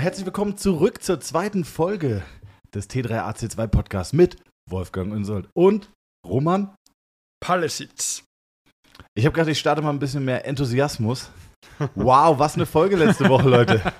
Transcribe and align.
herzlich 0.00 0.24
willkommen 0.24 0.56
zurück 0.56 1.02
zur 1.02 1.20
zweiten 1.20 1.62
Folge 1.62 2.22
des 2.74 2.88
T3AC2 2.88 3.66
Podcasts 3.66 4.14
mit 4.14 4.36
Wolfgang 4.70 5.12
Unsold 5.12 5.46
und 5.52 5.90
Roman 6.26 6.74
Palesitz. 7.38 8.24
Ich 9.14 9.26
habe 9.26 9.34
gerade, 9.34 9.50
ich 9.50 9.58
starte 9.58 9.82
mal 9.82 9.90
ein 9.90 9.98
bisschen 9.98 10.24
mehr 10.24 10.46
Enthusiasmus. 10.46 11.28
Wow, 11.94 12.38
was 12.38 12.54
eine 12.54 12.64
Folge 12.64 12.96
letzte 12.96 13.28
Woche, 13.28 13.50
Leute. 13.50 13.82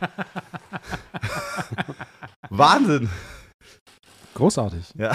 Wahnsinn. 2.49 3.11
Großartig. 4.33 4.95
Ja, 4.97 5.15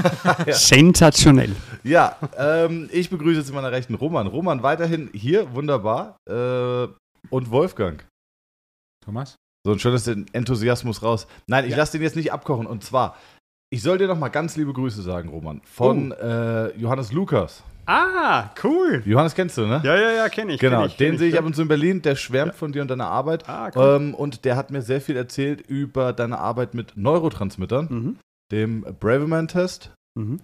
Sensationell. 0.52 1.56
ja 1.82 2.18
ähm, 2.36 2.90
ich 2.92 3.08
begrüße 3.08 3.42
zu 3.42 3.54
meiner 3.54 3.72
Rechten 3.72 3.94
Roman. 3.94 4.26
Roman 4.26 4.62
weiterhin 4.62 5.08
hier, 5.14 5.54
wunderbar. 5.54 6.18
Äh, 6.28 6.88
und 7.30 7.50
Wolfgang. 7.50 8.06
Thomas? 9.02 9.36
So 9.66 9.72
ein 9.72 9.80
schönes 9.80 10.06
Enthusiasmus 10.06 11.02
raus. 11.02 11.26
Nein, 11.48 11.64
ich 11.64 11.72
Ja. 11.72 11.78
lasse 11.78 11.92
den 11.98 12.02
jetzt 12.02 12.14
nicht 12.14 12.32
abkochen. 12.32 12.68
Und 12.68 12.84
zwar, 12.84 13.16
ich 13.68 13.82
soll 13.82 13.98
dir 13.98 14.06
noch 14.06 14.16
mal 14.16 14.28
ganz 14.28 14.56
liebe 14.56 14.72
Grüße 14.72 15.02
sagen, 15.02 15.28
Roman. 15.28 15.60
Von 15.64 16.12
äh, 16.12 16.68
Johannes 16.78 17.10
Lukas. 17.10 17.64
Ah, 17.84 18.50
cool. 18.62 19.02
Johannes 19.04 19.34
kennst 19.34 19.58
du, 19.58 19.66
ne? 19.66 19.80
Ja, 19.82 19.96
ja, 19.96 20.12
ja, 20.12 20.28
kenne 20.28 20.52
ich. 20.54 20.60
Genau, 20.60 20.82
kenn 20.82 20.86
ich, 20.86 20.96
den 20.98 21.18
sehe 21.18 21.26
ich 21.26 21.34
ja. 21.34 21.40
ab 21.40 21.46
und 21.46 21.56
zu 21.56 21.62
in 21.62 21.68
Berlin. 21.68 22.00
Der 22.00 22.14
schwärmt 22.14 22.54
von 22.54 22.70
dir 22.70 22.80
und 22.82 22.88
deiner 22.92 23.08
Arbeit. 23.08 23.48
Ah, 23.48 23.72
cool. 23.74 23.96
Ähm, 24.00 24.14
und 24.14 24.44
der 24.44 24.54
hat 24.54 24.70
mir 24.70 24.82
sehr 24.82 25.00
viel 25.00 25.16
erzählt 25.16 25.62
über 25.62 26.12
deine 26.12 26.38
Arbeit 26.38 26.74
mit 26.74 26.96
Neurotransmittern, 26.96 27.88
Mhm. 27.90 28.16
dem 28.52 28.82
Braverman-Test. 29.00 29.90
Mhm. 30.16 30.38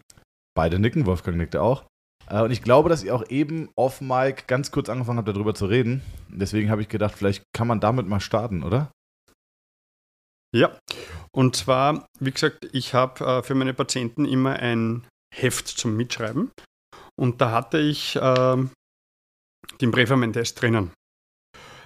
Beide 0.56 0.80
nicken, 0.80 1.06
Wolfgang 1.06 1.36
nickte 1.36 1.62
auch. 1.62 1.84
Äh, 2.28 2.42
und 2.42 2.50
ich 2.50 2.62
glaube, 2.62 2.88
dass 2.88 3.04
ihr 3.04 3.14
auch 3.14 3.28
eben 3.28 3.68
off 3.76 4.00
Mic 4.00 4.48
ganz 4.48 4.72
kurz 4.72 4.88
angefangen 4.88 5.18
habt, 5.18 5.28
darüber 5.28 5.54
zu 5.54 5.66
reden. 5.66 6.02
Deswegen 6.28 6.70
habe 6.70 6.82
ich 6.82 6.88
gedacht, 6.88 7.14
vielleicht 7.16 7.44
kann 7.54 7.68
man 7.68 7.78
damit 7.78 8.08
mal 8.08 8.18
starten, 8.18 8.64
oder? 8.64 8.90
Ja, 10.54 10.76
und 11.34 11.56
zwar, 11.56 12.06
wie 12.20 12.30
gesagt, 12.30 12.68
ich 12.72 12.92
habe 12.94 13.24
äh, 13.24 13.42
für 13.42 13.54
meine 13.54 13.72
Patienten 13.74 14.24
immer 14.26 14.54
ein 14.56 15.06
Heft 15.34 15.66
zum 15.68 15.96
Mitschreiben. 15.96 16.50
Und 17.18 17.40
da 17.40 17.50
hatte 17.52 17.78
ich 17.78 18.18
ähm, 18.20 18.70
den 19.80 19.90
Breferman-Test 19.90 20.60
drinnen. 20.60 20.92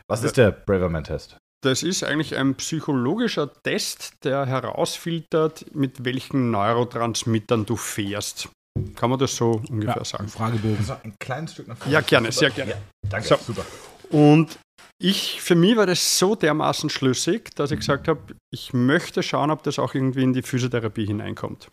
Was 0.08 0.22
ist 0.24 0.36
der 0.36 0.50
Braverman-Test? 0.50 1.38
Das 1.64 1.82
ist 1.82 2.04
eigentlich 2.04 2.36
ein 2.36 2.54
psychologischer 2.56 3.52
Test, 3.62 4.14
der 4.24 4.46
herausfiltert, 4.46 5.74
mit 5.74 6.04
welchen 6.04 6.50
Neurotransmittern 6.50 7.66
du 7.66 7.76
fährst. 7.76 8.48
Kann 8.94 9.10
man 9.10 9.18
das 9.18 9.34
so 9.36 9.62
ungefähr 9.68 9.96
Ja, 9.96 10.04
sagen? 10.04 10.24
ein 10.24 10.28
Fragebogen. 10.28 10.84
So, 10.84 10.96
ein 11.02 11.14
kleines 11.18 11.52
Stück 11.52 11.68
nach 11.68 11.86
Ja, 11.86 12.00
gerne, 12.02 12.30
sehr 12.30 12.50
gerne. 12.50 12.76
danke, 13.08 13.26
So. 13.28 13.36
super. 13.36 13.64
Und 14.10 14.58
ich, 14.98 15.42
für 15.42 15.54
mich 15.54 15.76
war 15.76 15.86
das 15.86 16.18
so 16.18 16.34
dermaßen 16.34 16.90
schlüssig, 16.90 17.54
dass 17.54 17.70
ich 17.70 17.80
gesagt 17.80 18.08
habe, 18.08 18.34
ich 18.52 18.72
möchte 18.72 19.22
schauen, 19.22 19.50
ob 19.50 19.62
das 19.62 19.78
auch 19.78 19.94
irgendwie 19.94 20.22
in 20.22 20.32
die 20.32 20.42
Physiotherapie 20.42 21.06
hineinkommt. 21.06 21.70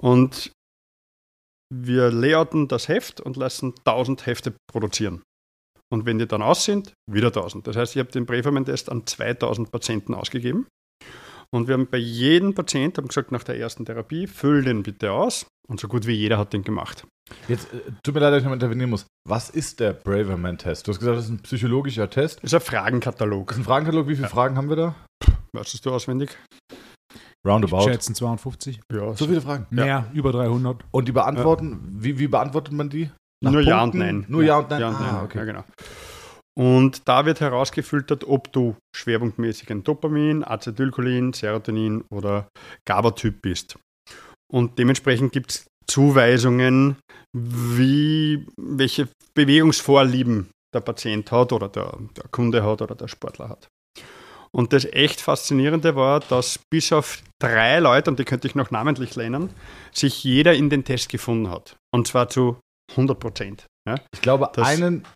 Und 0.00 0.52
wir 1.72 2.10
layouten 2.10 2.68
das 2.68 2.88
Heft 2.88 3.20
und 3.20 3.36
lassen 3.36 3.74
1000 3.84 4.26
Hefte 4.26 4.54
produzieren. 4.70 5.22
Und 5.90 6.06
wenn 6.06 6.18
die 6.18 6.26
dann 6.26 6.42
aus 6.42 6.64
sind, 6.64 6.94
wieder 7.10 7.28
1000. 7.28 7.66
Das 7.66 7.76
heißt, 7.76 7.96
ich 7.96 8.00
habe 8.00 8.10
den 8.10 8.24
Breferman-Test 8.24 8.90
an 8.90 9.06
2000 9.06 9.70
Patienten 9.70 10.14
ausgegeben. 10.14 10.66
Und 11.54 11.68
wir 11.68 11.74
haben 11.74 11.86
bei 11.86 11.98
jedem 11.98 12.54
Patienten 12.54 12.98
haben 12.98 13.08
gesagt, 13.08 13.30
nach 13.30 13.44
der 13.44 13.58
ersten 13.58 13.84
Therapie, 13.84 14.26
füll 14.26 14.64
den 14.64 14.82
bitte 14.82 15.12
aus. 15.12 15.46
Und 15.68 15.78
so 15.80 15.86
gut 15.86 16.06
wie 16.06 16.12
jeder 16.12 16.38
hat 16.38 16.52
den 16.52 16.64
gemacht. 16.64 17.06
Jetzt, 17.46 17.72
äh, 17.72 17.78
tut 18.02 18.14
mir 18.14 18.20
leid, 18.20 18.32
dass 18.32 18.40
ich 18.40 18.46
noch 18.46 18.52
intervenieren 18.52 18.90
muss. 18.90 19.06
Was 19.28 19.50
ist 19.50 19.78
der 19.80 19.92
Braverman-Test? 19.92 20.86
Du 20.86 20.92
hast 20.92 20.98
gesagt, 20.98 21.18
das 21.18 21.26
ist 21.26 21.30
ein 21.30 21.38
psychologischer 21.40 22.08
Test. 22.10 22.38
Das 22.42 22.52
ist 22.52 22.54
ein 22.54 22.60
Fragenkatalog. 22.60 23.48
Das 23.48 23.56
ist 23.56 23.62
ein 23.62 23.64
Fragenkatalog. 23.64 24.08
Wie 24.08 24.16
viele 24.16 24.28
Fragen 24.28 24.56
haben 24.56 24.68
wir 24.68 24.76
da? 24.76 24.94
Weißt 25.52 25.84
du 25.84 25.90
auswendig? 25.90 26.36
Roundabout. 27.46 27.82
Schätzen 27.82 28.14
52. 28.14 28.80
Ja, 28.92 29.14
So 29.14 29.26
viele 29.26 29.40
Fragen. 29.40 29.66
Mehr, 29.70 30.06
über 30.14 30.32
300. 30.32 30.84
Und 30.90 31.08
die 31.08 31.12
beantworten, 31.12 31.80
wie, 31.98 32.18
wie 32.18 32.28
beantwortet 32.28 32.72
man 32.72 32.88
die? 32.88 33.10
Nach 33.42 33.50
Nur 33.52 33.60
Ja 33.60 33.80
Punkten? 33.80 34.00
und 34.00 34.06
Nein. 34.06 34.24
Nur 34.28 34.42
Ja 34.42 34.58
und 34.58 34.70
Nein. 34.70 34.80
Ja, 34.80 34.88
und 34.88 34.94
ah, 34.96 35.12
Nein. 35.12 35.24
okay. 35.24 35.38
ja, 35.38 35.44
genau. 35.44 35.64
Und 36.58 37.08
da 37.08 37.24
wird 37.24 37.40
herausgefiltert, 37.40 38.24
ob 38.24 38.52
du 38.52 38.76
schwerpunktmäßig 38.94 39.70
ein 39.70 39.84
Dopamin, 39.84 40.44
Acetylcholin, 40.44 41.32
Serotonin 41.32 42.04
oder 42.10 42.48
GABA-Typ 42.86 43.40
bist. 43.40 43.76
Und 44.52 44.78
dementsprechend 44.78 45.32
gibt 45.32 45.50
es 45.52 45.66
Zuweisungen, 45.86 46.96
wie, 47.34 48.46
welche 48.58 49.08
Bewegungsvorlieben 49.34 50.50
der 50.74 50.80
Patient 50.80 51.30
hat 51.32 51.52
oder 51.52 51.68
der, 51.68 51.96
der 52.16 52.24
Kunde 52.30 52.62
hat 52.62 52.82
oder 52.82 52.94
der 52.94 53.08
Sportler 53.08 53.48
hat. 53.48 53.68
Und 54.54 54.74
das 54.74 54.84
echt 54.84 55.22
Faszinierende 55.22 55.96
war, 55.96 56.20
dass 56.20 56.58
bis 56.70 56.92
auf 56.92 57.22
drei 57.40 57.78
Leute, 57.78 58.10
und 58.10 58.18
die 58.18 58.24
könnte 58.24 58.46
ich 58.46 58.54
noch 58.54 58.70
namentlich 58.70 59.16
nennen, 59.16 59.48
sich 59.92 60.22
jeder 60.24 60.52
in 60.52 60.68
den 60.68 60.84
Test 60.84 61.08
gefunden 61.08 61.50
hat. 61.50 61.76
Und 61.94 62.06
zwar 62.06 62.28
zu 62.28 62.58
100 62.90 63.18
Prozent. 63.18 63.64
Ja? 63.88 63.96
Ich 64.14 64.20
glaube, 64.20 64.50
Das- 64.54 64.68
einen 64.68 65.06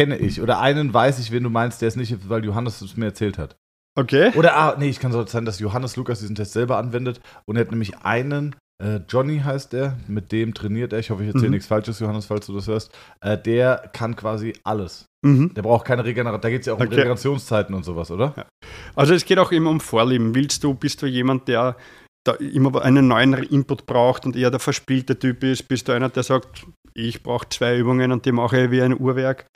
kenne 0.00 0.16
ich 0.16 0.40
oder 0.40 0.60
einen 0.60 0.94
weiß 0.94 1.18
ich, 1.18 1.30
wen 1.30 1.42
du 1.42 1.50
meinst, 1.50 1.82
der 1.82 1.88
es 1.88 1.96
nicht, 1.96 2.28
weil 2.28 2.44
Johannes 2.44 2.80
es 2.80 2.96
mir 2.96 3.06
erzählt 3.06 3.38
hat. 3.38 3.56
Okay. 3.98 4.32
Oder, 4.36 4.56
ah, 4.56 4.76
nee, 4.78 4.88
ich 4.88 5.00
kann 5.00 5.12
so 5.12 5.26
sein, 5.26 5.44
dass 5.44 5.58
Johannes 5.58 5.96
Lukas 5.96 6.20
diesen 6.20 6.36
Test 6.36 6.52
selber 6.52 6.78
anwendet 6.78 7.20
und 7.46 7.56
er 7.56 7.62
hat 7.62 7.70
nämlich 7.70 7.98
einen, 7.98 8.56
äh, 8.82 9.00
Johnny 9.08 9.40
heißt 9.40 9.72
der, 9.72 9.98
mit 10.08 10.32
dem 10.32 10.54
trainiert 10.54 10.92
er, 10.92 11.00
ich 11.00 11.10
hoffe, 11.10 11.22
ich 11.22 11.28
erzähle 11.28 11.48
Mhm. 11.48 11.52
nichts 11.54 11.66
Falsches, 11.66 11.98
Johannes, 11.98 12.26
falls 12.26 12.46
du 12.46 12.54
das 12.54 12.66
hörst, 12.66 12.96
äh, 13.20 13.36
der 13.36 13.90
kann 13.92 14.16
quasi 14.16 14.54
alles. 14.64 15.04
Mhm. 15.26 15.52
Der 15.54 15.62
braucht 15.62 15.86
keine 15.86 16.04
Regeneration, 16.04 16.40
da 16.40 16.48
geht 16.50 16.60
es 16.60 16.66
ja 16.66 16.72
auch 16.72 16.78
um 16.78 16.86
Okay. 16.86 16.94
Regenerationszeiten 16.94 17.74
und 17.74 17.84
sowas, 17.84 18.10
oder? 18.10 18.46
Also 18.94 19.12
es 19.12 19.24
geht 19.26 19.38
auch 19.38 19.52
immer 19.52 19.68
um 19.70 19.80
Vorlieben. 19.80 20.34
Willst 20.34 20.64
du, 20.64 20.72
bist 20.72 21.02
du 21.02 21.06
jemand, 21.06 21.48
der 21.48 21.76
da 22.24 22.34
immer 22.34 22.80
einen 22.82 23.08
neuen 23.08 23.34
Input 23.34 23.86
braucht 23.86 24.24
und 24.24 24.36
eher 24.36 24.50
der 24.50 24.60
verspielte 24.60 25.18
Typ 25.18 25.42
ist? 25.42 25.64
Bist 25.68 25.88
du 25.88 25.92
einer, 25.92 26.08
der 26.08 26.22
sagt, 26.22 26.66
ich 26.94 27.22
brauche 27.22 27.48
zwei 27.48 27.76
Übungen 27.78 28.12
und 28.12 28.24
die 28.24 28.32
mache 28.32 28.64
ich 28.64 28.70
wie 28.70 28.82
ein 28.82 28.98
Uhrwerk? 28.98 29.46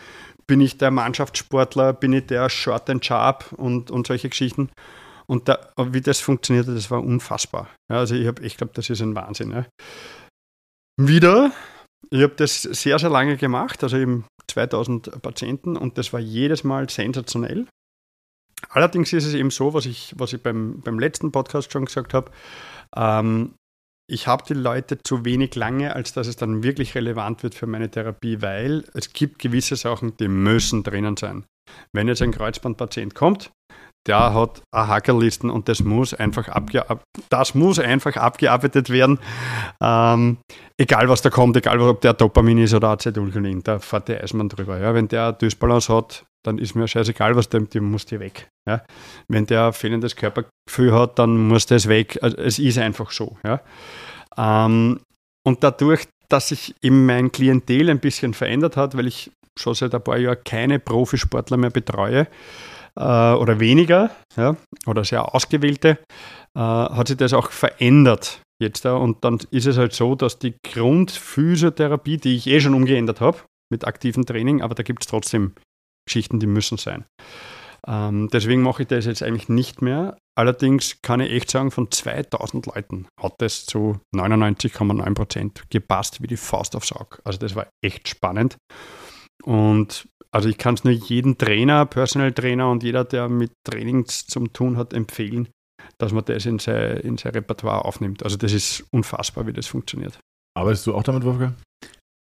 Bin 0.47 0.61
ich 0.61 0.79
der 0.79 0.91
Mannschaftssportler? 0.91 1.93
Bin 1.93 2.13
ich 2.13 2.27
der 2.27 2.49
Short 2.51 2.89
and 2.91 3.05
Sharp 3.05 3.53
und, 3.57 3.91
und 3.91 4.07
solche 4.07 4.29
Geschichten? 4.29 4.71
Und 5.27 5.49
da, 5.49 5.71
wie 5.79 6.01
das 6.01 6.21
funktionierte, 6.21 6.75
das 6.75 6.91
war 6.91 7.03
unfassbar. 7.03 7.69
Ja, 7.91 7.99
also 7.99 8.15
ich 8.15 8.27
habe 8.27 8.43
echt 8.43 8.59
geglaubt, 8.59 8.77
das 8.77 8.91
ist 8.91 9.01
ein 9.01 9.15
Wahnsinn. 9.15 9.53
Ja. 9.53 9.67
Wieder, 11.01 11.53
ich 12.11 12.23
habe 12.23 12.35
das 12.37 12.63
sehr, 12.63 12.99
sehr 12.99 13.11
lange 13.11 13.37
gemacht, 13.37 13.83
also 13.83 13.97
eben 13.97 14.27
2000 14.49 15.23
Patienten 15.23 15.77
und 15.77 15.97
das 15.99 16.13
war 16.13 16.21
jedes 16.21 16.63
Mal 16.63 16.89
sensationell. 16.91 17.67
Allerdings 18.69 19.13
ist 19.13 19.25
es 19.25 19.35
eben 19.35 19.51
so, 19.51 19.75
was 19.75 19.87
ich, 19.87 20.15
was 20.17 20.33
ich 20.33 20.43
beim, 20.43 20.81
beim 20.81 20.99
letzten 20.99 21.33
Podcast 21.33 21.73
schon 21.73 21.87
gesagt 21.87 22.15
habe, 22.15 22.31
ähm, 22.97 23.55
ich 24.07 24.27
habe 24.27 24.45
die 24.47 24.55
Leute 24.55 24.99
zu 25.03 25.25
wenig 25.25 25.55
lange, 25.55 25.95
als 25.95 26.13
dass 26.13 26.27
es 26.27 26.37
dann 26.37 26.63
wirklich 26.63 26.95
relevant 26.95 27.43
wird 27.43 27.55
für 27.55 27.67
meine 27.67 27.91
Therapie, 27.91 28.43
weil 28.43 28.85
es 28.95 29.13
gibt 29.13 29.39
gewisse 29.39 29.77
Sachen, 29.77 30.17
die 30.19 30.29
müssen 30.29 30.83
drinnen 30.83 31.17
sein. 31.17 31.45
Wenn 31.93 32.09
jetzt 32.09 32.21
ein 32.21 32.33
Kreuzbandpatient 32.33 33.15
kommt, 33.15 33.51
der 34.07 34.35
hat 34.35 34.63
Hackerlisten 34.75 35.49
und 35.49 35.69
das 35.69 35.83
muss 35.83 36.13
einfach, 36.13 36.49
abge 36.49 36.85
das 37.31 37.55
muss 37.55 37.79
einfach 37.79 38.17
abgearbeitet 38.17 38.91
werden. 38.91 39.19
Ähm, 39.81 40.37
egal 40.77 41.09
was 41.09 41.23
da 41.23 41.31
kommt, 41.31 41.57
egal 41.57 41.81
ob 41.81 42.03
der 42.03 42.13
Dopamin 42.13 42.59
ist 42.59 42.75
oder 42.75 42.89
Acetylcholin, 42.91 43.63
da 43.63 43.79
fährt 43.79 44.09
der 44.09 44.23
Eismann 44.23 44.51
drüber. 44.51 44.79
Ja. 44.79 44.93
Wenn 44.93 45.09
der 45.09 45.33
Dysbalance 45.33 45.95
hat, 45.95 46.27
dann 46.45 46.59
ist 46.59 46.75
mir 46.75 46.87
scheißegal, 46.87 47.37
was 47.37 47.49
dem, 47.49 47.69
dem 47.69 47.91
muss 47.91 48.07
die 48.07 48.21
weg. 48.21 48.49
Ja. 48.69 48.85
Wenn 49.29 49.47
der 49.47 49.73
fehlendes 49.73 50.17
Körpergefühl 50.17 50.93
hat, 50.93 51.19
dann 51.19 51.49
muss 51.49 51.67
das 51.67 51.89
weg. 51.89 52.19
Also 52.23 52.37
es 52.37 52.59
ist 52.59 52.79
einfach 52.79 53.11
so. 53.11 53.37
Ja. 53.45 53.61
Ähm, 54.37 55.01
und 55.47 55.65
dadurch, 55.65 56.07
dass 56.29 56.49
sich 56.49 56.75
eben 56.83 57.07
mein 57.07 57.33
Klientel 57.33 57.91
ein 57.91 58.01
bisschen 58.01 58.35
verändert 58.35 58.77
hat, 58.77 58.97
weil 58.97 59.07
ich 59.07 59.31
schon 59.59 59.75
seit 59.75 59.95
ein 59.95 60.03
paar 60.03 60.19
Jahren 60.19 60.43
keine 60.45 60.79
Profisportler 60.79 61.57
mehr 61.57 61.71
betreue, 61.71 62.27
äh, 62.97 63.33
oder 63.33 63.61
weniger, 63.61 64.11
ja, 64.37 64.57
oder 64.87 65.05
sehr 65.05 65.35
ausgewählte, 65.35 65.99
äh, 66.57 66.61
hat 66.61 67.09
sich 67.09 67.17
das 67.17 67.33
auch 67.33 67.51
verändert 67.51 68.41
jetzt. 68.61 68.85
Ja. 68.85 68.95
Und 68.95 69.25
dann 69.25 69.39
ist 69.51 69.67
es 69.67 69.79
halt 69.79 69.93
so, 69.93 70.15
dass 70.15 70.39
die 70.39 70.55
Grundphysiotherapie, 70.63 72.19
die 72.19 72.37
ich 72.37 72.47
eh 72.47 72.61
schon 72.61 72.75
umgeändert 72.75 73.21
habe, 73.21 73.39
mit 73.71 73.87
aktivem 73.87 74.27
Training, 74.27 74.63
aber 74.63 74.75
da 74.75 74.83
gibt 74.83 75.03
es 75.03 75.09
trotzdem 75.09 75.55
Geschichten, 76.07 76.41
die 76.41 76.47
müssen 76.47 76.79
sein. 76.79 77.05
Ähm, 77.87 78.29
deswegen 78.33 78.63
mache 78.63 78.83
ich 78.83 78.89
das 78.89 79.05
jetzt 79.05 79.23
eigentlich 79.23 79.49
nicht 79.49 79.83
mehr. 79.83 80.17
Allerdings 80.37 81.01
kann 81.03 81.21
ich 81.21 81.31
echt 81.31 81.51
sagen, 81.51 81.71
von 81.71 81.91
2000 81.91 82.67
Leuten 82.67 83.07
hat 83.21 83.35
das 83.39 83.67
zu 83.67 84.01
99,9 84.15 85.15
Prozent 85.15 85.63
gepasst 85.71 86.23
wie 86.23 86.27
die 86.27 86.37
Faust 86.37 86.77
aufs 86.77 86.93
Auge. 86.93 87.19
Also 87.25 87.39
das 87.39 87.55
war 87.55 87.69
echt 87.83 88.09
spannend. 88.09 88.57
Und 89.43 90.09
also 90.33 90.49
ich 90.49 90.59
kann 90.59 90.75
es 90.75 90.85
nur 90.85 90.95
jedem 90.95 91.37
Trainer, 91.39 91.87
Personal 91.87 92.33
Trainer 92.33 92.71
und 92.71 92.83
jeder, 92.83 93.05
der 93.05 93.29
mit 93.29 93.53
Trainings 93.65 94.27
zum 94.27 94.53
tun 94.53 94.77
hat, 94.77 94.93
empfehlen, 94.93 95.49
dass 95.99 96.13
man 96.13 96.25
das 96.25 96.47
in 96.47 96.59
sein, 96.59 96.99
in 96.99 97.19
sein 97.19 97.33
Repertoire 97.33 97.85
aufnimmt. 97.85 98.23
Also 98.25 98.37
das 98.37 98.53
ist 98.53 98.85
unfassbar, 98.93 99.47
wie 99.47 99.53
das 99.53 99.67
funktioniert. 99.67 100.19
Arbeitest 100.57 100.87
du 100.87 100.95
auch 100.95 101.03
damit, 101.03 101.25
Wolfgang? 101.25 101.55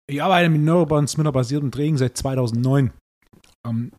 Ich 0.09 0.21
arbeite 0.21 0.49
mit 0.49 0.61
Neurotransmitter-basiertem 0.61 1.71
Training 1.71 1.97
seit 1.97 2.17
2009. 2.17 2.91
Ähm, 3.67 3.91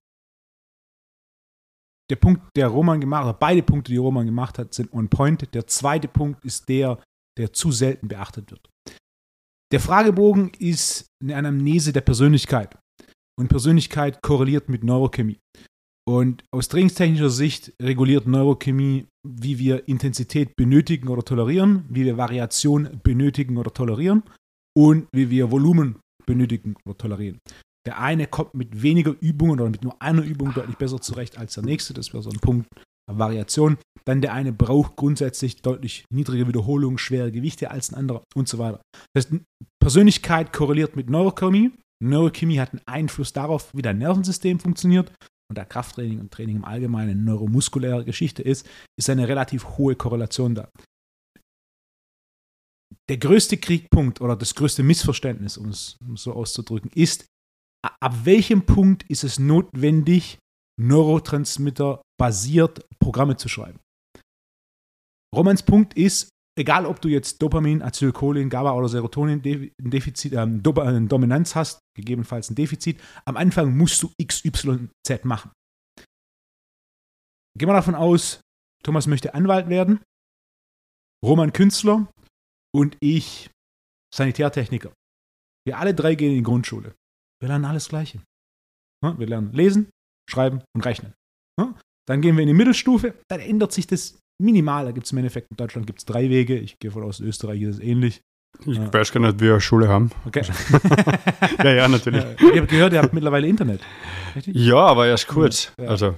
der 2.11 2.17
Punkt, 2.17 2.43
der 2.57 2.69
Roman 2.69 3.01
gemacht 3.01 3.27
hat, 3.27 3.39
beide 3.39 3.63
Punkte, 3.63 3.93
die 3.93 3.99
Roman 3.99 4.25
gemacht 4.25 4.59
hat, 4.59 4.73
sind 4.73 4.93
on 4.93 5.09
point. 5.09 5.55
Der 5.55 5.67
zweite 5.67 6.09
Punkt 6.09 6.45
ist 6.45 6.69
der, 6.69 7.03
der 7.39 7.53
zu 7.53 7.71
selten 7.71 8.09
beachtet 8.09 8.51
wird. 8.51 8.69
Der 9.73 9.81
Fragebogen 9.81 10.53
ist 10.59 11.07
eine 11.23 11.37
Anamnese 11.37 11.93
der 11.93 12.01
Persönlichkeit. 12.01 12.79
Und 13.39 13.49
Persönlichkeit 13.49 14.23
korreliert 14.23 14.69
mit 14.69 14.83
Neurochemie. 14.83 15.39
Und 16.09 16.43
aus 16.51 16.69
trainingstechnischer 16.69 17.29
Sicht 17.29 17.75
reguliert 17.81 18.27
Neurochemie, 18.27 19.07
wie 19.23 19.59
wir 19.59 19.87
Intensität 19.87 20.57
benötigen 20.57 21.09
oder 21.09 21.23
tolerieren, 21.23 21.85
wie 21.91 22.07
wir 22.07 22.17
Variation 22.17 22.99
benötigen 23.03 23.59
oder 23.59 23.71
tolerieren 23.71 24.23
und 24.75 25.07
wie 25.13 25.29
wir 25.29 25.51
Volumen 25.51 26.01
benötigen 26.25 26.77
oder 26.87 26.97
tolerieren. 26.97 27.39
Der 27.89 27.99
eine 27.99 28.27
kommt 28.27 28.53
mit 28.53 28.83
weniger 28.83 29.15
Übungen 29.19 29.61
oder 29.61 29.71
mit 29.71 29.83
nur 29.83 29.97
einer 30.03 30.21
Übung 30.21 30.53
deutlich 30.53 30.77
besser 30.77 31.01
zurecht 31.01 31.39
als 31.39 31.55
der 31.55 31.65
nächste. 31.65 31.95
Das 31.95 32.13
wäre 32.13 32.23
so 32.23 32.29
ein 32.29 32.39
Punkt 32.39 32.69
der 33.09 33.19
Variation. 33.19 33.79
Dann 34.05 34.21
der 34.21 34.35
eine 34.35 34.53
braucht 34.53 34.97
grundsätzlich 34.97 35.63
deutlich 35.63 36.05
niedrige 36.13 36.47
Wiederholungen, 36.47 36.99
schwere 36.99 37.33
Gewichte 37.33 37.71
als 37.71 37.91
ein 37.91 37.95
anderer 37.95 38.25
und 38.35 38.47
so 38.47 38.59
weiter. 38.59 38.83
Das 39.15 39.25
heißt, 39.25 39.41
Persönlichkeit 39.81 40.53
korreliert 40.53 40.97
mit 40.97 41.09
Neurochemie. 41.09 41.71
Neurochemie 42.05 42.61
hat 42.61 42.73
einen 42.73 42.83
Einfluss 42.85 43.33
darauf, 43.33 43.75
wie 43.75 43.81
dein 43.81 43.97
Nervensystem 43.97 44.61
funktioniert. 44.61 45.11
Und 45.49 45.57
da 45.57 45.65
Krafttraining 45.65 46.21
und 46.21 46.31
Training 46.31 46.57
im 46.57 46.67
Allgemeinen 46.67 47.13
eine 47.13 47.23
neuromuskuläre 47.23 48.05
Geschichte 48.05 48.43
ist, 48.43 48.69
ist 48.99 49.09
eine 49.09 49.29
relativ 49.29 49.79
hohe 49.79 49.97
Korrelation 49.97 50.55
da. 50.55 50.69
Der 53.09 53.17
größte 53.17 53.57
Kriegpunkt 53.57 54.21
oder 54.21 54.37
das 54.37 54.55
größte 54.55 54.83
Missverständnis, 54.83 55.57
um 55.57 55.71
es, 55.71 55.97
um 56.07 56.13
es 56.13 56.23
so 56.25 56.35
auszudrücken, 56.35 56.91
ist, 56.95 57.25
ab 57.83 58.25
welchem 58.25 58.67
Punkt 58.67 59.05
ist 59.09 59.25
es 59.25 59.39
notwendig, 59.39 60.39
Neurotransmitter 60.81 62.03
basiert 62.19 62.87
Programme 62.99 63.37
zu 63.37 63.49
schreiben? 63.49 63.81
Romans 65.35 65.63
Punkt 65.63 65.95
ist, 65.95 66.31
egal 66.59 66.87
ob 66.87 67.01
du 67.01 67.09
jetzt 67.09 67.43
Dopamin, 67.43 67.83
Acetylcholin, 67.83 68.49
GABA 68.49 68.73
oder 68.73 68.89
Serotonin 68.89 69.43
Defizit, 69.79 70.33
ähm, 70.33 70.63
äh, 70.65 71.07
Dominanz 71.07 71.55
hast, 71.55 71.81
gegebenenfalls 71.97 72.51
ein 72.51 72.55
Defizit, 72.55 73.01
am 73.25 73.37
Anfang 73.37 73.77
musst 73.77 74.03
du 74.03 74.11
XYZ 74.23 75.25
machen. 75.25 75.51
Gehen 77.57 77.69
wir 77.69 77.75
davon 77.75 77.95
aus, 77.95 78.41
Thomas 78.83 79.07
möchte 79.07 79.35
Anwalt 79.35 79.69
werden, 79.69 80.01
Roman 81.25 81.53
Künstler 81.53 82.11
und 82.75 82.97
ich 83.01 83.51
Sanitärtechniker. 84.15 84.93
Wir 85.67 85.79
alle 85.79 85.95
drei 85.95 86.15
gehen 86.15 86.31
in 86.31 86.39
die 86.39 86.43
Grundschule. 86.43 86.95
Wir 87.41 87.49
lernen 87.49 87.65
alles 87.65 87.89
Gleiche. 87.89 88.21
Wir 89.03 89.27
lernen 89.27 89.53
lesen, 89.53 89.91
schreiben 90.29 90.63
und 90.75 90.85
rechnen. 90.85 91.15
Dann 92.09 92.23
gehen 92.23 92.37
wir 92.37 92.43
in 92.43 92.49
die 92.49 92.55
Mittelstufe, 92.55 93.15
dann 93.29 93.41
ändert 93.41 93.73
sich 93.73 93.87
das 93.87 94.19
minimal. 94.41 94.87
Da 94.87 94.93
gibt 94.93 95.07
es 95.07 95.13
im 95.13 95.19
Endeffekt 95.19 95.51
in 95.51 95.57
Deutschland 95.57 95.87
gibt's 95.87 96.07
drei 96.07 96.31
Wege. 96.31 96.57
Ich 96.57 96.79
gehe 96.79 96.91
von 96.91 97.03
aus, 97.03 97.21
Österreich 97.21 97.61
ist 97.63 97.77
es 97.77 97.81
ähnlich. 97.81 98.23
Ich 98.65 98.77
ja. 98.77 98.93
weiß 98.93 99.13
gar 99.13 99.21
nicht, 99.21 99.41
wie 99.41 99.45
wir 99.45 99.61
Schule 99.61 99.89
haben. 99.89 100.11
Okay. 100.25 100.43
ja, 101.63 101.71
ja, 101.71 101.89
natürlich. 101.89 102.23
Ja, 102.23 102.33
ich 102.33 102.57
habe 102.57 102.67
gehört, 102.67 102.93
ihr 102.95 103.03
habt 103.03 103.13
mittlerweile 103.13 103.47
Internet. 103.47 103.83
Richtig? 104.35 104.57
Ja, 104.57 104.79
aber 104.79 105.07
erst 105.07 105.29
kurz. 105.29 105.73
Ja. 105.79 105.89
Also. 105.89 106.15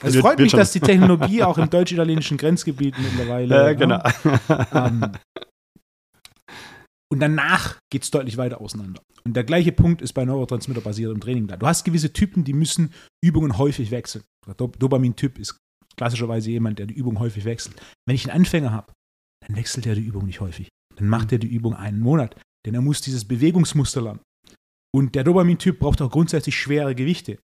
Es 0.00 0.14
wird, 0.14 0.24
freut 0.24 0.38
mich, 0.38 0.52
dass 0.52 0.72
die 0.72 0.80
Technologie 0.80 1.42
auch 1.42 1.58
im 1.58 1.68
deutsch-italienischen 1.68 2.38
Grenzgebiet 2.38 2.94
mittlerweile. 2.98 3.54
Ja, 3.54 3.72
genau. 3.74 4.02
Ähm, 4.72 5.12
und 7.10 7.20
danach 7.20 7.78
geht 7.90 8.02
es 8.02 8.10
deutlich 8.10 8.36
weiter 8.36 8.60
auseinander. 8.60 9.02
Und 9.24 9.34
der 9.34 9.44
gleiche 9.44 9.72
Punkt 9.72 10.02
ist 10.02 10.12
bei 10.12 10.24
Neurotransmitter-basiertem 10.24 11.20
Training 11.20 11.46
da. 11.46 11.56
Du 11.56 11.66
hast 11.66 11.84
gewisse 11.84 12.12
Typen, 12.12 12.44
die 12.44 12.52
müssen 12.52 12.92
Übungen 13.22 13.58
häufig 13.58 13.90
wechseln. 13.90 14.24
Der 14.46 14.54
Dopamin-Typ 14.54 15.38
ist 15.38 15.58
klassischerweise 15.96 16.50
jemand, 16.50 16.78
der 16.78 16.86
die 16.86 16.94
Übung 16.94 17.18
häufig 17.18 17.44
wechselt. 17.44 17.80
Wenn 18.06 18.14
ich 18.14 18.24
einen 18.24 18.40
Anfänger 18.40 18.72
habe, 18.72 18.92
dann 19.46 19.56
wechselt 19.56 19.86
er 19.86 19.94
die 19.94 20.02
Übung 20.02 20.26
nicht 20.26 20.40
häufig. 20.40 20.68
Dann 20.96 21.08
macht 21.08 21.32
er 21.32 21.38
die 21.38 21.48
Übung 21.48 21.74
einen 21.74 22.00
Monat, 22.00 22.40
denn 22.66 22.74
er 22.74 22.80
muss 22.80 23.00
dieses 23.00 23.26
Bewegungsmuster 23.26 24.02
lernen. 24.02 24.20
Und 24.94 25.14
der 25.14 25.24
Dopamin-Typ 25.24 25.78
braucht 25.78 26.00
auch 26.00 26.10
grundsätzlich 26.10 26.56
schwere 26.56 26.94
Gewichte. 26.94 27.38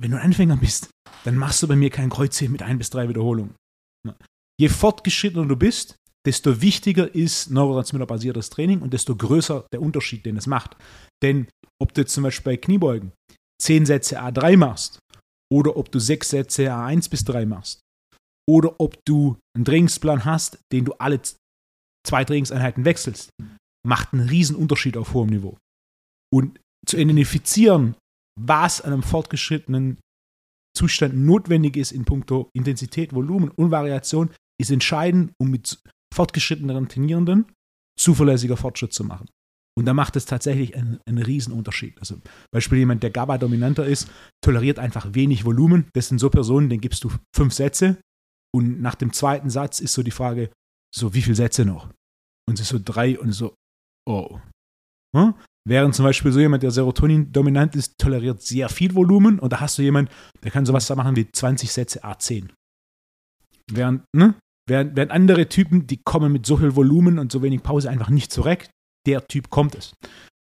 Wenn 0.00 0.10
du 0.10 0.16
ein 0.16 0.24
Anfänger 0.24 0.56
bist, 0.56 0.90
dann 1.24 1.36
machst 1.36 1.62
du 1.62 1.68
bei 1.68 1.76
mir 1.76 1.90
kein 1.90 2.10
Kreuzheben 2.10 2.52
mit 2.52 2.62
ein 2.62 2.78
bis 2.78 2.90
drei 2.90 3.08
Wiederholungen. 3.08 3.54
Je 4.60 4.68
fortgeschrittener 4.68 5.46
du 5.46 5.56
bist, 5.56 5.96
desto 6.26 6.60
wichtiger 6.60 7.14
ist 7.14 7.50
neurotransmitterbasiertes 7.50 8.50
Training 8.50 8.80
und 8.80 8.92
desto 8.92 9.14
größer 9.14 9.66
der 9.72 9.82
Unterschied, 9.82 10.24
den 10.24 10.36
es 10.36 10.46
macht. 10.46 10.76
Denn 11.22 11.48
ob 11.80 11.92
du 11.92 12.02
jetzt 12.02 12.14
zum 12.14 12.24
Beispiel 12.24 12.52
bei 12.52 12.56
Kniebeugen 12.56 13.12
10 13.60 13.86
Sätze 13.86 14.20
A3 14.20 14.56
machst 14.56 14.98
oder 15.52 15.76
ob 15.76 15.90
du 15.90 15.98
6 15.98 16.28
Sätze 16.28 16.72
A1 16.72 17.10
bis 17.10 17.24
3 17.24 17.46
machst 17.46 17.80
oder 18.48 18.78
ob 18.78 18.96
du 19.04 19.36
einen 19.56 19.64
Trainingsplan 19.64 20.24
hast, 20.24 20.58
den 20.72 20.84
du 20.84 20.92
alle 20.94 21.20
zwei 22.06 22.24
Trainingseinheiten 22.24 22.84
wechselst, 22.84 23.30
macht 23.86 24.12
einen 24.12 24.28
riesen 24.28 24.56
Unterschied 24.56 24.96
auf 24.96 25.14
hohem 25.14 25.30
Niveau. 25.30 25.56
Und 26.32 26.58
zu 26.86 26.96
identifizieren, 26.96 27.96
was 28.40 28.80
einem 28.80 29.02
fortgeschrittenen 29.02 29.98
Zustand 30.76 31.14
notwendig 31.14 31.76
ist 31.76 31.92
in 31.92 32.04
puncto 32.04 32.50
Intensität, 32.54 33.14
Volumen 33.14 33.50
und 33.50 33.70
Variation, 33.70 34.30
ist 34.60 34.70
entscheidend, 34.70 35.32
um 35.40 35.50
mit 35.50 35.78
fortgeschritteneren 36.14 36.88
Trainierenden 36.88 37.46
zuverlässiger 37.98 38.56
Fortschritt 38.56 38.92
zu 38.92 39.04
machen. 39.04 39.28
Und 39.76 39.86
da 39.86 39.94
macht 39.94 40.14
es 40.14 40.24
tatsächlich 40.24 40.76
einen, 40.76 41.00
einen 41.06 41.18
Riesenunterschied. 41.18 41.98
Also 41.98 42.20
Beispiel 42.52 42.78
jemand, 42.78 43.02
der 43.02 43.10
GABA-dominanter 43.10 43.84
ist, 43.84 44.08
toleriert 44.40 44.78
einfach 44.78 45.14
wenig 45.14 45.44
Volumen. 45.44 45.88
Das 45.94 46.08
sind 46.08 46.18
so 46.18 46.30
Personen, 46.30 46.68
denen 46.68 46.80
gibst 46.80 47.02
du 47.02 47.10
fünf 47.34 47.52
Sätze 47.52 47.98
und 48.54 48.80
nach 48.80 48.94
dem 48.94 49.12
zweiten 49.12 49.50
Satz 49.50 49.80
ist 49.80 49.94
so 49.94 50.04
die 50.04 50.12
Frage, 50.12 50.52
so 50.94 51.12
wie 51.12 51.22
viele 51.22 51.34
Sätze 51.34 51.64
noch? 51.64 51.90
Und 52.48 52.54
es 52.54 52.60
ist 52.60 52.68
so 52.68 52.78
drei 52.82 53.18
und 53.18 53.32
so, 53.32 53.56
oh. 54.08 54.38
Hm? 55.16 55.34
Während 55.66 55.94
zum 55.94 56.04
Beispiel 56.04 56.30
so 56.30 56.38
jemand, 56.38 56.62
der 56.62 56.70
Serotonin-dominant 56.70 57.74
ist, 57.74 57.98
toleriert 57.98 58.42
sehr 58.42 58.68
viel 58.68 58.94
Volumen 58.94 59.40
und 59.40 59.52
da 59.52 59.60
hast 59.60 59.78
du 59.78 59.82
jemand, 59.82 60.10
der 60.42 60.52
kann 60.52 60.66
sowas 60.66 60.88
machen 60.94 61.16
wie 61.16 61.28
20 61.28 61.72
Sätze 61.72 62.04
A10. 62.04 62.50
Während, 63.72 64.04
ne? 64.14 64.34
Während, 64.66 64.96
während 64.96 65.12
andere 65.12 65.48
Typen, 65.48 65.86
die 65.86 66.00
kommen 66.02 66.32
mit 66.32 66.46
so 66.46 66.56
viel 66.56 66.74
Volumen 66.74 67.18
und 67.18 67.30
so 67.30 67.42
wenig 67.42 67.62
Pause 67.62 67.90
einfach 67.90 68.08
nicht 68.08 68.32
zurecht. 68.32 68.70
Der 69.06 69.26
Typ 69.26 69.50
kommt 69.50 69.74
es. 69.74 69.94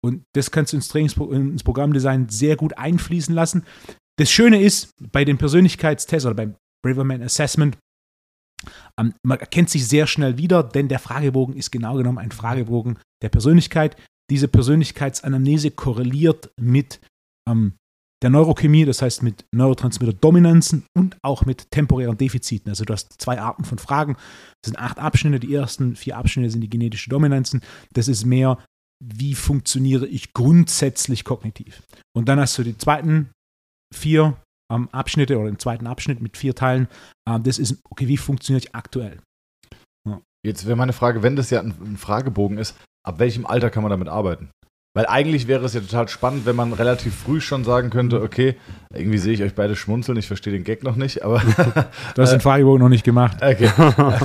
Und 0.03 0.25
das 0.35 0.51
kannst 0.51 0.73
du 0.73 0.77
ins, 0.77 0.89
Trainings 0.89 1.17
ins 1.17 1.62
Programmdesign 1.62 2.29
sehr 2.29 2.57
gut 2.57 2.76
einfließen 2.76 3.35
lassen. 3.35 3.64
Das 4.19 4.31
Schöne 4.31 4.61
ist, 4.61 4.93
bei 5.12 5.25
den 5.25 5.38
Persönlichkeitstests 5.38 6.26
oder 6.26 6.35
beim 6.35 6.57
Braverman 6.85 7.23
Assessment, 7.23 7.79
ähm, 8.99 9.14
man 9.23 9.38
erkennt 9.38 9.71
sich 9.71 9.87
sehr 9.87 10.07
schnell 10.07 10.37
wieder, 10.38 10.62
denn 10.62 10.88
der 10.88 10.99
Fragebogen 10.99 11.57
ist 11.57 11.71
genau 11.71 11.97
genommen 11.97 12.19
ein 12.19 12.33
Fragebogen 12.33 12.99
der 13.23 13.29
Persönlichkeit. 13.29 13.97
Diese 14.31 14.49
Persönlichkeitsanamnese 14.49 15.71
korreliert 15.71 16.50
mit 16.61 17.00
ähm, 17.49 17.75
der 18.23 18.31
Neurochemie, 18.31 18.85
das 18.85 19.03
heißt 19.03 19.23
mit 19.23 19.47
Neurotransmitter-Dominanzen 19.53 20.85
und 20.97 21.17
auch 21.23 21.47
mit 21.47 21.71
temporären 21.71 22.19
Defiziten. 22.19 22.69
Also 22.69 22.85
du 22.85 22.93
hast 22.93 23.21
zwei 23.21 23.41
Arten 23.41 23.65
von 23.65 23.79
Fragen. 23.79 24.15
Das 24.62 24.71
sind 24.71 24.79
acht 24.79 24.99
Abschnitte. 24.99 25.41
Die 25.41 25.55
ersten 25.55 25.97
vier 25.97 26.19
Abschnitte 26.19 26.50
sind 26.50 26.61
die 26.61 26.71
genetische 26.71 27.09
Dominanzen. 27.09 27.62
Das 27.93 28.09
ist 28.09 28.27
mehr, 28.27 28.59
wie 29.03 29.35
funktioniere 29.35 30.07
ich 30.07 30.35
grundsätzlich 30.35 31.25
kognitiv. 31.25 31.83
Und 32.15 32.29
dann 32.29 32.39
hast 32.39 32.59
du 32.59 32.62
die 32.62 32.77
zweiten 32.77 33.31
vier 33.95 34.37
ähm, 34.71 34.89
Abschnitte 34.93 35.39
oder 35.39 35.50
den 35.50 35.59
zweiten 35.59 35.87
Abschnitt 35.87 36.21
mit 36.21 36.37
vier 36.37 36.55
Teilen. 36.55 36.89
Ähm, 37.29 37.43
das 37.43 37.59
ist, 37.59 37.81
okay, 37.91 38.07
wie 38.09 38.19
funktioniere 38.19 38.65
ich 38.65 38.75
aktuell? 38.75 39.19
Ja. 40.07 40.21
Jetzt 40.45 40.67
wäre 40.67 40.77
meine 40.77 40.93
Frage, 40.93 41.23
wenn 41.23 41.37
das 41.37 41.50
ja 41.50 41.61
ein, 41.61 41.75
ein 41.83 41.97
Fragebogen 41.97 42.59
ist, 42.59 42.77
ab 43.03 43.19
welchem 43.19 43.47
Alter 43.47 43.71
kann 43.71 43.83
man 43.83 43.91
damit 43.91 44.09
arbeiten? 44.09 44.50
Weil 44.94 45.06
eigentlich 45.06 45.47
wäre 45.47 45.64
es 45.64 45.75
ja 45.75 45.80
total 45.80 46.09
spannend, 46.09 46.47
wenn 46.47 46.56
man 46.56 46.73
relativ 46.73 47.14
früh 47.14 47.40
schon 47.40 47.62
sagen 47.62 47.90
könnte, 47.90 48.18
mhm. 48.18 48.25
okay, 48.25 48.56
irgendwie 48.92 49.18
sehe 49.18 49.32
ich 49.32 49.42
euch 49.42 49.54
beide 49.54 49.76
schmunzeln, 49.76 50.18
ich 50.18 50.26
verstehe 50.26 50.52
den 50.52 50.64
Gag 50.64 50.82
noch 50.82 50.97
nicht, 50.97 51.23
aber. 51.23 51.40
du 52.14 52.23
hast 52.23 52.32
den 52.32 52.40
Fragebogen 52.40 52.80
noch 52.80 52.88
nicht 52.88 53.04
gemacht. 53.04 53.38
Okay. 53.42 53.70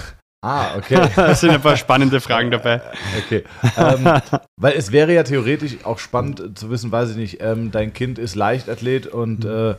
Ah, 0.43 0.77
okay. 0.77 1.09
Es 1.15 1.39
sind 1.39 1.49
ein 1.49 1.61
paar 1.61 1.75
spannende 1.75 2.21
Fragen 2.21 2.51
dabei. 2.51 2.79
Okay. 3.17 3.43
Ähm, 3.77 4.21
weil 4.57 4.73
es 4.73 4.91
wäre 4.91 5.11
ja 5.11 5.23
theoretisch 5.23 5.83
auch 5.85 5.97
spannend 5.97 6.59
zu 6.59 6.69
wissen, 6.69 6.91
weiß 6.91 7.09
ich 7.09 7.15
nicht, 7.15 7.41
ähm, 7.41 7.71
dein 7.71 7.93
Kind 7.93 8.19
ist 8.19 8.35
Leichtathlet 8.35 9.07
und 9.07 9.43
mhm. 9.43 9.75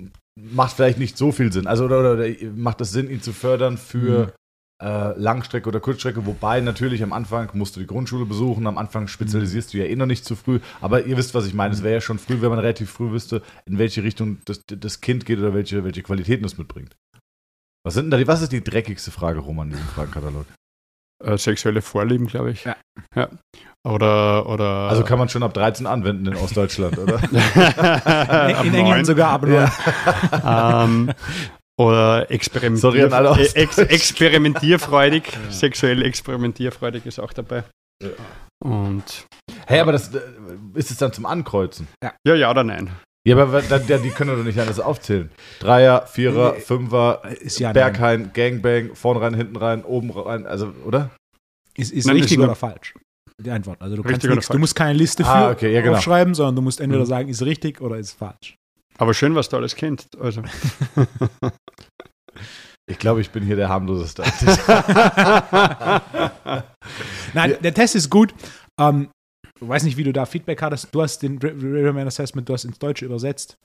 äh, 0.00 0.08
macht 0.36 0.74
vielleicht 0.74 0.98
nicht 0.98 1.16
so 1.16 1.30
viel 1.30 1.52
Sinn. 1.52 1.68
Also, 1.68 1.84
oder, 1.84 2.00
oder, 2.00 2.12
oder 2.14 2.26
macht 2.56 2.80
es 2.80 2.90
Sinn, 2.90 3.08
ihn 3.08 3.22
zu 3.22 3.32
fördern 3.32 3.78
für 3.78 4.26
mhm 4.26 4.32
äh, 4.82 5.18
Langstrecke 5.18 5.68
oder 5.68 5.80
Kurzstrecke, 5.80 6.26
wobei 6.26 6.60
natürlich 6.60 7.02
am 7.02 7.12
Anfang 7.12 7.50
musst 7.54 7.76
du 7.76 7.80
die 7.80 7.86
Grundschule 7.86 8.26
besuchen, 8.26 8.66
am 8.66 8.78
Anfang 8.78 9.08
spezialisierst 9.08 9.72
du 9.72 9.78
ja 9.78 9.84
eh 9.84 9.96
noch 9.96 10.06
nicht 10.06 10.24
zu 10.24 10.36
früh, 10.36 10.60
aber 10.80 11.04
ihr 11.04 11.16
wisst, 11.16 11.34
was 11.34 11.46
ich 11.46 11.54
meine. 11.54 11.74
Es 11.74 11.82
wäre 11.82 11.94
ja 11.94 12.00
schon 12.00 12.18
früh, 12.18 12.40
wenn 12.40 12.50
man 12.50 12.58
relativ 12.58 12.90
früh 12.90 13.10
wüsste, 13.10 13.42
in 13.66 13.78
welche 13.78 14.02
Richtung 14.02 14.38
das, 14.44 14.62
das 14.66 15.00
Kind 15.00 15.26
geht 15.26 15.38
oder 15.38 15.54
welche, 15.54 15.84
welche 15.84 16.02
Qualitäten 16.02 16.44
es 16.44 16.58
mitbringt. 16.58 16.96
Was, 17.84 17.94
sind 17.94 18.10
da 18.10 18.16
die, 18.16 18.26
was 18.26 18.42
ist 18.42 18.52
die 18.52 18.64
dreckigste 18.64 19.10
Frage, 19.10 19.40
Roman, 19.40 19.68
in 19.68 19.76
diesem 19.76 19.88
Fragenkatalog? 19.88 20.46
Äh, 21.22 21.38
sexuelle 21.38 21.80
Vorlieben, 21.80 22.26
glaube 22.26 22.50
ich. 22.50 22.64
Ja. 22.64 22.76
ja. 23.14 23.28
Oder, 23.84 24.48
oder. 24.48 24.88
Also 24.88 25.04
kann 25.04 25.18
man 25.18 25.28
schon 25.28 25.42
ab 25.42 25.54
13 25.54 25.86
anwenden 25.86 26.26
in 26.26 26.36
Ostdeutschland, 26.36 26.98
oder? 26.98 27.22
In 28.62 28.72
neun. 28.72 28.74
England 28.74 29.06
sogar 29.06 29.30
ab 29.32 29.42
neun. 29.42 29.70
ähm, 31.08 31.14
oder 31.78 32.30
experimentier 32.30 33.10
Sorry 33.10 33.42
äh, 33.42 33.48
ex 33.54 33.78
experimentierfreudig. 33.78 35.24
Sexuell 35.50 36.02
experimentierfreudig 36.02 37.06
ist 37.06 37.18
auch 37.18 37.32
dabei. 37.32 37.64
Ja. 38.02 38.10
Und 38.62 39.26
Hey, 39.66 39.80
aber 39.80 39.92
das 39.92 40.14
äh, 40.14 40.20
ist 40.74 40.90
es 40.90 40.98
dann 40.98 41.12
zum 41.12 41.26
Ankreuzen. 41.26 41.88
ja, 42.26 42.34
ja 42.34 42.50
oder 42.50 42.64
nein. 42.64 42.90
Ja, 43.26 43.38
aber 43.38 43.62
ja, 43.64 43.78
die 43.98 44.10
können 44.10 44.36
doch 44.36 44.44
nicht 44.44 44.58
alles 44.58 44.78
aufzählen. 44.78 45.30
Dreier, 45.60 46.06
Vierer, 46.06 46.52
Nee. 46.54 46.60
Fünfer, 46.60 47.22
Ist 47.40 47.58
ja 47.58 47.72
Berghain, 47.72 48.30
Gangbang, 48.34 48.94
vorn 48.94 49.16
rein, 49.16 49.32
hinten 49.32 49.56
rein, 49.56 49.82
oben 49.82 50.10
rein, 50.10 50.46
also, 50.46 50.74
oder? 50.84 51.10
Ist, 51.74 51.90
ist 51.92 52.06
Nein, 52.06 52.16
richtig 52.16 52.36
ist 52.38 52.44
oder 52.44 52.54
falsch? 52.54 52.94
Die 53.40 53.50
Antwort. 53.50 53.80
Also 53.80 53.96
du 53.96 54.02
kannst 54.02 54.22
nichts, 54.26 54.48
du 54.48 54.58
musst 54.58 54.76
keine 54.76 54.92
Liste 54.92 55.24
für 55.24 55.30
Ah, 55.30 55.50
okay, 55.50 55.72
ja, 55.72 55.80
genau. 55.80 55.96
aufschreiben, 55.96 56.34
sondern 56.34 56.54
du 56.56 56.62
musst 56.62 56.80
entweder 56.80 57.02
Mhm. 57.04 57.08
sagen, 57.08 57.28
ist 57.30 57.42
richtig 57.42 57.80
oder 57.80 57.96
ist 57.96 58.12
falsch. 58.12 58.56
Aber 58.98 59.12
schön, 59.14 59.34
was 59.34 59.48
du 59.48 59.56
alles 59.56 59.74
kennst. 59.76 60.16
Also. 60.18 60.42
Ich 62.86 62.98
glaube, 62.98 63.22
ich 63.22 63.30
bin 63.30 63.42
hier 63.46 63.56
der 63.56 63.70
harmloseste. 63.70 64.22
Nein, 67.32 67.50
Ja. 67.52 67.56
der 67.56 67.72
Test 67.72 67.94
ist 67.94 68.10
gut. 68.10 68.34
Ähm, 68.78 69.08
ich 69.58 69.66
weiß 69.66 69.84
nicht, 69.84 69.96
wie 69.96 70.04
du 70.04 70.12
da 70.12 70.26
Feedback 70.26 70.60
hattest. 70.60 70.94
Du 70.94 71.00
hast 71.00 71.22
den 71.22 71.38
Riverman 71.38 72.06
Assessment, 72.06 72.46
du 72.46 72.52
hast 72.52 72.64
ins 72.64 72.78
Deutsche 72.78 73.06
übersetzt. 73.06 73.56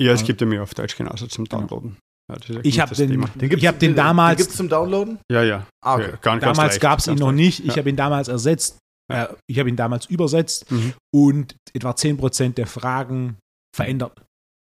ja, 0.00 0.12
es 0.12 0.20
Ja. 0.20 0.26
gibt 0.28 0.40
ja 0.42 0.46
mir 0.46 0.62
auf 0.62 0.74
Deutsch 0.74 0.96
genauso 0.96 1.26
zum 1.26 1.46
Downloaden. 1.46 1.96
Ja, 2.30 2.36
ja 2.54 2.60
Ich 2.62 2.78
habe 2.78 2.94
den, 2.94 3.10
Thema. 3.10 3.28
ich 3.40 3.66
hab 3.66 3.80
den 3.80 3.96
damals, 3.96 4.36
Den 4.36 4.44
gibt's 4.44 4.56
zum 4.56 4.68
Downloaden? 4.68 5.18
Ja, 5.32 5.42
ja. 5.42 5.66
Ah, 5.84 5.98
ja 5.98 6.04
okay. 6.06 6.18
ganz, 6.22 6.42
ganz 6.44 6.56
damals 6.56 6.78
gab 6.78 7.00
es 7.00 7.08
ihn 7.08 7.16
noch 7.18 7.32
nicht. 7.32 7.58
Ich 7.60 7.66
Ja. 7.72 7.78
habe 7.78 7.88
ihn 7.90 7.96
damals 7.96 8.28
ersetzt. 8.28 8.78
Äh, 9.12 9.26
ich 9.50 9.58
habe 9.58 9.68
ihn 9.70 9.76
damals 9.76 10.06
übersetzt 10.06 10.70
Mhm. 10.70 10.92
und 11.12 11.56
etwa 11.74 11.96
10% 11.96 12.58
der 12.58 12.68
Fragen 12.68 13.38
verändert. 13.74 14.22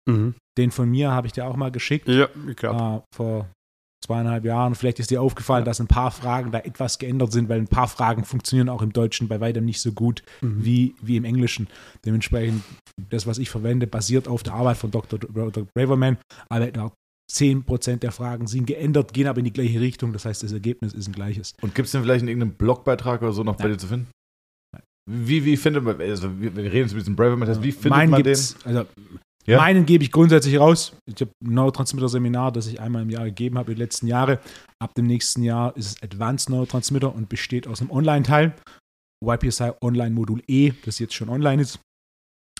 Mhm. 0.10 0.36
Den 0.57 0.72
von 0.72 0.89
mir 0.89 1.12
habe 1.12 1.27
ich 1.27 1.33
dir 1.33 1.45
auch 1.45 1.55
mal 1.55 1.72
geschickt. 1.72 2.07
Ja, 2.07 2.27
ich 2.48 2.55
glaube. 2.55 3.03
äh, 3.12 3.15
vor 3.15 3.50
zweieinhalb 4.05 4.43
Jahren. 4.43 4.75
Vielleicht 4.75 5.00
ist 5.00 5.12
dir 5.12 5.22
aufgefallen, 5.22 5.63
dass 5.63 5.79
ein 5.79 5.88
paar 5.88 6.12
Fragen 6.12 6.51
da 6.51 6.60
etwas 6.60 7.00
geändert 7.00 7.31
sind, 7.31 7.48
weil 7.48 7.60
ein 7.60 7.67
paar 7.69 7.88
Fragen 7.88 8.25
funktionieren 8.25 8.67
auch 8.67 8.81
im 8.81 8.91
Deutschen 8.91 9.29
bei 9.29 9.39
weitem 9.39 9.63
nicht 9.63 9.79
so 9.79 9.93
gut 9.93 10.24
Mhm. 10.41 10.65
wie, 10.65 10.95
wie 11.01 11.15
im 11.15 11.24
Englischen. 11.24 11.67
Dementsprechend, 12.05 12.63
das, 13.10 13.25
was 13.25 13.38
ich 13.38 13.50
verwende, 13.50 13.88
basiert 13.88 14.27
auf 14.27 14.43
der 14.43 14.53
Arbeit 14.55 14.75
von 14.77 14.91
Dr. 14.91 15.19
Dr. 15.19 15.65
Braverman, 15.74 16.17
aber 16.50 16.67
etwa 16.67 16.91
10% 17.31 17.98
der 18.03 18.12
Fragen 18.12 18.48
sind 18.48 18.65
geändert, 18.65 19.13
gehen 19.13 19.27
aber 19.27 19.39
in 19.39 19.45
die 19.45 19.53
gleiche 19.53 19.79
Richtung. 19.79 20.12
Das 20.12 20.25
heißt, 20.25 20.43
das 20.43 20.51
Ergebnis 20.51 20.93
ist 20.93 21.07
ein 21.07 21.13
gleiches. 21.13 21.53
Und 21.62 21.74
gibt 21.74 21.86
es 21.86 21.93
denn 21.93 22.01
vielleicht 22.03 22.24
in 22.24 22.27
irgendeinem 22.27 22.55
Blogbeitrag 22.55 23.22
oder 23.22 23.31
so 23.31 23.43
noch 23.45 23.55
bei 23.55 23.63
Nein. 23.63 23.72
dir 23.74 23.77
zu 23.79 23.88
finden? 23.88 24.07
Wie, 25.10 25.43
wie 25.45 25.57
findet 25.57 25.83
man, 25.83 26.00
also 26.00 26.29
wir, 26.39 26.55
reden 26.55 26.75
jetzt 26.75 26.93
mit 26.93 27.01
diesem 27.01 27.15
Braverman 27.15 27.48
Test, 27.48 27.63
wie 27.63 27.72
findet 27.72 27.91
Meinen 27.91 28.12
man 28.12 28.24
den? 28.24 28.38
Also, 28.65 28.86
Ja? 29.45 29.57
Meinen 29.57 29.85
gebe 29.85 30.03
ich 30.03 30.12
grundsätzlich 30.12 30.57
raus. 30.57 30.95
Ich 31.05 31.19
habe 31.19 31.31
ein 31.43 31.53
Neurotransmitter-Seminar, 31.53 32.51
das 32.51 32.67
ich 32.67 32.79
einmal 32.79 33.01
im 33.01 33.09
Jahr 33.09 33.25
gegeben 33.25 33.57
habe, 33.57 33.73
die 33.73 33.79
letzten 33.79 34.07
Jahre. 34.07 34.39
Ab 34.79 34.93
dem 34.95 35.05
nächsten 35.05 35.43
Jahr 35.43 35.75
ist 35.75 35.88
es 35.88 36.03
Advanced 36.03 36.50
Neurotransmitter 36.50 37.13
und 37.13 37.29
besteht 37.29 37.67
aus 37.67 37.81
einem 37.81 37.91
Online-Teil, 37.91 38.55
YPSI 39.23 39.71
Online 39.81 40.12
Modul 40.12 40.41
E, 40.47 40.71
das 40.85 41.00
jetzt 41.00 41.13
schon 41.13 41.29
online 41.29 41.62
ist, 41.62 41.79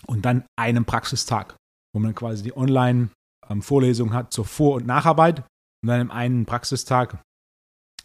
und 0.06 0.24
dann 0.24 0.44
einem 0.56 0.84
Praxistag, 0.84 1.56
wo 1.94 2.00
man 2.00 2.14
quasi 2.14 2.42
die 2.42 2.56
Online-Vorlesung 2.56 4.12
hat 4.12 4.32
zur 4.32 4.44
Vor- 4.44 4.76
und 4.76 4.86
Nacharbeit 4.86 5.40
und 5.82 5.88
dann 5.88 6.00
im 6.00 6.10
einen 6.10 6.44
Praxistag 6.44 7.22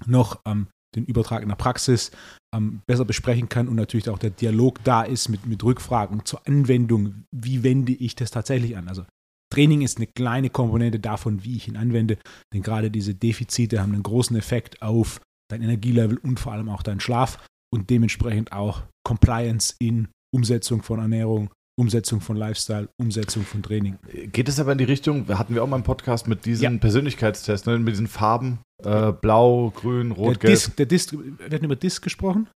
noch 0.06 0.40
ähm, 0.46 0.68
den 0.96 1.06
Übertrag 1.06 1.44
in 1.44 1.50
der 1.50 1.56
Praxis 1.56 2.12
ähm, 2.54 2.82
besser 2.88 3.06
besprechen 3.06 3.50
kann 3.50 3.68
und 3.68 3.76
natürlich 3.76 4.10
auch 4.10 4.18
der 4.18 4.32
Dialog 4.32 4.84
da 4.84 5.04
ist 5.04 5.30
mit, 5.30 5.46
mit 5.46 5.64
Rückfragen 5.64 6.26
zur 6.26 6.48
Anwendung. 6.48 7.26
Wie 7.32 7.64
wende 7.64 7.92
ich 7.92 8.16
das 8.16 8.32
tatsächlich 8.32 8.76
an? 8.78 8.88
Also 8.88 9.06
Training 9.54 9.82
ist 9.82 9.98
eine 9.98 10.08
kleine 10.08 10.50
Komponente 10.50 11.00
davon, 11.00 11.44
wie 11.44 11.56
ich 11.56 11.68
ihn 11.68 11.78
anwende, 11.78 12.18
denn 12.54 12.62
gerade 12.62 12.92
diese 12.92 13.16
Defizite 13.16 13.82
haben 13.82 13.94
einen 13.94 14.04
großen 14.04 14.36
Effekt 14.36 14.82
auf 14.82 15.22
dein 15.50 15.64
Energielevel 15.64 16.18
und 16.18 16.40
vor 16.40 16.54
allem 16.54 16.70
auch 16.70 16.84
deinen 16.84 17.00
Schlaf 17.00 17.44
und 17.74 17.90
dementsprechend 17.90 18.52
auch 18.52 18.84
Compliance 19.04 19.76
in 19.80 20.08
Umsetzung 20.34 20.84
von 20.84 21.00
Ernährung, 21.00 21.50
Umsetzung 21.80 22.20
von 22.22 22.36
Lifestyle, 22.36 22.90
Umsetzung 23.00 23.44
von 23.44 23.64
Training. 23.64 23.98
Geht 24.34 24.50
es 24.50 24.60
aber 24.60 24.74
in 24.74 24.78
die 24.78 24.84
Richtung, 24.84 25.28
hatten 25.30 25.56
wir 25.56 25.64
auch 25.64 25.68
mal 25.68 25.78
einen 25.78 25.84
Podcast 25.86 26.28
mit 26.28 26.46
diesen 26.46 26.64
Ja. 26.64 26.78
Persönlichkeitstests, 26.78 27.66
ne, 27.66 27.80
mit 27.80 27.94
diesen 27.94 28.08
Farben, 28.08 28.60
äh, 28.84 29.12
blau, 29.14 29.72
grün, 29.72 30.10
Der 30.10 30.18
rot, 30.18 30.40
gelb. 30.40 30.54
Disk, 30.54 30.76
der 30.76 30.86
Disk, 30.86 31.14
wir 31.14 31.46
hatten 31.46 31.66
über 31.66 31.76
Disk 31.76 32.04
gesprochen, 32.04 32.50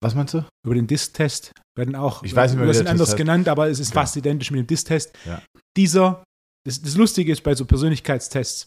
Was 0.00 0.14
meinst 0.14 0.34
du? 0.34 0.44
über 0.64 0.74
den 0.74 0.86
Disk-Test. 0.86 1.52
Werden 1.76 1.94
auch, 1.94 2.22
Ich 2.22 2.34
weiß 2.34 2.50
nicht 2.52 2.58
mehr, 2.58 2.66
wir 2.66 2.74
sind 2.74 2.84
der 2.86 2.92
anders 2.92 3.08
heißt. 3.10 3.16
genannt, 3.18 3.48
aber 3.48 3.68
es 3.68 3.78
ist 3.78 3.90
Genau. 3.90 4.00
fast 4.02 4.16
identisch 4.16 4.50
mit 4.50 4.58
dem 4.60 4.66
Disk-Test. 4.66 5.16
Ja. 5.24 5.42
Dieser, 5.76 6.24
das, 6.66 6.80
das 6.82 6.96
Lustige 6.96 7.30
ist 7.32 7.42
bei 7.42 7.54
so 7.54 7.64
Persönlichkeitstests, 7.64 8.66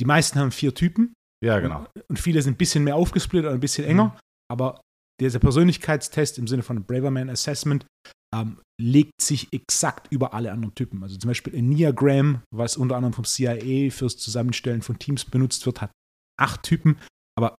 die 0.00 0.04
meisten 0.04 0.38
haben 0.38 0.50
vier 0.50 0.74
Typen 0.74 1.12
Ja, 1.42 1.58
genau. 1.60 1.86
und 2.08 2.18
viele 2.18 2.42
sind 2.42 2.54
ein 2.54 2.56
bisschen 2.58 2.84
mehr 2.84 2.96
aufgesplittet 2.96 3.46
oder 3.46 3.54
ein 3.54 3.60
bisschen 3.60 3.84
enger, 3.86 4.06
Mhm. 4.06 4.18
aber 4.50 4.80
dieser 5.20 5.38
Persönlichkeitstest 5.38 6.38
im 6.38 6.48
Sinne 6.48 6.62
von 6.64 6.82
Braverman 6.84 7.30
Assessment 7.30 7.86
ähm, 8.34 8.58
legt 8.80 9.20
sich 9.22 9.52
exakt 9.52 10.10
über 10.10 10.34
alle 10.34 10.50
anderen 10.52 10.74
Typen. 10.74 11.02
Also 11.02 11.16
zum 11.16 11.28
Beispiel 11.28 11.54
Enneagram, 11.54 12.42
was 12.52 12.76
unter 12.76 12.96
anderem 12.96 13.12
vom 13.12 13.24
CIA 13.24 13.90
fürs 13.90 14.16
Zusammenstellen 14.16 14.82
von 14.82 14.98
Teams 14.98 15.24
benutzt 15.24 15.64
wird, 15.66 15.80
hat 15.80 15.92
acht 16.40 16.62
Typen, 16.64 16.98
aber 17.38 17.54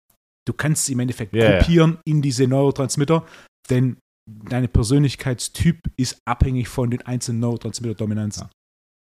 du 0.46 0.54
kannst 0.54 0.86
sie 0.86 0.94
im 0.94 1.00
Endeffekt 1.00 1.34
Ja, 1.34 1.44
ja. 1.44 1.58
gruppieren 1.58 2.00
in 2.06 2.22
diese 2.22 2.48
Neurotransmitter, 2.48 3.26
denn 3.70 3.98
deine 4.30 4.68
Persönlichkeitstyp 4.68 5.80
ist 5.98 6.18
abhängig 6.28 6.68
von 6.68 6.92
den 6.92 7.02
einzelnen 7.04 7.40
Neurotransmitter-Dominanzen. 7.40 8.50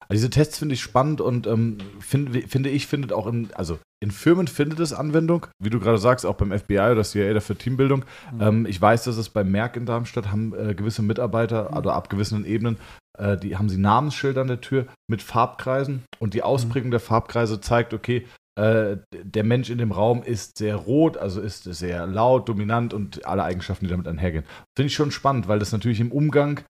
Also 0.09 0.15
diese 0.21 0.31
Tests 0.31 0.59
finde 0.59 0.75
ich 0.75 0.83
spannend 0.83 1.21
und 1.21 1.47
ähm, 1.47 1.79
find, 2.01 2.51
finde 2.51 2.71
ich, 2.71 2.87
findet 2.87 3.13
auch 3.13 3.27
in, 3.27 3.49
also 3.55 3.79
in 4.03 4.11
Firmen 4.11 4.49
findet 4.49 4.81
es 4.81 4.93
Anwendung, 4.93 5.47
wie 5.63 5.71
du 5.71 5.81
gerade 5.81 5.99
sagst, 5.99 6.27
auch 6.27 6.35
beim 6.35 6.57
FBI 6.57 6.91
oder 6.93 7.05
CIA 7.05 7.33
dafür 7.33 7.57
Teambildung. 7.57 8.05
Mhm. 8.33 8.41
Ähm, 8.41 8.67
ich 8.67 8.81
weiß, 8.81 9.05
dass 9.05 9.17
es 9.17 9.31
bei 9.31 9.45
Merck 9.45 9.77
in 9.77 9.87
Darmstadt 9.87 10.31
haben 10.31 10.55
äh, 10.55 10.75
gewisse 10.75 11.03
Mitarbeiter, 11.03 11.71
Mhm. 11.71 11.77
also 11.77 11.91
ab 11.91 12.11
gewissen 12.11 12.45
Ebenen, 12.45 12.77
äh, 13.19 13.37
die 13.37 13.57
haben 13.57 13.69
sie 13.69 13.79
Namensschilder 13.79 14.43
an 14.43 14.49
der 14.49 14.61
Tür 14.61 14.87
mit 15.09 15.23
Farbkreisen 15.23 16.05
und 16.19 16.35
die 16.35 16.43
Ausprägung 16.43 16.91
der 16.91 17.01
Farbkreise 17.01 17.61
zeigt, 17.61 17.95
okay, 17.95 18.27
äh, 18.57 18.99
der 19.13 19.45
Mensch 19.45 19.71
in 19.71 19.79
dem 19.79 19.91
Raum 19.91 20.23
ist 20.23 20.59
sehr 20.59 20.77
rot, 20.77 21.17
also 21.17 21.41
ist 21.41 21.65
sehr 21.65 22.07
laut, 22.07 22.49
dominant 22.49 22.95
und 22.95 23.27
alle 23.27 23.43
Eigenschaften, 23.43 23.87
die 23.87 23.91
damit 23.91 24.07
einhergehen. 24.07 24.45
Finde 24.77 24.87
ich 24.89 24.95
schon 24.95 25.11
spannend, 25.11 25.49
weil 25.49 25.59
das 25.59 25.73
natürlich 25.73 26.01
im 26.01 26.13
Umgang 26.13 26.61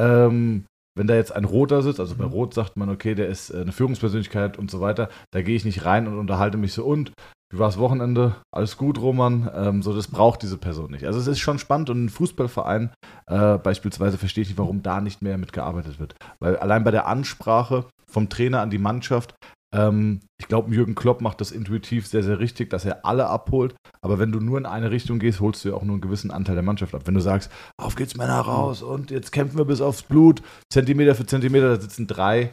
ähm, 0.00 0.64
wenn 0.96 1.06
da 1.06 1.14
jetzt 1.14 1.34
ein 1.34 1.44
Roter 1.44 1.82
sitzt, 1.82 2.00
also 2.00 2.16
bei 2.16 2.24
Mhm. 2.24 2.32
Rot 2.32 2.54
sagt 2.54 2.76
man, 2.76 2.88
okay, 2.88 3.14
der 3.14 3.28
ist 3.28 3.50
äh, 3.50 3.60
eine 3.60 3.72
Führungspersönlichkeit 3.72 4.58
und 4.58 4.70
so 4.70 4.80
weiter, 4.80 5.08
da 5.30 5.42
gehe 5.42 5.54
ich 5.54 5.64
nicht 5.64 5.84
rein 5.84 6.08
und 6.08 6.18
unterhalte 6.18 6.58
mich 6.58 6.72
so 6.72 6.84
und 6.84 7.12
wie 7.52 7.60
war 7.60 7.68
das 7.68 7.78
Wochenende? 7.78 8.34
Alles 8.50 8.76
gut, 8.76 8.98
Roman? 9.00 9.48
Ähm, 9.54 9.82
so, 9.82 9.94
das 9.94 10.08
braucht 10.08 10.42
diese 10.42 10.58
Person 10.58 10.90
nicht. 10.90 11.04
Also 11.04 11.20
es 11.20 11.28
ist 11.28 11.38
schon 11.38 11.60
spannend 11.60 11.90
und 11.90 12.04
ein 12.04 12.08
Fußballverein 12.08 12.90
äh, 13.28 13.58
beispielsweise 13.58 14.18
verstehe 14.18 14.42
ich 14.42 14.48
nicht, 14.48 14.58
warum 14.58 14.82
da 14.82 15.00
nicht 15.00 15.22
mehr 15.22 15.38
mitgearbeitet 15.38 16.00
wird. 16.00 16.16
Weil 16.40 16.56
allein 16.56 16.82
bei 16.82 16.90
der 16.90 17.06
Ansprache 17.06 17.84
vom 18.08 18.28
Trainer 18.28 18.62
an 18.62 18.70
die 18.70 18.78
Mannschaft, 18.78 19.36
ähm, 19.74 20.20
ich 20.40 20.48
glaube, 20.48 20.74
Jürgen 20.74 20.94
Klopp 20.94 21.20
macht 21.20 21.40
das 21.40 21.50
intuitiv 21.52 22.06
sehr, 22.06 22.22
sehr 22.22 22.38
richtig, 22.38 22.70
dass 22.70 22.84
er 22.84 23.04
alle 23.04 23.26
abholt. 23.28 23.74
Aber 24.02 24.18
wenn 24.18 24.32
du 24.32 24.40
nur 24.40 24.58
in 24.58 24.66
eine 24.66 24.90
Richtung 24.90 25.18
gehst, 25.18 25.40
holst 25.40 25.64
du 25.64 25.70
ja 25.70 25.74
auch 25.74 25.82
nur 25.82 25.94
einen 25.94 26.00
gewissen 26.00 26.30
Anteil 26.30 26.54
der 26.54 26.62
Mannschaft 26.64 26.94
ab. 26.94 27.02
Wenn 27.06 27.14
du 27.14 27.20
sagst, 27.20 27.50
auf 27.78 27.94
geht's 27.96 28.16
Männer 28.16 28.40
raus 28.40 28.82
und 28.82 29.10
jetzt 29.10 29.32
kämpfen 29.32 29.58
wir 29.58 29.64
bis 29.64 29.80
aufs 29.80 30.02
Blut, 30.02 30.42
Zentimeter 30.72 31.14
für 31.14 31.26
Zentimeter, 31.26 31.74
da 31.76 31.80
sitzen 31.80 32.06
drei 32.06 32.50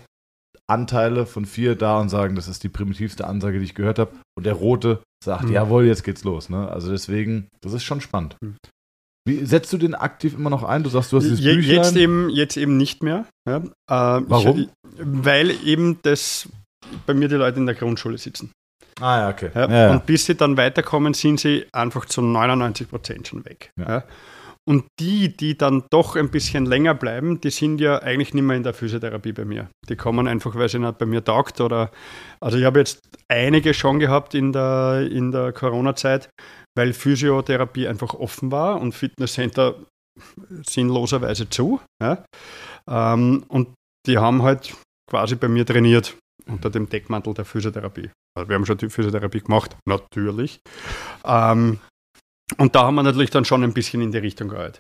Anteile 0.67 1.25
von 1.25 1.46
vier 1.46 1.75
da 1.75 2.00
und 2.00 2.10
sagen, 2.10 2.36
das 2.36 2.48
ist 2.48 2.63
die 2.63 2.70
primitivste 2.70 3.27
Ansage, 3.27 3.60
die 3.60 3.65
ich 3.65 3.75
gehört 3.75 4.00
habe. 4.00 4.12
Und 4.38 4.46
der 4.46 4.53
Rote 4.53 5.03
sagt, 5.24 5.46
Mhm. 5.46 5.51
jawohl, 5.53 5.86
jetzt 5.86 6.03
geht's 6.03 6.24
los. 6.24 6.50
Ne? 6.50 6.67
Also 6.70 6.89
deswegen, 6.91 7.48
das 7.62 7.74
ist 7.74 7.84
schon 7.84 8.01
spannend. 8.01 8.38
Mhm. 8.41 8.55
Wie 9.25 9.46
setzt 9.46 9.72
du 9.72 9.77
den 9.77 9.96
aktiv 9.96 10.34
immer 10.34 10.50
noch 10.50 10.63
ein? 10.63 10.84
Du 10.84 10.89
sagst, 10.89 11.12
du 11.12 11.17
hast 11.17 11.24
dieses 11.24 11.39
Je, 11.39 11.55
Büchlein. 11.55 11.75
jetzt, 11.75 11.96
eben, 11.96 12.29
jetzt 12.29 12.58
eben 12.58 12.75
nicht 12.77 13.03
mehr. 13.03 13.25
Ja. 13.48 13.58
Äh, 13.58 13.63
Warum? 14.27 14.60
Ich, 14.60 14.70
weil 14.98 15.51
eben 15.65 16.00
das 16.01 16.50
bei 17.06 17.13
mir 17.13 17.28
die 17.28 17.36
Leute 17.36 17.60
in 17.60 17.66
der 17.66 17.75
Grundschule 17.75 18.18
sitzen. 18.18 18.52
ah 19.02 19.20
ja, 19.20 19.30
okay. 19.30 19.50
Ja. 19.54 19.70
Ja. 19.70 19.92
Und 19.92 20.06
bis 20.06 20.25
sie 20.25 20.36
dann 20.36 20.58
weiterkommen, 20.58 21.13
sind 21.13 21.40
sie 21.40 21.66
einfach 21.74 22.06
zu 22.06 22.22
99 22.22 22.90
Prozent 22.90 23.28
schon 23.28 23.46
weg. 23.46 23.70
Und 24.66 24.86
die, 25.00 25.36
die 25.36 25.58
dann 25.58 25.84
doch 25.90 26.16
ein 26.16 26.30
bisschen 26.30 26.66
länger 26.66 26.94
bleiben, 26.94 27.42
die 27.42 27.50
sind 27.50 27.82
ja 27.82 28.02
eigentlich 28.02 28.34
nicht 28.34 28.44
mehr 28.44 28.56
in 28.56 28.63
der 28.63 28.74
Physiotherapie 28.74 29.34
bei 29.34 29.44
mir. 29.44 29.70
Die 29.90 29.98
kommen 29.98 30.25
einfach, 30.25 30.56
weil 30.56 30.70
sie 30.70 30.80
nicht 30.80 30.98
bei 30.98 31.06
mir 31.06 31.24
taugt 31.24 31.60
oder. 31.60 31.92
Also 32.40 32.58
ich 32.58 32.63
habe 32.63 32.80
jetzt 32.80 33.02
einige 33.28 33.74
schon 33.74 34.00
gehabt 34.00 34.34
in 34.36 34.54
der, 34.54 35.10
in 35.12 35.32
der 35.32 35.52
Corona-Zeit, 35.52 36.30
weil 36.78 36.94
Physiotherapie 36.94 37.90
einfach 37.90 38.13
offen 38.13 38.54
war 38.54 38.80
und 38.80 38.94
Fitnesscenter 38.94 39.75
sinnloserweise 40.66 41.50
zu. 41.50 41.82
Ja. 42.02 42.24
Ähm, 42.90 43.44
und 43.50 43.74
die 44.08 44.18
haben 44.18 44.44
halt 44.44 44.74
quasi 45.10 45.36
bei 45.36 45.50
mir 45.50 45.66
trainiert 45.66 46.16
unter 46.47 46.69
dem 46.69 46.89
Deckmantel 46.89 47.33
der 47.33 47.45
Physiotherapie. 47.45 48.12
Also 48.35 48.50
wir 48.50 48.55
haben 48.55 48.65
schon 48.65 48.77
die 48.77 48.89
Physiotherapie 48.89 49.41
gemacht, 49.41 49.75
natürlich. 49.85 50.59
Ähm, 51.23 51.79
Und 52.57 52.75
da 52.75 52.83
haben 52.83 52.95
wir 52.95 53.03
natürlich 53.03 53.31
dann 53.31 53.45
schon 53.45 53.63
ein 53.63 53.73
bisschen 53.73 54.01
in 54.01 54.12
die 54.12 54.17
Richtung 54.17 54.50
gehört. 54.50 54.79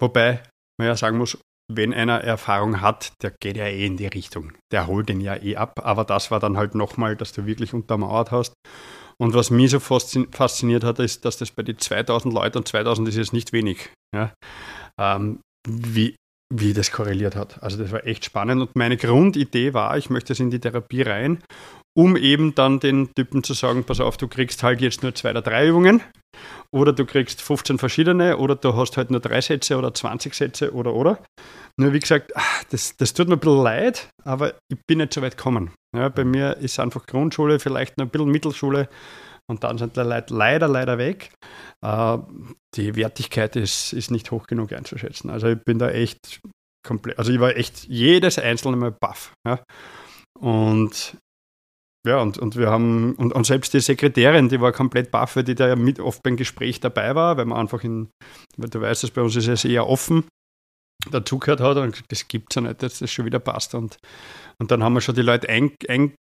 Wobei 0.00 0.42
man 0.78 0.88
ja 0.88 0.96
sagen 0.96 1.18
muss, 1.18 1.38
wenn 1.72 1.94
einer 1.94 2.20
Erfahrung 2.20 2.80
hat, 2.80 3.12
der 3.22 3.32
geht 3.40 3.56
ja 3.56 3.66
eh 3.66 3.86
in 3.86 3.96
die 3.96 4.06
Richtung. 4.06 4.52
Der 4.72 4.86
holt 4.86 5.08
den 5.08 5.20
ja 5.20 5.36
eh 5.36 5.56
ab. 5.56 5.80
Aber 5.82 6.04
das 6.04 6.30
war 6.30 6.40
dann 6.40 6.56
halt 6.56 6.74
nochmal, 6.74 7.16
dass 7.16 7.32
du 7.32 7.46
wirklich 7.46 7.72
untermauert 7.72 8.30
hast. 8.32 8.52
Und 9.18 9.32
was 9.32 9.50
mich 9.50 9.70
so 9.70 9.80
fasziniert 9.80 10.84
hat, 10.84 10.98
ist, 10.98 11.24
dass 11.24 11.38
das 11.38 11.52
bei 11.52 11.62
den 11.62 11.78
2000 11.78 12.34
Leuten, 12.34 12.58
und 12.58 12.68
2000 12.68 13.08
ist 13.08 13.16
jetzt 13.16 13.32
nicht 13.32 13.52
wenig, 13.52 13.90
ja, 14.14 14.34
ähm, 15.00 15.40
wie, 15.66 16.16
wie 16.56 16.72
das 16.72 16.92
korreliert 16.92 17.36
hat. 17.36 17.62
Also 17.62 17.76
das 17.76 17.90
war 17.90 18.06
echt 18.06 18.24
spannend. 18.24 18.62
Und 18.62 18.76
meine 18.76 18.96
Grundidee 18.96 19.74
war, 19.74 19.96
ich 19.96 20.10
möchte 20.10 20.32
es 20.32 20.40
in 20.40 20.50
die 20.50 20.60
Therapie 20.60 21.02
rein, 21.02 21.42
um 21.96 22.16
eben 22.16 22.54
dann 22.54 22.80
den 22.80 23.12
Typen 23.14 23.42
zu 23.42 23.54
sagen, 23.54 23.84
pass 23.84 24.00
auf, 24.00 24.16
du 24.16 24.28
kriegst 24.28 24.62
halt 24.62 24.80
jetzt 24.80 25.02
nur 25.02 25.14
zwei 25.14 25.30
oder 25.30 25.42
drei 25.42 25.68
Übungen 25.68 26.00
oder 26.72 26.92
du 26.92 27.04
kriegst 27.04 27.40
15 27.42 27.78
verschiedene 27.78 28.36
oder 28.38 28.56
du 28.56 28.74
hast 28.74 28.96
halt 28.96 29.10
nur 29.10 29.20
drei 29.20 29.40
Sätze 29.40 29.76
oder 29.76 29.94
20 29.94 30.34
Sätze 30.34 30.72
oder 30.72 30.94
oder. 30.94 31.18
Nur 31.76 31.92
wie 31.92 32.00
gesagt, 32.00 32.36
ah, 32.36 32.42
das, 32.70 32.96
das 32.96 33.14
tut 33.14 33.28
mir 33.28 33.34
ein 33.34 33.40
bisschen 33.40 33.62
leid, 33.62 34.08
aber 34.24 34.54
ich 34.68 34.78
bin 34.86 34.98
nicht 34.98 35.12
so 35.12 35.22
weit 35.22 35.36
gekommen. 35.36 35.70
Ja, 35.96 36.08
bei 36.08 36.24
mir 36.24 36.56
ist 36.56 36.78
einfach 36.78 37.06
Grundschule, 37.06 37.58
vielleicht 37.58 37.98
noch 37.98 38.06
ein 38.06 38.10
bisschen 38.10 38.30
Mittelschule 38.30 38.88
und 39.50 39.64
dann 39.64 39.78
sind 39.78 39.96
die 39.96 40.00
Leute 40.00 40.34
leider, 40.34 40.68
leider 40.68 40.98
weg. 40.98 41.32
Äh, 41.84 42.18
die 42.74 42.96
Wertigkeit 42.96 43.56
ist, 43.56 43.92
ist 43.92 44.10
nicht 44.10 44.30
hoch 44.30 44.46
genug 44.46 44.72
einzuschätzen. 44.72 45.30
Also 45.30 45.48
ich 45.48 45.62
bin 45.64 45.78
da 45.78 45.90
echt 45.90 46.40
komplett, 46.86 47.18
also 47.18 47.32
ich 47.32 47.40
war 47.40 47.56
echt 47.56 47.84
jedes 47.84 48.38
einzelne 48.38 48.76
Mal 48.76 48.92
baff. 48.92 49.34
Ja. 49.46 49.62
Und 50.38 51.16
ja, 52.06 52.20
und, 52.20 52.36
und 52.36 52.56
wir 52.56 52.70
haben, 52.70 53.14
und, 53.14 53.32
und 53.32 53.46
selbst 53.46 53.72
die 53.72 53.80
Sekretärin, 53.80 54.50
die 54.50 54.60
war 54.60 54.72
komplett 54.72 55.10
baff, 55.10 55.36
weil 55.36 55.44
die 55.44 55.54
da 55.54 55.68
ja 55.68 55.76
mit 55.76 56.00
oft 56.00 56.22
beim 56.22 56.36
Gespräch 56.36 56.80
dabei 56.80 57.14
war, 57.14 57.38
weil 57.38 57.46
man 57.46 57.58
einfach 57.58 57.82
in, 57.82 58.10
weil 58.58 58.68
du 58.68 58.80
weißt, 58.80 59.04
dass 59.04 59.10
bei 59.10 59.22
uns 59.22 59.36
ist 59.36 59.48
es 59.48 59.64
eher 59.64 59.88
offen, 59.88 60.24
dazugehört 61.10 61.60
hat 61.60 61.78
und 61.78 62.02
das 62.08 62.28
gibt 62.28 62.52
es 62.52 62.56
ja 62.56 62.62
nicht, 62.62 62.82
dass 62.82 62.98
das 62.98 63.10
schon 63.10 63.24
wieder 63.24 63.38
passt. 63.38 63.74
Und, 63.74 63.96
und 64.58 64.70
dann 64.70 64.82
haben 64.84 64.92
wir 64.92 65.00
schon 65.00 65.14
die 65.14 65.22
Leute 65.22 65.48
ein, 65.48 65.72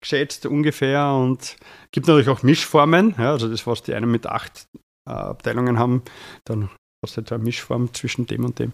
eingeschätzt 0.02 0.46
ungefähr 0.46 1.14
und 1.14 1.58
gibt 1.92 2.08
natürlich 2.08 2.30
auch 2.30 2.44
Mischformen, 2.44 3.16
ja, 3.18 3.32
also 3.32 3.48
das, 3.50 3.66
was 3.68 3.84
die 3.84 3.94
einen 3.94 4.12
mit 4.12 4.28
acht 4.28 4.68
äh, 5.08 5.12
Abteilungen 5.12 5.80
haben, 5.80 6.04
dann 6.46 6.70
hast 7.04 7.18
du 7.18 7.22
halt 7.22 7.32
eine 7.32 7.44
Mischform 7.44 7.94
zwischen 7.94 8.26
dem 8.26 8.46
und 8.46 8.60
dem. 8.60 8.74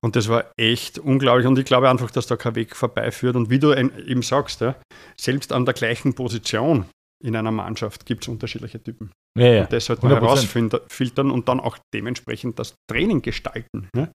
Und 0.00 0.14
das 0.14 0.28
war 0.28 0.44
echt 0.56 0.98
unglaublich. 0.98 1.46
Und 1.46 1.58
ich 1.58 1.64
glaube 1.64 1.90
einfach, 1.90 2.10
dass 2.12 2.28
da 2.28 2.36
kein 2.36 2.54
Weg 2.54 2.76
vorbeiführt. 2.76 3.34
Und 3.34 3.50
wie 3.50 3.58
du 3.58 3.72
eben 3.72 4.22
sagst, 4.22 4.60
ja, 4.60 4.76
selbst 5.20 5.52
an 5.52 5.64
der 5.64 5.74
gleichen 5.74 6.14
Position 6.14 6.86
in 7.20 7.34
einer 7.34 7.50
Mannschaft 7.50 8.06
gibt 8.06 8.22
es 8.22 8.28
unterschiedliche 8.28 8.80
Typen. 8.80 9.10
Ja, 9.36 9.46
ja. 9.46 9.60
Und 9.62 9.72
das 9.72 9.86
sollte 9.86 10.06
man 10.06 10.16
100%. 10.18 10.20
herausfiltern 10.20 11.30
und 11.32 11.48
dann 11.48 11.58
auch 11.58 11.78
dementsprechend 11.92 12.60
das 12.60 12.76
Training 12.88 13.22
gestalten. 13.22 13.88
Ja? 13.96 14.08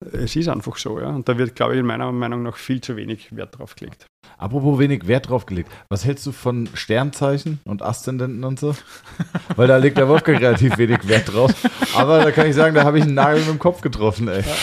Es 0.00 0.34
ist 0.34 0.48
einfach 0.48 0.76
so, 0.76 0.98
ja. 0.98 1.08
Und 1.08 1.28
da 1.28 1.36
wird, 1.36 1.54
glaube 1.54 1.74
ich, 1.74 1.80
in 1.80 1.86
meiner 1.86 2.10
Meinung 2.10 2.42
nach 2.42 2.56
viel 2.56 2.80
zu 2.80 2.96
wenig 2.96 3.36
Wert 3.36 3.58
drauf 3.58 3.76
gelegt. 3.76 4.06
Apropos 4.38 4.78
wenig 4.78 5.06
Wert 5.06 5.28
drauf 5.28 5.44
gelegt. 5.44 5.70
Was 5.90 6.06
hältst 6.06 6.26
du 6.26 6.32
von 6.32 6.68
Sternzeichen 6.72 7.60
und 7.64 7.82
Aszendenten 7.82 8.42
und 8.44 8.58
so? 8.58 8.74
Weil 9.56 9.68
da 9.68 9.76
legt 9.76 9.98
der 9.98 10.08
Wolfgang 10.08 10.40
relativ 10.40 10.78
wenig 10.78 11.06
Wert 11.06 11.32
drauf. 11.32 11.52
Aber 11.94 12.24
da 12.24 12.30
kann 12.30 12.46
ich 12.46 12.54
sagen, 12.54 12.74
da 12.74 12.84
habe 12.84 12.98
ich 12.98 13.04
einen 13.04 13.14
Nagel 13.14 13.40
mit 13.40 13.50
dem 13.50 13.58
Kopf 13.58 13.82
getroffen, 13.82 14.28
ey. 14.28 14.42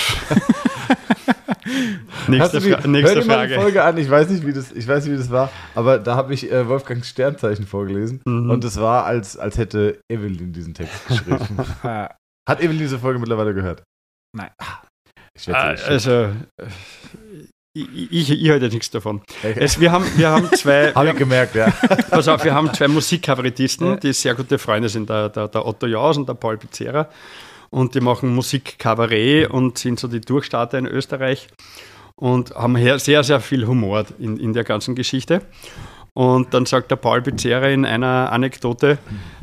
nächste, 2.28 2.62
Fra 2.62 2.84
wie, 2.84 2.88
nächste 2.88 3.16
hör 3.16 3.22
dir 3.22 3.28
Frage. 3.28 3.56
Mal 3.56 3.62
Folge 3.62 3.84
an, 3.84 3.98
ich 3.98 4.10
weiß 4.10 4.30
nicht, 4.30 4.46
wie 4.46 4.54
das, 4.54 4.72
ich 4.72 4.88
weiß 4.88 5.06
nicht, 5.06 5.14
wie 5.14 5.18
das 5.18 5.30
war, 5.30 5.52
aber 5.76 6.00
da 6.00 6.16
habe 6.16 6.34
ich 6.34 6.52
äh, 6.52 6.68
Wolfgangs 6.68 7.08
Sternzeichen 7.08 7.68
vorgelesen 7.68 8.22
mhm. 8.26 8.50
und 8.50 8.64
es 8.64 8.80
war, 8.80 9.06
als, 9.06 9.38
als 9.38 9.60
hätte 9.60 10.00
Evelyn 10.12 10.54
diesen 10.54 10.74
Text 10.74 11.08
geschrieben. 11.08 11.60
Hat 11.84 12.62
Evelyn 12.62 12.80
diese 12.80 13.00
Folge 13.00 13.20
mittlerweile 13.20 13.54
gehört? 13.54 13.84
Nein. 14.36 14.50
Ah, 15.48 15.76
also, 15.88 16.12
äh, 16.12 16.34
ich, 17.74 18.12
ich, 18.12 18.32
ich 18.32 18.50
halte 18.50 18.70
nichts 18.70 18.90
davon. 18.90 19.22
Okay. 19.44 19.56
Es, 19.60 19.80
wir, 19.80 19.92
haben, 19.92 20.06
wir 20.16 20.30
haben 20.30 20.52
zwei. 20.54 20.92
Habe 20.96 21.10
ich 21.10 21.16
gemerkt, 21.16 21.56
ja. 21.56 21.70
Pass 22.10 22.28
auf, 22.28 22.44
wir 22.44 22.54
haben 22.54 22.74
zwei 22.74 22.88
Musikkabarettisten, 22.88 23.88
ja. 23.88 23.96
die 23.98 24.14
sehr 24.14 24.34
gute 24.36 24.58
Freunde 24.58 24.90
sind, 24.90 25.10
der, 25.10 25.30
der, 25.30 25.48
der 25.48 25.66
Otto 25.66 25.86
Jaus 25.86 26.18
und 26.18 26.28
der 26.28 26.34
Paul 26.34 26.58
Pizzera. 26.58 27.08
Und 27.70 27.96
die 27.96 28.00
machen 28.00 28.34
Musikkabarett 28.34 29.50
und 29.50 29.78
sind 29.78 30.00
so 30.00 30.08
die 30.08 30.22
Durchstarter 30.22 30.78
in 30.80 30.88
Österreich 30.88 31.48
und 32.16 32.56
haben 32.56 32.78
sehr, 33.00 33.24
sehr 33.24 33.40
viel 33.42 33.68
Humor 33.68 34.06
in, 34.20 34.38
in 34.38 34.54
der 34.54 34.64
ganzen 34.64 34.96
Geschichte. 34.96 35.42
Und 36.14 36.54
dann 36.54 36.66
sagt 36.66 36.90
der 36.90 36.96
Paul 36.96 37.22
Pizzera 37.22 37.68
in 37.68 37.86
einer 37.86 38.32
Anekdote, 38.32 38.98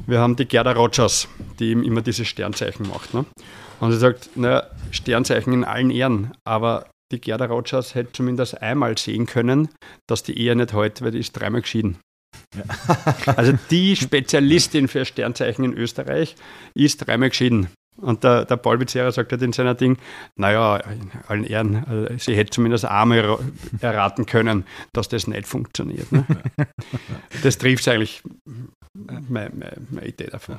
wir 0.06 0.18
haben 0.18 0.34
die 0.34 0.46
Gerda 0.46 0.72
Rogers, 0.72 1.28
die 1.60 1.70
ihm 1.70 1.84
immer 1.84 2.00
diese 2.00 2.24
Sternzeichen 2.24 2.88
macht. 2.88 3.14
Ne? 3.14 3.24
Und 3.84 3.90
er 3.90 3.98
sagt, 3.98 4.34
naja, 4.34 4.66
Sternzeichen 4.92 5.52
in 5.52 5.62
allen 5.62 5.90
Ehren, 5.90 6.32
aber 6.42 6.86
die 7.12 7.20
Gerda 7.20 7.44
Rogers 7.44 7.94
hätte 7.94 8.12
zumindest 8.12 8.62
einmal 8.62 8.96
sehen 8.96 9.26
können, 9.26 9.68
dass 10.08 10.22
die 10.22 10.38
Ehe 10.38 10.56
nicht 10.56 10.72
heute, 10.72 11.04
weil 11.04 11.10
die 11.10 11.18
ist 11.18 11.32
dreimal 11.32 11.60
geschieden. 11.60 11.98
Ja. 12.56 12.64
also 13.36 13.52
die 13.70 13.94
Spezialistin 13.94 14.88
für 14.88 15.04
Sternzeichen 15.04 15.66
in 15.66 15.74
Österreich 15.74 16.34
ist 16.74 17.06
dreimal 17.06 17.28
geschieden. 17.28 17.68
Und 17.98 18.24
der, 18.24 18.46
der 18.46 18.56
Paul 18.56 18.78
Becerra 18.78 19.12
sagt 19.12 19.32
halt 19.32 19.42
in 19.42 19.52
seiner 19.52 19.74
Ding, 19.74 19.98
naja, 20.34 20.78
in 20.78 21.10
allen 21.28 21.44
Ehren, 21.44 21.84
also 21.84 22.06
sie 22.16 22.36
hätte 22.36 22.52
zumindest 22.52 22.86
einmal 22.86 23.38
erraten 23.82 24.24
können, 24.24 24.64
dass 24.94 25.10
das 25.10 25.26
nicht 25.26 25.46
funktioniert. 25.46 26.10
Ne? 26.10 26.24
das 27.42 27.58
trifft 27.58 27.86
eigentlich 27.86 28.22
meine, 28.94 29.50
meine, 29.54 29.76
meine 29.90 30.06
Idee 30.08 30.28
davon. 30.28 30.58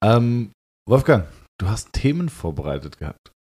Ähm, 0.00 0.52
Wolfgang, 0.88 1.26
du 1.60 1.68
hast 1.68 1.92
Themen 1.92 2.28
vorbereitet 2.28 2.98
gehabt. 2.98 3.32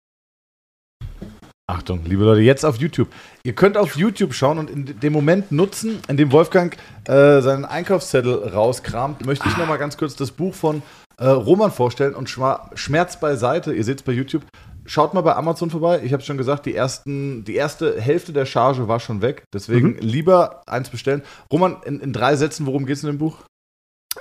Achtung, 1.70 2.04
liebe 2.04 2.24
Leute, 2.24 2.40
jetzt 2.40 2.64
auf 2.64 2.76
YouTube. 2.76 3.08
Ihr 3.42 3.54
könnt 3.54 3.76
auf 3.76 3.96
YouTube 3.96 4.32
schauen 4.32 4.58
und 4.58 4.70
in 4.70 5.00
dem 5.00 5.12
Moment 5.12 5.52
nutzen, 5.52 6.00
in 6.08 6.16
dem 6.16 6.32
Wolfgang 6.32 6.74
äh, 7.04 7.42
seinen 7.42 7.66
Einkaufszettel 7.66 8.48
rauskramt, 8.48 9.26
möchte 9.26 9.46
ich 9.48 9.54
ah. 9.54 9.58
nochmal 9.58 9.78
ganz 9.78 9.98
kurz 9.98 10.16
das 10.16 10.30
Buch 10.30 10.54
von 10.54 10.82
äh, 11.18 11.26
Roman 11.26 11.70
vorstellen 11.70 12.14
und 12.14 12.30
Schmerz 12.30 13.20
beiseite. 13.20 13.74
Ihr 13.74 13.84
seht 13.84 13.98
es 13.98 14.02
bei 14.02 14.12
YouTube. 14.12 14.46
Schaut 14.86 15.12
mal 15.12 15.20
bei 15.20 15.36
Amazon 15.36 15.68
vorbei. 15.68 16.00
Ich 16.02 16.14
habe 16.14 16.22
schon 16.22 16.38
gesagt, 16.38 16.64
die, 16.64 16.74
ersten, 16.74 17.44
die 17.44 17.54
erste 17.54 18.00
Hälfte 18.00 18.32
der 18.32 18.46
Charge 18.46 18.88
war 18.88 18.98
schon 18.98 19.20
weg. 19.20 19.44
Deswegen 19.52 19.90
mhm. 19.90 19.98
lieber 19.98 20.62
eins 20.66 20.88
bestellen. 20.88 21.22
Roman, 21.52 21.76
in, 21.84 22.00
in 22.00 22.14
drei 22.14 22.34
Sätzen, 22.36 22.64
worum 22.64 22.86
geht 22.86 22.96
es 22.96 23.02
in 23.02 23.10
dem 23.10 23.18
Buch? 23.18 23.42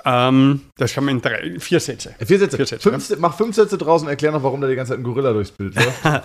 Ähm, 0.04 0.62
das 0.76 0.92
kann 0.92 1.04
man 1.04 1.16
in 1.16 1.22
drei, 1.22 1.58
vier 1.58 1.80
Sätze. 1.80 2.14
Vier 2.18 2.38
Sätze. 2.38 2.56
Vier 2.56 2.66
Sätze 2.66 2.90
fünf, 2.90 3.10
ja. 3.10 3.16
Mach 3.18 3.36
fünf 3.36 3.54
Sätze 3.54 3.78
draußen 3.78 4.06
und 4.06 4.10
erklär 4.10 4.32
noch, 4.32 4.42
warum 4.42 4.60
da 4.60 4.68
die 4.68 4.74
ganze 4.74 4.92
Zeit 4.92 5.00
ein 5.00 5.04
Gorilla 5.04 5.32
durchs 5.32 5.50
Bild 5.50 5.74
läuft. 5.74 6.04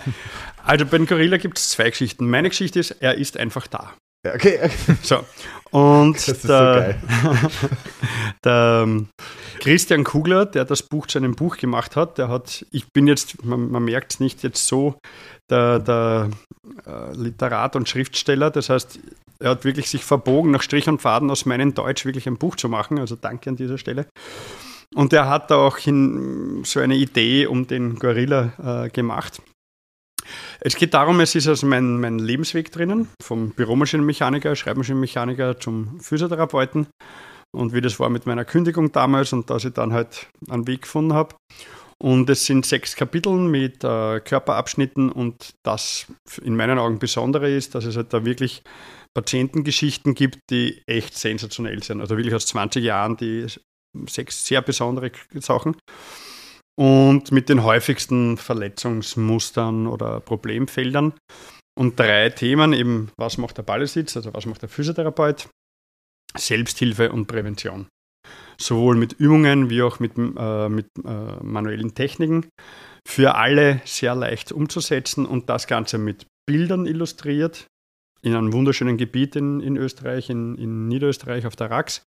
also 0.64 0.86
bei 0.86 0.98
den 0.98 1.06
Gorilla 1.06 1.36
gibt 1.36 1.58
es 1.58 1.70
zwei 1.70 1.90
Geschichten. 1.90 2.28
Meine 2.28 2.48
Geschichte 2.48 2.80
ist, 2.80 2.92
er 3.00 3.14
ist 3.16 3.36
einfach 3.36 3.66
da. 3.66 3.94
Ja, 4.24 4.34
okay, 4.34 4.58
okay. 4.62 4.96
So. 5.02 5.24
Und 5.70 6.26
der, 6.26 6.34
so 6.34 6.48
der 8.44 8.82
ähm, 8.84 9.08
Christian 9.58 10.04
Kugler, 10.04 10.46
der 10.46 10.64
das 10.64 10.84
Buch 10.84 11.06
zu 11.06 11.18
einem 11.18 11.34
Buch 11.34 11.56
gemacht 11.56 11.96
hat, 11.96 12.16
der 12.16 12.28
hat, 12.28 12.64
ich 12.70 12.92
bin 12.92 13.06
jetzt, 13.06 13.44
man, 13.44 13.70
man 13.70 13.84
merkt 13.84 14.12
es 14.12 14.20
nicht 14.20 14.42
jetzt 14.44 14.66
so, 14.66 14.98
der, 15.50 15.80
der 15.80 16.30
Literat 17.14 17.76
und 17.76 17.88
Schriftsteller, 17.88 18.50
das 18.50 18.70
heißt, 18.70 18.98
er 19.40 19.50
hat 19.50 19.64
wirklich 19.64 19.90
sich 19.90 20.04
verbogen, 20.04 20.50
nach 20.50 20.62
Strich 20.62 20.88
und 20.88 21.02
Faden 21.02 21.30
aus 21.30 21.44
meinem 21.44 21.74
Deutsch 21.74 22.04
wirklich 22.04 22.26
ein 22.26 22.36
Buch 22.38 22.56
zu 22.56 22.68
machen. 22.68 22.98
Also 22.98 23.16
danke 23.16 23.50
an 23.50 23.56
dieser 23.56 23.78
Stelle. 23.78 24.06
Und 24.94 25.12
er 25.12 25.28
hat 25.28 25.50
auch 25.50 25.78
so 25.78 26.80
eine 26.80 26.94
Idee 26.94 27.46
um 27.46 27.66
den 27.66 27.96
Gorilla 27.96 28.84
äh, 28.84 28.90
gemacht. 28.90 29.42
Es 30.60 30.76
geht 30.76 30.94
darum, 30.94 31.20
es 31.20 31.34
ist 31.34 31.48
also 31.48 31.66
mein, 31.66 32.00
mein 32.00 32.18
Lebensweg 32.18 32.72
drinnen, 32.72 33.08
vom 33.22 33.50
Büromaschinenmechaniker, 33.50 34.56
Schreibmaschinenmechaniker 34.56 35.60
zum 35.60 36.00
Physiotherapeuten 36.00 36.86
und 37.54 37.74
wie 37.74 37.80
das 37.80 38.00
war 38.00 38.08
mit 38.08 38.26
meiner 38.26 38.44
Kündigung 38.44 38.92
damals 38.92 39.32
und 39.32 39.50
dass 39.50 39.64
ich 39.64 39.74
dann 39.74 39.92
halt 39.92 40.28
einen 40.48 40.66
Weg 40.66 40.82
gefunden 40.82 41.12
habe. 41.12 41.34
Und 42.04 42.28
es 42.28 42.44
sind 42.44 42.66
sechs 42.66 42.96
Kapitel 42.96 43.32
mit 43.32 43.82
äh, 43.82 44.20
Körperabschnitten 44.20 45.10
und 45.10 45.54
das 45.62 46.04
in 46.42 46.54
meinen 46.54 46.78
Augen 46.78 46.98
Besondere 46.98 47.50
ist, 47.50 47.74
dass 47.74 47.86
es 47.86 47.96
halt 47.96 48.12
da 48.12 48.26
wirklich 48.26 48.62
Patientengeschichten 49.14 50.12
gibt, 50.14 50.40
die 50.50 50.82
echt 50.86 51.16
sensationell 51.16 51.82
sind. 51.82 52.02
Also 52.02 52.18
wirklich 52.18 52.34
aus 52.34 52.44
20 52.44 52.84
Jahren 52.84 53.16
die 53.16 53.46
sechs 54.06 54.44
sehr 54.44 54.60
besondere 54.60 55.12
Sachen. 55.36 55.78
Und 56.78 57.32
mit 57.32 57.48
den 57.48 57.62
häufigsten 57.62 58.36
Verletzungsmustern 58.36 59.86
oder 59.86 60.20
Problemfeldern. 60.20 61.14
Und 61.74 61.98
drei 61.98 62.28
Themen, 62.28 62.74
eben 62.74 63.12
was 63.16 63.38
macht 63.38 63.56
der 63.56 63.62
Ballesitz, 63.62 64.14
also 64.14 64.34
was 64.34 64.44
macht 64.44 64.60
der 64.60 64.68
Physiotherapeut, 64.68 65.48
Selbsthilfe 66.36 67.10
und 67.12 67.28
Prävention. 67.28 67.86
Sowohl 68.58 68.96
mit 68.96 69.14
Übungen 69.14 69.70
wie 69.70 69.82
auch 69.82 70.00
mit, 70.00 70.12
äh, 70.16 70.68
mit 70.68 70.86
äh, 71.04 71.42
manuellen 71.42 71.94
Techniken. 71.94 72.46
Für 73.06 73.34
alle 73.34 73.80
sehr 73.84 74.14
leicht 74.14 74.52
umzusetzen 74.52 75.26
und 75.26 75.48
das 75.50 75.66
Ganze 75.66 75.98
mit 75.98 76.26
Bildern 76.46 76.86
illustriert, 76.86 77.66
in 78.22 78.34
einem 78.34 78.52
wunderschönen 78.52 78.96
Gebiet 78.96 79.36
in, 79.36 79.60
in 79.60 79.76
Österreich, 79.76 80.30
in, 80.30 80.56
in 80.56 80.88
Niederösterreich 80.88 81.46
auf 81.46 81.56
der 81.56 81.70
Rax, 81.70 82.02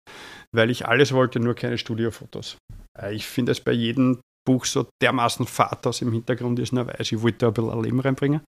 weil 0.51 0.71
ich 0.71 0.88
alles 0.88 1.13
wollte, 1.13 1.39
nur 1.39 1.53
keine 1.53 1.77
Studiofotos. 1.77 2.58
Äh, 2.99 3.15
ich 3.15 3.27
finde 3.27 3.51
es 3.51 3.60
bei 3.60 3.71
jedem 3.71 4.19
Buch 4.45 4.65
so 4.65 4.88
dermaßen 5.01 5.45
fad 5.45 5.86
aus 5.86 6.01
im 6.01 6.12
Hintergrund 6.12 6.58
ist, 6.60 6.71
nur 6.73 6.88
weiß, 6.88 7.12
ich 7.12 7.21
wollte 7.21 7.39
da 7.39 7.47
ein 7.47 7.53
bisschen 7.53 7.84
Leben 7.84 7.99
reinbringen. 7.99 8.41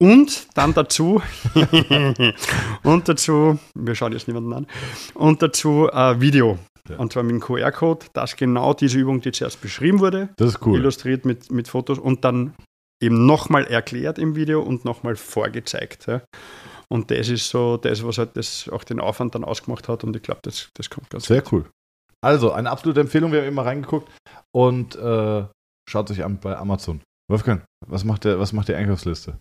Und 0.00 0.48
dann 0.54 0.74
dazu, 0.74 1.22
und 2.82 3.08
dazu, 3.08 3.58
wir 3.74 3.94
schauen 3.94 4.12
jetzt 4.12 4.28
niemanden 4.28 4.52
an, 4.52 4.66
und 5.14 5.42
dazu 5.42 5.90
ein 5.90 6.20
Video. 6.20 6.58
Ja. 6.88 6.96
Und 6.98 7.12
zwar 7.12 7.22
mit 7.22 7.32
dem 7.32 7.40
QR-Code, 7.40 8.06
dass 8.12 8.36
genau 8.36 8.74
diese 8.74 8.98
Übung, 8.98 9.20
die 9.20 9.32
zuerst 9.32 9.60
beschrieben 9.60 10.00
wurde, 10.00 10.28
Das 10.36 10.48
ist 10.50 10.66
cool. 10.66 10.78
illustriert 10.78 11.24
mit, 11.24 11.50
mit 11.50 11.68
Fotos 11.68 11.98
und 11.98 12.24
dann 12.24 12.54
eben 13.02 13.24
nochmal 13.26 13.64
erklärt 13.66 14.18
im 14.18 14.36
Video 14.36 14.62
und 14.62 14.84
nochmal 14.84 15.16
vorgezeigt. 15.16 16.06
Ja. 16.06 16.20
Und 16.88 17.10
das 17.10 17.28
ist 17.28 17.48
so 17.48 17.76
das, 17.78 18.04
was 18.04 18.18
halt 18.18 18.36
das 18.36 18.68
auch 18.68 18.84
den 18.84 19.00
Aufwand 19.00 19.34
dann 19.34 19.44
ausgemacht 19.44 19.88
hat 19.88 20.04
und 20.04 20.14
ich 20.14 20.22
glaube, 20.22 20.40
das, 20.42 20.68
das 20.74 20.90
kommt 20.90 21.08
ganz 21.10 21.24
Sehr 21.24 21.42
gut. 21.42 21.52
cool. 21.52 21.70
Also, 22.22 22.52
eine 22.52 22.70
absolute 22.70 23.00
Empfehlung. 23.00 23.32
Wir 23.32 23.40
haben 23.40 23.46
eben 23.46 23.56
mal 23.56 23.62
reingeguckt 23.62 24.10
und 24.54 24.96
äh, 24.96 25.44
schaut 25.88 26.08
sich 26.08 26.24
an 26.24 26.38
bei 26.40 26.56
Amazon. 26.56 27.00
Wolfgang, 27.30 27.64
was 27.86 28.04
macht, 28.04 28.24
der, 28.24 28.38
was 28.38 28.52
macht 28.52 28.68
die 28.68 28.74
Einkaufsliste? 28.74 29.38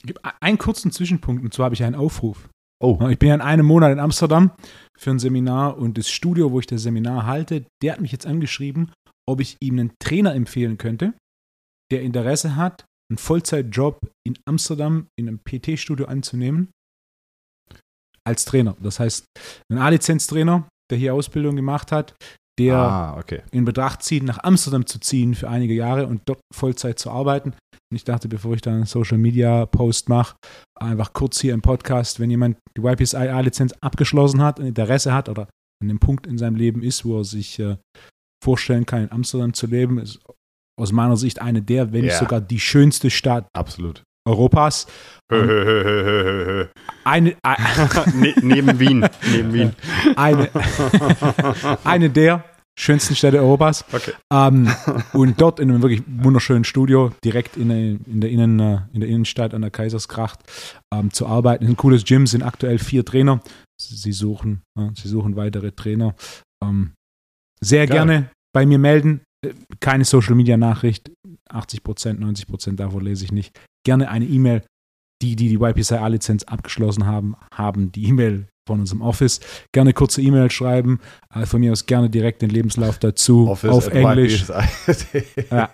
Ich 0.00 0.06
gebe 0.06 0.20
einen 0.40 0.58
kurzen 0.58 0.90
Zwischenpunkt 0.92 1.44
und 1.44 1.52
zwar 1.54 1.64
habe 1.66 1.74
ich 1.74 1.82
einen 1.82 1.94
Aufruf. 1.96 2.48
Oh, 2.82 2.98
Ich 3.08 3.18
bin 3.18 3.28
ja 3.28 3.34
in 3.34 3.40
einem 3.40 3.66
Monat 3.66 3.92
in 3.92 4.00
Amsterdam 4.00 4.52
für 4.98 5.10
ein 5.10 5.18
Seminar 5.18 5.78
und 5.78 5.96
das 5.96 6.10
Studio, 6.10 6.52
wo 6.52 6.60
ich 6.60 6.66
das 6.66 6.82
Seminar 6.82 7.26
halte, 7.26 7.64
der 7.82 7.92
hat 7.92 8.00
mich 8.00 8.12
jetzt 8.12 8.26
angeschrieben, 8.26 8.92
ob 9.28 9.40
ich 9.40 9.56
ihm 9.60 9.78
einen 9.78 9.92
Trainer 9.98 10.34
empfehlen 10.34 10.76
könnte, 10.76 11.14
der 11.90 12.02
Interesse 12.02 12.56
hat, 12.56 12.84
einen 13.10 13.18
Vollzeitjob 13.18 14.00
in 14.26 14.38
Amsterdam 14.46 15.06
in 15.18 15.28
einem 15.28 15.38
PT-Studio 15.38 16.06
anzunehmen 16.06 16.70
als 18.26 18.44
Trainer. 18.44 18.76
Das 18.80 19.00
heißt, 19.00 19.26
ein 19.70 19.78
A-Lizenz-Trainer, 19.78 20.68
der 20.90 20.98
hier 20.98 21.14
Ausbildung 21.14 21.56
gemacht 21.56 21.92
hat, 21.92 22.14
der 22.58 22.76
ah, 22.76 23.18
okay. 23.18 23.42
in 23.50 23.64
Betracht 23.64 24.02
zieht, 24.02 24.22
nach 24.22 24.38
Amsterdam 24.42 24.86
zu 24.86 25.00
ziehen 25.00 25.34
für 25.34 25.48
einige 25.48 25.74
Jahre 25.74 26.06
und 26.06 26.22
dort 26.26 26.40
Vollzeit 26.52 26.98
zu 26.98 27.10
arbeiten. 27.10 27.50
Und 27.50 27.96
ich 27.96 28.04
dachte, 28.04 28.28
bevor 28.28 28.54
ich 28.54 28.60
da 28.60 28.70
einen 28.70 28.86
Social 28.86 29.18
Media 29.18 29.66
Post 29.66 30.08
mache, 30.08 30.36
einfach 30.80 31.12
kurz 31.12 31.40
hier 31.40 31.54
im 31.54 31.62
Podcast, 31.62 32.20
wenn 32.20 32.30
jemand 32.30 32.56
die 32.76 32.82
YPSI-A-Lizenz 32.82 33.72
abgeschlossen 33.80 34.42
hat 34.42 34.58
und 34.60 34.66
Interesse 34.66 35.12
hat 35.12 35.28
oder 35.28 35.48
an 35.82 35.88
dem 35.88 35.98
Punkt 35.98 36.26
in 36.26 36.38
seinem 36.38 36.56
Leben 36.56 36.82
ist, 36.82 37.04
wo 37.04 37.18
er 37.18 37.24
sich 37.24 37.58
äh, 37.58 37.76
vorstellen 38.42 38.86
kann, 38.86 39.02
in 39.04 39.12
Amsterdam 39.12 39.54
zu 39.54 39.66
leben, 39.66 39.98
ist 39.98 40.20
aus 40.80 40.92
meiner 40.92 41.16
Sicht 41.16 41.40
eine 41.40 41.62
der, 41.62 41.92
wenn 41.92 42.02
nicht 42.02 42.14
Ja. 42.14 42.18
sogar 42.18 42.40
die 42.40 42.60
schönste 42.60 43.10
Stadt 43.10 43.46
Absolut. 43.56 44.02
Europas. 44.26 44.86
Eine, 47.04 47.36
ne, 48.14 48.34
neben 48.42 48.78
Wien. 48.78 49.08
Neben 49.30 49.52
Wien. 49.52 49.72
eine, 50.16 50.50
eine 51.84 52.10
der 52.10 52.44
schönsten 52.78 53.14
Städte 53.14 53.38
Europas. 53.38 53.84
Okay. 53.92 54.12
Ähm, 54.32 54.70
und 55.12 55.40
dort 55.40 55.60
in 55.60 55.70
einem 55.70 55.82
wirklich 55.82 56.02
wunderschönen 56.06 56.64
Studio, 56.64 57.12
direkt 57.24 57.56
in 57.56 57.68
der, 57.68 57.78
in 57.78 58.20
der, 58.20 58.30
Innen, 58.30 58.60
äh, 58.60 58.80
in 58.92 59.00
der 59.00 59.08
Innenstadt 59.08 59.54
an 59.54 59.62
der 59.62 59.70
Kaisersgracht, 59.70 60.40
ähm, 60.92 61.12
zu 61.12 61.26
arbeiten. 61.26 61.66
Ein 61.66 61.76
cooles 61.76 62.04
Gym, 62.04 62.26
sind 62.26 62.42
aktuell 62.42 62.78
vier 62.78 63.04
Trainer. 63.04 63.40
Sie 63.80 64.12
suchen, 64.12 64.62
äh, 64.78 64.88
sie 64.94 65.08
suchen 65.08 65.36
weitere 65.36 65.72
Trainer. 65.72 66.14
Ähm, 66.62 66.92
sehr 67.60 67.86
Geil. 67.86 67.96
gerne 67.96 68.30
bei 68.52 68.66
mir 68.66 68.78
melden. 68.78 69.22
Äh, 69.44 69.54
Keine 69.80 70.04
Social 70.04 70.34
Media 70.34 70.56
Nachricht. 70.56 71.10
80 71.48 71.82
Prozent, 71.82 72.20
90 72.20 72.46
Prozent 72.46 72.80
davon 72.80 73.04
lese 73.04 73.24
ich 73.24 73.32
nicht. 73.32 73.58
Gerne 73.84 74.08
eine 74.10 74.24
E-Mail. 74.24 74.62
Die, 75.22 75.36
die 75.36 75.48
die 75.48 75.54
YPCI-Lizenz 75.54 76.44
abgeschlossen 76.44 77.06
haben, 77.06 77.36
haben 77.54 77.92
die 77.92 78.04
E-Mail 78.08 78.46
von 78.66 78.80
unserem 78.80 79.00
Office. 79.00 79.40
Gerne 79.72 79.92
kurze 79.92 80.20
E-Mail 80.20 80.50
schreiben. 80.50 81.00
Äh, 81.34 81.46
von 81.46 81.60
mir 81.60 81.70
aus 81.72 81.86
gerne 81.86 82.10
direkt 82.10 82.42
den 82.42 82.50
Lebenslauf 82.50 82.98
dazu 82.98 83.48
Office 83.48 83.70
auf 83.70 83.88
Englisch. 83.88 84.44
Ja. 85.50 85.70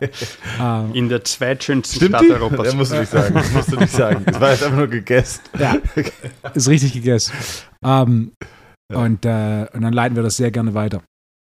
Ähm, 0.60 0.94
In 0.94 1.08
der 1.08 1.24
zweitschönsten 1.24 1.96
Stimmt 1.96 2.16
Stadt 2.16 2.28
die? 2.28 2.32
Europas. 2.32 2.66
Das 2.66 2.74
musst 2.76 2.92
du 2.92 2.98
nicht 3.00 3.10
sagen. 3.10 3.34
Das 3.34 3.52
musst 3.52 3.72
du 3.72 3.76
nicht 3.76 3.92
sagen. 3.92 4.24
Das 4.26 4.40
war 4.40 4.50
jetzt 4.50 4.62
einfach 4.62 4.76
nur 4.78 4.88
gegessen. 4.88 5.40
ja, 5.58 5.76
ist 6.54 6.68
richtig 6.68 6.92
gegessen. 6.92 7.32
Ähm, 7.84 8.32
Ja. 8.92 8.98
und, 8.98 9.24
äh, 9.24 9.66
und 9.72 9.82
dann 9.82 9.92
leiten 9.92 10.16
wir 10.16 10.22
das 10.22 10.36
sehr 10.36 10.50
gerne 10.50 10.74
weiter. 10.74 11.02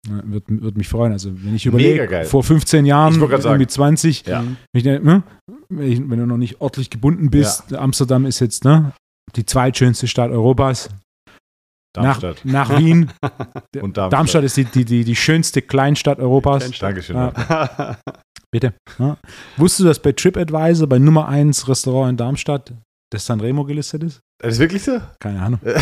Ja, 0.06 0.20
Würde 0.24 0.44
würd 0.62 0.76
mich 0.76 0.88
freuen. 0.88 1.12
Also, 1.12 1.30
wenn 1.42 1.54
ich 1.54 1.66
überlege, 1.66 2.24
vor 2.24 2.44
15 2.44 2.86
Jahren, 2.86 3.18
grad 3.18 3.42
sagen. 3.42 3.54
irgendwie 3.54 3.66
20, 3.66 4.26
Ja. 4.26 4.42
wenn, 4.42 4.56
ich, 4.72 4.82
denk, 4.84 5.04
ne, 5.04 5.22
wenn, 5.68 5.92
ich, 5.92 5.98
wenn 5.98 6.18
du 6.18 6.26
noch 6.26 6.36
nicht 6.36 6.60
örtlich 6.60 6.88
gebunden 6.90 7.30
bist, 7.30 7.72
Amsterdam 7.74 8.24
ist 8.24 8.40
jetzt 8.40 8.64
ne, 8.64 8.92
die 9.36 9.44
zweitschönste 9.44 10.06
Stadt 10.06 10.30
Europas. 10.30 10.88
Darmstadt. 11.94 12.44
Nach, 12.44 12.68
nach 12.68 12.78
Wien. 12.80 13.10
Und 13.80 13.96
Darmstadt. 13.96 14.12
Darmstadt 14.12 14.44
ist 14.44 14.56
die, 14.56 14.64
die, 14.64 14.84
die, 14.84 15.04
die 15.04 15.16
schönste 15.16 15.62
Kleinstadt 15.62 16.20
Europas. 16.20 16.62
Kleinstadt. 16.62 16.88
Dankeschön. 16.90 17.16
Ja. 17.16 17.98
Bitte. 18.50 18.74
Ja. 18.98 19.16
Wusstest 19.56 19.80
du, 19.80 19.84
dass 19.84 19.98
bei 20.00 20.12
TripAdvisor 20.12 20.86
bei 20.88 20.98
Nummer 20.98 21.28
1 21.28 21.66
Restaurant 21.68 22.10
in 22.10 22.16
Darmstadt 22.16 22.72
das 23.10 23.26
Sanremo 23.26 23.64
gelistet 23.64 24.04
ist? 24.04 24.20
Das 24.40 24.52
ist 24.54 24.60
wirklich 24.60 24.84
so? 24.84 25.00
Keine 25.18 25.42
Ahnung. 25.42 25.58
äh, 25.64 25.72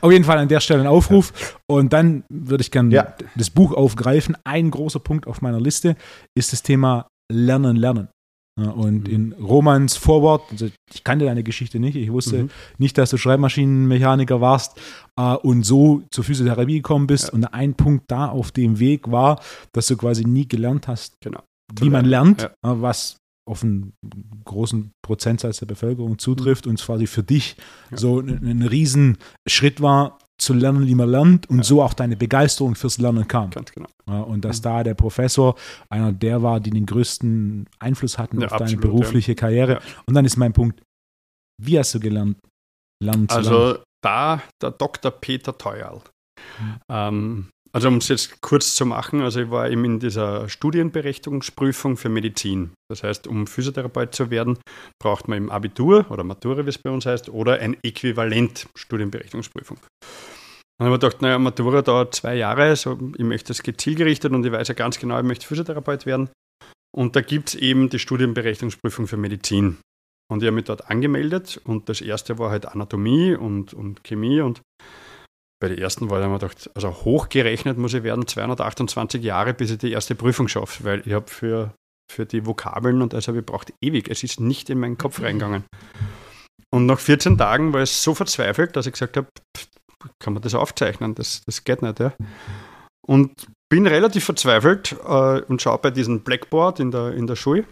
auf 0.00 0.12
jeden 0.12 0.24
Fall 0.24 0.38
an 0.38 0.48
der 0.48 0.60
Stelle 0.60 0.80
ein 0.82 0.86
Aufruf. 0.86 1.56
Und 1.68 1.92
dann 1.92 2.24
würde 2.28 2.62
ich 2.62 2.70
gerne 2.70 2.94
Ja. 2.94 3.14
das 3.36 3.50
Buch 3.50 3.72
aufgreifen. 3.72 4.36
Ein 4.44 4.70
großer 4.70 5.00
Punkt 5.00 5.26
auf 5.26 5.42
meiner 5.42 5.60
Liste 5.60 5.96
ist 6.36 6.52
das 6.52 6.62
Thema 6.62 7.08
Lernen, 7.30 7.76
Lernen. 7.76 8.08
Ja, 8.60 8.70
und 8.70 9.08
in 9.08 9.34
Romans 9.34 9.96
Vorwort, 9.96 10.42
also 10.50 10.68
ich 10.92 11.04
kannte 11.04 11.26
deine 11.26 11.44
Geschichte 11.44 11.78
nicht, 11.78 11.94
ich 11.94 12.10
wusste 12.10 12.44
Mhm. 12.44 12.50
nicht, 12.78 12.98
dass 12.98 13.10
du 13.10 13.16
Schreibmaschinenmechaniker 13.16 14.40
warst 14.40 14.80
äh, 15.16 15.34
und 15.34 15.62
so 15.62 16.02
zur 16.10 16.24
Physiotherapie 16.24 16.76
gekommen 16.78 17.06
bist. 17.06 17.32
Und 17.32 17.44
ein 17.44 17.74
Punkt 17.74 18.10
da 18.10 18.26
auf 18.28 18.50
dem 18.50 18.80
Weg 18.80 19.12
war, 19.12 19.40
dass 19.72 19.86
du 19.86 19.96
quasi 19.96 20.24
nie 20.24 20.48
gelernt 20.48 20.88
hast, 20.88 21.14
Genau. 21.20 21.42
wie 21.78 21.90
man 21.90 22.04
lernt, 22.04 22.42
Ja. 22.42 22.48
äh, 22.48 22.82
was 22.82 23.16
auf 23.48 23.62
einen 23.62 23.92
großen 24.44 24.92
Prozentsatz 25.04 25.58
der 25.58 25.66
Bevölkerung 25.66 26.18
zutrifft 26.18 26.66
und 26.66 26.80
quasi 26.80 27.06
für 27.06 27.22
dich 27.22 27.56
Ja. 27.90 27.96
so 27.96 28.20
ein, 28.20 28.46
ein 28.46 28.62
Riesenschritt 28.62 29.80
war, 29.80 30.18
zu 30.40 30.54
lernen, 30.54 30.86
wie 30.86 30.94
man 30.94 31.08
lernt 31.08 31.50
und 31.50 31.58
Ja. 31.58 31.64
so 31.64 31.82
auch 31.82 31.94
deine 31.94 32.16
Begeisterung 32.16 32.76
fürs 32.76 32.98
Lernen 32.98 33.26
kam. 33.26 33.50
Ganz 33.50 33.72
genau. 33.72 33.88
Ja, 34.08 34.20
und 34.20 34.44
dass 34.44 34.58
Mhm. 34.60 34.62
da 34.62 34.84
der 34.84 34.94
Professor 34.94 35.56
einer 35.90 36.12
der 36.12 36.42
war, 36.44 36.60
die 36.60 36.70
den 36.70 36.86
größten 36.86 37.66
Einfluss 37.80 38.18
hatten 38.18 38.40
Ja, 38.40 38.46
auf 38.46 38.52
deine 38.52 38.64
absolut, 38.64 38.82
berufliche 38.82 39.34
Karriere. 39.34 39.80
Und 40.06 40.14
dann 40.14 40.24
ist 40.24 40.36
mein 40.36 40.52
Punkt, 40.52 40.80
wie 41.60 41.76
hast 41.78 41.92
du 41.94 41.98
gelernt, 42.00 42.36
lernen 43.02 43.28
zu 43.28 43.40
lernen? 43.40 43.48
Also 43.56 43.78
da 44.00 44.40
der 44.62 44.70
Dr. 44.70 45.10
Peter 45.10 45.58
Teuerl. 45.58 46.02
Mhm. 46.60 46.76
Ähm, 46.88 47.48
also 47.72 47.88
um 47.88 47.96
es 47.98 48.08
jetzt 48.08 48.40
kurz 48.40 48.74
zu 48.74 48.86
machen, 48.86 49.20
also 49.20 49.40
ich 49.40 49.50
war 49.50 49.68
eben 49.70 49.84
in 49.84 50.00
dieser 50.00 50.48
Studienberechtigungsprüfung 50.48 51.96
für 51.96 52.08
Medizin. 52.08 52.72
Das 52.90 53.02
heißt, 53.02 53.26
um 53.26 53.46
Physiotherapeut 53.46 54.14
zu 54.14 54.30
werden, 54.30 54.58
braucht 55.00 55.28
man 55.28 55.38
im 55.38 55.50
Abitur 55.50 56.06
oder 56.10 56.24
Matura, 56.24 56.64
wie 56.64 56.70
es 56.70 56.78
bei 56.78 56.90
uns 56.90 57.06
heißt, 57.06 57.28
oder 57.28 57.60
ein 57.60 57.76
Äquivalent 57.82 58.68
Studienberechtigungsprüfung. 58.74 59.78
Dann 60.78 60.86
habe 60.86 60.96
ich 60.96 61.00
gedacht, 61.00 61.22
naja, 61.22 61.38
Matura 61.38 61.82
dauert 61.82 62.14
zwei 62.14 62.36
Jahre, 62.36 62.74
so, 62.76 62.98
ich 63.16 63.24
möchte 63.24 63.48
das 63.48 63.62
geht 63.62 63.80
zielgerichtet 63.80 64.32
und 64.32 64.46
ich 64.46 64.52
weiß 64.52 64.68
ja 64.68 64.74
ganz 64.74 64.98
genau, 64.98 65.18
ich 65.18 65.26
möchte 65.26 65.46
Physiotherapeut 65.46 66.06
werden. 66.06 66.30
Und 66.96 67.16
da 67.16 67.20
gibt 67.20 67.50
es 67.50 67.54
eben 67.56 67.90
die 67.90 67.98
Studienberechtigungsprüfung 67.98 69.06
für 69.06 69.16
Medizin. 69.16 69.78
Und 70.30 70.42
ich 70.42 70.46
habe 70.46 70.54
mich 70.54 70.64
dort 70.64 70.90
angemeldet 70.90 71.60
und 71.64 71.88
das 71.88 72.00
erste 72.00 72.38
war 72.38 72.50
halt 72.50 72.66
Anatomie 72.66 73.34
und, 73.34 73.74
und 73.74 74.04
Chemie 74.04 74.40
und 74.40 74.60
bei 75.60 75.68
der 75.68 75.78
ersten 75.78 76.10
war 76.10 76.20
ich 76.20 76.28
mir 76.28 76.38
gedacht, 76.38 76.70
also 76.74 76.90
hochgerechnet 76.90 77.78
muss 77.78 77.94
ich 77.94 78.02
werden 78.02 78.26
228 78.26 79.22
Jahre, 79.22 79.54
bis 79.54 79.72
ich 79.72 79.78
die 79.78 79.92
erste 79.92 80.14
Prüfung 80.14 80.48
schaffe, 80.48 80.84
weil 80.84 81.02
ich 81.06 81.12
habe 81.12 81.28
für, 81.28 81.74
für 82.10 82.26
die 82.26 82.46
Vokabeln 82.46 83.02
und 83.02 83.14
also 83.14 83.34
ich 83.34 83.44
braucht 83.44 83.72
ewig, 83.82 84.08
es 84.08 84.22
ist 84.22 84.40
nicht 84.40 84.70
in 84.70 84.78
meinen 84.78 84.98
Kopf 84.98 85.20
reingegangen. 85.20 85.64
Und 86.72 86.86
nach 86.86 87.00
14 87.00 87.38
Tagen 87.38 87.72
war 87.72 87.82
ich 87.82 87.90
so 87.90 88.14
verzweifelt, 88.14 88.76
dass 88.76 88.86
ich 88.86 88.92
gesagt 88.92 89.16
habe, 89.16 89.28
kann 90.22 90.34
man 90.34 90.42
das 90.42 90.54
aufzeichnen, 90.54 91.14
das, 91.14 91.42
das 91.44 91.64
geht 91.64 91.82
nicht. 91.82 91.98
Ja. 91.98 92.12
Und 93.06 93.32
bin 93.70 93.86
relativ 93.86 94.24
verzweifelt 94.24 94.96
äh, 95.04 95.40
und 95.42 95.60
schaue 95.60 95.78
bei 95.78 95.90
diesem 95.90 96.20
Blackboard 96.20 96.78
in 96.78 96.90
der, 96.90 97.12
in 97.14 97.26
der 97.26 97.36
Schule 97.36 97.64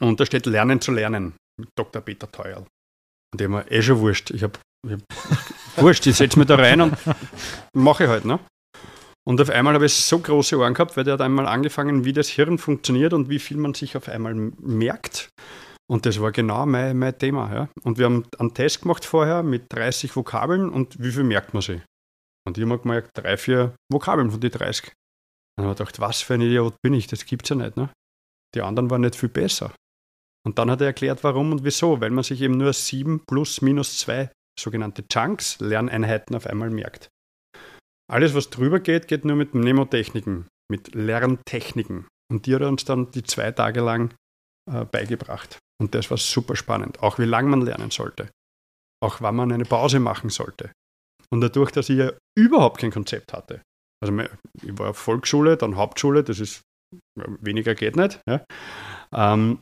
und 0.00 0.20
da 0.20 0.26
steht 0.26 0.46
Lernen 0.46 0.80
zu 0.80 0.92
lernen 0.92 1.34
mit 1.58 1.68
Dr. 1.76 2.02
Peter 2.02 2.30
Teuerl. 2.30 2.66
Und 3.32 3.40
ich 3.40 3.48
mir 3.48 3.70
eh 3.70 3.82
schon 3.82 4.00
wurscht. 4.00 4.30
Ich 4.30 4.42
habe 4.42 4.58
hab, 4.88 5.00
wurscht, 5.76 6.06
ich 6.06 6.16
setze 6.16 6.38
mich 6.38 6.48
da 6.48 6.56
rein 6.56 6.80
und 6.80 6.96
mache 7.72 8.04
ich 8.04 8.10
halt. 8.10 8.24
Ne? 8.24 8.38
Und 9.28 9.40
auf 9.40 9.50
einmal 9.50 9.74
habe 9.74 9.86
ich 9.86 9.94
so 9.94 10.18
große 10.18 10.56
Ohren 10.58 10.74
gehabt, 10.74 10.96
weil 10.96 11.04
der 11.04 11.14
hat 11.14 11.20
einmal 11.20 11.46
angefangen, 11.46 12.04
wie 12.04 12.12
das 12.12 12.28
Hirn 12.28 12.58
funktioniert 12.58 13.12
und 13.12 13.28
wie 13.28 13.40
viel 13.40 13.56
man 13.56 13.74
sich 13.74 13.96
auf 13.96 14.08
einmal 14.08 14.34
merkt. 14.34 15.30
Und 15.88 16.06
das 16.06 16.20
war 16.20 16.32
genau 16.32 16.66
mein, 16.66 16.98
mein 16.98 17.18
Thema. 17.18 17.52
Ja. 17.52 17.68
Und 17.82 17.98
wir 17.98 18.06
haben 18.06 18.24
einen 18.38 18.54
Test 18.54 18.82
gemacht 18.82 19.04
vorher 19.04 19.42
mit 19.42 19.64
30 19.70 20.14
Vokabeln 20.14 20.68
und 20.68 21.00
wie 21.02 21.10
viel 21.10 21.24
merkt 21.24 21.54
man 21.54 21.62
sich? 21.62 21.80
Und 22.46 22.58
ich 22.58 22.64
habe 22.64 22.78
gemerkt, 22.78 23.10
drei, 23.14 23.36
vier 23.36 23.74
Vokabeln 23.90 24.30
von 24.30 24.40
den 24.40 24.50
30. 24.50 24.92
Und 25.58 25.64
habe 25.64 25.72
ich 25.72 25.78
gedacht, 25.78 26.00
was 26.00 26.22
für 26.22 26.34
ein 26.34 26.40
Idiot 26.40 26.74
bin 26.82 26.94
ich, 26.94 27.06
das 27.08 27.24
gibt's 27.24 27.48
ja 27.48 27.56
nicht. 27.56 27.76
Ne? 27.76 27.88
Die 28.54 28.62
anderen 28.62 28.90
waren 28.90 29.00
nicht 29.00 29.16
viel 29.16 29.28
besser. 29.28 29.72
Und 30.46 30.58
dann 30.58 30.70
hat 30.70 30.80
er 30.80 30.88
erklärt, 30.88 31.24
warum 31.24 31.50
und 31.50 31.64
wieso, 31.64 32.00
weil 32.00 32.10
man 32.10 32.22
sich 32.22 32.40
eben 32.40 32.56
nur 32.56 32.72
sieben 32.72 33.20
plus 33.26 33.62
minus 33.62 33.98
zwei 33.98 34.30
sogenannte 34.58 35.06
Chunks, 35.08 35.58
Lerneinheiten 35.60 36.34
auf 36.36 36.46
einmal 36.46 36.70
merkt. 36.70 37.08
Alles, 38.10 38.34
was 38.34 38.50
drüber 38.50 38.80
geht, 38.80 39.08
geht 39.08 39.24
nur 39.24 39.36
mit 39.36 39.54
Mnemotechniken. 39.54 40.48
mit 40.70 40.94
Lerntechniken. 40.94 42.06
Und 42.30 42.46
die 42.46 42.54
hat 42.54 42.62
er 42.62 42.68
uns 42.68 42.84
dann 42.84 43.10
die 43.12 43.22
zwei 43.22 43.52
Tage 43.52 43.80
lang 43.80 44.14
äh, 44.70 44.84
beigebracht. 44.84 45.58
Und 45.80 45.94
das 45.94 46.10
war 46.10 46.18
super 46.18 46.56
spannend. 46.56 47.02
Auch 47.02 47.18
wie 47.18 47.24
lange 47.24 47.48
man 47.48 47.60
lernen 47.60 47.90
sollte. 47.90 48.30
Auch 49.00 49.20
wann 49.20 49.36
man 49.36 49.52
eine 49.52 49.64
Pause 49.64 50.00
machen 50.00 50.30
sollte. 50.30 50.72
Und 51.30 51.40
dadurch, 51.40 51.70
dass 51.70 51.88
ich 51.88 51.98
ja 51.98 52.12
überhaupt 52.36 52.80
kein 52.80 52.90
Konzept 52.90 53.32
hatte. 53.32 53.62
Also 54.02 54.18
ich 54.62 54.78
war 54.78 54.94
Volksschule, 54.94 55.56
dann 55.56 55.76
Hauptschule, 55.76 56.22
das 56.24 56.40
ist 56.40 56.62
weniger 57.16 57.74
geht 57.74 57.96
nicht. 57.96 58.20
Ja. 58.28 58.44
Ähm, 59.12 59.60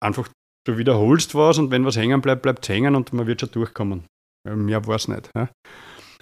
einfach 0.00 0.28
du 0.66 0.78
wiederholst 0.78 1.34
was 1.34 1.58
und 1.58 1.70
wenn 1.70 1.84
was 1.84 1.96
hängen 1.96 2.20
bleibt, 2.20 2.42
bleibt 2.42 2.64
es 2.64 2.68
hängen 2.68 2.94
und 2.94 3.12
man 3.12 3.26
wird 3.26 3.40
schon 3.40 3.50
durchkommen. 3.50 4.04
Mehr 4.44 4.86
war 4.86 4.96
es 4.96 5.08
nicht. 5.08 5.30
Ja. 5.34 5.48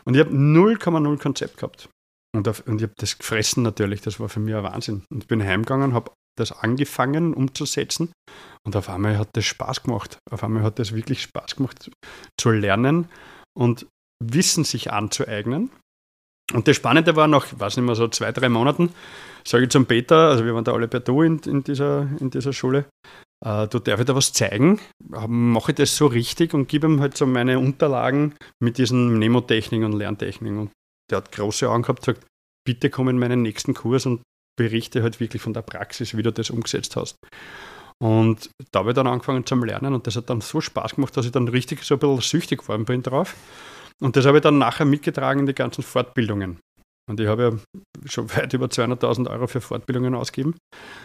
Und 0.04 0.14
ich 0.14 0.20
habe 0.20 0.30
0,0 0.30 1.18
Konzept 1.20 1.56
gehabt. 1.56 1.88
Und, 2.35 2.48
auf, 2.48 2.66
und 2.66 2.76
ich 2.76 2.85
habe 2.85 2.94
das 2.96 3.18
gefressen 3.18 3.62
natürlich, 3.62 4.00
das 4.00 4.18
war 4.18 4.28
für 4.28 4.40
mich 4.40 4.54
ein 4.54 4.62
Wahnsinn. 4.62 5.04
Und 5.11 5.24
ich 5.24 5.28
bin 5.28 5.42
heimgegangen, 5.42 5.92
habe 5.92 6.12
das 6.38 6.52
angefangen 6.52 7.35
umzusetzen 7.35 8.12
und 8.64 8.74
auf 8.74 8.88
einmal 8.88 9.18
hat 9.18 9.28
das 9.35 9.44
Spaß 9.44 9.82
gemacht. 9.82 10.18
Auf 10.30 10.42
einmal 10.42 10.62
hat 10.62 10.78
das 10.78 10.94
wirklich 10.94 11.22
Spaß 11.22 11.56
gemacht 11.56 11.90
zu 12.40 12.50
lernen 12.50 13.08
und 13.56 13.87
Wissen 14.24 14.64
sich 14.64 14.92
anzueignen. 14.92 15.70
Und 16.52 16.68
das 16.68 16.76
Spannende 16.76 17.16
war 17.16 17.26
nach, 17.28 17.46
ich 17.52 17.58
weiß 17.58 17.76
nicht 17.76 17.87
mehr, 17.87 17.94
so 17.94 18.08
zwei, 18.08 18.30
drei 18.30 18.48
Monaten, 18.48 18.94
sage 19.44 19.64
ich 19.64 19.70
zum 19.70 19.87
Peter, 19.87 20.28
also 20.28 20.44
wir 20.44 20.54
waren 20.54 20.64
da 20.64 20.72
alle 20.72 20.88
per 20.88 21.00
Du 21.00 21.22
in, 21.22 21.38
in, 21.40 21.64
dieser, 21.64 22.08
in 22.20 22.30
dieser 22.30 22.52
Schule, 22.52 22.85
äh, 23.44 23.66
du 23.68 23.78
darf 23.78 24.00
ich 24.00 24.07
da 24.07 24.14
was 24.14 24.33
zeigen, 24.33 24.81
mache 25.26 25.72
ich 25.72 25.76
das 25.76 25.96
so 25.96 26.07
richtig 26.07 26.55
und 26.55 26.68
gebe 26.68 26.87
ihm 26.87 27.00
halt 27.00 27.16
so 27.16 27.26
meine 27.26 27.59
Unterlagen 27.59 28.35
mit 28.61 28.78
diesen 28.78 29.16
Mnemotechniken 29.16 29.85
und 29.85 29.98
Lerntechniken. 29.98 30.59
Und 30.59 30.70
der 31.11 31.18
hat 31.18 31.33
große 31.33 31.68
Augen 31.68 31.83
gehabt, 31.83 32.05
sagt, 32.05 32.24
bitte 32.64 32.90
komm 32.90 33.09
in 33.09 33.18
meinen 33.18 33.42
nächsten 33.42 33.74
Kurs 33.74 34.07
und 34.07 34.22
berichte 34.57 35.02
halt 35.02 35.18
wirklich 35.18 35.42
von 35.42 35.55
der 35.55 35.62
Praxis, 35.62 36.16
wie 36.16 36.22
du 36.22 36.33
das 36.33 36.50
umgesetzt 36.50 36.96
hast. 36.96 37.16
Und 38.02 38.50
da 38.72 38.81
habe 38.81 38.90
ich 38.90 38.94
dann 38.94 39.07
angefangen 39.07 39.46
zum 39.46 39.64
Lernen 39.64 39.94
und 39.94 40.07
das 40.07 40.16
hat 40.16 40.28
dann 40.28 40.40
so 40.40 40.61
Spaß 40.61 40.96
gemacht, 40.96 41.16
dass 41.16 41.26
ich 41.26 41.33
dann 41.33 41.48
richtig 41.48 41.85
so 41.85 41.94
ein 41.94 42.00
bisschen 42.00 42.20
süchtig 42.20 42.61
geworden 42.61 42.85
bin 42.85 43.02
drauf. 43.02 43.37
Und 44.00 44.16
das 44.16 44.26
habe 44.26 44.38
ich 44.38 44.42
dann 44.42 44.59
nachher 44.59 44.85
mitgetragen 44.85 45.40
in 45.40 45.46
die 45.46 45.55
ganzen 45.55 45.83
Fortbildungen. 45.83 46.59
Und 47.11 47.21
ich 47.21 47.27
habe 47.27 47.43
ja 47.43 47.81
schon 48.07 48.31
weit 48.37 48.53
über 48.53 48.67
200.000 48.67 49.31
Euro 49.31 49.47
für 49.47 49.61
Fortbildungen 49.61 50.15
ausgegeben. 50.15 50.55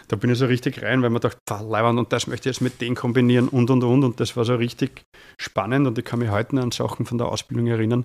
Da 0.08 0.16
bin 0.16 0.30
ich 0.30 0.38
so 0.38 0.46
richtig 0.46 0.82
rein, 0.82 1.02
weil 1.02 1.10
man 1.10 1.20
dachte, 1.20 1.38
Leiband, 1.48 1.98
und 1.98 2.12
das 2.12 2.26
möchte 2.26 2.48
ich 2.48 2.56
jetzt 2.56 2.62
mit 2.62 2.80
denen 2.80 2.96
kombinieren 2.96 3.48
und 3.48 3.70
und 3.70 3.82
und. 3.82 4.04
Und 4.04 4.20
das 4.20 4.36
war 4.36 4.44
so 4.44 4.54
richtig 4.54 5.02
spannend. 5.40 5.86
Und 5.86 5.98
ich 5.98 6.04
kann 6.04 6.20
mich 6.20 6.30
heute 6.30 6.56
noch 6.56 6.62
an 6.62 6.70
Sachen 6.70 7.06
von 7.06 7.18
der 7.18 7.28
Ausbildung 7.28 7.66
erinnern, 7.66 8.04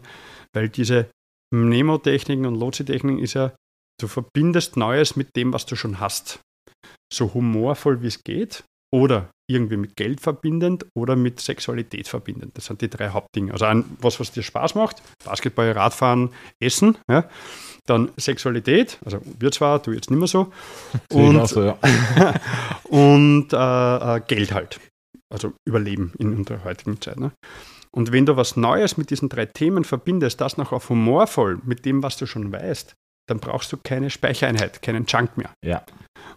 weil 0.54 0.70
diese 0.70 1.10
Mnemotechniken 1.54 2.46
und 2.46 2.56
Lotsi-Techniken 2.56 3.20
ist 3.20 3.36
ja, 3.36 3.54
du 4.00 4.08
verbindest 4.08 4.76
Neues 4.76 5.16
mit 5.16 5.36
dem, 5.36 5.54
was 5.54 5.66
du 5.66 5.76
schon 5.76 6.00
hast. 6.00 6.40
So 7.14 7.34
humorvoll 7.34 8.02
wie 8.02 8.08
es 8.08 8.24
geht 8.24 8.64
oder 8.94 9.32
irgendwie 9.50 9.78
mit 9.78 9.96
Geld 9.96 10.22
verbindend 10.22 10.86
oder 10.96 11.16
mit 11.16 11.40
Sexualität 11.40 12.08
verbindend. 12.08 12.56
Das 12.56 12.66
sind 12.66 12.80
die 12.82 12.90
drei 12.90 13.10
Hauptdinge. 13.10 13.52
Also 13.52 13.66
ein, 13.66 13.86
was, 14.00 14.20
was 14.20 14.32
dir 14.32 14.44
Spaß 14.44 14.76
macht, 14.76 15.02
Basketball, 15.26 15.72
Radfahren, 15.72 16.30
Essen. 16.62 16.98
Ja. 17.10 17.28
Dann 17.88 18.12
Sexualität, 18.18 19.00
also 19.04 19.20
wir 19.40 19.52
zwar, 19.52 19.80
du 19.80 19.92
jetzt 19.92 20.12
nicht 20.12 20.20
mehr 20.20 20.28
so. 20.28 20.54
Und, 21.12 21.48
so, 21.50 21.64
ja. 21.64 21.78
und 22.84 23.52
äh, 23.52 24.16
äh, 24.16 24.22
Geld 24.28 24.54
halt. 24.54 24.80
Also 25.30 25.54
Überleben 25.66 26.14
in 26.20 26.38
unserer 26.38 26.64
heutigen 26.64 27.02
Zeit. 27.02 27.20
Ne? 27.20 27.32
Und 27.92 28.12
wenn 28.12 28.28
du 28.28 28.38
was 28.38 28.56
Neues 28.56 28.98
mit 28.98 29.10
diesen 29.10 29.28
drei 29.28 29.48
Themen 29.48 29.84
verbindest, 29.84 30.40
das 30.40 30.58
noch 30.58 30.72
auf 30.72 30.90
humorvoll 30.90 31.60
mit 31.66 31.86
dem, 31.86 32.04
was 32.04 32.18
du 32.18 32.28
schon 32.28 32.52
weißt, 32.52 32.94
dann 33.30 33.40
brauchst 33.40 33.72
du 33.72 33.78
keine 33.78 34.10
Speichereinheit, 34.10 34.82
keinen 34.82 35.06
Junk 35.06 35.38
mehr. 35.38 35.54
Ja. 35.64 35.84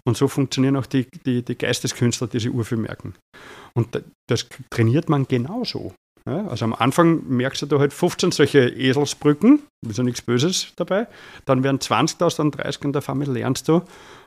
Und 0.04 0.16
so 0.16 0.28
funktionieren 0.28 0.76
auch 0.76 0.86
die, 0.86 1.06
die, 1.24 1.44
die 1.44 1.58
Geisteskünstler, 1.58 2.28
die 2.28 2.40
sich 2.40 2.52
urviel 2.52 2.78
merken. 2.78 3.14
Und 3.74 4.02
das 4.28 4.48
trainiert 4.70 5.08
man 5.08 5.26
genauso. 5.26 5.94
Ja, 6.28 6.46
also 6.48 6.64
am 6.64 6.74
Anfang 6.74 7.28
merkst 7.28 7.62
du 7.62 7.66
da 7.66 7.78
halt 7.78 7.92
15 7.92 8.32
solche 8.32 8.68
Eselsbrücken, 8.68 9.62
ist 9.88 9.98
ja 9.98 10.04
nichts 10.04 10.22
Böses 10.22 10.72
dabei. 10.76 11.06
Dann 11.44 11.62
werden 11.62 11.80
20 11.80 12.20
aus, 12.22 12.36
dann 12.36 12.50
30 12.50 12.84
und 12.86 12.96
auf 12.96 13.08
einmal 13.08 13.28
lernst 13.28 13.68
du. 13.68 13.82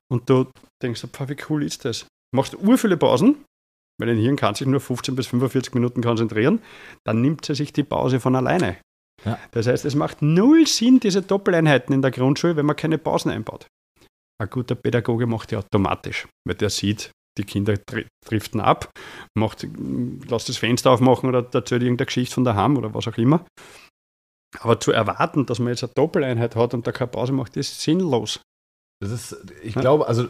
Und 0.10 0.30
du 0.30 0.48
denkst, 0.82 1.04
wie 1.04 1.38
cool 1.50 1.63
ist 1.63 1.84
das? 1.84 2.08
Machst 2.34 2.56
ur 2.58 2.78
viele 2.78 2.95
Pausen, 2.95 3.43
weil 4.00 4.08
dein 4.08 4.17
Hirn 4.17 4.38
kann 4.38 4.56
sich 4.56 4.65
nur 4.65 4.80
15 4.80 5.15
bis 5.15 5.28
45 5.28 5.74
Minuten 5.74 6.02
konzentrieren, 6.02 6.62
dann 7.06 7.22
nimmt 7.22 7.45
sie 7.45 7.56
sich 7.56 7.74
die 7.74 7.84
Pause 7.84 8.19
von 8.19 8.36
alleine. 8.36 8.78
Ja. 9.25 9.39
Das 9.51 9.67
heißt, 9.67 9.86
es 9.86 9.95
macht 9.95 10.21
null 10.21 10.65
Sinn, 10.67 10.99
diese 10.99 11.21
Doppeleinheiten 11.21 11.93
in 11.93 12.01
der 12.01 12.12
Grundschule, 12.12 12.55
wenn 12.55 12.65
man 12.65 12.75
keine 12.75 12.97
Pausen 12.97 13.32
einbaut. 13.32 13.67
Ein 14.41 14.49
guter 14.49 14.75
Pädagoge 14.75 15.27
macht 15.27 15.51
die 15.51 15.58
automatisch, 15.58 16.27
weil 16.47 16.55
der 16.55 16.69
sieht, 16.69 17.12
die 17.38 17.43
Kinder 17.43 17.75
driften 18.25 18.62
ab, 18.62 18.89
macht, 19.38 19.63
lässt 19.63 20.49
das 20.49 20.58
Fenster 20.58 20.91
aufmachen 20.91 21.27
oder 21.27 21.39
erzählt 21.53 21.84
irgendeine 21.84 22.05
Geschichte 22.05 22.36
von 22.36 22.43
daheim 22.43 22.77
oder 22.77 22.93
was 22.93 23.08
auch 23.08 23.17
immer. 23.17 23.45
Aber 24.60 24.79
zu 24.79 24.91
erwarten, 24.91 25.45
dass 25.45 25.60
man 25.60 25.69
jetzt 25.69 25.84
eine 25.84 25.93
Doppeleinheit 25.93 26.55
hat 26.55 26.73
und 26.73 26.88
da 26.88 26.91
keine 26.91 27.12
Pause 27.12 27.34
macht, 27.34 27.55
ist 27.55 27.82
sinnlos. 27.82 28.41
Das 29.01 29.12
ist, 29.12 29.38
ich 29.62 29.75
ja. 29.75 29.82
glaube, 29.82 30.08
also 30.08 30.27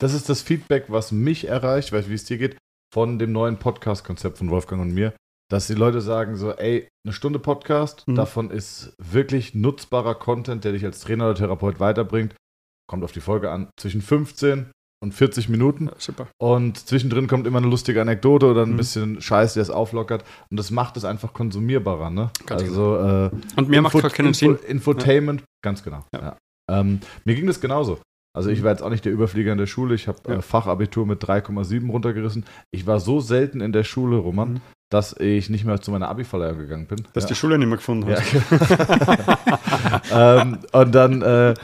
das 0.00 0.12
ist 0.12 0.28
das 0.28 0.42
Feedback, 0.42 0.86
was 0.88 1.12
mich 1.12 1.46
erreicht, 1.46 1.92
weißt 1.92 2.06
du, 2.06 2.10
wie 2.10 2.14
es 2.14 2.24
dir 2.24 2.38
geht, 2.38 2.56
von 2.92 3.18
dem 3.18 3.32
neuen 3.32 3.58
Podcast-Konzept 3.58 4.38
von 4.38 4.50
Wolfgang 4.50 4.82
und 4.82 4.92
mir, 4.92 5.14
dass 5.48 5.66
die 5.66 5.74
Leute 5.74 6.00
sagen 6.00 6.36
so, 6.36 6.52
ey, 6.52 6.88
eine 7.04 7.12
Stunde 7.12 7.38
Podcast, 7.38 8.06
mhm. 8.06 8.16
davon 8.16 8.50
ist 8.50 8.94
wirklich 8.98 9.54
nutzbarer 9.54 10.14
Content, 10.14 10.64
der 10.64 10.72
dich 10.72 10.84
als 10.84 11.00
Trainer 11.00 11.26
oder 11.26 11.34
Therapeut 11.36 11.80
weiterbringt. 11.80 12.34
Kommt 12.88 13.04
auf 13.04 13.12
die 13.12 13.20
Folge 13.20 13.50
an, 13.50 13.68
zwischen 13.76 14.00
15 14.00 14.70
und 15.02 15.12
40 15.12 15.48
Minuten. 15.48 15.86
Ja, 15.86 15.92
super. 15.98 16.26
Und 16.38 16.78
zwischendrin 16.78 17.26
kommt 17.28 17.46
immer 17.46 17.58
eine 17.58 17.68
lustige 17.68 18.00
Anekdote 18.00 18.46
oder 18.46 18.62
ein 18.62 18.72
mhm. 18.72 18.76
bisschen 18.76 19.20
Scheiß, 19.20 19.54
der 19.54 19.62
es 19.62 19.70
auflockert. 19.70 20.24
Und 20.50 20.56
das 20.56 20.70
macht 20.70 20.96
es 20.96 21.04
einfach 21.04 21.32
konsumierbarer, 21.32 22.10
ne? 22.10 22.30
Ganz 22.46 22.62
also, 22.62 22.96
genau. 22.96 23.26
äh, 23.26 23.30
und 23.56 23.68
mir 23.68 23.78
Info 23.78 24.00
macht 24.00 24.14
keinen 24.14 24.28
Info 24.28 24.38
Sinn. 24.38 24.58
Infotainment, 24.66 25.40
ja. 25.40 25.46
ganz 25.62 25.82
genau. 25.82 26.04
Ja. 26.14 26.36
Ähm, 26.70 27.00
mir 27.24 27.34
ging 27.34 27.46
das 27.46 27.60
genauso. 27.60 28.00
Also 28.36 28.50
ich 28.50 28.60
mhm. 28.60 28.64
war 28.64 28.70
jetzt 28.72 28.82
auch 28.82 28.90
nicht 28.90 29.04
der 29.04 29.12
Überflieger 29.12 29.52
in 29.52 29.58
der 29.58 29.66
Schule. 29.66 29.94
Ich 29.94 30.08
habe 30.08 30.28
äh, 30.28 30.42
Fachabitur 30.42 31.06
mit 31.06 31.22
3,7 31.22 31.90
runtergerissen. 31.90 32.44
Ich 32.70 32.86
war 32.86 33.00
so 33.00 33.20
selten 33.20 33.60
in 33.60 33.72
der 33.72 33.84
Schule, 33.84 34.16
Roman, 34.16 34.54
mhm 34.54 34.60
dass 34.90 35.18
ich 35.18 35.50
nicht 35.50 35.64
mehr 35.64 35.80
zu 35.80 35.90
meiner 35.90 36.08
Abi-Verleihung 36.08 36.58
gegangen 36.58 36.86
bin. 36.86 37.06
Dass 37.12 37.24
ja. 37.24 37.28
die 37.28 37.34
Schule 37.34 37.58
nicht 37.58 37.68
mehr 37.68 37.78
gefunden 37.78 38.08
hast. 38.08 38.32
Ja. 38.32 39.40
ähm, 40.42 40.58
und 40.72 40.94
dann, 40.94 41.22
äh, 41.22 41.54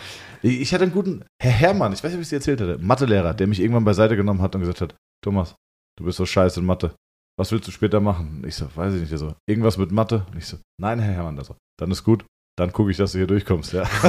ich 0.43 0.73
hatte 0.75 0.85
einen 0.85 0.93
guten 0.93 1.25
Herr 1.41 1.53
Hermann, 1.53 1.93
ich 1.93 2.03
weiß 2.03 2.11
nicht, 2.13 2.19
wie 2.19 2.23
ich 2.23 2.27
es 2.27 2.31
dir 2.31 2.37
erzählt 2.37 2.61
hatte, 2.61 2.79
Mathelehrer, 2.79 3.35
der 3.35 3.47
mich 3.47 3.61
irgendwann 3.61 3.85
beiseite 3.85 4.17
genommen 4.17 4.43
hat 4.43 4.55
und 4.55 4.63
gesagt 4.63 4.81
hat, 4.81 4.95
Thomas, 5.25 5.55
du 5.97 6.05
bist 6.05 6.19
so 6.19 6.27
scheiße 6.27 6.61
in 6.61 6.67
Mathe. 6.67 6.95
Was 7.39 7.53
willst 7.53 7.67
du 7.69 7.73
später 7.73 8.01
machen? 8.01 8.39
Und 8.39 8.47
ich 8.47 8.57
so, 8.57 8.69
weiß 8.75 8.95
ich 8.95 9.09
nicht. 9.09 9.19
so, 9.19 9.35
irgendwas 9.49 9.79
mit 9.79 9.93
Mathe? 9.93 10.27
Und 10.31 10.39
ich 10.39 10.47
so, 10.47 10.59
nein, 10.81 10.99
Herr 10.99 11.15
Hermann. 11.15 11.39
Also, 11.39 11.57
dann 11.79 11.91
ist 11.91 12.05
gut 12.05 12.25
dann 12.57 12.73
gucke 12.73 12.91
ich, 12.91 12.99
dass 12.99 13.13
du 13.13 13.19
hier 13.19 13.27
durchkommst. 13.27 13.73
Ja. 13.73 13.83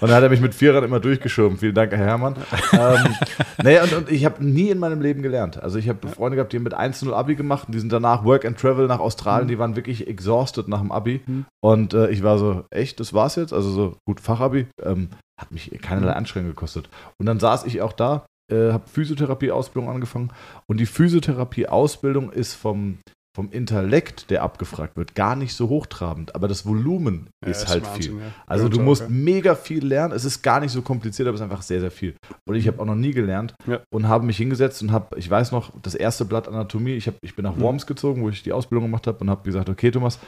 und 0.00 0.02
dann 0.02 0.10
hat 0.10 0.22
er 0.22 0.28
mich 0.28 0.40
mit 0.40 0.54
Vierern 0.54 0.84
immer 0.84 1.00
durchgeschoben. 1.00 1.56
Vielen 1.56 1.74
Dank, 1.74 1.92
Herr 1.92 2.04
Hermann. 2.04 2.36
ähm, 2.72 3.14
naja, 3.62 3.84
und, 3.84 3.92
und 3.94 4.10
ich 4.10 4.24
habe 4.26 4.44
nie 4.44 4.68
in 4.68 4.78
meinem 4.78 5.00
Leben 5.00 5.22
gelernt. 5.22 5.62
Also 5.62 5.78
ich 5.78 5.88
habe 5.88 6.06
Freunde 6.08 6.36
gehabt, 6.36 6.52
die 6.52 6.58
haben 6.58 6.64
mit 6.64 6.76
1-0 6.76 7.10
Abi 7.12 7.36
gemacht 7.36 7.68
und 7.68 7.74
die 7.74 7.80
sind 7.80 7.92
danach 7.92 8.24
Work 8.24 8.44
and 8.44 8.58
Travel 8.58 8.86
nach 8.86 9.00
Australien. 9.00 9.46
Mhm. 9.46 9.50
Die 9.50 9.58
waren 9.58 9.76
wirklich 9.76 10.06
exhausted 10.06 10.68
nach 10.68 10.80
dem 10.80 10.92
Abi. 10.92 11.22
Mhm. 11.26 11.46
Und 11.62 11.94
äh, 11.94 12.10
ich 12.10 12.22
war 12.22 12.38
so, 12.38 12.64
echt, 12.70 13.00
das 13.00 13.14
war's 13.14 13.36
jetzt? 13.36 13.54
Also 13.54 13.70
so, 13.70 13.96
gut, 14.06 14.20
Fachabi. 14.20 14.66
Ähm, 14.82 15.08
hat 15.40 15.50
mich 15.50 15.70
keinerlei 15.80 16.12
mhm. 16.12 16.18
Anstrengung 16.18 16.50
gekostet. 16.50 16.90
Und 17.18 17.26
dann 17.26 17.40
saß 17.40 17.64
ich 17.64 17.80
auch 17.80 17.92
da, 17.92 18.26
äh, 18.52 18.72
habe 18.72 18.88
Physiotherapie-Ausbildung 18.88 19.90
angefangen. 19.90 20.32
Und 20.66 20.80
die 20.80 20.86
Physiotherapie-Ausbildung 20.86 22.30
ist 22.30 22.54
vom 22.54 22.98
vom 23.38 23.52
Intellekt, 23.52 24.30
der 24.30 24.42
abgefragt 24.42 24.96
wird, 24.96 25.14
gar 25.14 25.36
nicht 25.36 25.54
so 25.54 25.68
hochtrabend, 25.68 26.34
aber 26.34 26.48
das 26.48 26.66
Volumen 26.66 27.30
ja, 27.44 27.52
ist 27.52 27.68
halt 27.68 27.86
Wahnsinn, 27.86 28.02
viel. 28.02 28.20
Ja. 28.20 28.32
Also 28.48 28.64
ja, 28.64 28.70
du 28.70 28.80
musst 28.80 29.02
okay. 29.02 29.12
mega 29.12 29.54
viel 29.54 29.86
lernen. 29.86 30.12
Es 30.12 30.24
ist 30.24 30.42
gar 30.42 30.58
nicht 30.58 30.72
so 30.72 30.82
kompliziert, 30.82 31.28
aber 31.28 31.36
es 31.36 31.40
ist 31.40 31.44
einfach 31.44 31.62
sehr, 31.62 31.78
sehr 31.78 31.92
viel. 31.92 32.16
Und 32.48 32.56
ich 32.56 32.66
habe 32.66 32.82
auch 32.82 32.84
noch 32.84 32.96
nie 32.96 33.12
gelernt 33.12 33.54
und 33.92 34.08
habe 34.08 34.26
mich 34.26 34.38
hingesetzt 34.38 34.82
und 34.82 34.90
habe, 34.90 35.16
ich 35.16 35.30
weiß 35.30 35.52
noch, 35.52 35.72
das 35.82 35.94
erste 35.94 36.24
Blatt 36.24 36.48
Anatomie, 36.48 36.94
ich, 36.94 37.06
hab, 37.06 37.14
ich 37.22 37.36
bin 37.36 37.44
nach 37.44 37.54
mhm. 37.54 37.60
Worms 37.60 37.86
gezogen, 37.86 38.22
wo 38.22 38.28
ich 38.28 38.42
die 38.42 38.52
Ausbildung 38.52 38.86
gemacht 38.86 39.06
habe 39.06 39.18
und 39.20 39.30
habe 39.30 39.44
gesagt, 39.44 39.68
okay 39.68 39.92
Thomas, 39.92 40.18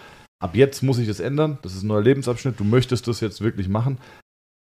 ab 0.41 0.55
jetzt 0.55 0.81
muss 0.85 0.99
ich 0.99 1.09
das 1.09 1.19
ändern. 1.19 1.59
Das 1.63 1.75
ist 1.75 1.83
ein 1.83 1.89
neuer 1.89 2.03
Lebensabschnitt. 2.03 2.61
Du 2.61 2.65
möchtest 2.65 3.09
das 3.09 3.19
jetzt 3.19 3.41
wirklich 3.41 3.69
machen. 3.69 3.99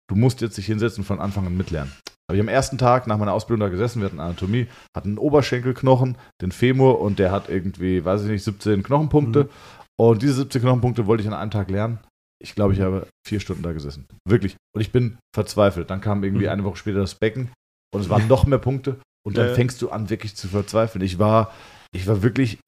Du 0.08 0.16
musst 0.16 0.40
jetzt 0.40 0.56
dich 0.56 0.66
hinsetzen 0.66 1.02
und 1.02 1.06
von 1.06 1.20
Anfang 1.20 1.46
an 1.46 1.56
mitlernen. 1.56 1.92
Habe 2.28 2.36
ich 2.36 2.40
am 2.42 2.48
ersten 2.48 2.76
Tag 2.76 3.06
nach 3.06 3.16
meiner 3.16 3.32
Ausbildung 3.32 3.60
da 3.60 3.68
gesessen, 3.70 4.00
wir 4.00 4.06
hatten 4.06 4.20
Anatomie, 4.20 4.66
hatten 4.94 5.10
einen 5.10 5.18
Oberschenkelknochen, 5.18 6.18
den 6.42 6.52
Femur 6.52 7.00
und 7.00 7.18
der 7.18 7.32
hat 7.32 7.48
irgendwie, 7.48 8.04
weiß 8.04 8.24
ich 8.24 8.28
nicht, 8.28 8.44
17 8.44 8.82
Knochenpunkte. 8.82 9.44
Mhm. 9.44 9.48
Und 9.98 10.22
diese 10.22 10.34
17 10.34 10.62
Knochenpunkte 10.62 11.06
wollte 11.06 11.22
ich 11.22 11.28
an 11.28 11.34
einem 11.34 11.50
Tag 11.50 11.70
lernen. 11.70 11.98
Ich 12.40 12.54
glaube, 12.54 12.74
ich 12.74 12.80
habe 12.80 13.08
vier 13.26 13.40
Stunden 13.40 13.62
da 13.62 13.72
gesessen. 13.72 14.06
Wirklich. 14.28 14.56
Und 14.74 14.80
ich 14.80 14.92
bin 14.92 15.18
verzweifelt. 15.34 15.90
Dann 15.90 16.00
kam 16.00 16.22
irgendwie 16.22 16.44
mhm. 16.44 16.52
eine 16.52 16.64
Woche 16.64 16.76
später 16.76 17.00
das 17.00 17.14
Becken 17.14 17.50
und 17.92 18.00
es 18.00 18.08
waren 18.08 18.28
noch 18.28 18.46
mehr 18.46 18.58
Punkte. 18.58 19.00
Und 19.26 19.36
dann 19.36 19.48
ja, 19.48 19.54
fängst 19.54 19.82
du 19.82 19.90
an, 19.90 20.10
wirklich 20.10 20.36
zu 20.36 20.48
verzweifeln. 20.48 21.02
Ich 21.02 21.18
war, 21.18 21.52
ich 21.92 22.06
war 22.06 22.22
wirklich 22.22 22.58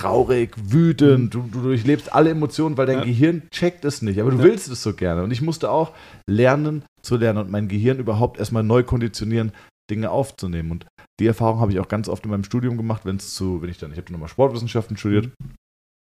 traurig, 0.00 0.54
wütend, 0.56 1.34
du, 1.34 1.42
du 1.50 1.62
durchlebst 1.62 2.12
alle 2.12 2.30
Emotionen, 2.30 2.76
weil 2.76 2.86
dein 2.86 2.98
Ja. 2.98 3.04
Gehirn 3.04 3.42
checkt 3.50 3.84
es 3.84 4.02
nicht, 4.02 4.20
aber 4.20 4.30
du 4.30 4.38
Ja. 4.38 4.44
willst 4.44 4.68
es 4.68 4.82
so 4.82 4.92
gerne. 4.94 5.22
Und 5.22 5.30
ich 5.30 5.42
musste 5.42 5.70
auch 5.70 5.92
lernen 6.28 6.82
zu 7.02 7.16
lernen 7.16 7.38
und 7.38 7.50
mein 7.50 7.68
Gehirn 7.68 7.98
überhaupt 7.98 8.38
erstmal 8.38 8.62
neu 8.62 8.82
konditionieren, 8.82 9.52
Dinge 9.90 10.10
aufzunehmen. 10.10 10.70
Und 10.72 10.86
die 11.20 11.26
Erfahrung 11.26 11.60
habe 11.60 11.72
ich 11.72 11.78
auch 11.80 11.88
ganz 11.88 12.08
oft 12.08 12.24
in 12.24 12.30
meinem 12.30 12.44
Studium 12.44 12.76
gemacht, 12.76 13.02
wenn 13.04 13.16
es 13.16 13.34
zu, 13.34 13.62
wenn 13.62 13.70
ich 13.70 13.78
dann, 13.78 13.92
ich 13.92 13.98
habe 13.98 14.12
nochmal 14.12 14.28
Sportwissenschaften 14.28 14.96
studiert, 14.96 15.30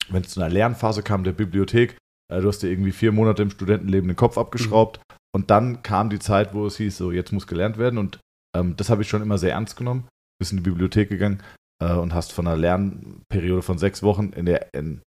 wenn 0.09 0.21
es 0.23 0.29
zu 0.29 0.41
einer 0.41 0.53
Lernphase 0.53 1.03
kam 1.03 1.23
der 1.23 1.31
Bibliothek, 1.31 1.97
äh, 2.31 2.41
du 2.41 2.47
hast 2.47 2.59
dir 2.59 2.69
irgendwie 2.69 2.91
vier 2.91 3.11
Monate 3.11 3.41
im 3.41 3.49
Studentenleben 3.49 4.07
den 4.07 4.15
Kopf 4.15 4.37
abgeschraubt 4.37 4.99
und 5.35 5.49
dann 5.49 5.81
kam 5.83 6.09
die 6.09 6.19
Zeit, 6.19 6.53
wo 6.53 6.65
es 6.65 6.77
hieß, 6.77 6.97
so 6.97 7.11
jetzt 7.11 7.31
muss 7.31 7.47
gelernt 7.47 7.77
werden 7.77 7.97
und 7.97 8.19
ähm, 8.55 8.75
das 8.77 8.89
habe 8.89 9.01
ich 9.01 9.09
schon 9.09 9.21
immer 9.21 9.37
sehr 9.37 9.53
ernst 9.53 9.77
genommen, 9.77 10.07
bist 10.39 10.51
in 10.51 10.57
die 10.59 10.69
Bibliothek 10.69 11.09
gegangen 11.09 11.41
äh, 11.81 11.93
und 11.93 12.13
hast 12.13 12.31
von 12.31 12.47
einer 12.47 12.57
Lernperiode 12.57 13.61
von 13.61 13.77
sechs 13.77 14.01
Wochen 14.03 14.29
in, 14.33 14.45
der, 14.45 14.73
in, 14.73 15.01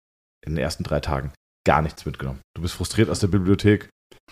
in 0.45 0.55
den 0.55 0.57
ersten 0.57 0.83
drei 0.83 0.99
Tagen 0.99 1.31
gar 1.67 1.81
nichts 1.81 2.05
mitgenommen. 2.05 2.39
Du 2.55 2.61
bist 2.63 2.73
frustriert 2.73 3.09
aus 3.09 3.19
der 3.19 3.27
Bibliothek, 3.27 3.89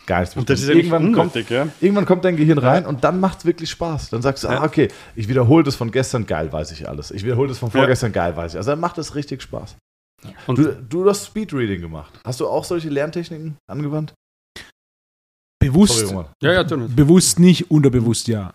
gar 0.08 0.22
nichts 0.22 0.36
Und 0.36 0.50
das 0.50 0.62
ist 0.62 0.68
mitgenommen. 0.74 0.96
eigentlich 0.96 1.06
irgendwann, 1.06 1.14
kommt, 1.14 1.36
unnötig, 1.36 1.50
ja. 1.52 1.68
irgendwann 1.80 2.06
kommt 2.06 2.26
dein 2.26 2.36
Gehirn 2.38 2.58
rein 2.58 2.86
und 2.88 3.04
dann 3.04 3.20
macht 3.20 3.40
es 3.40 3.46
wirklich 3.46 3.70
Spaß. 3.70 4.10
Dann 4.10 4.22
sagst 4.24 4.44
du, 4.44 4.48
Ja. 4.48 4.62
ah, 4.62 4.66
okay, 4.66 4.88
ich 5.16 5.28
wiederhole 5.28 5.64
das 5.64 5.76
von 5.76 5.92
gestern, 5.92 6.26
geil, 6.26 6.52
weiß 6.52 6.72
ich 6.72 6.88
alles. 6.90 7.12
Ich 7.12 7.24
wiederhole 7.24 7.50
das 7.50 7.60
von 7.60 7.70
Ja. 7.70 7.78
vorgestern, 7.80 8.12
geil, 8.14 8.36
weiß 8.36 8.54
ich. 8.54 8.58
Also 8.58 8.72
dann 8.72 8.80
macht 8.80 8.98
es 8.98 9.14
richtig 9.16 9.42
Spaß. 9.44 9.76
Und 10.48 10.58
Du, 10.58 10.74
du 10.76 11.10
hast 11.10 11.28
Speedreading 11.28 11.82
gemacht. 11.82 12.20
Hast 12.26 12.40
du 12.40 12.48
auch 12.48 12.64
solche 12.66 12.90
Lerntechniken 12.90 13.58
angewandt? 13.70 14.14
Bewusst, 15.62 16.10
Roman. 16.10 16.28
ja, 16.42 16.54
ja, 16.54 16.64
bewusst 16.64 17.38
nicht, 17.40 17.70
unterbewusst 17.70 18.28
ja. 18.28 18.54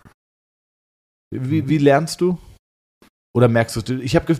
Wie, 1.31 1.67
wie 1.69 1.77
lernst 1.77 2.19
du? 2.21 2.37
Oder 3.35 3.49
merkst 3.49 3.89
du, 3.89 3.95
ich 3.95 4.15
habe, 4.15 4.37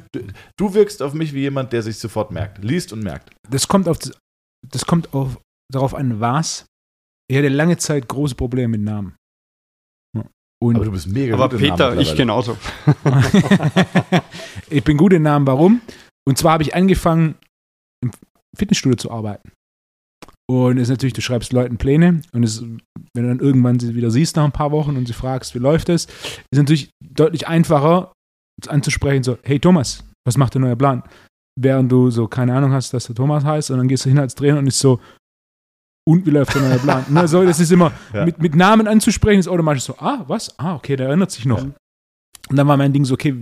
du 0.58 0.74
wirkst 0.74 1.02
auf 1.02 1.14
mich 1.14 1.34
wie 1.34 1.42
jemand, 1.42 1.74
der 1.74 1.84
sich 1.84 1.98
sofort 1.98 2.32
merkt, 2.32 2.64
liest 2.64 2.94
und 2.94 3.04
merkt. 3.04 3.36
Das 3.50 3.68
kommt 3.68 3.90
auf 3.90 4.00
das, 4.00 4.86
kommt 4.86 5.14
auf, 5.14 5.38
darauf 5.72 5.94
an, 5.94 6.22
was. 6.22 6.66
Ich 7.30 7.38
hatte 7.38 7.50
lange 7.50 7.78
Zeit 7.78 8.08
große 8.08 8.36
Probleme 8.36 8.70
mit 8.70 8.82
Namen. 8.82 9.16
Und 10.64 10.78
Aber 10.78 10.86
du 10.86 10.92
bist 10.92 11.08
mega 11.08 11.34
Aber 11.34 11.50
gut 11.50 11.60
Peter, 11.60 11.90
Namen 11.90 12.00
ich 12.00 12.16
genauso. 12.16 12.58
ich 14.70 14.84
bin 14.84 14.96
gut 14.96 15.12
in 15.12 15.24
Namen, 15.24 15.46
warum? 15.46 15.82
Und 16.26 16.38
zwar 16.38 16.54
habe 16.54 16.64
ich 16.64 16.74
angefangen, 16.74 17.36
im 18.02 18.12
Fitnessstudio 18.58 18.96
zu 18.96 19.12
arbeiten. 19.12 19.52
Und 20.50 20.78
es 20.78 20.84
ist 20.84 20.90
natürlich, 20.90 21.14
du 21.14 21.22
schreibst 21.22 21.52
Leuten 21.52 21.78
Pläne 21.78 22.22
und 22.32 22.44
es, 22.44 22.62
wenn 22.62 22.80
du 23.14 23.28
dann 23.28 23.40
irgendwann 23.40 23.80
sie 23.80 23.96
wieder 23.96 24.12
siehst 24.12 24.38
nach 24.38 24.46
ein 24.46 24.52
paar 24.52 24.72
Wochen 24.72 24.96
und 24.96 25.08
sie 25.08 25.14
fragst, 25.14 25.56
wie 25.56 25.60
läuft 25.60 25.90
es, 25.90 26.06
ist 26.06 26.58
natürlich 26.58 26.92
deutlich 27.04 27.48
einfacher 27.48 28.14
anzusprechen, 28.68 29.24
so, 29.24 29.38
hey 29.44 29.60
Thomas, 29.60 30.04
was 30.26 30.38
macht 30.38 30.54
der 30.54 30.62
neue 30.62 30.76
Plan? 30.76 31.04
Während 31.60 31.92
du 31.92 32.10
so 32.10 32.28
keine 32.28 32.56
Ahnung 32.56 32.72
hast, 32.72 32.94
dass 32.94 33.06
der 33.06 33.16
Thomas 33.16 33.44
heißt 33.44 33.72
und 33.72 33.78
dann 33.78 33.88
gehst 33.88 34.06
du 34.06 34.10
hin 34.10 34.20
als 34.20 34.36
Trainer 34.36 34.60
und 34.60 34.68
ist 34.68 34.80
so, 34.80 35.00
und 36.08 36.26
wie 36.26 36.30
läuft 36.32 36.54
der 36.56 36.62
neue 36.62 36.80
Plan? 36.80 37.06
ne, 37.10 37.28
so, 37.28 37.44
das 37.44 37.60
ist 37.60 37.72
immer, 37.72 37.92
Ja. 38.14 38.26
mit, 38.26 38.40
mit 38.40 38.56
Namen 38.56 38.88
anzusprechen, 38.88 39.40
ist 39.40 39.48
automatisch 39.48 39.84
so, 39.84 39.96
ah, 39.98 40.24
was? 40.28 40.58
Ah, 40.60 40.76
okay, 40.76 40.96
der 40.96 41.08
erinnert 41.08 41.32
sich 41.32 41.46
noch. 41.46 41.60
Ja. 41.64 41.72
Und 42.50 42.56
dann 42.58 42.68
war 42.68 42.78
mein 42.78 42.94
Ding 42.94 43.06
so, 43.06 43.14
okay, 43.16 43.36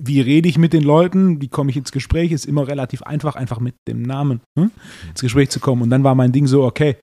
wie 0.00 0.20
rede 0.20 0.48
ich 0.48 0.58
mit 0.58 0.72
den 0.72 0.84
Leuten? 0.84 1.40
Wie 1.40 1.48
komme 1.48 1.70
ich 1.70 1.76
ins 1.76 1.90
Gespräch? 1.90 2.30
Ist 2.30 2.46
immer 2.46 2.68
relativ 2.68 3.02
einfach, 3.02 3.34
einfach 3.34 3.58
mit 3.58 3.74
dem 3.88 4.02
Namen 4.02 4.40
hm, 4.56 4.70
ins 5.08 5.20
Gespräch 5.20 5.50
zu 5.50 5.58
kommen. 5.58 5.82
Und 5.82 5.90
dann 5.90 6.04
war 6.04 6.14
mein 6.14 6.30
Ding 6.30 6.46
so, 6.46 6.62
okay, 6.64 6.98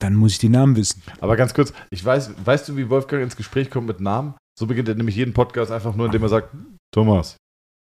dann 0.00 0.14
muss 0.16 0.32
ich 0.32 0.38
die 0.38 0.48
Namen 0.48 0.74
wissen. 0.74 1.00
Aber 1.20 1.36
ganz 1.36 1.54
kurz, 1.54 1.72
ich 1.90 2.04
weiß, 2.04 2.44
weißt 2.44 2.68
du, 2.68 2.76
wie 2.76 2.90
Wolfgang 2.90 3.22
ins 3.22 3.36
Gespräch 3.36 3.70
kommt 3.70 3.86
mit 3.86 4.00
Namen? 4.00 4.34
So 4.58 4.66
beginnt 4.66 4.88
er 4.88 4.94
nämlich 4.94 5.16
jeden 5.16 5.34
Podcast 5.34 5.70
einfach 5.70 5.94
nur, 5.94 6.06
indem 6.06 6.22
er 6.22 6.28
sagt, 6.28 6.54
Thomas. 6.94 7.36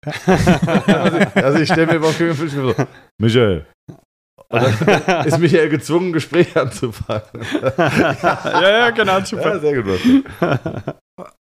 also, 0.05 1.17
also 1.35 1.59
ich 1.59 1.71
stelle 1.71 1.93
mir 1.93 2.03
Wolfgang 2.03 2.35
vor, 2.35 2.49
so, 2.49 2.75
Michael. 3.21 3.67
Und 4.49 4.63
dann 4.63 5.27
ist 5.27 5.39
Michael 5.39 5.69
gezwungen, 5.69 6.09
ein 6.09 6.13
Gespräch 6.13 6.57
anzufangen. 6.57 7.23
ja, 7.79 8.63
ja, 8.63 8.91
genau, 8.91 9.19
Ja, 9.19 9.25
super. 9.25 9.61
sehr 9.61 9.83
gut. 9.83 10.01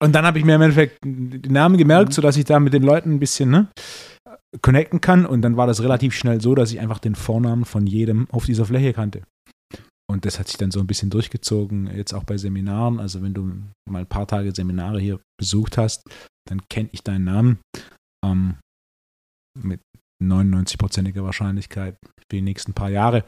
Und 0.02 0.14
dann 0.14 0.24
habe 0.24 0.38
ich 0.38 0.44
mir 0.44 0.54
im 0.54 0.62
Endeffekt 0.62 0.98
die 1.04 1.48
Namen 1.50 1.76
gemerkt, 1.76 2.12
sodass 2.12 2.36
ich 2.36 2.44
da 2.44 2.60
mit 2.60 2.72
den 2.72 2.82
Leuten 2.82 3.14
ein 3.14 3.20
bisschen 3.20 3.50
ne, 3.50 3.68
connecten 4.62 5.00
kann. 5.00 5.26
Und 5.26 5.42
dann 5.42 5.56
war 5.56 5.66
das 5.66 5.82
relativ 5.82 6.14
schnell 6.14 6.40
so, 6.40 6.54
dass 6.54 6.72
ich 6.72 6.80
einfach 6.80 6.98
den 6.98 7.14
Vornamen 7.14 7.64
von 7.64 7.86
jedem 7.86 8.28
auf 8.30 8.44
dieser 8.46 8.64
Fläche 8.64 8.92
kannte. 8.92 9.22
Und 10.10 10.24
das 10.24 10.38
hat 10.38 10.46
sich 10.48 10.56
dann 10.56 10.70
so 10.70 10.78
ein 10.80 10.86
bisschen 10.86 11.10
durchgezogen, 11.10 11.88
jetzt 11.96 12.12
auch 12.14 12.24
bei 12.24 12.36
Seminaren. 12.36 13.00
Also 13.00 13.22
wenn 13.22 13.34
du 13.34 13.42
mal 13.90 14.00
ein 14.00 14.06
paar 14.06 14.26
Tage 14.26 14.54
Seminare 14.54 15.00
hier 15.00 15.20
besucht 15.38 15.78
hast, 15.78 16.08
dann 16.48 16.62
kenne 16.68 16.88
ich 16.92 17.02
deinen 17.02 17.24
Namen 17.24 17.58
ähm, 18.24 18.56
mit 19.58 19.80
99-prozentiger 20.22 21.24
Wahrscheinlichkeit 21.24 21.96
für 22.02 22.36
die 22.36 22.42
nächsten 22.42 22.72
paar 22.72 22.88
Jahre. 22.90 23.24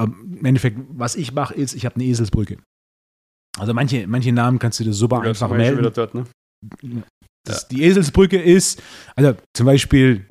Ähm, 0.00 0.36
Im 0.38 0.44
Endeffekt, 0.44 0.78
was 0.88 1.16
ich 1.16 1.32
mache, 1.32 1.54
ist, 1.54 1.74
ich 1.74 1.84
habe 1.84 1.96
eine 1.96 2.04
Eselsbrücke. 2.04 2.58
Also 3.58 3.74
manche, 3.74 4.06
manche 4.06 4.32
Namen 4.32 4.58
kannst 4.58 4.80
du 4.80 4.84
dir 4.84 4.94
super 4.94 5.18
Ja, 5.22 5.28
jetzt 5.28 5.42
einfach 5.42 5.56
melden. 5.56 5.78
wieder 5.78 5.90
dort, 5.90 6.14
ne? 6.14 6.24
Das, 7.46 7.68
Die 7.68 7.82
Eselsbrücke 7.82 8.40
ist, 8.40 8.82
also 9.16 9.36
zum 9.54 9.66
Beispiel 9.66 10.26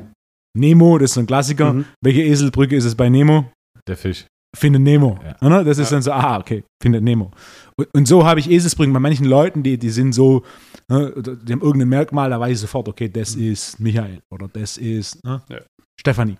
Nemo, 0.57 0.97
das 0.97 1.11
ist 1.11 1.13
so 1.15 1.19
ein 1.19 1.27
Klassiker. 1.27 1.73
Mhm. 1.73 1.85
Welche 2.03 2.21
Eselsbrücke 2.23 2.75
ist 2.75 2.85
es 2.85 2.95
bei 2.95 3.09
Nemo? 3.09 3.51
Der 3.87 3.97
Fisch. 3.97 4.25
Findet 4.55 4.81
Nemo. 4.81 5.17
Ja. 5.23 5.47
Oder? 5.47 5.63
Das 5.63 5.77
ist 5.77 5.91
Ja. 5.91 5.95
dann 5.95 6.01
so, 6.01 6.11
ah, 6.11 6.37
okay, 6.39 6.63
findet 6.81 7.03
Nemo. 7.03 7.31
Und, 7.77 7.87
und 7.93 8.07
so 8.07 8.25
habe 8.25 8.39
ich 8.39 8.49
Eselsbrücken 8.49 8.93
bei 8.93 8.99
manchen 8.99 9.25
Leuten, 9.25 9.63
die, 9.63 9.77
die 9.77 9.89
sind 9.89 10.13
so, 10.13 10.43
ne, 10.89 11.13
die 11.15 11.53
haben 11.53 11.61
irgendein 11.61 11.87
Merkmal, 11.89 12.29
da 12.29 12.39
weiß 12.39 12.51
ich 12.53 12.59
sofort, 12.59 12.87
okay, 12.89 13.07
das 13.09 13.35
ist 13.35 13.79
Michael 13.79 14.19
oder 14.31 14.49
das 14.49 14.77
ist 14.77 15.23
ne, 15.23 15.41
Ja. 15.49 15.59
Stefanie. 15.99 16.37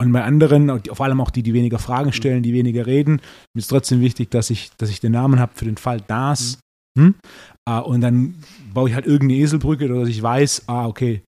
Und 0.00 0.12
bei 0.12 0.22
anderen, 0.24 0.80
vor 0.92 1.06
allem 1.06 1.20
auch 1.20 1.30
die, 1.30 1.42
die 1.42 1.52
weniger 1.54 1.78
Fragen 1.78 2.12
stellen, 2.12 2.42
die 2.42 2.52
weniger 2.52 2.86
reden, 2.86 3.20
mir 3.54 3.60
ist 3.60 3.68
trotzdem 3.68 4.00
wichtig, 4.00 4.30
dass 4.30 4.50
ich, 4.50 4.70
dass 4.76 4.90
ich 4.90 5.00
den 5.00 5.12
Namen 5.12 5.38
habe 5.40 5.52
für 5.54 5.64
den 5.64 5.76
Fall 5.76 6.00
das. 6.06 6.58
Hm? 6.98 7.14
Ah, 7.68 7.78
und 7.78 8.00
dann 8.02 8.34
baue 8.74 8.88
ich 8.88 8.94
halt 8.94 9.06
irgendeine 9.06 9.40
Eselbrücke, 9.40 9.88
dass 9.88 10.08
ich 10.08 10.20
weiß, 10.22 10.64
ah, 10.68 10.86
okay, 10.86 11.22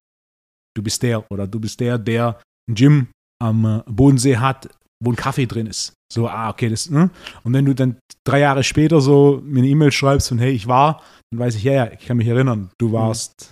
du 0.75 0.83
bist 0.83 1.01
der 1.03 1.29
oder 1.31 1.47
du 1.47 1.59
bist 1.59 1.79
der, 1.79 1.97
der 1.97 2.39
ein 2.69 2.75
Gym 2.75 3.07
am 3.41 3.65
äh, 3.65 3.81
Bodensee 3.89 4.37
hat, 4.37 4.69
wo 5.03 5.11
ein 5.11 5.15
Kaffee 5.15 5.45
drin 5.45 5.67
ist. 5.67 5.93
So, 6.11 6.27
ah, 6.27 6.49
okay, 6.49 6.69
das, 6.69 6.89
ne? 6.89 7.09
Und 7.43 7.53
wenn 7.53 7.65
du 7.65 7.73
dann 7.73 7.97
drei 8.25 8.39
Jahre 8.39 8.63
später 8.63 9.01
so 9.01 9.41
mir 9.43 9.59
eine 9.59 9.67
E-Mail 9.69 9.91
schreibst 9.91 10.29
von, 10.29 10.37
hey, 10.37 10.51
ich 10.51 10.67
war, 10.67 11.01
dann 11.31 11.39
weiß 11.39 11.55
ich, 11.55 11.63
ja, 11.63 11.73
ja, 11.73 11.91
ich 11.91 12.05
kann 12.05 12.17
mich 12.17 12.27
erinnern, 12.27 12.69
du 12.77 12.91
warst. 12.91 13.51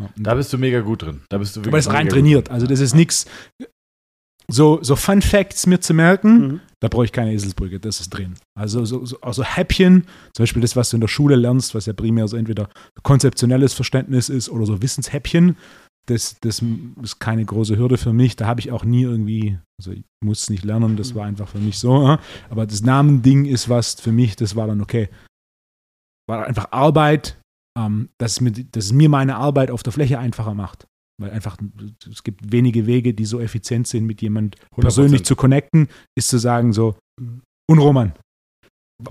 Ja, 0.00 0.08
und 0.16 0.24
Da 0.26 0.34
bist 0.34 0.52
du 0.52 0.58
mega 0.58 0.80
gut 0.80 1.02
drin. 1.02 1.22
Da 1.28 1.38
bist 1.38 1.56
du 1.56 1.60
aber 1.60 1.70
das 1.72 1.86
ist 1.86 1.92
rein 1.92 2.08
trainiert. 2.08 2.50
Also 2.50 2.66
das 2.66 2.80
ist 2.80 2.94
nichts. 2.94 3.26
So, 4.50 4.78
so 4.82 4.96
Fun 4.96 5.20
Facts 5.20 5.66
mir 5.66 5.78
zu 5.78 5.92
merken, 5.92 6.38
Mhm. 6.38 6.60
da 6.80 6.88
brauche 6.88 7.04
ich 7.04 7.12
keine 7.12 7.34
Eselsbrücke, 7.34 7.78
das 7.80 8.00
ist 8.00 8.08
drin. 8.10 8.34
Also 8.58 8.86
so, 8.86 9.04
so 9.04 9.20
also 9.20 9.44
Häppchen, 9.44 10.04
zum 10.34 10.42
Beispiel 10.44 10.62
das, 10.62 10.74
was 10.74 10.88
du 10.88 10.96
in 10.96 11.02
der 11.02 11.08
Schule 11.08 11.36
lernst, 11.36 11.74
was 11.74 11.84
ja 11.84 11.92
primär 11.92 12.26
so 12.28 12.36
entweder 12.38 12.70
konzeptionelles 13.02 13.74
Verständnis 13.74 14.30
ist 14.30 14.48
oder 14.48 14.64
so 14.64 14.80
Wissenshäppchen, 14.80 15.56
das, 16.10 16.38
das 16.40 16.62
ist 17.02 17.20
keine 17.20 17.44
große 17.44 17.76
Hürde 17.76 17.98
für 17.98 18.12
mich. 18.12 18.36
Da 18.36 18.46
habe 18.46 18.60
ich 18.60 18.72
auch 18.72 18.84
nie 18.84 19.02
irgendwie, 19.02 19.58
also 19.78 19.92
ich 19.92 20.04
muss 20.24 20.42
es 20.42 20.50
nicht 20.50 20.64
lernen, 20.64 20.96
das 20.96 21.14
war 21.14 21.26
einfach 21.26 21.48
für 21.48 21.58
mich 21.58 21.78
so. 21.78 22.18
Aber 22.48 22.66
das 22.66 22.82
Namending 22.82 23.44
ist 23.44 23.68
was 23.68 23.94
für 23.94 24.12
mich, 24.12 24.36
das 24.36 24.56
war 24.56 24.66
dann 24.66 24.80
okay. 24.80 25.08
War 26.28 26.46
einfach 26.46 26.72
Arbeit, 26.72 27.40
ähm, 27.78 28.08
dass, 28.18 28.32
es 28.32 28.40
mir, 28.40 28.52
dass 28.52 28.86
es 28.86 28.92
mir 28.92 29.08
meine 29.08 29.36
Arbeit 29.36 29.70
auf 29.70 29.82
der 29.82 29.92
Fläche 29.92 30.18
einfacher 30.18 30.54
macht. 30.54 30.86
Weil 31.20 31.30
einfach, 31.30 31.56
es 32.10 32.22
gibt 32.22 32.52
wenige 32.52 32.86
Wege, 32.86 33.12
die 33.12 33.24
so 33.24 33.40
effizient 33.40 33.88
sind, 33.88 34.06
mit 34.06 34.22
jemand 34.22 34.56
100%. 34.76 34.80
persönlich 34.80 35.24
zu 35.24 35.36
connecten, 35.36 35.88
ist 36.16 36.28
zu 36.28 36.38
sagen 36.38 36.72
so, 36.72 36.96
und 37.70 37.78
Roman, 37.78 38.12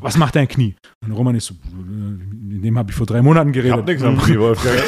was 0.01 0.17
macht 0.17 0.35
dein 0.35 0.47
Knie? 0.47 0.75
Und 1.05 1.13
Roman 1.13 1.35
ist 1.35 1.45
so, 1.45 1.55
mit 1.73 2.63
dem 2.63 2.77
habe 2.77 2.91
ich 2.91 2.95
vor 2.97 3.05
drei 3.05 3.21
Monaten 3.21 3.49
Ich 3.49 3.55
geredet. 3.55 3.85
nichts 3.85 4.03
am 4.03 4.17
Knie, 4.17 4.37
Wolfgang. 4.39 4.75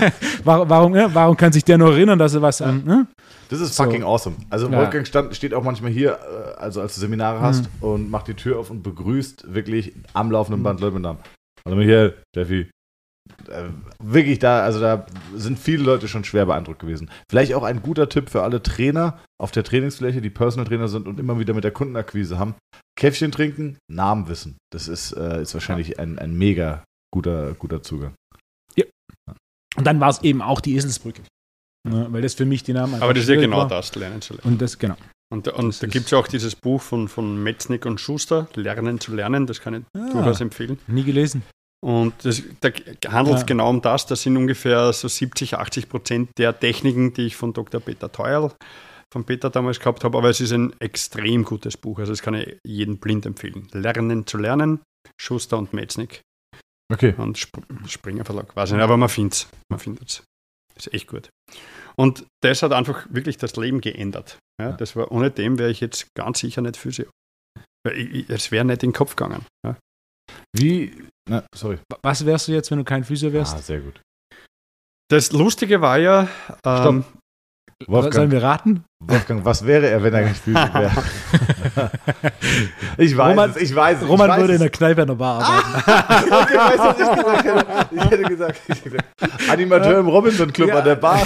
Äh, 0.00 0.10
warum, 0.44 0.68
warum, 0.68 0.94
ja, 0.94 1.12
warum 1.14 1.36
kann 1.36 1.52
sich 1.52 1.64
der 1.64 1.78
noch 1.78 1.90
erinnern, 1.92 2.18
dass 2.18 2.34
er 2.34 2.42
was 2.42 2.60
an, 2.60 2.84
ne? 2.84 3.06
Das 3.48 3.60
ist 3.60 3.74
So. 3.74 3.84
fucking 3.84 4.02
awesome. 4.02 4.36
Also 4.50 4.68
Ja. 4.68 4.78
Wolfgang 4.78 5.06
stand, 5.06 5.34
steht 5.34 5.54
auch 5.54 5.62
manchmal 5.64 5.90
hier, 5.90 6.12
äh, 6.12 6.60
also 6.60 6.80
als 6.80 6.94
du 6.94 7.00
Seminare 7.00 7.40
hast 7.40 7.62
Mhm. 7.80 7.88
und 7.88 8.10
macht 8.10 8.28
die 8.28 8.34
Tür 8.34 8.58
auf 8.58 8.70
und 8.70 8.82
begrüßt 8.82 9.52
wirklich 9.54 9.92
am 10.12 10.30
laufenden 10.30 10.62
Band 10.62 10.80
Leute 10.80 10.94
mit 10.94 11.02
Namen. 11.02 11.18
Hallo 11.64 11.76
Michael, 11.76 12.14
Steffi. 12.34 12.68
Äh, 13.48 13.68
wirklich 14.02 14.38
da, 14.38 14.62
also 14.62 14.80
da 14.80 15.06
sind 15.34 15.58
viele 15.58 15.82
Leute 15.82 16.08
schon 16.08 16.24
schwer 16.24 16.46
beeindruckt 16.46 16.80
gewesen. 16.80 17.10
Vielleicht 17.30 17.54
auch 17.54 17.62
ein 17.62 17.82
guter 17.82 18.08
Tipp 18.08 18.28
für 18.30 18.42
alle 18.42 18.62
Trainer 18.62 19.18
auf 19.40 19.50
der 19.50 19.64
Trainingsfläche, 19.64 20.20
die 20.20 20.30
Personal 20.30 20.66
Trainer 20.66 20.88
sind 20.88 21.06
und 21.08 21.18
immer 21.20 21.38
wieder 21.38 21.54
mit 21.54 21.64
der 21.64 21.70
Kundenakquise 21.72 22.38
haben. 22.38 22.54
Käffchen 22.98 23.32
trinken, 23.32 23.78
Namen 23.90 24.28
wissen. 24.28 24.56
Das 24.72 24.88
ist, 24.88 25.12
äh, 25.12 25.42
ist 25.42 25.54
wahrscheinlich 25.54 25.98
ein, 25.98 26.18
ein 26.18 26.34
mega 26.36 26.82
guter, 27.12 27.54
guter 27.54 27.82
Zugang. 27.82 28.14
Und 29.76 29.86
dann 29.86 30.00
war 30.00 30.08
es 30.10 30.22
eben 30.22 30.42
auch 30.42 30.60
die 30.60 30.74
Eselsbrücke. 30.74 31.22
Ne? 31.88 32.06
Weil 32.10 32.22
das 32.22 32.34
für 32.34 32.46
mich 32.46 32.64
die 32.64 32.72
Namen 32.72 33.00
Aber 33.00 33.14
das 33.14 33.24
ist 33.24 33.28
ja 33.28 33.36
genau 33.36 33.58
war. 33.58 33.68
das, 33.68 33.94
lernen 33.94 34.20
zu 34.20 34.34
lernen. 34.34 34.52
Und 34.52 34.62
das, 34.62 34.78
genau. 34.78 34.96
Und, 35.30 35.46
und 35.48 35.68
Das 35.68 35.78
da 35.80 35.86
gibt 35.86 36.06
es 36.06 36.10
ja 36.10 36.18
auch 36.18 36.26
dieses 36.26 36.56
Buch 36.56 36.80
von, 36.82 37.06
von 37.06 37.40
Metznick 37.42 37.86
und 37.86 38.00
Schuster, 38.00 38.48
Lernen 38.54 38.98
zu 38.98 39.14
lernen, 39.14 39.46
das 39.46 39.60
kann 39.60 39.74
ich 39.74 39.82
Ah. 39.94 40.10
durchaus 40.10 40.40
empfehlen. 40.40 40.78
Nie 40.88 41.04
gelesen. 41.04 41.42
Und 41.84 42.14
das, 42.24 42.42
da 42.60 42.70
handelt 43.12 43.36
es 43.36 43.42
Ja. 43.42 43.46
genau 43.46 43.70
um 43.70 43.80
das. 43.80 44.06
Das 44.06 44.22
sind 44.22 44.36
ungefähr 44.36 44.92
so 44.92 45.06
70, 45.08 45.54
80 45.58 45.88
Prozent 45.88 46.30
der 46.38 46.58
Techniken, 46.58 47.14
die 47.14 47.26
ich 47.26 47.36
von 47.36 47.52
Dr. 47.52 47.80
Peter 47.80 48.10
Teuerl, 48.10 48.52
von 49.12 49.24
Peter 49.24 49.48
damals 49.48 49.78
gehabt 49.78 50.02
habe. 50.04 50.18
Aber 50.18 50.28
es 50.28 50.40
ist 50.40 50.52
ein 50.52 50.74
extrem 50.80 51.44
gutes 51.44 51.76
Buch. 51.76 51.98
Also 52.00 52.12
das 52.12 52.22
kann 52.22 52.34
ich 52.34 52.58
jedem 52.66 52.98
blind 52.98 53.26
empfehlen. 53.26 53.68
Lernen 53.72 54.26
zu 54.26 54.38
lernen, 54.38 54.80
Schuster 55.20 55.56
und 55.58 55.72
Metznik 55.72 56.20
Okay. 56.92 57.14
und 57.16 57.36
Sp 57.38 57.62
Springer 57.86 58.24
Verlag, 58.24 58.56
weiß 58.56 58.70
ich 58.70 58.74
nicht, 58.76 58.82
aber 58.82 58.96
man 58.96 59.08
findet 59.08 59.34
es. 59.34 59.48
Man 59.70 59.78
findet 59.78 60.08
es. 60.08 60.22
Ist 60.76 60.92
echt 60.94 61.06
gut. 61.06 61.28
Und 61.96 62.24
das 62.42 62.62
hat 62.62 62.72
einfach 62.72 63.06
wirklich 63.10 63.36
das 63.36 63.54
Leben 63.56 63.80
geändert. 63.80 64.38
Ja. 64.60 64.72
Das 64.72 64.96
war, 64.96 65.10
ohne 65.12 65.30
dem 65.30 65.58
wäre 65.58 65.70
ich 65.70 65.80
jetzt 65.80 66.06
ganz 66.16 66.38
sicher 66.40 66.60
nicht 66.62 66.76
Physio. 66.76 67.06
Es 68.28 68.50
wäre 68.52 68.64
nicht 68.64 68.82
in 68.82 68.90
den 68.90 68.94
Kopf 68.94 69.16
gegangen. 69.16 69.44
Ja. 69.64 69.76
Wie. 70.58 71.08
Na, 71.28 71.44
sorry. 71.54 71.78
Was 72.02 72.24
wärst 72.24 72.48
du 72.48 72.52
jetzt, 72.52 72.70
wenn 72.70 72.78
du 72.78 72.84
kein 72.84 73.04
Physio 73.04 73.32
wärst? 73.32 73.54
Ah, 73.54 73.58
sehr 73.58 73.80
gut. 73.80 74.00
Das 75.10 75.32
Lustige 75.32 75.80
war 75.80 75.98
ja, 75.98 76.28
ähm, 76.64 77.04
Sollen 77.04 77.04
Wolfgang, 77.86 78.30
wir 78.30 78.42
raten? 78.42 78.84
Wolfgang, 79.06 79.44
was 79.44 79.64
wäre 79.64 79.86
er, 79.88 80.02
wenn 80.02 80.12
er 80.12 80.22
nicht 80.26 80.38
Physik 80.42 80.74
wäre? 80.74 80.90
ich 82.98 83.16
weiß 83.16 83.30
Roman- 83.30 83.50
es, 83.50 83.56
ich 83.56 83.72
weiß 83.74 84.02
es. 84.02 84.08
Roman 84.08 84.28
weiß 84.28 84.40
würde 84.40 84.52
in 84.54 84.56
es. 84.56 84.60
der 84.62 84.70
Kneipe 84.70 85.02
an 85.02 85.06
der 85.08 85.14
Bar 85.14 85.40
arbeiten. 85.44 86.28
Okay, 86.34 86.56
weißt 86.56 86.78
du, 86.78 86.82
was 86.82 86.98
ich 86.98 87.14
gesagt 87.14 87.44
hätte? 87.44 87.66
Ich 87.92 88.04
hätte 88.10 88.22
gesagt, 88.24 88.60
ich 88.66 88.74
hätte 88.76 88.90
gesagt 88.90 89.04
Animateur 89.48 90.00
im 90.00 90.08
Robinson 90.08 90.52
Club 90.52 90.70
Ja. 90.70 90.78
an 90.80 90.84
der 90.84 90.96
Bar. 90.96 91.20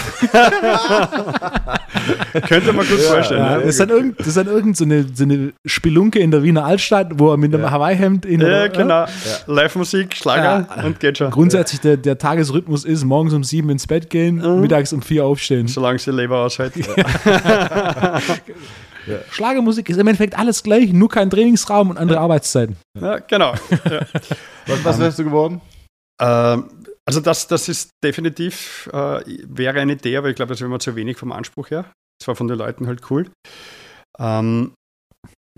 könnte 2.47 2.75
man 2.75 2.87
gut 2.87 2.99
Ja, 3.01 3.11
vorstellen. 3.11 3.41
Ja, 3.43 3.51
Ja, 3.53 3.57
das, 3.61 3.67
ist 3.69 3.81
dann 3.81 3.89
irgend, 3.89 4.21
das 4.21 4.27
ist 4.27 4.37
dann 4.37 4.47
irgend 4.49 4.77
so 4.77 4.85
eine, 4.85 5.07
so 5.15 5.25
eine 5.25 5.53
Spelunke 5.65 6.19
in 6.19 6.31
der 6.31 6.43
Wiener 6.43 6.67
Altstadt, 6.67 7.09
wo 7.19 7.31
er 7.31 7.39
mit 7.39 7.55
einem 7.55 7.65
Ja. 7.65 7.71
Hawaii-Hemd 7.71 8.27
in 8.27 8.43
ja, 8.43 8.49
der- 8.49 8.69
genau. 8.69 9.07
Live-Musik, 9.47 10.15
Schlager 10.15 10.67
Ja. 10.77 10.85
und 10.85 11.01
geht 11.01 11.17
schon. 11.17 11.31
Grundsätzlich 11.31 11.81
der, 11.81 11.97
der 11.97 12.19
Tagesrhythmus 12.19 12.85
ist, 12.85 13.05
morgens 13.05 13.33
um 13.33 13.43
sieben 13.45 13.71
ins 13.71 13.87
Bett 13.87 14.11
gehen, 14.11 14.37
Mhm. 14.37 14.61
mittags 14.61 14.93
um 14.93 15.01
vier 15.01 15.25
aufstehen. 15.25 15.69
Solange 15.69 15.99
sie 15.99 16.11
Leber 16.11 16.37
aushält. 16.41 16.75
Schlagermusik 19.31 19.89
ist 19.89 19.99
im 19.99 20.07
Endeffekt 20.07 20.39
alles 20.39 20.63
gleich, 20.63 20.93
nur 20.93 21.09
kein 21.09 21.31
Trainingsraum 21.31 21.91
und 21.91 21.99
andere 21.99 22.21
Arbeitszeiten. 22.21 22.77
Ja, 22.99 23.19
genau. 23.19 23.55
Was, 24.67 24.85
was 24.85 24.99
wärst 24.99 25.19
du 25.19 25.25
geworden? 25.25 25.61
Ähm, 26.21 26.71
also 27.05 27.21
das, 27.21 27.49
das 27.49 27.69
ist 27.69 27.91
definitiv, 28.05 28.89
äh, 28.93 29.23
wäre 29.47 29.81
eine 29.81 29.95
Idee, 29.95 30.17
aber 30.17 30.29
ich 30.29 30.37
glaube, 30.37 30.51
das 30.51 30.61
wäre 30.61 30.71
mir 30.71 30.79
zu 30.79 30.95
wenig 30.95 31.17
vom 31.17 31.33
Anspruch 31.33 31.71
her. 31.71 31.91
Das 32.21 32.29
war 32.29 32.37
von 32.37 32.47
den 32.47 32.59
Leuten 32.59 32.87
halt 32.87 33.11
cool. 33.11 33.29
Ähm, 34.19 34.75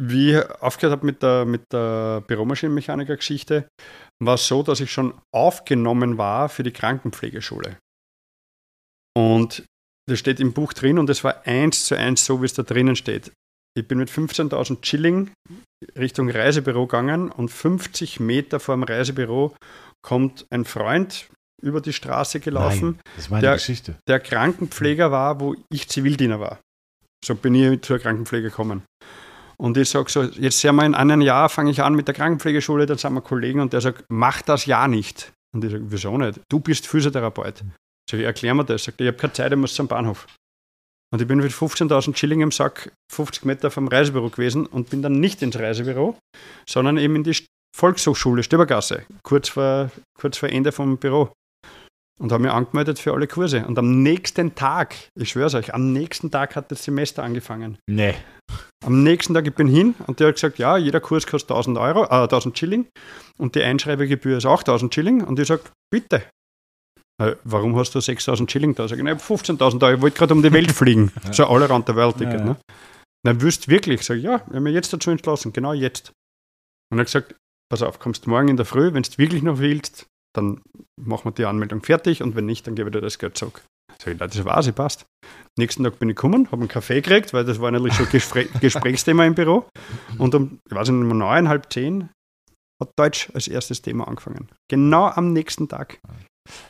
wie 0.01 0.33
ich 0.33 0.51
aufgehört 0.61 0.99
habe 0.99 1.07
mit 1.07 1.23
der, 1.23 1.45
mit 1.45 1.63
der 1.73 2.23
Büromaschinenmechaniker-Geschichte, 2.27 3.69
war 4.23 4.35
es 4.35 4.47
so, 4.47 4.63
dass 4.63 4.81
ich 4.81 4.91
schon 4.91 5.15
aufgenommen 5.33 6.19
war 6.19 6.49
für 6.49 6.63
die 6.63 6.73
Krankenpflegeschule. 6.73 7.77
Und 9.17 9.65
das 10.09 10.19
steht 10.19 10.41
im 10.41 10.53
Buch 10.53 10.73
drin 10.73 10.99
und 10.99 11.09
es 11.11 11.25
war 11.25 11.47
eins 11.47 11.87
zu 11.87 11.97
eins 11.97 12.25
so, 12.25 12.41
wie 12.43 12.47
es 12.47 12.55
da 12.55 12.63
drinnen 12.63 12.97
steht. 12.97 13.33
Ich 13.77 13.89
bin 13.89 13.99
mit 13.99 14.11
15.000 14.11 14.85
Schilling 14.85 15.31
Richtung 15.99 16.31
Reisebüro 16.31 16.87
gegangen 16.87 17.31
und 17.31 17.51
50 17.51 18.21
Meter 18.21 18.61
vor 18.61 18.75
dem 18.77 18.85
Reisebüro 18.85 19.55
kommt 20.03 20.47
ein 20.51 20.65
Freund 20.65 21.29
über 21.63 21.81
die 21.81 21.93
Straße 21.93 22.41
gelaufen, 22.41 22.99
meine 23.31 23.41
Der- 23.43 23.55
Geschichte. 23.55 23.97
der 24.07 24.21
Krankenpfleger 24.21 25.11
war, 25.11 25.41
wo 25.41 25.57
ich 25.71 25.89
Zivildiener 25.89 26.39
war. 26.39 26.61
So 27.25 27.35
bin 27.35 27.55
ich 27.55 27.81
zur 27.83 27.99
Krankenpflege 27.99 28.51
gekommen. 28.51 28.83
Und 29.57 29.77
ich 29.79 29.89
sage 29.89 30.11
so, 30.11 30.23
jetzt 30.25 30.61
sind 30.61 30.77
wir 30.77 30.85
in 30.85 30.95
einem 30.95 31.21
Jahr, 31.23 31.49
fange 31.49 31.71
ich 31.71 31.83
an 31.83 31.95
mit 31.95 32.07
der 32.07 32.15
Krankenpflegeschule, 32.15 32.87
dann 32.87 32.99
sind 32.99 33.15
wir 33.15 33.23
Kollegen 33.23 33.61
und 33.61 33.73
der 33.73 33.81
sagt, 33.81 34.05
mach 34.11 34.43
das 34.43 34.67
ja 34.67 34.87
nicht. 34.89 35.33
Und 35.55 35.65
ich 35.65 35.71
sage, 35.73 35.85
wieso 35.89 36.19
nicht? 36.19 36.41
Du 36.51 36.61
bist 36.61 36.87
Physiotherapeut. 36.87 37.65
Sag 38.11 38.21
ich, 38.21 38.27
erklär 38.27 38.55
mir 38.55 38.65
das. 38.65 38.85
Sagt 38.85 39.01
er, 39.01 39.07
ich 39.07 39.13
habe 39.13 39.19
keine 39.19 39.33
Zeit, 39.33 39.53
ich 39.53 39.59
muss 39.59 39.75
zum 39.75 39.89
Bahnhof. 39.89 40.27
Und 41.13 41.21
ich 41.23 41.29
bin 41.29 41.39
mit 41.39 41.53
15.000 41.53 42.17
Schilling 42.17 42.41
im 42.41 42.51
Sack 42.51 42.91
50 43.13 43.45
Meter 43.45 43.71
vom 43.71 43.87
Reisebüro 43.87 44.31
gewesen 44.31 44.67
und 44.67 44.91
bin 44.91 45.01
dann 45.01 45.21
nicht 45.21 45.43
ins 45.43 45.57
Reisebüro, 45.57 46.19
sondern 46.69 46.99
eben 46.99 47.15
in 47.15 47.23
die 47.23 47.37
Volkshochschule 47.77 48.43
Stöbergasse, 48.43 49.05
kurz 49.23 49.49
vor, 49.49 49.91
kurz 50.19 50.39
vor 50.39 50.49
Ende 50.49 50.73
vom 50.73 50.97
Büro. 50.97 51.33
Und 52.21 52.31
habe 52.31 52.45
mich 52.45 52.53
angemeldet 52.53 53.01
für 53.01 53.13
alle 53.13 53.27
Kurse. 53.27 53.65
Und 53.67 53.77
am 53.79 54.03
nächsten 54.03 54.55
Tag, 54.55 54.95
ich 55.19 55.31
schwöre 55.31 55.49
es 55.49 55.55
euch, 55.55 55.75
am 55.75 55.93
nächsten 55.93 56.31
Tag 56.31 56.55
hat 56.55 56.71
das 56.71 56.85
Semester 56.85 57.25
angefangen. 57.25 57.79
Nee. 57.89 58.15
Am 58.85 59.03
nächsten 59.03 59.35
Tag, 59.35 59.47
ich 59.47 59.55
bin 59.55 59.67
hin 59.67 59.97
und 60.07 60.21
der 60.21 60.29
hat 60.29 60.35
gesagt, 60.35 60.59
ja, 60.59 60.77
jeder 60.77 61.01
Kurs 61.01 61.27
kostet 61.27 61.51
1000 61.51 61.79
Euro, 61.79 62.05
äh, 62.05 62.29
1000 62.29 62.57
Schilling 62.57 62.87
und 63.39 63.57
die 63.57 63.63
Einschreibegebühr 63.63 64.39
ist 64.39 64.47
auch 64.47 64.63
1000 64.63 64.95
Schilling. 64.95 65.25
Und 65.25 65.41
ich 65.41 65.49
sage, 65.49 65.63
bitte. 65.93 66.23
Äh, 67.23 67.37
warum 67.45 67.77
hast 67.77 67.95
du 67.95 68.01
6000 68.01 68.51
Schilling 68.51 68.75
da? 68.75 68.89
Sag 68.89 68.99
ich, 68.99 69.05
"Na, 69.05 69.13
ich 69.13 69.17
habe 69.19 69.25
15.000 69.25 69.83
Euro, 69.85 69.95
ich 69.97 70.03
wollte 70.03 70.19
gerade 70.19 70.35
um 70.35 70.43
die 70.43 70.53
Welt 70.53 70.73
fliegen. 70.73 71.13
So 71.33 71.47
alle 71.47 71.69
Rand 71.71 71.87
der 71.89 71.97
Welt 71.97 72.17
Ticket. 72.19 72.35
Ja, 72.35 72.39
ja. 72.41 72.45
Ne? 72.45 72.57
Na, 73.25 73.41
wüsst 73.41 73.69
wirklich? 73.69 74.03
Sag 74.03 74.17
ich, 74.19 74.25
ja, 74.25 74.43
wir 74.49 74.57
haben 74.57 74.63
mich 74.65 74.75
jetzt 74.75 74.93
dazu 74.93 75.11
entschlossen, 75.11 75.53
genau 75.53 75.73
jetzt. 75.73 76.13
Und 76.91 76.99
er 76.99 77.01
hat 77.01 77.07
gesagt, 77.07 77.35
pass 77.71 77.83
auf, 77.83 77.99
kommst 77.99 78.27
morgen 78.27 78.49
in 78.49 78.57
der 78.57 78.67
Früh, 78.67 78.93
wenn 78.93 79.03
du 79.03 79.11
wirklich 79.17 79.43
noch 79.43 79.59
willst, 79.59 80.07
dann 80.37 80.61
machen 81.01 81.25
wir 81.27 81.33
die 81.33 81.45
Anmeldung 81.45 81.83
fertig 81.83 82.23
und 82.23 82.35
wenn 82.35 82.47
nicht, 82.47 82.67
dann 82.67 82.75
gebe 82.75 82.89
ich 82.91 82.93
dir 82.93 83.01
das 83.01 83.19
Geld 83.19 83.37
zurück. 83.39 83.63
Sag 83.99 84.13
ich, 84.13 84.19
das 84.19 84.45
war's, 84.45 84.67
ich 84.67 84.75
passt. 84.75 85.07
Nächsten 85.57 85.85
Tag 85.85 85.99
bin 86.01 86.11
ich 86.11 86.17
gekommen, 86.17 86.47
habe 86.51 86.63
einen 86.63 86.69
Kaffee 86.69 87.01
gekriegt, 87.01 87.33
weil 87.33 87.45
das 87.45 87.61
war 87.61 87.71
natürlich 87.71 87.95
schon 87.95 88.09
Gespräch, 88.11 88.49
Gesprächsthema 88.61 89.25
im 89.25 89.35
Büro. 89.37 89.67
Und 90.19 90.35
um, 90.35 90.59
ich 90.69 90.75
weiß 90.75 90.89
nicht, 90.89 91.01
um 91.11 91.17
neun, 91.17 91.49
halb 91.49 91.73
zehn 91.73 92.11
hat 92.83 92.91
Deutsch 92.99 93.31
als 93.35 93.47
erstes 93.47 93.81
Thema 93.83 94.09
angefangen. 94.09 94.49
Genau 94.69 95.07
am 95.07 95.33
nächsten 95.33 95.69
Tag. 95.69 96.01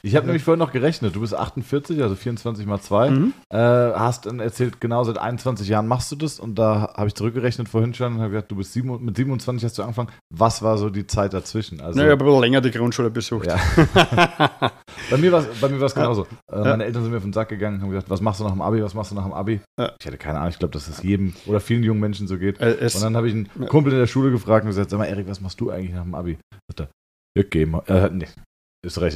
Ich 0.03 0.15
habe 0.17 0.27
nämlich 0.27 0.45
vorhin 0.45 0.59
noch 0.59 0.73
gerechnet. 0.73 1.17
Du 1.17 1.21
bist 1.21 1.35
48, 1.35 2.01
also 2.03 2.15
24 2.15 2.67
mal 2.67 2.81
2. 2.81 3.11
Mhm. 3.11 3.33
Äh, 3.51 3.57
hast 3.59 4.27
dann 4.27 4.39
erzählt, 4.39 4.81
genau 4.81 5.03
seit 5.05 5.19
21 5.19 5.67
Jahren 5.69 5.89
machst 5.89 6.13
du 6.13 6.17
das. 6.17 6.39
Und 6.39 6.57
da 6.59 6.93
habe 6.97 7.09
ich 7.09 7.15
zurückgerechnet 7.15 7.69
vorhin 7.69 7.93
schon 7.95 8.15
und 8.15 8.21
habe 8.21 8.31
gesagt, 8.31 8.51
du 8.53 8.57
bist 8.57 8.73
sieben, 8.73 9.05
mit 9.05 9.17
27 9.17 9.65
hast 9.65 9.79
du 9.79 9.83
angefangen. 9.83 10.11
Was 10.33 10.63
war 10.63 10.79
so 10.79 10.91
die 10.91 11.07
Zeit 11.07 11.33
dazwischen? 11.35 11.81
Also, 11.81 11.99
Na, 11.99 12.07
ich 12.07 12.13
habe 12.13 12.25
aber 12.25 12.41
länger 12.41 12.61
die 12.61 12.71
Grundschule 12.71 13.11
besucht. 13.11 13.47
Ja. 13.47 13.57
bei 15.11 15.17
mir 15.17 15.33
war 15.33 15.45
es 15.49 15.95
genauso. 15.95 16.27
Äh, 16.51 16.59
meine 16.61 16.85
Eltern 16.85 17.03
sind 17.03 17.11
mir 17.11 17.19
auf 17.19 17.23
den 17.25 17.33
Sack 17.33 17.49
gegangen 17.49 17.81
haben 17.83 17.91
gesagt, 17.91 18.11
was 18.11 18.21
machst 18.21 18.41
du 18.41 18.45
nach 18.45 18.53
dem 18.53 18.63
Abi, 18.63 18.83
was 18.83 18.95
machst 18.95 19.11
du 19.11 19.15
nach 19.15 19.25
dem 19.25 19.33
Abi? 19.33 19.61
Ja. 19.79 19.93
Ich 19.99 20.07
hatte 20.07 20.19
keine 20.19 20.39
Ahnung, 20.39 20.51
ich 20.51 20.59
glaube, 20.59 20.73
dass 20.73 20.89
es 20.89 21.03
jedem 21.03 21.35
oder 21.47 21.61
vielen 21.61 21.83
jungen 21.83 22.01
Menschen 22.01 22.29
so 22.29 22.39
geht. 22.39 22.61
Äh, 22.61 22.77
Und 22.95 23.03
dann 23.03 23.17
habe 23.17 23.29
ich 23.29 23.35
einen 23.35 23.49
Ja. 23.59 23.67
Kumpel 23.67 23.93
in 23.93 23.99
der 23.99 24.07
Schule 24.07 24.31
gefragt 24.31 24.65
und 24.65 24.71
gesagt, 24.71 24.91
sag 24.91 24.99
mal, 24.99 25.07
Erik, 25.07 25.29
was 25.29 25.41
machst 25.41 25.61
du 25.61 25.71
eigentlich 25.71 25.93
nach 25.95 26.03
dem 26.05 26.15
Abi? 26.15 26.39
Sagt 26.69 26.81
er, 26.81 26.89
ja, 27.37 27.45
geh 27.49 27.67
mal. 27.67 27.83
Äh, 27.89 28.11
nee, 28.11 28.29
ist 28.87 29.01
recht. 29.01 29.15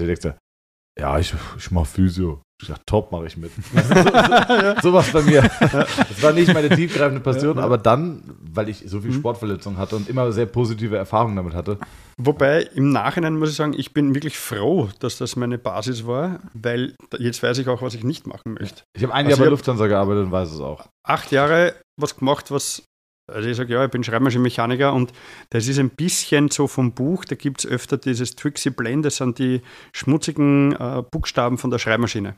Ja, 0.99 1.19
ich, 1.19 1.33
ich 1.57 1.71
mach 1.71 1.87
Physio. 1.87 2.41
Ich 2.61 2.67
sag, 2.67 2.85
top, 2.87 3.13
mache 3.13 3.27
ich 3.29 3.37
mit. 3.37 3.53
so 4.83 4.93
was 4.93 5.13
bei 5.13 5.23
mir. 5.23 5.43
Das 5.61 6.23
war 6.23 6.33
nicht 6.33 6.53
meine 6.53 6.69
tiefgreifende 6.69 7.21
Passion, 7.21 7.55
Ja, 7.55 7.61
ja. 7.61 7.67
aber 7.67 7.79
dann, 7.79 8.23
weil 8.41 8.69
ich 8.69 8.83
so 8.87 9.01
viel 9.01 9.13
Mhm. 9.13 9.21
Sportverletzungen 9.21 9.79
hatte 9.79 9.95
und 9.95 10.09
immer 10.09 10.33
sehr 10.33 10.47
positive 10.47 10.97
Erfahrungen 10.97 11.37
damit 11.37 11.55
hatte. 11.55 11.79
Wobei 12.21 12.63
im 12.75 12.91
Nachhinein 12.91 13.39
muss 13.39 13.51
ich 13.51 13.55
sagen, 13.57 13.75
ich 13.79 13.95
bin 13.95 14.13
wirklich 14.13 14.37
froh, 14.37 14.89
dass 14.99 15.19
das 15.19 15.37
meine 15.37 15.57
Basis 15.57 16.05
war, 16.05 16.41
weil 16.53 16.97
jetzt 17.19 17.45
weiß 17.45 17.59
ich 17.59 17.69
auch, 17.69 17.81
was 17.81 17.95
ich 17.95 18.03
nicht 18.03 18.27
machen 18.27 18.55
möchte. 18.59 18.83
Ich 18.97 19.05
habe 19.05 19.15
ein 19.15 19.27
Also 19.27 19.37
Jahr 19.39 19.47
bei 19.47 19.51
Lufthansa 19.51 19.87
gearbeitet 19.87 20.25
und 20.25 20.33
weiß 20.33 20.51
es 20.51 20.59
auch. 20.59 20.89
Acht 21.07 21.31
Jahre 21.31 21.75
was 21.97 22.17
gemacht, 22.17 22.51
was, 22.51 22.83
also 23.29 23.49
ich 23.49 23.57
sage, 23.57 23.73
ja, 23.73 23.85
ich 23.85 23.91
bin 23.91 24.03
Schreibmaschinenmechaniker 24.03 24.93
und 24.93 25.13
das 25.51 25.69
ist 25.69 25.79
ein 25.79 25.91
bisschen 25.91 26.51
so 26.51 26.67
vom 26.67 26.93
Buch, 26.93 27.25
da 27.25 27.35
gibt 27.35 27.65
es 27.65 27.71
öfter 27.71 27.97
dieses 27.97 28.37
Trixie 28.37 28.71
Blend, 28.71 29.05
das 29.05 29.17
sind 29.17 29.39
die 29.39 29.63
schmutzigen 29.93 30.73
äh, 30.73 31.03
Buchstaben 31.11 31.59
von 31.59 31.71
der 31.71 31.79
Schreibmaschine. 31.79 32.37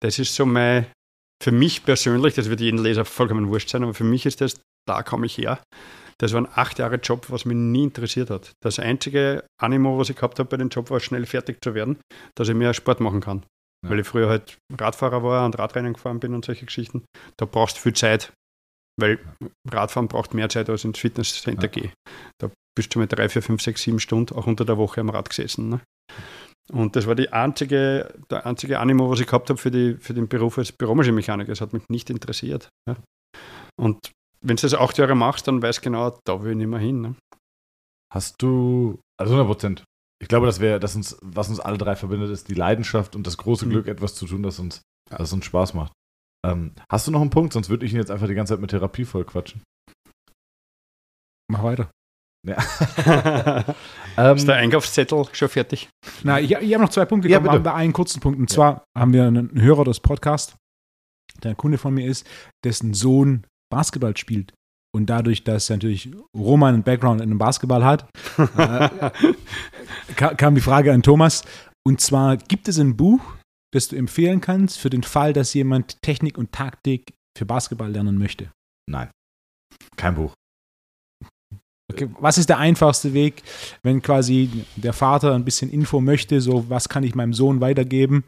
Das 0.00 0.18
ist 0.18 0.34
so 0.34 0.46
mein, 0.46 0.86
für 1.42 1.52
mich 1.52 1.84
persönlich, 1.84 2.34
das 2.34 2.48
wird 2.48 2.60
jedem 2.60 2.82
Leser 2.82 3.04
vollkommen 3.04 3.48
wurscht 3.48 3.68
sein, 3.68 3.82
aber 3.82 3.94
für 3.94 4.04
mich 4.04 4.26
ist 4.26 4.40
das, 4.40 4.60
da 4.86 5.02
komme 5.02 5.26
ich 5.26 5.38
her. 5.38 5.60
Das 6.18 6.32
war 6.32 6.40
ein 6.40 6.48
acht 6.54 6.78
Jahre 6.78 6.96
Job, 6.96 7.26
was 7.30 7.44
mich 7.44 7.56
nie 7.56 7.82
interessiert 7.82 8.30
hat. 8.30 8.52
Das 8.62 8.78
einzige 8.78 9.44
Animo, 9.60 9.98
was 9.98 10.10
ich 10.10 10.16
gehabt 10.16 10.38
habe 10.38 10.48
bei 10.48 10.56
dem 10.56 10.68
Job, 10.68 10.90
war 10.90 11.00
schnell 11.00 11.26
fertig 11.26 11.58
zu 11.62 11.74
werden, 11.74 11.98
dass 12.36 12.48
ich 12.48 12.54
mehr 12.54 12.72
Sport 12.72 13.00
machen 13.00 13.20
kann. 13.20 13.44
Ja. 13.84 13.90
Weil 13.90 14.00
ich 14.00 14.06
früher 14.06 14.28
halt 14.28 14.56
Radfahrer 14.78 15.22
war 15.22 15.44
und 15.44 15.58
Radrennen 15.58 15.94
gefahren 15.94 16.20
bin 16.20 16.34
und 16.34 16.44
solche 16.44 16.66
Geschichten. 16.66 17.04
Da 17.36 17.46
brauchst 17.46 17.76
du 17.76 17.80
viel 17.80 17.94
Zeit, 17.94 18.32
weil 19.00 19.18
Radfahren 19.70 20.08
braucht 20.08 20.34
mehr 20.34 20.48
Zeit, 20.48 20.68
als 20.70 20.84
ins 20.84 20.98
Fitnesscenter 20.98 21.64
Ja. 21.64 21.68
gehe. 21.68 21.92
Da 22.40 22.50
bist 22.76 22.94
du 22.94 22.98
mit 22.98 23.12
drei, 23.12 23.28
vier, 23.28 23.42
fünf, 23.42 23.62
sechs, 23.62 23.82
sieben 23.82 24.00
Stunden 24.00 24.34
auch 24.34 24.46
unter 24.46 24.64
der 24.64 24.76
Woche 24.78 25.00
am 25.00 25.10
Rad 25.10 25.28
gesessen. 25.28 25.68
Ne? 25.68 25.80
Und 26.72 26.96
das 26.96 27.06
war 27.06 27.14
die 27.14 27.32
einzige, 27.32 28.14
der 28.30 28.46
einzige 28.46 28.80
Animo, 28.80 29.10
was 29.10 29.20
ich 29.20 29.26
gehabt 29.26 29.50
habe 29.50 29.58
für, 29.60 29.70
die, 29.70 29.94
für 29.98 30.14
den 30.14 30.28
Beruf 30.28 30.58
als 30.58 30.72
Büromaschinenmechaniker. 30.72 31.50
Das 31.52 31.60
hat 31.60 31.72
mich 31.72 31.82
nicht 31.88 32.08
interessiert. 32.10 32.68
Ja? 32.88 32.96
Und 33.76 33.98
wenn 34.40 34.56
du 34.56 34.62
das 34.62 34.74
acht 34.74 34.96
Jahre 34.98 35.14
machst, 35.14 35.46
dann 35.48 35.60
weißt 35.62 35.78
du 35.78 35.82
genau, 35.82 36.18
da 36.24 36.42
will 36.42 36.52
ich 36.52 36.56
nicht 36.58 36.66
mehr 36.68 36.78
hin. 36.78 37.00
Ne? 37.00 37.14
Hast 38.12 38.40
du, 38.40 39.00
also 39.20 39.34
100 39.34 39.46
Prozent. 39.46 39.84
Ich 40.22 40.28
glaube, 40.28 40.46
das 40.46 40.60
wäre, 40.60 40.80
dass 40.80 40.94
uns, 40.96 41.18
was 41.22 41.48
uns 41.48 41.60
alle 41.60 41.76
drei 41.76 41.96
verbindet, 41.96 42.30
ist 42.30 42.48
die 42.48 42.54
Leidenschaft 42.54 43.14
und 43.16 43.26
das 43.26 43.36
große 43.36 43.66
Mhm. 43.66 43.70
Glück, 43.70 43.88
etwas 43.88 44.14
zu 44.14 44.26
tun, 44.26 44.42
das 44.42 44.58
uns, 44.58 44.80
das 45.10 45.32
uns 45.32 45.44
Spaß 45.44 45.74
macht. 45.74 45.92
Ähm, 46.44 46.72
hast 46.90 47.06
du 47.06 47.10
noch 47.10 47.20
einen 47.20 47.30
Punkt? 47.30 47.52
Sonst 47.52 47.70
würde 47.70 47.86
ich 47.86 47.92
ihn 47.92 47.98
jetzt 47.98 48.10
einfach 48.10 48.26
die 48.28 48.34
ganze 48.34 48.52
Zeit 48.54 48.60
mit 48.60 48.70
Therapie 48.70 49.04
voll 49.04 49.24
quatschen. 49.24 49.62
Mach 51.50 51.62
weiter. 51.62 51.90
Ähm, 54.16 54.36
Ist 54.36 54.46
der 54.46 54.56
Einkaufszettel 54.56 55.24
schon 55.32 55.48
fertig? 55.48 55.88
Na, 56.22 56.38
ich, 56.38 56.52
ich 56.52 56.72
habe 56.74 56.84
noch 56.84 56.90
zwei 56.90 57.04
Punkte. 57.04 57.28
Ja, 57.28 57.40
bitte. 57.40 57.60
da 57.60 57.74
einen 57.74 57.92
kurzen 57.92 58.20
Punkt. 58.20 58.38
Und 58.38 58.48
zwar 58.48 58.84
haben 58.96 59.12
wir 59.12 59.24
einen 59.26 59.60
Hörer 59.60 59.82
des 59.84 59.98
Podcasts, 59.98 60.54
der 61.42 61.50
ein 61.52 61.56
Kunde 61.56 61.78
von 61.78 61.94
mir 61.94 62.06
ist, 62.06 62.24
dessen 62.64 62.94
Sohn 62.94 63.44
Basketball 63.72 64.16
spielt. 64.16 64.52
Und 64.94 65.06
dadurch, 65.06 65.42
dass 65.42 65.68
natürlich 65.68 66.10
Roman 66.36 66.74
einen 66.74 66.82
Background 66.84 67.20
in 67.22 67.30
dem 67.30 67.38
Basketball 67.38 67.84
hat, 67.84 68.08
äh, 68.56 68.88
ka- 70.14 70.34
kam 70.34 70.54
die 70.54 70.60
Frage 70.60 70.92
an 70.92 71.02
Thomas. 71.02 71.42
Und 71.84 72.00
zwar, 72.00 72.36
gibt 72.36 72.68
es 72.68 72.78
ein 72.78 72.96
Buch, 72.96 73.20
das 73.74 73.88
du 73.88 73.96
empfehlen 73.96 74.40
kannst 74.40 74.78
für 74.78 74.90
den 74.90 75.02
Fall, 75.02 75.32
dass 75.32 75.52
jemand 75.54 76.00
Technik 76.02 76.38
und 76.38 76.52
Taktik 76.52 77.12
für 77.36 77.44
Basketball 77.44 77.90
lernen 77.90 78.18
möchte? 78.18 78.50
nein. 78.88 79.10
Kein 79.96 80.14
Buch. 80.14 80.32
Okay, 81.92 82.08
was 82.18 82.38
ist 82.38 82.48
der 82.48 82.58
einfachste 82.58 83.12
Weg, 83.12 83.42
wenn 83.82 84.00
quasi 84.02 84.64
der 84.76 84.92
Vater 84.92 85.34
ein 85.34 85.44
bisschen 85.44 85.70
Info 85.70 86.00
möchte, 86.00 86.40
so 86.40 86.68
was 86.70 86.88
kann 86.88 87.04
ich 87.04 87.14
meinem 87.14 87.34
Sohn 87.34 87.60
weitergeben, 87.60 88.24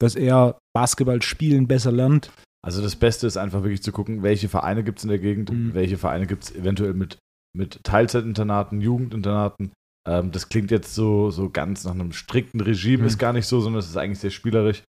dass 0.00 0.16
er 0.16 0.58
Basketball 0.74 1.22
spielen 1.22 1.68
besser 1.68 1.92
lernt? 1.92 2.30
Also 2.64 2.82
das 2.82 2.96
Beste 2.96 3.26
ist 3.26 3.36
einfach 3.36 3.62
wirklich 3.62 3.82
zu 3.82 3.92
gucken, 3.92 4.22
welche 4.22 4.48
Vereine 4.48 4.82
gibt 4.82 4.98
es 4.98 5.04
in 5.04 5.10
der 5.10 5.20
Gegend, 5.20 5.50
Mhm. 5.50 5.74
welche 5.74 5.98
Vereine 5.98 6.26
gibt 6.26 6.44
es 6.44 6.54
eventuell 6.54 6.94
mit, 6.94 7.18
mit 7.56 7.80
Teilzeitinternaten, 7.84 8.80
Jugendinternaten. 8.80 9.70
Ähm, 10.06 10.30
das 10.32 10.48
klingt 10.48 10.70
jetzt 10.70 10.94
so, 10.94 11.30
so 11.30 11.50
ganz 11.50 11.84
nach 11.84 11.92
einem 11.92 12.12
strikten 12.12 12.60
Regime, 12.60 13.02
Mhm. 13.02 13.08
ist 13.08 13.18
gar 13.18 13.32
nicht 13.32 13.46
so, 13.46 13.60
sondern 13.60 13.80
es 13.80 13.88
ist 13.88 13.96
eigentlich 13.96 14.20
sehr 14.20 14.30
spielerisch. 14.30 14.82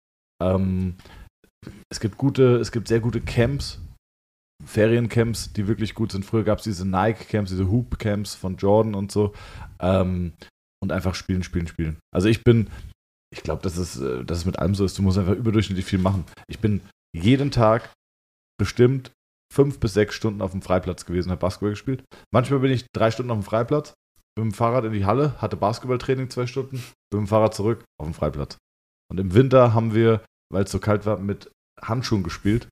Ähm, 0.43 0.97
es 1.91 2.01
gibt 2.01 2.17
gute, 2.19 2.57
es 2.57 2.71
gibt 2.71 2.89
sehr 2.89 3.01
gute 3.01 3.21
Camps, 3.21 3.81
Feriencamps, 4.65 5.53
die 5.53 5.67
wirklich 5.69 5.95
gut 5.95 6.13
sind. 6.13 6.25
Früher 6.25 6.45
gab 6.45 6.59
es 6.59 6.65
diese 6.65 6.87
Nike-Camps, 6.87 7.51
diese 7.51 7.71
Hoop-Camps 7.71 8.35
von 8.35 8.57
Jordan 8.57 8.95
und 8.95 9.13
so. 9.13 9.35
Ähm, 9.81 10.33
und 10.83 10.93
einfach 10.93 11.15
spielen, 11.15 11.43
spielen, 11.43 11.67
spielen. 11.67 11.99
Also 12.15 12.29
ich 12.29 12.45
bin, 12.45 12.69
ich 13.33 13.43
glaube, 13.43 13.63
dass 13.63 13.77
es, 13.77 13.99
äh, 14.01 14.25
dass 14.25 14.39
es 14.39 14.45
mit 14.45 14.59
allem 14.59 14.75
so 14.75 14.85
ist, 14.85 14.99
du 14.99 15.03
musst 15.03 15.19
einfach 15.19 15.35
überdurchschnittlich 15.35 15.87
viel 15.87 15.99
machen. 15.99 16.25
Ich 16.49 16.59
bin 16.59 16.81
jeden 17.17 17.51
Tag 17.51 17.93
bestimmt 18.59 19.13
fünf 19.53 19.81
bis 19.81 19.95
sechs 19.95 20.15
Stunden 20.15 20.43
auf 20.43 20.53
dem 20.53 20.63
Freiplatz 20.63 21.07
gewesen, 21.07 21.31
habe 21.31 21.41
Basketball 21.41 21.71
gespielt. 21.71 22.05
Manchmal 22.33 22.61
bin 22.61 22.73
ich 22.73 22.87
drei 22.95 23.11
Stunden 23.11 23.31
auf 23.31 23.39
dem 23.39 23.45
Freiplatz, 23.45 23.95
mit 24.37 24.45
dem 24.45 24.53
Fahrrad 24.53 24.85
in 24.85 24.93
die 24.93 25.05
Halle, 25.07 25.41
hatte 25.41 25.57
Basketballtraining 25.57 26.31
zwei 26.31 26.47
Stunden, 26.47 26.77
mit 27.13 27.21
dem 27.21 27.27
Fahrrad 27.27 27.55
zurück 27.55 27.85
auf 27.99 28.07
dem 28.07 28.15
Freiplatz. 28.15 28.57
Und 29.11 29.19
im 29.19 29.35
Winter 29.35 29.73
haben 29.73 29.95
wir, 29.95 30.23
weil 30.53 30.65
es 30.65 30.71
so 30.71 30.79
kalt 30.79 31.07
war, 31.07 31.19
mit 31.19 31.51
Handschuhen 31.81 32.23
gespielt, 32.23 32.69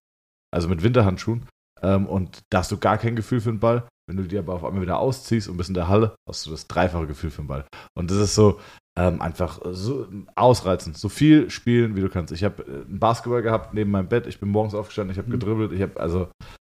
also 0.52 0.68
mit 0.68 0.82
Winterhandschuhen. 0.82 1.46
Ähm, 1.82 2.06
und 2.06 2.40
da 2.50 2.58
hast 2.58 2.72
du 2.72 2.78
gar 2.78 2.98
kein 2.98 3.16
Gefühl 3.16 3.40
für 3.40 3.50
den 3.50 3.60
Ball. 3.60 3.88
Wenn 4.06 4.18
du 4.18 4.24
die 4.24 4.36
aber 4.36 4.54
auf 4.54 4.64
einmal 4.64 4.82
wieder 4.82 4.98
ausziehst 4.98 5.48
und 5.48 5.56
bist 5.56 5.70
in 5.70 5.74
der 5.74 5.88
Halle, 5.88 6.14
hast 6.28 6.44
du 6.44 6.50
das 6.50 6.66
dreifache 6.66 7.06
Gefühl 7.06 7.30
für 7.30 7.42
den 7.42 7.48
Ball. 7.48 7.64
Und 7.96 8.10
das 8.10 8.18
ist 8.18 8.34
so 8.34 8.60
ähm, 8.98 9.22
einfach 9.22 9.60
so 9.70 10.06
ausreizend. 10.36 10.98
So 10.98 11.08
viel 11.08 11.48
spielen, 11.50 11.96
wie 11.96 12.00
du 12.02 12.10
kannst. 12.10 12.32
Ich 12.32 12.44
habe 12.44 12.62
äh, 12.64 12.84
einen 12.84 12.98
Basketball 13.00 13.42
gehabt 13.42 13.72
neben 13.74 13.90
meinem 13.90 14.08
Bett. 14.08 14.26
Ich 14.26 14.38
bin 14.38 14.50
morgens 14.50 14.74
aufgestanden, 14.74 15.12
ich 15.12 15.18
habe 15.18 15.28
Mhm. 15.28 15.32
gedribbelt. 15.32 15.72
Ich 15.72 15.82
habe 15.82 15.98
also 15.98 16.30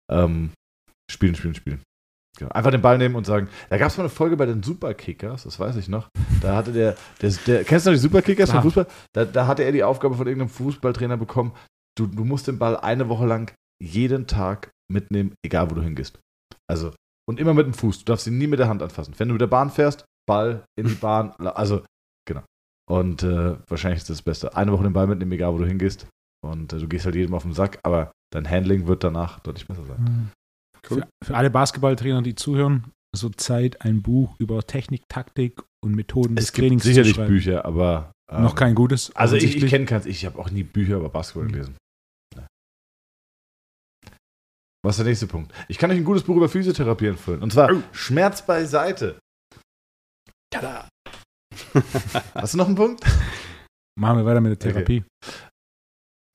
ähm, 0.10 0.52
spielen, 1.12 1.36
spielen, 1.36 1.56
spielen. 1.56 1.82
Genau. 2.38 2.52
Einfach 2.52 2.72
den 2.72 2.82
Ball 2.82 2.98
nehmen 2.98 3.16
und 3.16 3.26
sagen. 3.26 3.50
Da 3.70 3.78
gab 3.78 3.90
es 3.90 3.98
mal 3.98 4.04
eine 4.04 4.10
Folge 4.10 4.38
bei 4.38 4.46
den 4.46 4.62
Superkickers, 4.62 5.44
das 5.44 5.60
weiß 5.60 5.76
ich 5.78 5.90
noch. 5.90 6.10
Da 6.42 6.56
hatte 6.56 6.72
der, 6.72 6.96
der, 7.22 7.32
der 7.48 7.64
kennst 7.64 7.86
du 7.86 7.90
noch 7.90 7.96
die 7.96 8.02
Superkickers 8.02 8.52
vom. 8.52 8.62
Fußball? 8.62 8.88
Da, 9.14 9.26
da 9.26 9.48
hatte 9.48 9.64
er 9.64 9.72
die 9.72 9.84
Aufgabe 9.84 10.16
von 10.16 10.28
irgendeinem 10.28 10.50
Fußballtrainer 10.50 11.18
bekommen, 11.18 11.54
du, 11.98 12.06
du 12.06 12.24
musst 12.24 12.48
den 12.48 12.60
Ball 12.60 12.78
eine 12.78 13.10
Woche 13.10 13.26
lang 13.26 13.52
jeden 13.82 14.28
Tag 14.28 14.70
mitnehmen, 14.92 15.34
egal 15.44 15.70
wo 15.72 15.76
du 15.76 15.82
hingehst. 15.82 16.20
Also, 16.70 16.94
und 17.28 17.40
immer 17.40 17.54
mit 17.54 17.66
dem 17.66 17.74
Fuß. 17.74 18.00
Du 18.00 18.06
darfst 18.06 18.28
ihn 18.28 18.38
nie 18.38 18.48
mit 18.48 18.60
der 18.60 18.70
Hand 18.70 18.82
anfassen. 18.82 19.14
Wenn 19.18 19.28
du 19.28 19.34
mit 19.34 19.42
der 19.42 19.48
Bahn 19.48 19.70
fährst, 19.70 20.06
Ball 20.28 20.64
in 20.78 20.88
die 20.88 20.96
Bahn, 20.96 21.32
also, 21.32 21.84
genau. 22.28 22.44
Und 22.90 23.24
äh, 23.24 23.58
wahrscheinlich 23.68 24.00
ist 24.00 24.10
das 24.10 24.18
das 24.18 24.24
Beste. 24.24 24.56
Eine 24.56 24.72
Woche 24.72 24.84
den 24.84 24.94
Ball 24.94 25.08
mitnehmen, 25.08 25.32
egal 25.32 25.54
wo 25.54 25.58
du 25.58 25.66
hingehst. 25.66 26.08
Und 26.46 26.72
äh, 26.72 26.80
du 26.80 26.88
gehst 26.88 27.06
halt 27.06 27.16
jedem 27.16 27.34
auf 27.34 27.44
den 27.44 27.54
Sack, 27.54 27.80
aber 27.84 28.12
dein 28.32 28.50
Handling 28.50 28.88
wird 28.88 29.04
danach 29.04 29.40
deutlich 29.40 29.68
besser 29.68 29.86
sein. 29.86 30.32
Cool. 30.90 31.02
Für, 31.24 31.26
für 31.26 31.36
alle 31.38 31.50
Basketballtrainer, 31.50 32.22
die 32.22 32.36
zuhören, 32.36 32.92
so 33.16 33.30
Zeit 33.30 33.82
ein 33.82 34.02
Buch 34.02 34.36
über 34.40 34.62
Technik, 34.66 35.04
Taktik 35.10 35.62
und 35.84 35.96
Methoden 35.96 36.36
des 36.36 36.46
Es 36.46 36.52
gibt 36.54 36.64
Trainings 36.64 36.84
sicherlich 36.84 37.14
zu 37.14 37.16
schreiben. 37.22 37.34
Bücher, 37.34 37.66
aber. 37.66 38.12
ähm, 38.32 38.44
Noch 38.44 38.56
kein 38.56 38.76
gutes. 38.76 39.16
Also 39.16 39.36
ich, 39.36 39.56
ich 39.58 39.68
kenne 39.70 39.86
keins. 39.86 40.06
Ich 40.06 40.26
habe 40.26 40.38
auch 40.40 40.50
nie 40.50 40.64
Bücher 40.64 40.98
über 40.98 41.10
Basketball 41.10 41.46
Mhm. 41.48 41.52
gelesen. 41.52 41.78
Was 44.86 44.96
ist 44.96 45.00
der 45.00 45.06
nächste 45.08 45.28
Punkt? 45.28 45.54
Ich 45.68 45.78
kann 45.78 45.92
euch 45.92 45.98
ein 45.98 46.04
gutes 46.06 46.24
Buch 46.24 46.36
über 46.38 46.48
Physiotherapie 46.48 47.08
empfehlen. 47.08 47.42
Und 47.42 47.52
zwar 47.52 47.72
Oh. 47.74 47.82
Schmerz 47.92 48.46
beiseite. 48.46 49.20
Tada! 50.54 50.88
Hast 52.36 52.54
du 52.54 52.58
noch 52.58 52.68
einen 52.68 52.76
Punkt? 52.76 53.04
Machen 54.00 54.20
wir 54.20 54.26
weiter 54.26 54.40
mit 54.40 54.62
der 54.64 54.70
Okay. 54.72 54.74
Therapie. 54.74 55.04
Bevor 55.22 55.47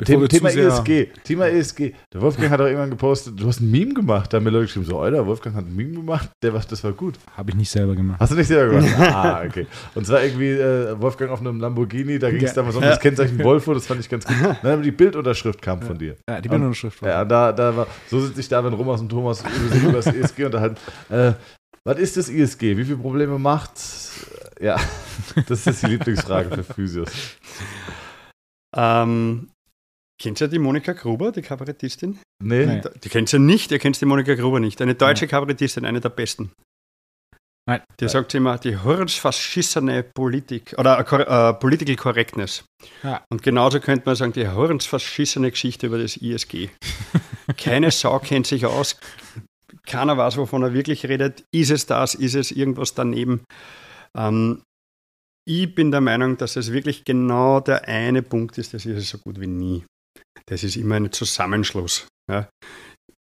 Thema, 0.05 0.23
zu 0.23 0.29
Thema 0.29 0.51
sehr- 0.51 0.67
ESG. 0.69 1.09
Thema 1.25 1.49
ESG. 1.49 1.93
Der 2.13 2.21
Wolfgang 2.21 2.51
hat 2.51 2.61
auch 2.61 2.65
irgendwann 2.67 2.91
gepostet, 2.91 3.41
du 3.41 3.47
hast 3.47 3.61
ein 3.61 3.71
Meme 3.71 3.95
gemacht. 3.95 4.33
Da 4.33 4.37
haben 4.37 4.45
mir 4.45 4.51
Leute 4.51 4.67
geschrieben, 4.67 4.87
so, 4.87 4.99
Alter, 4.99 5.27
Wolfgang 5.27 5.55
hat 5.57 5.65
ein 5.67 5.75
Meme 5.77 5.95
gemacht. 5.95 6.31
Der 6.43 6.53
das 6.53 6.83
war 6.85 6.93
gut. 6.93 7.15
Habe 7.37 7.51
ich 7.51 7.57
nicht 7.57 7.71
selber 7.71 7.95
gemacht. 7.95 8.19
Hast 8.21 8.33
du 8.33 8.37
nicht 8.37 8.47
selber 8.49 8.77
gemacht? 8.81 8.95
ah, 8.99 9.43
okay. 9.47 9.67
Und 9.95 10.07
zwar 10.07 10.23
irgendwie 10.23 10.51
äh, 10.51 11.01
Wolfgang 11.01 11.31
auf 11.31 11.41
einem 11.41 11.61
Lamborghini, 11.61 12.19
da 12.19 12.31
ging 12.31 12.39
es 12.43 12.51
Ja. 12.51 12.55
damals 12.57 12.77
um 12.77 12.83
Ja. 12.83 12.91
das 12.91 13.01
Kennzeichen 13.01 13.39
Volvo, 13.43 13.75
das 13.75 13.87
fand 13.87 14.01
ich 14.01 14.09
ganz 14.09 14.25
gut. 14.27 14.37
Dann 14.63 14.83
die 14.83 14.91
Bildunterschrift 14.93 15.61
kam 15.63 15.83
von 15.83 15.99
dir. 15.99 16.17
Ja, 16.29 16.41
die 16.41 16.49
Und- 16.49 16.53
Bildunterschrift 16.55 17.03
war. 17.03 17.09
Ja, 17.09 17.25
da, 17.25 17.53
da 17.53 17.77
war, 17.77 17.87
so 18.09 18.21
sitze 18.21 18.41
ich 18.41 18.49
da, 18.49 18.65
wenn 18.65 18.73
Romas 18.73 19.01
und 19.01 19.09
Thomas 19.09 19.43
über 19.43 19.75
sich 19.75 19.83
über 19.83 19.93
das 19.93 20.07
ESG 20.07 20.45
unterhalten. 20.47 20.77
Äh, 21.11 21.33
was 21.85 21.99
ist 21.99 22.17
das 22.17 22.29
ESG? 22.29 22.77
Wie 22.77 22.85
viele 22.85 22.97
Probleme 22.99 23.39
macht? 23.41 23.73
Ja, 24.61 24.77
das 25.49 25.67
ist 25.67 25.83
die 25.83 25.87
Lieblingsfrage 25.87 26.55
für 26.55 26.63
Physios. 26.75 27.09
Ähm, 28.77 29.49
kennt 30.23 30.41
ihr 30.41 30.49
die 30.49 30.59
Monika 30.59 30.93
Gruber, 30.93 31.33
die 31.33 31.43
Kabarettistin? 31.43 32.19
Nee? 32.43 32.67
Nee. 32.67 32.83
Die 33.03 33.09
kennt 33.09 33.33
ihr 33.33 33.41
nicht, 33.41 33.73
ihr 33.73 33.79
kennt 33.79 34.01
die 34.01 34.07
Monika 34.07 34.35
Gruber 34.35 34.61
nicht. 34.61 34.81
Eine 34.81 34.95
deutsche 34.95 35.27
Kabarettistin, 35.27 35.85
eine 35.85 36.01
der 36.01 36.11
besten. 36.11 36.53
Nein. 37.69 37.83
Die 38.01 38.09
sagt 38.09 38.35
immer, 38.35 38.59
die 38.59 38.77
hornsverschissene 38.77 40.03
Politik 40.03 40.75
oder 40.79 40.99
äh, 40.99 41.51
äh, 41.51 41.55
Political 41.55 41.97
Correctness. 41.97 42.65
Ja. 43.05 43.25
Und 43.31 43.43
genauso 43.43 43.79
könnte 43.79 44.07
man 44.07 44.17
sagen, 44.17 44.33
die 44.33 44.49
hornsverschissene 44.49 45.51
Geschichte 45.51 45.87
über 45.87 45.99
das 45.99 46.17
ISG. 46.17 46.71
Keine 47.57 47.91
Sau 47.93 48.19
kennt 48.19 48.47
sich 48.47 48.67
aus. 48.67 48.99
Keiner 49.87 50.17
weiß, 50.17 50.37
wovon 50.37 50.63
er 50.63 50.75
wirklich 50.75 51.07
redet. 51.07 51.45
Ist 51.53 51.71
es 51.71 51.87
das? 51.87 52.15
Ist 52.15 52.35
es 52.35 52.51
irgendwas 52.51 52.95
daneben? 52.95 53.45
Ähm, 54.17 54.63
ich 55.45 55.75
bin 55.75 55.91
der 55.91 56.01
Meinung, 56.01 56.37
dass 56.37 56.57
es 56.57 56.73
wirklich 56.73 57.05
genau 57.05 57.61
der 57.61 57.89
eine 57.89 58.23
Punkt 58.23 58.59
ist, 58.59 58.75
das 58.75 58.87
ist 58.87 58.99
es 58.99 59.09
so 59.09 59.19
gut 59.19 59.41
wie 59.41 59.49
nie. 59.49 59.85
Das 60.47 60.65
ist 60.65 60.77
immer 60.77 60.97
ein 60.97 61.13
Zusammenschluss 61.13 62.07
ja, 62.31 62.49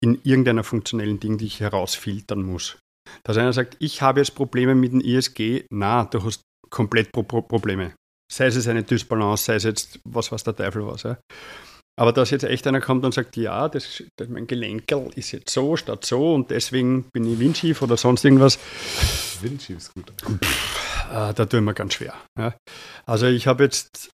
in 0.03 0.20
irgendeiner 0.24 0.63
funktionellen 0.63 1.20
Ding, 1.20 1.38
die 1.38 1.45
ich 1.45 1.59
herausfiltern 1.59 2.41
muss. 2.41 2.78
Dass 3.24 3.38
einer 3.38 3.53
sagt, 3.53 3.78
ich 3.80 4.01
habe 4.01 4.20
jetzt 4.20 4.36
Probleme 4.36 4.76
mit 4.76 4.91
dem 4.91 5.01
ISG, 5.01 5.66
na, 5.72 6.05
du 6.05 6.24
hast 6.24 6.41
komplett 6.70 7.11
Pro 7.11 7.24
Pro 7.24 7.41
Probleme. 7.41 7.93
Sei 8.32 8.47
es 8.47 8.55
jetzt 8.55 8.68
eine 8.68 8.84
Dysbalance, 8.84 9.45
sei 9.45 9.55
es 9.55 9.63
jetzt 9.63 9.99
was, 10.03 10.32
was 10.32 10.43
der 10.43 10.55
Teufel 10.55 10.86
was. 10.88 11.03
Ja. 11.03 11.18
Aber 11.97 12.11
dass 12.11 12.32
jetzt 12.32 12.43
echt 12.43 12.68
einer 12.68 12.82
kommt 12.82 13.05
und 13.05 13.13
sagt, 13.13 13.38
ja, 13.38 13.70
das, 13.70 14.03
das, 14.18 14.28
mein 14.28 14.47
Gelenkel 14.47 15.11
ist 15.16 15.32
jetzt 15.32 15.51
so 15.51 15.78
statt 15.78 16.05
so 16.05 16.34
und 16.34 16.51
deswegen 16.51 17.05
bin 17.13 17.32
ich 17.32 17.39
windschief 17.39 17.82
oder 17.82 17.95
sonst 17.95 18.26
irgendwas, 18.26 18.59
Vinci 19.41 19.74
ist 19.74 19.93
gut. 19.93 20.11
äh, 21.11 21.34
da 21.34 21.45
tue 21.45 21.59
ich 21.59 21.66
mir 21.66 21.74
ganz 21.74 21.93
schwer. 21.93 22.13
Ja. 22.38 22.53
Also 23.05 23.28
ich 23.28 23.47
habe 23.47 23.63
jetzt, 23.63 24.09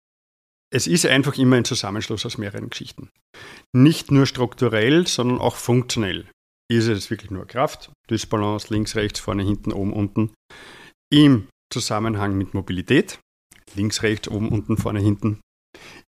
es 0.72 0.86
ist 0.86 1.06
einfach 1.06 1.36
immer 1.36 1.56
ein 1.56 1.64
Zusammenschluss 1.64 2.24
aus 2.26 2.38
mehreren 2.38 2.70
Geschichten. 2.70 3.10
Nicht 3.74 4.10
nur 4.10 4.26
strukturell, 4.26 5.06
sondern 5.06 5.38
auch 5.38 5.56
funktionell. 5.56 6.26
Ist 6.70 6.86
es 6.86 7.10
wirklich 7.10 7.30
nur 7.30 7.46
Kraft, 7.46 7.90
Dysbalance, 8.08 8.72
links, 8.72 8.94
rechts, 8.94 9.18
vorne, 9.18 9.42
hinten, 9.42 9.72
oben, 9.72 9.92
unten. 9.92 10.32
Im 11.12 11.48
Zusammenhang 11.72 12.36
mit 12.38 12.54
Mobilität, 12.54 13.18
links, 13.74 14.02
rechts, 14.02 14.28
oben, 14.28 14.48
unten, 14.48 14.76
vorne, 14.76 15.00
hinten. 15.00 15.40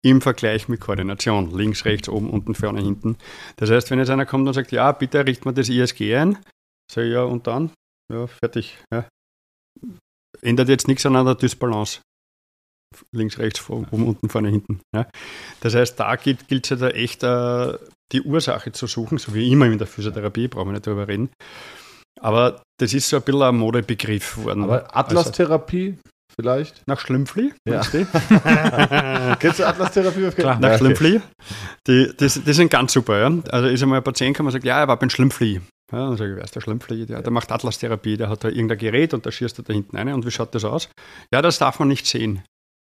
Im 0.03 0.21
Vergleich 0.23 0.69
mit 0.69 0.81
Koordination, 0.81 1.51
links, 1.55 1.85
rechts, 1.85 2.09
oben, 2.09 2.31
unten, 2.31 2.55
vorne, 2.55 2.81
hinten. 2.81 3.19
Das 3.57 3.71
heißt, 3.71 3.91
wenn 3.91 3.99
jetzt 3.99 4.11
einer 4.11 4.27
kommt 4.27 4.47
und 4.47 4.55
sagt, 4.55 4.73
ja, 4.73 4.93
bitte 4.93 5.27
richten 5.27 5.45
wir 5.45 5.53
das 5.53 5.69
ISG 5.69 6.17
ein, 6.17 6.39
sage 6.91 7.09
ich, 7.09 7.13
ja, 7.13 7.25
und 7.25 7.47
dann? 7.47 7.73
Ja, 8.11 8.27
fertig. 8.27 8.79
Ja 8.93 9.07
ändert 10.43 10.69
jetzt 10.69 10.89
nichts 10.89 11.07
an 11.07 11.17
einer 11.17 11.35
Dysbalance. 11.35 12.01
Links, 13.13 13.39
rechts, 13.39 13.59
vor- 13.59 13.79
oben, 13.93 14.07
unten, 14.07 14.29
vorne, 14.29 14.49
hinten. 14.49 14.81
Ja. 14.95 15.07
Das 15.61 15.75
heißt, 15.75 15.99
da 16.01 16.17
gilt 16.17 16.51
es 16.65 16.69
ja 16.71 16.77
da 16.77 16.89
echt 16.89 17.23
äh, 17.23 17.75
die 18.13 18.23
Ursache 18.23 18.73
zu 18.73 18.87
suchen, 18.87 19.19
so 19.19 19.35
wie 19.35 19.51
immer 19.51 19.67
in 19.67 19.79
der 19.79 19.87
Physiotherapie, 19.87 20.49
brauchen 20.49 20.69
wir 20.69 20.73
nicht 20.75 20.87
drüber 20.87 21.09
reden. 21.09 21.31
Aber 22.21 22.63
das 22.81 22.95
ist 22.95 23.09
so 23.09 23.17
ein 23.17 23.23
bisschen 23.23 23.43
ein 23.43 23.57
Modebegriff 23.57 24.37
geworden. 24.37 24.63
Aber 24.65 24.97
Atlas-Therapie 24.97 25.99
vielleicht? 26.39 26.83
nach 26.87 26.99
Schlümpfli, 27.01 27.53
Ja. 27.69 27.81
Kennst 29.39 29.59
du 29.59 29.67
Atlas-Therapie? 29.67 30.31
Klar. 30.31 30.55
nach 30.59 30.63
Ja, 30.63 30.69
okay. 30.75 30.79
Schlimmfli. 30.79 31.21
Die, 31.87 32.13
das, 32.17 32.43
die 32.43 32.53
sind 32.53 32.71
ganz 32.71 32.93
super. 32.93 33.19
Ja. 33.19 33.33
Also 33.51 33.69
ist 33.69 33.83
einmal 33.83 33.99
ein 33.99 34.05
Patient 34.05 34.35
gekommen 34.35 34.49
und 34.49 34.53
sagt, 34.53 34.65
ja, 34.65 34.79
er 34.81 34.89
war 34.89 34.99
beim 34.99 35.11
Schlimmfli. 35.11 35.61
Ja, 35.93 35.99
dann 36.09 36.17
sage 36.17 36.31
ich, 36.33 36.37
wer 36.37 36.45
ist 36.45 36.55
der 36.57 36.61
Schlimmfliege? 36.63 37.07
Der, 37.07 37.23
der 37.23 37.31
macht 37.33 37.53
Atlas-Therapie, 37.53 38.17
der 38.17 38.29
hat 38.29 38.43
da 38.45 38.49
irgendein 38.49 38.79
Gerät 38.79 39.15
und 39.15 39.25
da 39.27 39.31
schießt 39.31 39.59
er 39.59 39.65
da 39.65 39.73
hinten 39.73 39.97
rein. 39.97 40.09
Und 40.13 40.27
wie 40.27 40.31
schaut 40.31 40.55
das 40.55 40.65
aus? 40.65 40.89
Ja, 41.33 41.43
das 41.43 41.59
darf 41.59 41.79
man 41.79 41.89
nicht 41.89 42.07
sehen. 42.07 42.43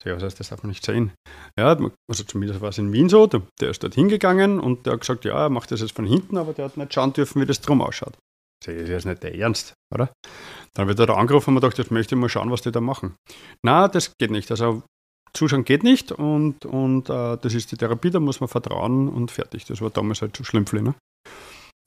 Ja, 0.06 0.16
was 0.16 0.24
heißt, 0.24 0.40
das 0.40 0.50
darf 0.50 0.64
man 0.64 0.70
nicht 0.70 0.86
sehen? 0.86 1.14
Ja, 1.58 1.78
also 2.10 2.24
zumindest 2.24 2.62
war 2.62 2.70
es 2.70 2.78
in 2.78 2.92
Wien 2.92 3.10
so, 3.10 3.28
der, 3.28 3.70
ist 3.70 3.84
dort 3.84 3.96
hingegangen 3.96 4.60
und 4.60 4.86
der 4.86 4.94
hat 4.94 5.02
gesagt, 5.02 5.26
ja, 5.26 5.44
er 5.44 5.50
macht 5.50 5.72
das 5.72 5.82
jetzt 5.82 5.96
von 5.96 6.06
hinten, 6.06 6.38
aber 6.38 6.54
der 6.54 6.66
hat 6.66 6.78
nicht 6.78 6.94
schauen 6.94 7.14
dürfen, 7.14 7.42
wie 7.42 7.46
das 7.46 7.62
drum 7.62 7.82
ausschaut. 7.82 8.18
Das 8.66 8.76
ist 8.76 8.90
jetzt 8.90 9.06
nicht 9.06 9.24
der 9.24 9.36
Ernst, 9.36 9.74
oder? 9.94 10.12
Dann 10.74 10.88
wird 10.88 11.00
er 11.00 11.06
da 11.06 11.16
angerufen 11.16 11.50
und 11.50 11.56
man 11.56 11.62
gedacht, 11.62 11.78
jetzt 11.78 11.92
möchte 11.92 12.16
ich 12.16 12.22
mal 12.22 12.30
schauen, 12.30 12.52
was 12.52 12.62
die 12.62 12.72
da 12.72 12.82
machen. 12.82 13.16
Na, 13.64 13.88
das 13.88 14.14
geht 14.18 14.32
nicht. 14.32 14.50
Also 14.52 14.84
Zuschauen 15.34 15.66
geht 15.66 15.84
nicht 15.84 16.12
und, 16.12 16.66
und 16.66 17.10
äh, 17.10 17.38
das 17.38 17.54
ist 17.54 17.72
die 17.72 17.78
Therapie, 17.78 18.12
da 18.12 18.20
muss 18.20 18.40
man 18.40 18.48
vertrauen 18.48 19.10
und 19.10 19.32
fertig. 19.32 19.66
Das 19.66 19.82
war 19.82 19.90
damals 19.90 20.22
halt 20.22 20.38
so 20.38 20.44
schlimm. 20.44 20.66
Ne? 20.72 20.96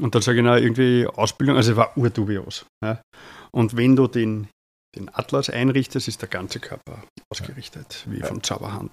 Und 0.03 0.14
dann 0.14 0.23
sage 0.23 0.39
ich, 0.39 0.45
na, 0.45 0.59
irgendwie 0.59 1.07
Ausbildung, 1.07 1.57
also 1.57 1.77
war 1.77 1.97
urdubios. 1.97 2.67
Ja? 2.85 3.01
Und 3.53 3.77
wenn 3.77 3.97
du 3.97 4.09
den, 4.09 4.49
den 4.97 5.11
Atlas 5.12 5.51
einrichtest, 5.51 6.09
ist 6.09 6.22
der 6.22 6.28
ganze 6.28 6.61
Körper 6.61 7.03
ausgerichtet, 7.30 8.05
wie 8.09 8.18
ja. 8.20 8.26
von 8.26 8.42
Zauberhand. 8.42 8.92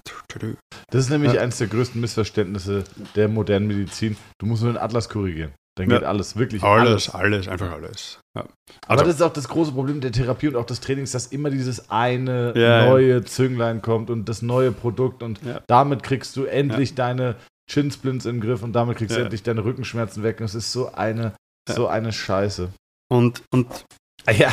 Das 0.90 1.04
ist 1.04 1.10
nämlich 1.10 1.34
ja. 1.34 1.40
eines 1.40 1.58
der 1.58 1.68
größten 1.68 2.00
Missverständnisse 2.00 2.84
der 3.14 3.28
modernen 3.28 3.66
Medizin. 3.66 4.16
Du 4.38 4.46
musst 4.46 4.62
nur 4.62 4.72
den 4.72 4.78
Atlas 4.78 5.08
korrigieren. 5.08 5.52
Dann 5.76 5.88
geht 5.88 6.02
ja. 6.02 6.08
alles, 6.08 6.36
wirklich 6.36 6.62
alles. 6.62 7.10
Alles, 7.10 7.10
alles, 7.10 7.48
einfach 7.48 7.72
alles. 7.72 8.20
Ja. 8.36 8.46
Aber 8.86 9.00
also, 9.00 9.04
das 9.06 9.14
ist 9.16 9.22
auch 9.22 9.32
das 9.32 9.48
große 9.48 9.72
Problem 9.72 10.00
der 10.00 10.12
Therapie 10.12 10.46
und 10.46 10.56
auch 10.56 10.66
des 10.66 10.80
Trainings, 10.80 11.10
dass 11.10 11.26
immer 11.26 11.50
dieses 11.50 11.90
eine 11.90 12.56
ja, 12.56 12.86
neue 12.86 13.24
Zünglein 13.24 13.82
kommt 13.82 14.08
und 14.08 14.28
das 14.28 14.42
neue 14.42 14.70
Produkt 14.70 15.24
und 15.24 15.40
damit 15.66 16.04
kriegst 16.04 16.36
du 16.36 16.44
endlich 16.44 16.94
deine 16.94 17.36
Chinsplints 17.68 18.26
im 18.26 18.40
Griff 18.40 18.62
und 18.62 18.72
damit 18.72 18.98
kriegst 18.98 19.16
du 19.16 19.20
endlich 19.20 19.42
deine 19.42 19.64
Rückenschmerzen 19.64 20.22
weg. 20.22 20.38
Und 20.40 20.46
es 20.46 20.54
ist 20.54 20.70
so 20.70 20.92
eine, 20.92 21.34
so 21.68 21.88
eine 21.88 22.12
Scheiße. 22.12 22.70
Und, 23.10 23.42
und 23.50 23.84
ah, 24.26 24.32
ja. 24.32 24.52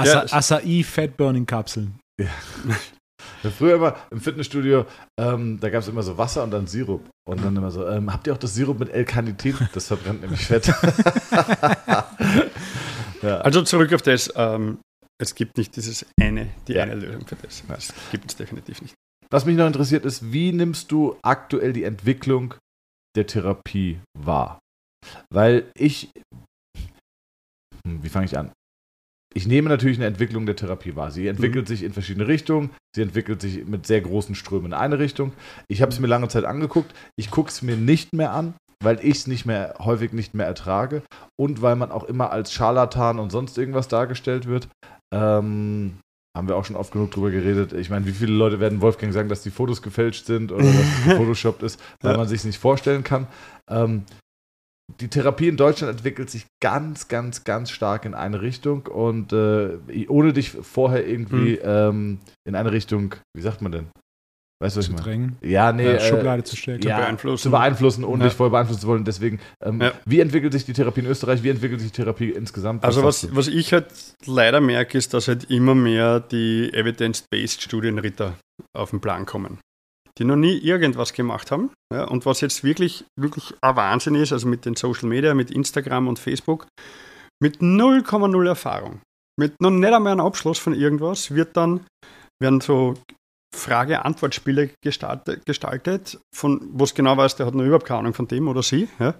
Acai 0.00 0.82
Fat 0.82 1.16
Burning 1.16 1.46
Kapseln. 1.46 1.98
Ja. 2.20 2.28
Früher 3.56 3.76
immer 3.76 3.96
im 4.10 4.20
Fitnessstudio, 4.20 4.84
ähm, 5.18 5.58
da 5.60 5.70
gab 5.70 5.80
es 5.82 5.88
immer 5.88 6.02
so 6.02 6.18
Wasser 6.18 6.42
und 6.44 6.50
dann 6.50 6.66
Sirup. 6.66 7.08
Und 7.26 7.42
dann 7.42 7.56
immer 7.56 7.70
so, 7.70 7.86
ähm, 7.88 8.12
habt 8.12 8.26
ihr 8.26 8.34
auch 8.34 8.38
das 8.38 8.54
Sirup 8.54 8.78
mit 8.78 8.90
L-Carnitin? 8.90 9.56
Das 9.72 9.86
verbrennt 9.86 10.20
nämlich 10.20 10.44
Fett. 10.46 10.66
ja. 13.22 13.38
Also 13.38 13.62
zurück 13.62 13.92
auf 13.94 14.02
das, 14.02 14.30
ähm, 14.36 14.78
es 15.18 15.34
gibt 15.34 15.56
nicht 15.56 15.76
dieses 15.76 16.04
eine, 16.20 16.48
die 16.66 16.74
ja. 16.74 16.82
eine 16.82 16.94
Lösung 16.96 17.26
für 17.26 17.36
das. 17.36 17.62
Das 17.66 17.94
gibt 18.10 18.30
es 18.30 18.36
definitiv 18.36 18.82
nicht. 18.82 18.94
Was 19.30 19.46
mich 19.46 19.56
noch 19.56 19.66
interessiert 19.66 20.04
ist, 20.04 20.32
wie 20.32 20.52
nimmst 20.52 20.90
du 20.90 21.16
aktuell 21.22 21.72
die 21.72 21.84
Entwicklung 21.84 22.54
der 23.16 23.26
Therapie 23.26 24.00
wahr? 24.18 24.58
Weil 25.32 25.70
ich, 25.74 26.10
hm, 27.86 28.02
wie 28.02 28.08
fange 28.08 28.26
ich 28.26 28.36
an? 28.36 28.52
Ich 29.32 29.46
nehme 29.46 29.68
natürlich 29.68 29.98
eine 29.98 30.06
Entwicklung 30.06 30.46
der 30.46 30.56
Therapie 30.56 30.96
wahr. 30.96 31.10
Sie 31.10 31.28
entwickelt 31.28 31.66
mhm. 31.66 31.68
sich 31.68 31.82
in 31.84 31.92
verschiedene 31.92 32.26
Richtungen. 32.26 32.70
Sie 32.94 33.02
entwickelt 33.02 33.40
sich 33.40 33.64
mit 33.66 33.86
sehr 33.86 34.00
großen 34.00 34.34
Strömen 34.34 34.66
in 34.66 34.72
eine 34.72 34.98
Richtung. 34.98 35.32
Ich 35.68 35.82
habe 35.82 35.92
es 35.92 36.00
mir 36.00 36.08
lange 36.08 36.28
Zeit 36.28 36.44
angeguckt. 36.44 36.92
Ich 37.16 37.30
gucke 37.30 37.50
es 37.50 37.62
mir 37.62 37.76
nicht 37.76 38.12
mehr 38.12 38.32
an, 38.32 38.54
weil 38.82 38.98
ich 39.02 39.18
es 39.18 39.26
nicht 39.28 39.46
mehr 39.46 39.74
häufig 39.78 40.12
nicht 40.12 40.34
mehr 40.34 40.46
ertrage 40.46 41.02
und 41.38 41.62
weil 41.62 41.76
man 41.76 41.92
auch 41.92 42.04
immer 42.04 42.32
als 42.32 42.52
Scharlatan 42.52 43.18
und 43.20 43.30
sonst 43.30 43.56
irgendwas 43.56 43.86
dargestellt 43.86 44.46
wird. 44.46 44.68
Ähm, 45.14 45.98
haben 46.36 46.48
wir 46.48 46.56
auch 46.56 46.64
schon 46.64 46.76
oft 46.76 46.92
genug 46.92 47.10
drüber 47.10 47.30
geredet. 47.30 47.72
Ich 47.72 47.90
meine, 47.90 48.06
wie 48.06 48.12
viele 48.12 48.32
Leute 48.32 48.60
werden 48.60 48.80
Wolfgang 48.80 49.12
sagen, 49.12 49.28
dass 49.28 49.42
die 49.42 49.50
Fotos 49.50 49.82
gefälscht 49.82 50.26
sind 50.26 50.52
oder 50.52 50.64
dass 50.64 50.74
es 50.74 51.04
gefotoshoppt 51.04 51.62
ist, 51.62 51.80
weil 52.00 52.16
man 52.16 52.28
sich 52.28 52.44
nicht 52.44 52.58
vorstellen 52.58 53.04
kann. 53.04 53.26
Ähm, 53.68 54.04
die 55.00 55.08
Therapie 55.08 55.48
in 55.48 55.56
Deutschland 55.56 55.92
entwickelt 55.92 56.30
sich 56.30 56.46
ganz, 56.62 57.08
ganz, 57.08 57.44
ganz 57.44 57.70
stark 57.70 58.04
in 58.04 58.14
eine 58.14 58.40
Richtung 58.40 58.86
und 58.86 59.32
äh, 59.32 59.78
ohne 60.08 60.32
dich 60.32 60.50
vorher 60.50 61.06
irgendwie 61.06 61.56
hm. 61.56 61.62
ähm, 61.64 62.18
in 62.46 62.54
eine 62.54 62.72
Richtung, 62.72 63.14
wie 63.34 63.42
sagt 63.42 63.62
man 63.62 63.72
denn? 63.72 63.86
Weißt 64.62 64.76
du, 64.76 64.80
was 64.80 64.86
zu 64.86 64.90
ich 64.90 64.96
meine? 64.98 65.04
drängen. 65.04 65.36
Ja, 65.40 65.72
nee. 65.72 65.90
Ja, 65.90 66.00
Schublade 66.00 66.40
äh, 66.40 66.44
zu 66.44 66.54
stecken. 66.54 66.86
Ja, 66.86 66.98
beeinflussen. 66.98 67.42
Zu 67.44 67.50
beeinflussen, 67.50 68.04
ohne 68.04 68.24
ja. 68.24 68.28
dich 68.28 68.36
vorher 68.36 68.50
beeinflussen 68.50 68.82
zu 68.82 68.86
wollen. 68.88 69.04
Deswegen, 69.04 69.40
ähm, 69.64 69.80
ja. 69.80 69.92
wie 70.04 70.20
entwickelt 70.20 70.52
sich 70.52 70.66
die 70.66 70.74
Therapie 70.74 71.00
in 71.00 71.06
Österreich? 71.06 71.42
Wie 71.42 71.48
entwickelt 71.48 71.80
sich 71.80 71.92
die 71.92 71.96
Therapie 71.96 72.30
insgesamt? 72.30 72.82
Was 72.82 72.98
also, 72.98 73.04
was, 73.04 73.34
was 73.34 73.48
ich 73.48 73.72
halt 73.72 73.86
leider 74.26 74.60
merke, 74.60 74.98
ist, 74.98 75.14
dass 75.14 75.28
halt 75.28 75.44
immer 75.44 75.74
mehr 75.74 76.20
die 76.20 76.70
Evidence-Based 76.74 77.62
Studienritter 77.62 78.34
auf 78.74 78.90
den 78.90 79.00
Plan 79.00 79.24
kommen 79.24 79.58
die 80.18 80.24
noch 80.24 80.36
nie 80.36 80.56
irgendwas 80.58 81.12
gemacht 81.12 81.50
haben. 81.50 81.70
Ja, 81.92 82.04
und 82.04 82.26
was 82.26 82.40
jetzt 82.40 82.64
wirklich, 82.64 83.04
wirklich 83.18 83.54
ein 83.60 83.76
Wahnsinn 83.76 84.14
ist, 84.14 84.32
also 84.32 84.48
mit 84.48 84.64
den 84.64 84.76
Social 84.76 85.08
Media, 85.08 85.34
mit 85.34 85.50
Instagram 85.50 86.08
und 86.08 86.18
Facebook, 86.18 86.66
mit 87.42 87.58
0,0 87.58 88.46
Erfahrung, 88.46 89.00
mit 89.38 89.60
noch 89.60 89.70
nicht 89.70 89.92
einmal 89.92 90.12
einem 90.12 90.26
Abschluss 90.26 90.58
von 90.58 90.74
irgendwas, 90.74 91.34
wird 91.34 91.56
dann, 91.56 91.86
werden 92.40 92.60
so 92.60 92.94
Frage-Antwort-Spiele 93.54 94.70
gestaltet, 94.82 96.20
von 96.34 96.60
wo 96.72 96.84
es 96.84 96.94
genau 96.94 97.16
weiß, 97.16 97.36
der 97.36 97.46
hat 97.46 97.54
noch 97.54 97.64
überhaupt 97.64 97.86
keine 97.86 98.00
Ahnung 98.00 98.14
von 98.14 98.28
dem 98.28 98.48
oder 98.48 98.62
sie. 98.62 98.88
Ja. 98.98 99.14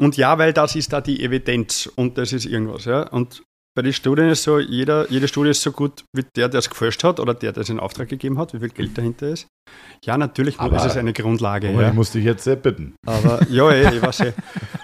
Und 0.00 0.16
ja, 0.16 0.38
weil 0.38 0.52
das 0.52 0.74
ist 0.74 0.92
da 0.92 1.00
die 1.00 1.22
Evidenz 1.22 1.86
und 1.86 2.16
das 2.16 2.32
ist 2.32 2.46
irgendwas. 2.46 2.86
Ja. 2.86 3.08
Und 3.08 3.42
bei 3.74 3.82
den 3.82 3.92
Studien 3.92 4.28
ist 4.28 4.42
so, 4.42 4.58
jeder, 4.58 5.10
jede 5.10 5.28
Studie 5.28 5.50
ist 5.50 5.62
so 5.62 5.72
gut 5.72 6.04
wie 6.12 6.24
der, 6.36 6.48
der 6.48 6.58
es 6.58 6.68
gefälscht 6.68 7.04
hat 7.04 7.20
oder 7.20 7.32
der, 7.32 7.52
der 7.52 7.62
es 7.62 7.70
in 7.70 7.80
Auftrag 7.80 8.08
gegeben 8.08 8.38
hat, 8.38 8.52
wie 8.52 8.58
viel 8.58 8.68
Geld 8.68 8.98
dahinter 8.98 9.28
ist. 9.28 9.46
Ja, 10.04 10.18
natürlich 10.18 10.60
aber, 10.60 10.76
ist 10.76 10.84
es 10.84 10.96
eine 10.96 11.12
Grundlage. 11.12 11.70
Aber 11.70 11.82
ja. 11.82 11.88
ich 11.88 11.94
musste 11.94 12.18
dich 12.18 12.26
jetzt 12.26 12.44
sehr 12.44 12.56
bitten. 12.56 12.94
Aber, 13.06 13.40
ja, 13.48 13.70
ey, 13.70 13.96
ich 13.96 14.02
weiß 14.02 14.20
eh. 14.20 14.32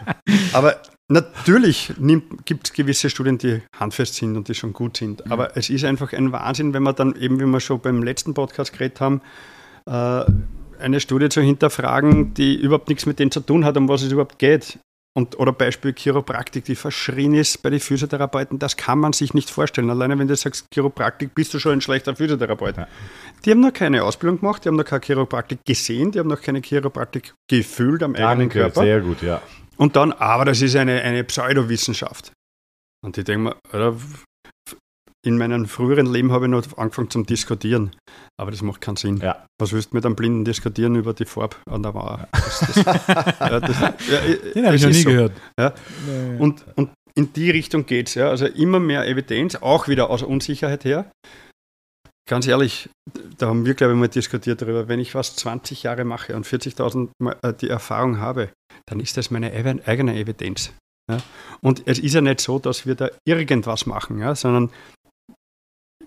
Aber 0.53 0.81
natürlich 1.09 1.93
gibt 2.45 2.69
es 2.69 2.73
gewisse 2.73 3.11
Studien, 3.11 3.37
die 3.37 3.61
handfest 3.79 4.15
sind 4.15 4.37
und 4.37 4.49
die 4.49 4.55
schon 4.55 4.73
gut 4.73 4.97
sind. 4.97 5.25
Mhm. 5.25 5.33
Aber 5.33 5.57
es 5.57 5.69
ist 5.69 5.85
einfach 5.85 6.13
ein 6.13 6.33
Wahnsinn, 6.33 6.73
wenn 6.73 6.83
wir 6.83 6.95
dann 6.95 7.15
eben, 7.17 7.41
wie 7.41 7.47
wir 7.47 7.61
schon 7.61 7.81
beim 7.81 8.03
letzten 8.03 8.33
Podcast 8.33 8.73
geredet 8.73 9.01
haben, 9.01 9.21
äh, 9.87 10.25
eine 10.81 11.01
Studie 11.01 11.29
zu 11.29 11.41
hinterfragen, 11.41 12.35
die 12.35 12.55
überhaupt 12.55 12.89
nichts 12.89 13.05
mit 13.05 13.19
dem 13.19 13.31
zu 13.31 13.41
tun 13.41 13.65
hat, 13.65 13.77
um 13.77 13.89
was 13.89 14.03
es 14.03 14.13
überhaupt 14.13 14.39
geht. 14.39 14.79
Und, 15.15 15.39
oder 15.39 15.53
Beispiel 15.53 15.93
Chiropraktik, 15.95 16.65
die 16.65 16.77
verschrien 16.77 17.35
ist 17.35 17.63
bei 17.63 17.71
den 17.71 17.81
Physiotherapeuten, 17.81 18.59
das 18.59 18.77
kann 18.77 19.01
man 19.01 19.13
sich 19.13 19.35
nicht 19.35 19.51
vorstellen. 19.51 19.91
Alleine 19.91 20.19
wenn 20.19 20.29
du 20.29 20.37
sagst 20.37 20.67
Chiropraktik, 20.73 21.35
bist 21.35 21.53
du 21.55 21.59
schon 21.59 21.73
ein 21.73 21.81
schlechter 21.81 22.15
Physiotherapeut. 22.15 22.77
Ja. 22.77 22.87
Die 23.45 23.51
haben 23.51 23.61
noch 23.61 23.73
keine 23.73 24.05
Ausbildung 24.05 24.41
gemacht, 24.41 24.65
die 24.65 24.69
haben 24.69 24.77
noch 24.77 24.85
keine 24.85 25.01
Chiropraktik 25.01 25.65
gesehen, 25.65 26.13
die 26.13 26.21
haben 26.21 26.29
noch 26.29 26.41
keine 26.41 26.61
Chiropraktik 26.61 27.35
gefühlt 27.51 28.03
am 28.03 28.13
Danke, 28.13 28.29
eigenen 28.29 28.49
Körper. 28.51 28.83
Sehr 28.83 29.01
gut, 29.01 29.23
ja. 29.23 29.43
Und 29.77 29.97
dann, 29.97 30.13
aber 30.13 30.45
das 30.45 30.61
ist 30.61 30.77
eine, 30.77 31.01
eine 31.03 31.25
Pseudowissenschaft. 31.25 32.33
Und 33.01 33.17
ich 33.17 33.25
denke 33.25 33.57
mir, 33.73 33.97
in 35.25 35.37
meinem 35.37 35.67
früheren 35.67 36.07
Leben 36.07 36.33
habe 36.33 36.47
ich 36.47 36.51
noch 36.51 36.79
angefangen 36.79 37.11
zum 37.11 37.27
Diskutieren. 37.27 37.95
Aber 38.37 38.51
das 38.51 38.63
macht 38.63 38.81
keinen 38.81 38.97
Sinn. 38.97 39.19
Ja. 39.19 39.45
Was 39.59 39.73
willst 39.73 39.93
du 39.93 39.97
mit 39.97 40.07
einem 40.07 40.17
Blinden 40.17 40.45
diskutieren 40.45 40.95
über 40.95 41.13
die 41.13 41.25
Farbe 41.25 41.57
an 41.69 41.83
der 41.83 41.93
Mauer? 41.93 42.29
Das, 42.33 42.61
das, 42.61 42.77
ja, 42.87 43.61
das, 43.61 43.81
ja, 43.81 43.95
Den 44.55 44.67
habe 44.67 44.77
ich 44.77 44.83
noch 44.83 44.91
nie 44.91 44.95
so. 44.95 45.11
gehört. 45.11 45.33
Ja. 45.59 45.75
Und, 46.39 46.65
und 46.77 46.91
in 47.15 47.33
die 47.33 47.51
Richtung 47.51 47.85
geht 47.85 48.09
es. 48.09 48.15
Ja. 48.15 48.31
Also 48.31 48.47
immer 48.47 48.79
mehr 48.79 49.07
Evidenz, 49.09 49.57
auch 49.57 49.89
wieder 49.89 50.09
aus 50.11 50.23
Unsicherheit 50.23 50.85
her. 50.85 51.11
Ganz 52.29 52.47
ehrlich, 52.47 52.91
da 53.39 53.49
haben 53.49 53.65
wir, 53.65 53.75
glaube 53.75 53.95
ich, 53.95 53.99
mal 53.99 54.09
diskutiert 54.09 54.61
darüber, 54.61 54.87
wenn 54.87 55.01
ich 55.01 55.15
was 55.15 55.35
20 55.35 55.83
Jahre 55.83 56.05
mache 56.05 56.37
und 56.37 56.47
40.000 56.47 57.09
äh, 57.43 57.55
die 57.55 57.71
Erfahrung 57.71 58.21
habe, 58.21 58.51
dann 58.87 59.01
ist 59.01 59.17
das 59.17 59.31
meine 59.31 59.51
eigene 59.53 60.15
Evidenz. 60.15 60.73
Ja? 61.11 61.19
Und 61.61 61.83
es 61.87 61.99
ist 61.99 62.15
ja 62.15 62.21
nicht 62.21 62.41
so, 62.41 62.59
dass 62.59 62.87
wir 62.87 62.95
da 62.95 63.09
irgendwas 63.25 63.87
machen, 63.87 64.19
ja? 64.19 64.35
sondern 64.35 64.71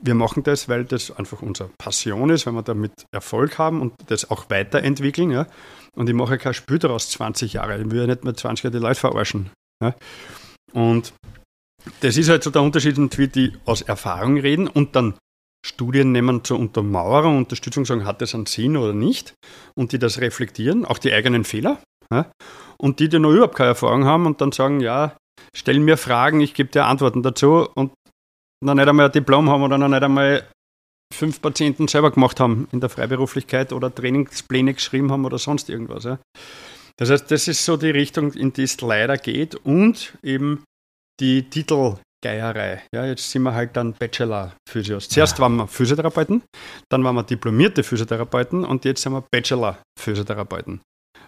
wir 0.02 0.16
machen 0.16 0.44
das, 0.44 0.68
weil 0.68 0.84
das 0.84 1.12
einfach 1.12 1.42
unsere 1.42 1.70
Passion 1.78 2.30
ist, 2.30 2.46
weil 2.46 2.54
wir 2.54 2.64
damit 2.64 2.92
Erfolg 3.12 3.58
haben 3.58 3.82
und 3.82 3.94
das 4.08 4.30
auch 4.30 4.50
weiterentwickeln. 4.50 5.32
Ja? 5.32 5.48
Und 5.96 6.10
ich 6.10 6.16
mache 6.16 6.38
kein 6.38 6.54
Spiel 6.54 6.80
daraus 6.80 7.10
20 7.12 7.54
Jahre. 7.54 7.80
Ich 7.80 7.92
will 7.92 8.02
ja 8.02 8.08
nicht 8.08 8.24
mehr 8.24 8.34
20 8.34 8.64
Jahre 8.64 8.78
die 8.78 8.84
Leute 8.84 9.00
verarschen. 9.00 9.52
Ja? 9.84 9.96
Und 10.74 11.14
das 12.02 12.18
ist 12.18 12.30
halt 12.30 12.44
so 12.44 12.50
der 12.50 12.62
Unterschied, 12.62 12.98
wie 13.18 13.28
die 13.28 13.54
aus 13.66 13.82
Erfahrung 13.82 14.38
reden 14.38 14.68
und 14.68 14.96
dann 14.96 15.16
Studien 15.66 16.12
nehmen 16.12 16.44
zur 16.44 16.60
Untermauerung, 16.60 17.38
Unterstützung, 17.38 17.86
sagen, 17.86 18.06
hat 18.06 18.22
das 18.22 18.34
einen 18.34 18.48
Sinn 18.48 18.78
oder 18.78 18.94
nicht, 18.94 19.36
und 19.76 19.92
die 19.92 20.00
das 20.00 20.20
reflektieren, 20.20 20.86
auch 20.86 20.98
die 20.98 21.14
eigenen 21.14 21.44
Fehler. 21.44 21.80
Ja? 22.12 22.32
Und 22.78 23.00
die, 23.00 23.10
die 23.10 23.20
noch 23.20 23.32
überhaupt 23.32 23.56
keine 23.56 23.70
Erfahrung 23.70 24.06
haben 24.06 24.26
und 24.26 24.42
dann 24.42 24.52
sagen, 24.52 24.80
ja, 24.80 25.16
stellen 25.56 25.84
mir 25.84 25.98
Fragen, 25.98 26.42
ich 26.42 26.56
gebe 26.56 26.72
dir 26.72 26.86
Antworten 26.86 27.22
dazu 27.22 27.68
und 27.76 27.92
noch 28.64 28.74
nicht 28.76 28.88
einmal 28.88 29.08
ein 29.08 29.12
Diplom 29.12 29.50
haben 29.50 29.64
oder 29.64 29.78
noch 29.78 29.88
nicht 29.88 30.04
einmal 30.04 30.48
fünf 31.14 31.42
Patienten 31.42 31.88
selber 31.88 32.12
gemacht 32.12 32.40
haben 32.40 32.68
in 32.72 32.80
der 32.80 32.90
Freiberuflichkeit 32.90 33.74
oder 33.74 33.94
Trainingspläne 33.94 34.74
geschrieben 34.74 35.12
haben 35.12 35.26
oder 35.26 35.38
sonst 35.38 35.70
irgendwas. 35.70 36.06
Ja. 36.06 36.20
Das 36.98 37.10
heißt, 37.10 37.32
das 37.32 37.48
ist 37.48 37.66
so 37.66 37.78
die 37.78 37.90
Richtung, 37.90 38.34
in 38.34 38.54
die 38.54 38.64
es 38.64 38.80
leider 38.82 39.18
geht 39.18 39.56
und 39.56 40.18
eben 40.24 40.64
die 41.20 41.50
Titelgeierei. 41.50 42.84
Ja, 42.94 43.06
jetzt 43.06 43.30
sind 43.32 43.44
wir 43.44 43.54
halt 43.54 43.76
dann 43.76 43.94
Bachelor-Physios. 43.94 45.10
Zuerst 45.10 45.38
ja. 45.38 45.42
waren 45.44 45.56
wir 45.56 45.68
Physiotherapeuten, 45.68 46.44
dann 46.90 47.04
waren 47.04 47.16
wir 47.16 47.24
diplomierte 47.24 47.84
Physiotherapeuten 47.84 48.64
und 48.64 48.86
jetzt 48.86 49.02
sind 49.02 49.14
wir 49.14 49.24
Bachelor-Physiotherapeuten. 49.32 50.82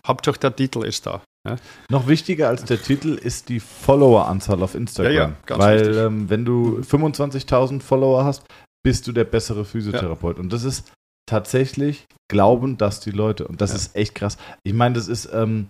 Hauptsache 0.05 0.39
der 0.39 0.55
Titel 0.55 0.83
ist 0.83 1.05
da. 1.05 1.23
Ja? 1.47 1.57
Noch 1.89 2.07
wichtiger 2.07 2.49
als 2.49 2.63
der 2.65 2.81
Titel 2.81 3.13
ist 3.15 3.49
die 3.49 3.59
Follower-Anzahl 3.59 4.61
auf 4.63 4.75
Instagram. 4.75 5.13
Ja, 5.13 5.21
ja, 5.29 5.35
ganz 5.45 5.59
Weil 5.61 5.97
ähm, 5.97 6.29
wenn 6.29 6.45
du 6.45 6.79
25.000 6.79 7.81
Follower 7.81 8.23
hast, 8.23 8.43
bist 8.85 9.07
du 9.07 9.11
der 9.11 9.23
bessere 9.25 9.65
Physiotherapeut. 9.65 10.39
Und 10.39 10.51
das 10.51 10.63
ist 10.63 10.91
tatsächlich, 11.29 12.05
glauben 12.29 12.77
das 12.77 12.99
die 12.99 13.11
Leute. 13.11 13.47
Und 13.47 13.61
das 13.61 13.71
Ja. 13.71 13.77
ist 13.77 13.95
echt 13.95 14.15
krass. 14.15 14.37
Ich 14.63 14.73
meine, 14.73 14.95
das 14.95 15.07
ist, 15.07 15.29
ähm, 15.33 15.67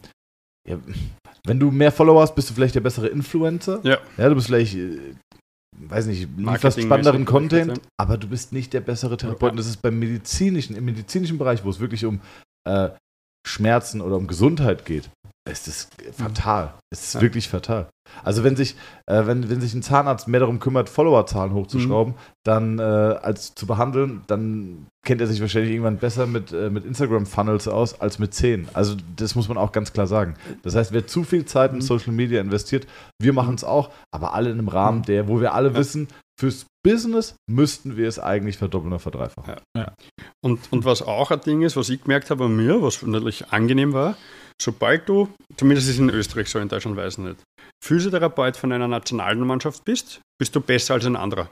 ja, 0.68 0.78
wenn 1.46 1.60
du 1.60 1.72
mehr 1.72 1.92
Follower 1.92 2.22
hast, 2.22 2.36
bist 2.36 2.50
du 2.50 2.54
vielleicht 2.54 2.76
der 2.76 2.82
bessere 2.82 3.08
Influencer. 3.08 3.80
Ja. 3.84 3.98
Ja, 4.18 4.30
du 4.30 4.36
bist 4.36 4.48
vielleicht, 4.48 4.76
äh, 4.76 5.16
weiß 5.78 6.06
nicht, 6.08 6.28
lieferst 6.38 6.82
spannenderen 6.82 7.26
Content, 7.26 7.78
ja. 7.78 7.84
aber 8.00 8.18
du 8.18 8.28
bist 8.28 8.54
nicht 8.54 8.74
der 8.74 8.82
bessere 8.82 9.18
Therapeut. 9.18 9.52
Und 9.52 9.58
das 9.58 9.68
ist 9.68 9.82
beim 9.82 10.00
medizinischen, 10.00 10.76
im 10.76 10.86
medizinischen 10.86 11.38
Bereich, 11.38 11.64
wo 11.64 11.70
es 11.70 11.80
wirklich 11.80 12.06
um 12.06 12.22
äh, 12.68 12.90
Schmerzen 13.46 14.02
oder 14.02 14.16
um 14.18 14.28
Gesundheit 14.28 14.86
geht, 14.86 15.10
ist 15.50 15.68
es 15.68 15.90
fatal. 16.14 16.74
Es 16.90 17.04
ist 17.04 17.14
Ja. 17.16 17.22
wirklich 17.22 17.50
fatal. 17.50 17.88
Also 18.24 18.44
wenn 18.44 18.56
sich, 18.56 18.76
äh, 19.08 19.26
wenn, 19.26 19.50
wenn 19.50 19.60
sich 19.60 19.74
ein 19.74 19.82
Zahnarzt 19.82 20.28
mehr 20.28 20.40
darum 20.40 20.60
kümmert, 20.60 20.88
Followerzahlen 20.88 21.54
hochzuschrauben, 21.54 22.14
dann 22.46 22.78
äh, 22.80 22.82
als 22.84 23.56
zu 23.56 23.66
behandeln, 23.66 24.22
dann 24.28 24.86
kennt 25.06 25.20
er 25.20 25.28
sich 25.28 25.42
wahrscheinlich 25.42 25.72
irgendwann 25.72 25.98
besser 25.98 26.28
mit, 26.28 26.52
äh, 26.54 26.70
mit 26.70 26.86
Instagram-Funnels 26.86 27.68
aus 27.68 28.00
als 28.00 28.20
mit 28.20 28.34
Zähnen. 28.34 28.68
Also 28.74 28.96
das 29.16 29.36
muss 29.36 29.48
man 29.50 29.58
auch 29.58 29.72
ganz 29.72 29.94
klar 29.94 30.06
sagen. 30.08 30.36
Das 30.62 30.76
heißt, 30.76 30.94
wer 30.94 31.08
zu 31.08 31.24
viel 31.24 31.46
Zeit 31.46 31.72
in 31.72 31.78
Mhm. 31.78 31.82
Social 31.82 32.14
Media 32.14 32.40
investiert, 32.40 32.86
wir 33.20 33.34
machen 33.34 33.56
es 33.56 33.64
auch, 33.64 33.90
aber 34.12 34.34
alle 34.34 34.52
in 34.52 34.60
einem 34.60 34.68
Rahmen, 34.70 35.00
Mhm. 35.00 35.04
der, 35.06 35.28
wo 35.28 35.42
wir 35.42 35.54
alle 35.54 35.70
Ja. 35.70 35.76
wissen, 35.76 36.08
fürs 36.40 36.66
Business 36.84 37.36
müssten 37.50 37.96
wir 37.96 38.08
es 38.08 38.20
eigentlich 38.20 38.58
verdoppeln 38.58 38.92
oder 38.92 39.00
verdreifachen. 39.00 39.56
Und, 40.44 40.72
und 40.72 40.86
was 40.86 41.02
auch 41.02 41.32
ein 41.32 41.42
Ding 41.42 41.62
ist, 41.62 41.76
was 41.76 41.90
ich 41.90 42.04
gemerkt 42.04 42.30
habe 42.30 42.46
an 42.46 42.56
mir, 42.56 42.82
was 42.82 43.02
natürlich 43.02 43.52
angenehm 43.52 43.94
war, 43.94 44.18
sobald 44.62 45.08
du, 45.08 45.30
zumindest 45.58 45.88
ist 45.88 45.96
es 45.96 46.00
in 46.00 46.10
Österreich 46.10 46.50
so, 46.50 46.60
in 46.60 46.70
Deutschland 46.70 46.98
weiß 46.98 47.14
ich 47.14 47.24
nicht, 47.24 47.44
Physiotherapeut 47.84 48.58
von 48.58 48.72
einer 48.72 48.88
Nationalmannschaft 48.88 49.86
bist, 49.86 50.22
bist 50.40 50.56
du 50.56 50.62
besser 50.62 50.96
als 50.96 51.06
ein 51.06 51.16
anderer. 51.16 51.50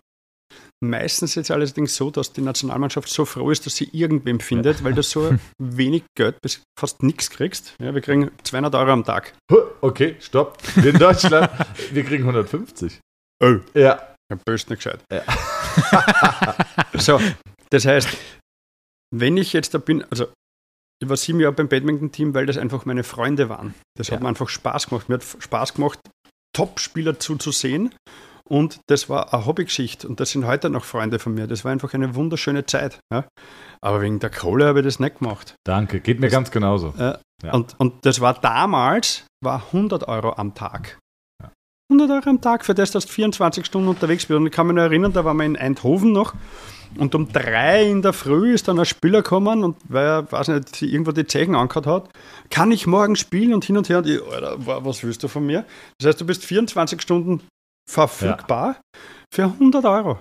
Meistens 0.84 1.38
ist 1.38 1.46
es 1.46 1.52
allerdings 1.52 1.96
so, 1.96 2.10
dass 2.10 2.34
die 2.34 2.42
Nationalmannschaft 2.42 3.08
so 3.08 3.26
froh 3.26 3.52
ist, 3.52 3.66
dass 3.68 3.76
sie 3.76 3.90
irgendwem 3.92 4.40
findet, 4.40 4.84
weil 4.84 4.94
du 4.94 5.04
so 5.04 5.36
wenig 5.60 6.04
Geld 6.18 6.42
bis 6.42 6.64
fast 6.78 7.04
nichts 7.04 7.30
kriegst. 7.30 7.76
Ja, 7.80 7.94
wir 7.94 8.02
kriegen 8.02 8.32
200 8.44 8.74
Euro 8.76 8.92
am 8.92 9.04
Tag. 9.04 9.34
Okay, 9.82 10.16
stopp. 10.20 10.58
Wir 10.76 10.92
in 10.92 11.00
Deutschland, 11.00 11.52
wir 11.92 12.04
kriegen 12.04 12.24
150. 12.24 13.00
Oh. 13.44 13.58
Ja. 13.76 14.11
Böst 14.38 14.70
nicht 14.70 14.84
gescheit. 14.84 15.00
Ja. 15.12 15.24
so, 16.94 17.20
das 17.70 17.86
heißt, 17.86 18.10
wenn 19.14 19.38
ich 19.38 19.54
jetzt 19.54 19.74
da 19.74 19.78
bin, 19.78 20.04
also 20.10 20.28
ich 21.02 21.10
war 21.10 21.18
sieben 21.18 21.40
Jahre 21.40 21.54
beim 21.54 21.68
Badminton-Team, 21.68 22.34
weil 22.34 22.46
das 22.46 22.58
einfach 22.58 22.86
meine 22.86 23.04
Freunde 23.04 23.50
waren. 23.50 23.74
Das 23.98 24.08
hat 24.12 24.20
Ja. 24.20 24.24
mir 24.24 24.30
einfach 24.30 24.50
Spaß 24.50 24.88
gemacht. 24.90 25.10
Mir 25.10 25.16
hat 25.16 25.24
Spaß 25.40 25.74
gemacht, 25.74 26.00
Top-Spieler 26.56 27.20
zuzusehen. 27.20 27.94
Und 28.48 28.82
das 28.90 29.08
war 29.10 29.34
eine 29.34 29.46
Hobbygeschichte. 29.46 30.08
Und 30.08 30.20
das 30.20 30.32
sind 30.32 30.46
heute 30.46 30.70
noch 30.70 30.84
Freunde 30.84 31.20
von 31.20 31.34
mir. 31.34 31.48
Das 31.48 31.64
war 31.64 31.72
einfach 31.72 31.94
eine 31.94 32.16
wunderschöne 32.16 32.66
Zeit. 32.66 33.00
Ja? 33.12 33.26
Aber 33.82 34.02
wegen 34.02 34.20
der 34.20 34.30
Kohle 34.30 34.66
habe 34.68 34.80
ich 34.80 34.86
das 34.86 35.00
nicht 35.00 35.20
gemacht. 35.20 35.56
Danke, 35.66 36.02
geht 36.02 36.20
mir 36.20 36.28
Das- 36.28 36.34
ganz 36.34 36.52
genauso. 36.52 36.94
Äh, 36.98 37.18
Ja. 37.44 37.54
und, 37.54 37.80
und 37.80 38.06
das 38.06 38.20
war 38.20 38.34
damals, 38.40 39.26
war 39.44 39.68
100 39.72 40.08
Euro 40.08 40.34
am 40.34 40.54
Tag. 40.54 41.00
Ja. 42.00 42.06
100 42.06 42.10
Euro 42.12 42.30
am 42.30 42.42
Tag, 42.42 42.66
für 42.66 42.74
das, 42.74 42.92
dass 42.92 43.06
du 43.06 43.12
24 43.12 43.66
Stunden 43.66 43.88
unterwegs 43.90 44.26
bist. 44.26 44.38
Und 44.38 44.48
ich 44.48 44.52
kann 44.54 44.68
mich 44.68 44.76
noch 44.76 44.84
erinnern, 44.84 45.14
da 45.14 45.26
waren 45.26 45.38
wir 45.38 45.46
in 45.46 45.58
Eindhoven 45.58 46.12
noch. 46.12 46.34
Und 46.98 47.16
um 47.16 47.32
drei 47.32 47.90
in 47.90 48.02
der 48.02 48.12
Früh 48.12 48.54
ist 48.54 48.68
dann 48.68 48.78
ein 48.80 48.86
Spieler 48.86 49.22
gekommen 49.22 49.64
und 49.64 49.78
weil 49.88 50.06
er, 50.06 50.32
weiß 50.32 50.50
nicht, 50.50 50.82
irgendwo 50.82 51.12
die 51.14 51.26
Zeichen 51.26 51.56
angehört 51.56 51.88
hat, 51.88 52.10
kann 52.50 52.70
ich 52.72 52.86
morgen 52.86 53.16
spielen 53.16 53.54
und 53.54 53.64
hin 53.64 53.78
und 53.78 53.88
her. 53.88 54.00
Und 54.00 54.08
ich, 54.08 54.22
Alter, 54.22 54.66
wa- 54.66 54.82
was 54.84 55.02
willst 55.04 55.24
du 55.24 55.30
von 55.30 55.46
mir? 55.46 55.64
Das 56.00 56.08
heißt, 56.10 56.20
du 56.22 56.26
bist 56.26 56.44
24 56.44 57.02
Stunden 57.02 57.42
verfügbar 57.90 58.78
für 59.34 59.44
100 59.46 59.86
Euro. 59.86 60.20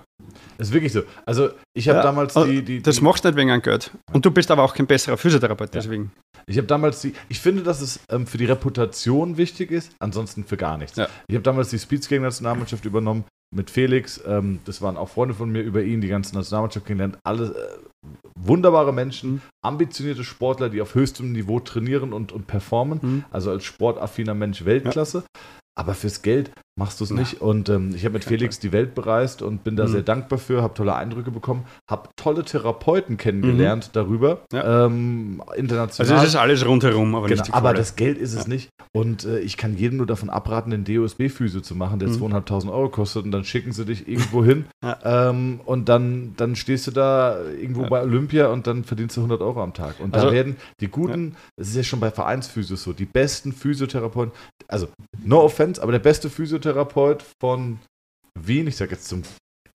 Das 0.57 0.67
ist 0.69 0.73
wirklich 0.73 0.93
so. 0.93 1.01
Also 1.25 1.49
ich 1.75 1.89
habe 1.89 1.97
Ja, 1.99 2.03
damals 2.03 2.33
die, 2.33 2.61
die, 2.63 2.81
Das 2.81 2.97
die 2.97 3.03
machst 3.03 3.23
du 3.25 3.29
nicht 3.29 3.37
wegen 3.37 3.51
einem 3.51 3.61
Geld. 3.61 3.91
Und 4.13 4.25
du 4.25 4.31
bist 4.31 4.49
aber 4.51 4.63
auch 4.63 4.73
kein 4.73 4.87
besserer 4.87 5.17
Physiotherapeut, 5.17 5.73
deswegen. 5.73 6.11
ich 6.47 6.57
habe 6.57 6.67
damals 6.67 7.01
die, 7.01 7.13
ich 7.27 7.39
finde, 7.39 7.63
dass 7.63 7.81
es 7.81 7.99
ähm, 8.09 8.25
für 8.27 8.37
die 8.37 8.45
Reputation 8.45 9.37
wichtig 9.37 9.71
ist, 9.71 9.91
ansonsten 9.99 10.43
für 10.45 10.57
gar 10.57 10.77
nichts. 10.77 10.97
Ja. 10.97 11.07
Ich 11.27 11.35
habe 11.35 11.43
damals 11.43 11.69
die 11.71 11.79
Speedskating-Nationalmannschaft 11.79 12.85
übernommen 12.85 13.25
mit 13.53 13.69
Felix. 13.69 14.21
Ähm, 14.25 14.59
das 14.65 14.81
waren 14.81 14.95
auch 14.95 15.09
Freunde 15.09 15.33
von 15.33 15.49
mir 15.51 15.61
über 15.61 15.81
ihn, 15.81 15.99
die 15.99 16.07
ganze 16.07 16.33
Nationalmannschaft 16.35 16.85
kennengelernt. 16.85 17.17
Alle 17.25 17.47
äh, 17.47 18.07
wunderbare 18.39 18.93
Menschen, 18.93 19.31
Mhm. 19.33 19.41
ambitionierte 19.65 20.23
Sportler, 20.23 20.69
die 20.69 20.81
auf 20.81 20.95
höchstem 20.95 21.31
Niveau 21.33 21.59
trainieren 21.59 22.13
und, 22.13 22.31
und 22.31 22.47
performen. 22.47 22.99
Mhm. 23.01 23.23
Also 23.31 23.51
als 23.51 23.63
sportaffiner 23.65 24.33
Mensch 24.35 24.63
Weltklasse. 24.65 25.23
Aber 25.77 25.93
fürs 25.95 26.21
Geld 26.21 26.51
machst 26.81 26.99
du 26.99 27.03
es 27.03 27.11
nicht. 27.11 27.41
Und 27.41 27.69
ähm, 27.69 27.93
ich 27.95 28.03
habe 28.05 28.13
mit 28.13 28.23
Felix 28.23 28.59
die 28.59 28.71
Welt 28.71 28.95
bereist 28.95 29.41
und 29.41 29.63
bin 29.63 29.75
da 29.75 29.83
Mhm. 29.85 29.91
sehr 29.91 30.01
dankbar 30.01 30.39
für, 30.39 30.61
habe 30.61 30.73
tolle 30.73 30.95
Eindrücke 30.95 31.31
bekommen, 31.31 31.65
habe 31.89 32.09
tolle 32.15 32.43
Therapeuten 32.43 33.17
kennengelernt 33.17 33.91
darüber, 33.93 34.41
Mhm. 34.51 34.57
Ja. 34.57 34.85
ähm, 34.85 35.43
international. 35.55 36.11
Also 36.11 36.23
es 36.23 36.29
ist 36.33 36.35
alles 36.35 36.65
rundherum, 36.65 37.13
aber 37.15 37.27
Genau, 37.27 37.39
nicht 37.41 37.47
die 37.49 37.53
aber 37.53 37.73
das 37.73 37.95
Geld 37.95 38.17
ist 38.17 38.33
es 38.33 38.43
Ja. 38.43 38.49
nicht. 38.49 38.69
Und 38.93 39.25
äh, 39.25 39.39
ich 39.39 39.55
kann 39.57 39.77
jedem 39.77 39.97
nur 39.97 40.07
davon 40.07 40.29
abraten, 40.29 40.71
den 40.71 40.83
DOSB-Physio 40.83 41.61
zu 41.61 41.75
machen, 41.75 41.99
der 41.99 42.09
Mhm. 42.09 42.15
2.500 42.15 42.69
Euro 42.71 42.89
kostet 42.89 43.23
und 43.25 43.31
dann 43.31 43.43
schicken 43.45 43.71
sie 43.71 43.85
dich 43.85 44.07
irgendwo 44.07 44.43
hin 44.43 44.65
ähm, 45.03 45.61
und 45.65 45.87
dann, 45.87 46.33
dann 46.37 46.55
stehst 46.55 46.87
du 46.87 46.91
da 46.91 47.37
irgendwo 47.41 47.83
bei 47.87 48.01
Olympia 48.01 48.47
und 48.47 48.67
dann 48.67 48.83
verdienst 48.83 49.15
du 49.17 49.21
100 49.21 49.41
Euro 49.41 49.61
am 49.61 49.73
Tag. 49.73 49.99
Und 49.99 50.15
da 50.15 50.21
Also- 50.21 50.33
werden 50.33 50.55
die 50.79 50.87
guten, 50.87 51.35
das 51.57 51.69
ist 51.69 51.75
ja 51.75 51.83
schon 51.83 51.99
bei 51.99 52.11
Vereinsphysios 52.11 52.83
so, 52.83 52.91
die 52.93 53.05
besten 53.05 53.53
Physiotherapeuten, 53.53 54.33
also 54.67 54.87
no 55.23 55.41
offense, 55.41 55.81
aber 55.81 55.91
der 55.91 55.99
beste 55.99 56.29
Physiotherapeut 56.29 56.70
von 57.39 57.79
Wien, 58.39 58.67
ich 58.67 58.75
sage 58.77 58.91
jetzt 58.91 59.07
zum 59.07 59.23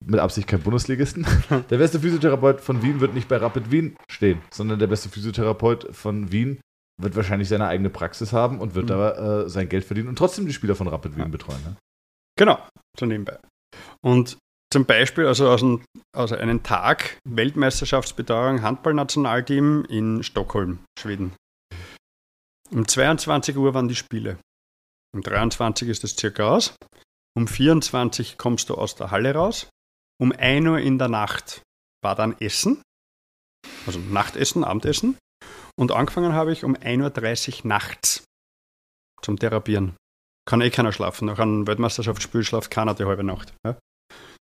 mit 0.05 0.19
Absicht 0.19 0.47
kein 0.47 0.61
Bundesligisten. 0.61 1.25
Der 1.69 1.77
beste 1.77 1.99
Physiotherapeut 1.99 2.61
von 2.61 2.81
Wien 2.83 2.99
wird 2.99 3.13
nicht 3.15 3.27
bei 3.27 3.37
Rapid 3.37 3.71
Wien 3.71 3.97
stehen, 4.09 4.41
sondern 4.51 4.77
der 4.77 4.85
beste 4.87 5.09
Physiotherapeut 5.09 5.95
von 5.95 6.31
Wien 6.31 6.59
wird 7.01 7.15
wahrscheinlich 7.15 7.49
seine 7.49 7.67
eigene 7.67 7.89
Praxis 7.89 8.31
haben 8.31 8.59
und 8.59 8.75
wird 8.75 8.85
Mhm. 8.85 8.89
da 8.89 9.43
äh, 9.43 9.49
sein 9.49 9.69
Geld 9.69 9.85
verdienen 9.85 10.07
und 10.09 10.17
trotzdem 10.17 10.45
die 10.45 10.53
Spieler 10.53 10.75
von 10.75 10.87
Rapid 10.87 11.13
Wien 11.15 11.23
Ja. 11.25 11.29
betreuen. 11.29 11.61
Ne? 11.63 11.75
Genau, 12.37 12.59
so 12.99 13.05
nebenbei. 13.07 13.39
Und 14.03 14.37
zum 14.71 14.85
Beispiel, 14.85 15.25
also 15.25 15.49
aus, 15.49 15.63
einem, 15.63 15.83
aus 16.15 16.31
einem 16.31 16.61
Tag 16.61 17.17
Weltmeisterschaftsbetreuung 17.27 18.61
Handballnationalteam 18.61 19.85
in 19.89 20.21
Stockholm, 20.23 20.79
Schweden. 20.99 21.33
Um 22.71 22.87
22 22.87 23.57
Uhr 23.57 23.73
waren 23.73 23.87
die 23.87 23.95
Spiele. 23.95 24.37
Um 25.15 25.21
23 25.21 25.89
ist 25.89 26.03
es 26.03 26.15
circa 26.15 26.49
aus. 26.49 26.75
Um 27.35 27.47
24 27.47 28.37
kommst 28.37 28.69
du 28.69 28.75
aus 28.75 28.95
der 28.95 29.11
Halle 29.11 29.33
raus. 29.33 29.69
Um 30.19 30.31
1 30.31 30.67
Uhr 30.67 30.79
in 30.79 30.97
der 30.97 31.07
Nacht 31.07 31.61
war 32.03 32.15
dann 32.15 32.39
Essen. 32.39 32.81
Also 33.85 33.99
Nachtessen, 33.99 34.63
Abendessen. 34.63 35.17
Und 35.79 35.91
angefangen 35.91 36.33
habe 36.33 36.51
ich 36.51 36.63
um 36.63 36.75
1.30 36.75 37.61
Uhr 37.61 37.67
nachts 37.67 38.23
zum 39.21 39.37
Therapieren. 39.37 39.95
Kann 40.47 40.61
eh 40.61 40.69
keiner 40.69 40.91
schlafen. 40.91 41.25
Nach 41.25 41.39
einem 41.39 41.67
Weltmeisterschaftsspiel 41.67 42.43
schlaft 42.43 42.71
keiner 42.71 42.95
die 42.95 43.05
halbe 43.05 43.23
Nacht. 43.23 43.53
Ja. 43.65 43.77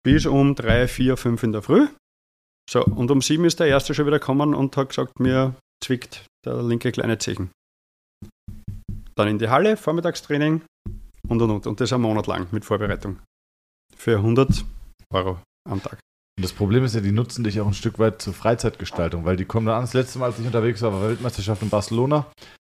Bis 0.03 0.25
um 0.25 0.53
3, 0.53 0.87
4, 0.87 1.17
5 1.17 1.43
in 1.43 1.51
der 1.51 1.61
Früh. 1.63 1.87
So, 2.69 2.83
und 2.83 3.09
um 3.09 3.21
7 3.21 3.45
ist 3.45 3.59
der 3.59 3.67
Erste 3.67 3.93
schon 3.93 4.05
wieder 4.05 4.19
gekommen 4.19 4.53
und 4.53 4.75
hat 4.77 4.89
gesagt, 4.89 5.19
mir 5.19 5.55
zwickt 5.83 6.25
der 6.45 6.61
linke 6.61 6.91
kleine 6.91 7.17
Zehen. 7.17 7.51
Dann 9.17 9.29
in 9.29 9.39
die 9.39 9.49
Halle, 9.49 9.77
Vormittagstraining 9.77 10.61
und 11.27 11.41
und 11.41 11.49
und. 11.49 11.67
Und 11.67 11.79
das 11.79 11.93
ein 11.93 12.01
Monat 12.01 12.27
lang 12.27 12.47
mit 12.51 12.65
Vorbereitung. 12.65 13.19
Für 13.95 14.17
100 14.17 14.65
Euro 15.13 15.39
am 15.69 15.81
Tag. 15.81 15.99
Und 16.37 16.43
das 16.43 16.51
Problem 16.51 16.83
ist 16.83 16.95
ja, 16.95 17.01
die 17.01 17.13
nutzen 17.13 17.45
dich 17.45 17.61
auch 17.61 17.67
ein 17.67 17.73
Stück 17.73 17.97
weit 17.97 18.21
zur 18.21 18.33
Freizeitgestaltung, 18.33 19.23
weil 19.23 19.37
die 19.37 19.45
kommen 19.45 19.67
da 19.67 19.77
an. 19.77 19.83
Das 19.83 19.93
letzte 19.93 20.19
Mal, 20.19 20.25
als 20.25 20.39
ich 20.39 20.45
unterwegs 20.45 20.81
war, 20.81 20.91
war 20.91 21.01
Weltmeisterschaft 21.03 21.61
in 21.61 21.69
Barcelona. 21.69 22.25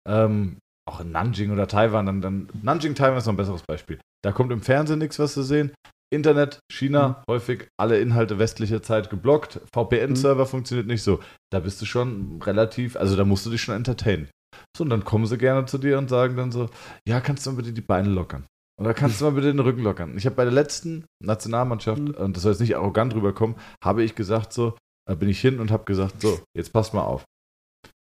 Ähm, 0.07 0.57
auch 0.89 1.01
in 1.01 1.11
Nanjing 1.11 1.51
oder 1.51 1.67
Taiwan. 1.67 2.05
Dann, 2.05 2.21
dann, 2.21 2.49
Nanjing, 2.61 2.95
Taiwan 2.95 3.17
ist 3.17 3.25
noch 3.25 3.33
ein 3.33 3.37
besseres 3.37 3.63
Beispiel. 3.63 3.99
Da 4.23 4.31
kommt 4.31 4.51
im 4.53 4.61
Fernsehen 4.61 4.99
nichts, 4.99 5.19
was 5.19 5.33
zu 5.33 5.43
sehen. 5.43 5.71
Internet, 6.11 6.59
China, 6.71 7.23
häufig 7.29 7.67
alle 7.77 7.99
Inhalte 7.99 8.39
westlicher 8.39 8.81
Zeit 8.81 9.09
geblockt. 9.09 9.59
VPN-Server 9.73 10.45
funktioniert 10.45 10.87
nicht 10.87 11.03
so. 11.03 11.19
Da 11.51 11.59
bist 11.59 11.81
du 11.81 11.85
schon 11.85 12.41
relativ, 12.41 12.95
also 12.95 13.15
da 13.15 13.25
musst 13.25 13.45
du 13.45 13.51
dich 13.51 13.61
schon 13.61 13.75
entertainen. 13.75 14.29
So, 14.75 14.83
und 14.83 14.89
dann 14.89 15.03
kommen 15.03 15.25
sie 15.25 15.37
gerne 15.37 15.65
zu 15.65 15.77
dir 15.77 15.97
und 15.97 16.09
sagen 16.09 16.35
dann 16.37 16.51
so, 16.51 16.69
ja, 17.07 17.19
kannst 17.21 17.45
du 17.45 17.51
mal 17.51 17.57
bitte 17.57 17.73
die 17.73 17.81
Beine 17.81 18.09
lockern? 18.09 18.45
Oder 18.79 18.93
kannst 18.93 19.19
du 19.19 19.25
mal 19.25 19.31
bitte 19.31 19.47
den 19.47 19.59
Rücken 19.59 19.81
lockern? 19.83 20.17
Ich 20.17 20.25
habe 20.25 20.35
bei 20.35 20.45
der 20.45 20.53
letzten 20.53 21.05
Nationalmannschaft, 21.23 22.01
Mhm. 22.01 22.11
und 22.11 22.35
das 22.35 22.43
soll 22.43 22.53
jetzt 22.53 22.61
nicht 22.61 22.75
arrogant 22.77 23.13
rüberkommen, 23.13 23.55
habe 23.83 24.03
ich 24.03 24.15
gesagt 24.15 24.53
so, 24.53 24.77
da 25.07 25.15
bin 25.15 25.27
ich 25.29 25.41
hin 25.41 25.59
und 25.59 25.71
habe 25.71 25.83
gesagt, 25.85 26.21
so, 26.21 26.39
jetzt 26.55 26.71
passt 26.71 26.93
mal 26.93 27.03
auf. 27.03 27.23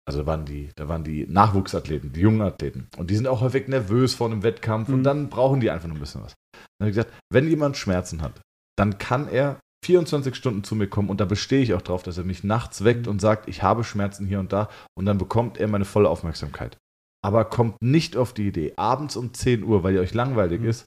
Also 0.07 0.19
da 0.19 0.25
waren 0.27 0.45
die, 0.45 0.69
da 0.75 0.87
waren 0.87 1.03
die 1.03 1.25
Nachwuchsathleten, 1.27 2.11
die 2.13 2.19
jungen 2.21 2.41
Athleten. 2.41 2.89
Und 2.97 3.09
die 3.09 3.15
sind 3.15 3.27
auch 3.27 3.41
häufig 3.41 3.67
nervös 3.67 4.13
vor 4.13 4.27
einem 4.29 4.43
Wettkampf 4.43 4.89
und 4.89 4.99
Mhm. 4.99 5.03
dann 5.03 5.29
brauchen 5.29 5.59
die 5.61 5.71
einfach 5.71 5.87
nur 5.87 5.97
ein 5.97 5.99
bisschen 6.01 6.21
was. 6.23 6.33
Dann 6.53 6.87
habe 6.87 6.89
ich 6.91 6.95
gesagt, 6.95 7.13
wenn 7.31 7.47
jemand 7.49 7.77
Schmerzen 7.77 8.21
hat, 8.21 8.39
dann 8.77 8.97
kann 8.97 9.27
er 9.27 9.59
24 9.85 10.35
Stunden 10.35 10.63
zu 10.63 10.75
mir 10.75 10.87
kommen 10.87 11.09
und 11.09 11.21
da 11.21 11.25
bestehe 11.25 11.61
ich 11.61 11.73
auch 11.75 11.81
drauf, 11.83 12.01
dass 12.03 12.17
er 12.17 12.23
mich 12.23 12.43
nachts 12.43 12.83
weckt 12.83 13.05
Mhm. 13.05 13.11
und 13.11 13.21
sagt, 13.21 13.47
ich 13.47 13.61
habe 13.63 13.83
Schmerzen 13.83 14.25
hier 14.25 14.39
und 14.39 14.51
da 14.51 14.67
und 14.97 15.05
dann 15.05 15.17
bekommt 15.17 15.57
er 15.57 15.67
meine 15.67 15.85
volle 15.85 16.09
Aufmerksamkeit. 16.09 16.77
aber 17.23 17.45
kommt 17.45 17.81
nicht 17.81 18.17
auf 18.17 18.33
die 18.33 18.47
Idee, 18.47 18.73
abends 18.77 19.15
um 19.15 19.33
10 19.33 19.63
Uhr, 19.63 19.81
weil 19.83 19.95
ihr 19.95 20.01
euch 20.01 20.13
langweilig 20.13 20.61
Mhm. 20.61 20.67
ist, 20.69 20.85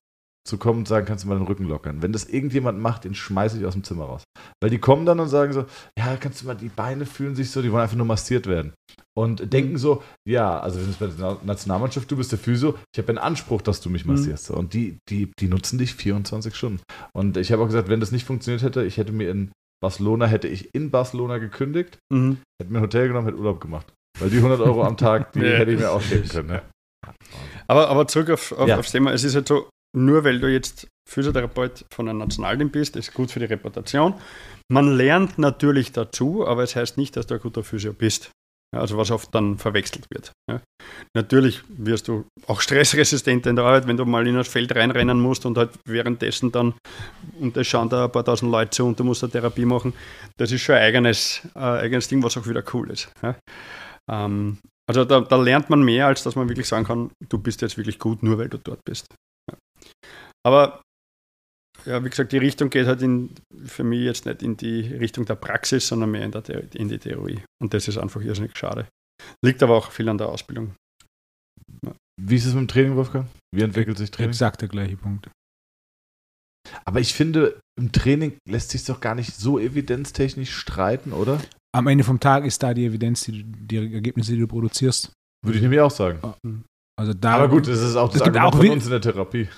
zu 0.49 0.59
kommen 0.59 0.81
und 0.81 0.89
sagen, 0.89 1.07
kannst 1.07 1.25
du 1.25 1.29
mal 1.29 1.37
den 1.39 1.47
Rücken 1.47 1.65
lockern. 1.69 2.03
Wenn 2.03 2.13
das 2.13 2.25
irgendjemand 2.25 2.81
macht, 2.81 3.05
den 3.05 3.15
schmeiße 3.15 3.59
ich 3.59 3.67
aus 3.67 3.75
dem 3.75 3.85
Zimmer 3.85 4.05
raus. 4.07 4.25
Weil 4.63 4.71
die 4.71 4.79
kommen 4.79 5.07
dann 5.07 5.21
und 5.21 5.29
sagen 5.29 5.53
so, 5.53 5.67
ja, 5.99 6.17
kannst 6.17 6.43
du 6.43 6.47
mal, 6.47 6.55
die 6.57 6.69
Beine 6.71 7.07
fühlen 7.07 7.35
sich 7.37 7.51
so, 7.51 7.63
die 7.63 7.71
wollen 7.71 7.83
einfach 7.83 7.97
nur 7.97 8.07
massiert 8.07 8.47
werden. 8.47 8.73
Und 9.17 9.53
denken 9.53 9.79
so, 9.79 10.03
ja, 10.29 10.59
also 10.61 10.81
wenn 10.81 10.91
es 10.91 10.97
bei 10.97 11.07
der 11.07 11.15
Na- 11.19 11.39
Nationalmannschaft, 11.45 12.11
du 12.11 12.17
bist 12.17 12.33
der 12.33 12.39
Physio, 12.39 12.77
ich 12.95 12.99
habe 12.99 13.09
einen 13.11 13.19
Anspruch, 13.19 13.63
dass 13.63 13.81
du 13.81 13.91
mich 13.91 14.05
Mhm. 14.05 14.13
massierst. 14.13 14.47
So. 14.47 14.55
Und 14.55 14.75
die, 14.75 14.99
die, 15.09 15.31
die 15.39 15.49
nutzen 15.49 15.79
dich 15.79 15.95
24 15.95 16.55
Stunden. 16.55 16.81
Und 17.13 17.37
ich 17.37 17.53
habe 17.53 17.63
auch 17.63 17.67
gesagt, 17.67 17.89
wenn 17.89 18.01
das 18.01 18.13
nicht 18.13 18.25
funktioniert 18.27 18.63
hätte, 18.63 18.85
ich 18.85 18.97
hätte 18.97 19.13
mir 19.13 19.31
in 19.31 19.51
Barcelona, 19.83 20.27
hätte 20.27 20.49
ich 20.49 20.75
in 20.75 20.91
Barcelona 20.91 21.39
gekündigt, 21.39 21.99
Mhm. 22.13 22.39
hätte 22.61 22.73
mir 22.73 22.79
ein 22.79 22.83
Hotel 22.83 23.09
genommen, 23.09 23.27
hätte 23.27 23.39
Urlaub 23.39 23.61
gemacht. 23.61 23.87
Weil 24.19 24.31
die 24.31 24.39
100 24.39 24.61
Euro 24.61 24.83
am 24.85 24.97
Tag, 24.97 25.33
die 25.35 25.41
hätte 25.67 25.71
ich 25.73 25.79
mir 25.79 25.91
ausgeben 25.91 26.29
können. 26.29 26.49
Ne? 26.49 26.63
Aber, 27.67 27.89
aber 27.89 28.07
zurück 28.09 28.31
auf, 28.31 28.53
auf, 28.53 28.69
Ja. 28.69 28.79
aufs 28.79 28.91
Thema. 28.93 29.13
Es 29.13 29.25
ist 29.25 29.35
halt 29.35 29.49
so, 29.49 29.69
nur 29.97 30.25
weil 30.25 30.41
du 30.41 30.51
jetzt 30.51 30.89
Physiotherapeut 31.09 31.87
von 31.91 32.09
einem 32.09 32.19
Nationalteam 32.19 32.71
bist, 32.71 32.97
ist 32.97 33.15
gut 33.15 33.31
für 33.31 33.41
die 33.41 33.47
Reputation. 33.47 34.15
Man 34.71 34.97
lernt 34.97 35.39
natürlich 35.39 35.93
dazu, 35.93 36.47
aber 36.47 36.63
es 36.63 36.77
heißt 36.77 36.99
nicht, 36.99 37.17
dass 37.17 37.27
du 37.27 37.35
ein 37.35 37.41
guter 37.41 37.65
Physio 37.65 37.93
bist. 37.93 38.31
Also 38.77 38.99
was 38.99 39.11
oft 39.11 39.35
dann 39.35 39.57
verwechselt 39.57 40.07
wird. 40.11 40.33
Ja. 40.51 40.61
Natürlich 41.15 41.63
wirst 41.69 42.07
du 42.07 42.27
auch 42.47 42.61
stressresistenter 42.61 43.49
in 43.49 43.57
der 43.57 43.65
Arbeit, 43.65 43.87
wenn 43.87 43.97
du 43.97 44.05
mal 44.05 44.27
in 44.27 44.35
das 44.35 44.49
Feld 44.49 44.75
reinrennen 44.77 45.19
musst 45.19 45.47
und 45.47 45.57
halt 45.57 45.71
währenddessen 45.87 46.53
dann, 46.53 46.75
und 47.41 47.57
es 47.57 47.67
schauen 47.67 47.89
da 47.89 48.05
ein 48.05 48.13
paar 48.13 48.27
tausend 48.27 48.53
Leute 48.53 48.71
zu 48.71 48.85
und 48.85 49.01
du 49.01 49.05
musst 49.05 49.25
eine 49.25 49.33
Therapie 49.33 49.65
machen. 49.65 49.95
Das 50.37 50.53
ist 50.53 50.61
schon 50.61 50.75
ein 50.75 50.83
eigenes, 50.83 51.41
äh, 51.55 51.61
eigenes 51.61 52.09
Ding, 52.09 52.23
was 52.23 52.37
auch 52.37 52.47
wieder 52.47 52.63
cool 52.75 52.91
ist. 52.91 53.11
Ja. 53.23 53.37
Ähm, 54.11 54.59
also 54.87 55.07
da, 55.07 55.23
da 55.23 55.37
lernt 55.37 55.71
man 55.71 55.83
mehr, 55.83 56.07
als 56.07 56.23
dass 56.23 56.37
man 56.37 56.51
wirklich 56.51 56.69
sagen 56.69 56.85
kann, 56.85 57.11
du 57.27 57.39
bist 57.39 57.63
jetzt 57.63 57.79
wirklich 57.79 57.99
gut, 57.99 58.23
nur 58.23 58.37
weil 58.37 58.51
du 58.51 58.59
dort 58.59 58.85
bist. 58.85 59.07
Ja. 60.51 60.57
Aber 60.57 60.83
ja, 61.87 62.05
wie 62.05 62.11
gesagt, 62.11 62.33
die 62.33 62.39
Richtung 62.39 62.71
geht 62.71 62.87
halt 62.87 63.03
in, 63.03 63.35
für 63.65 63.85
mich 63.85 64.01
jetzt 64.01 64.27
nicht 64.27 64.43
in 64.43 64.57
die 64.57 64.81
Richtung 64.81 65.25
der 65.27 65.37
Praxis, 65.37 65.87
sondern 65.89 66.11
mehr 66.11 66.25
in, 66.25 66.33
der, 66.33 66.43
The- 66.45 66.77
in 66.77 66.89
die 66.89 66.99
Theorie. 66.99 67.41
Und 67.63 67.73
das 67.73 67.87
ist 67.89 67.99
einfach 67.99 68.21
irrsinnig 68.21 68.57
schade. 68.59 68.89
Liegt 69.45 69.63
aber 69.63 69.77
auch 69.77 69.91
viel 69.93 70.09
an 70.09 70.19
der 70.19 70.29
Ausbildung. 70.29 70.75
Wie 72.21 72.35
ist 72.37 72.47
es 72.47 72.55
mit 72.55 72.63
dem 72.63 72.69
Training, 72.69 72.97
Wolfgang? 72.97 73.27
Wie 73.55 73.63
entwickelt 73.63 73.97
sich 73.99 74.11
Training? 74.11 74.31
Exakt 74.31 74.61
der 74.61 74.69
gleiche 74.69 74.97
Punkt. 74.97 75.31
Aber 76.85 77.01
ich 77.01 77.15
finde, 77.15 77.61
im 77.81 77.93
Training 77.93 78.37
lässt 78.49 78.71
sich 78.71 78.85
doch 78.85 79.01
gar 79.01 79.15
nicht 79.15 79.35
so 79.35 79.59
evidenztechnisch 79.59 80.53
streiten, 80.55 81.13
oder? 81.13 81.41
Am 81.75 81.87
Ende 81.87 82.03
vom 82.05 82.19
Tag 82.21 82.45
ist 82.45 82.63
da 82.63 82.75
die 82.75 82.87
Evidenz, 82.87 83.23
die, 83.25 83.43
du- 83.45 83.59
die 83.67 83.77
Ergebnisse, 83.95 84.33
die 84.33 84.41
du 84.41 84.49
produzierst. 84.49 85.13
Würde 85.45 85.57
ich 85.59 85.63
nämlich 85.63 85.81
auch 85.81 85.91
sagen. 85.91 86.21
Also 86.99 87.15
da, 87.15 87.35
Aber 87.37 87.49
gut, 87.49 87.69
das 87.69 87.81
ist 87.81 87.95
auch 87.95 88.13
das 88.13 88.25
gibt 88.25 88.37
Argument 88.37 88.55
auch 88.55 88.59
von 88.59 88.71
uns 88.71 88.85
in 88.85 88.91
der 88.91 89.01
Therapie. 89.01 89.49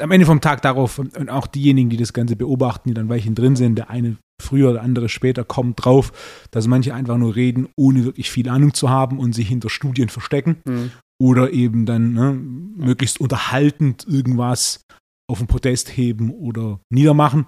Am 0.00 0.10
Ende 0.10 0.26
vom 0.26 0.40
Tag 0.40 0.62
darauf 0.62 0.98
und 0.98 1.28
auch 1.30 1.46
diejenigen, 1.46 1.90
die 1.90 1.96
das 1.96 2.12
Ganze 2.12 2.36
beobachten, 2.36 2.88
die 2.88 2.94
dann 2.94 3.08
Weilchen 3.08 3.34
drin 3.34 3.56
sind, 3.56 3.76
der 3.76 3.90
eine 3.90 4.16
früher, 4.40 4.72
der 4.72 4.82
andere 4.82 5.08
später, 5.08 5.44
kommt 5.44 5.84
drauf, 5.84 6.12
dass 6.50 6.66
manche 6.66 6.94
einfach 6.94 7.18
nur 7.18 7.36
reden, 7.36 7.68
ohne 7.76 8.04
wirklich 8.04 8.30
viel 8.30 8.48
Ahnung 8.48 8.74
zu 8.74 8.88
haben 8.88 9.18
und 9.18 9.34
sich 9.34 9.48
hinter 9.48 9.68
Studien 9.70 10.08
verstecken 10.08 10.56
Mhm. 10.64 10.90
oder 11.22 11.52
eben 11.52 11.86
dann 11.86 12.14
ne, 12.14 12.32
möglichst 12.32 13.20
unterhaltend 13.20 14.06
irgendwas 14.08 14.82
auf 15.30 15.38
den 15.38 15.46
Podest 15.46 15.96
heben 15.96 16.30
oder 16.30 16.80
niedermachen, 16.90 17.46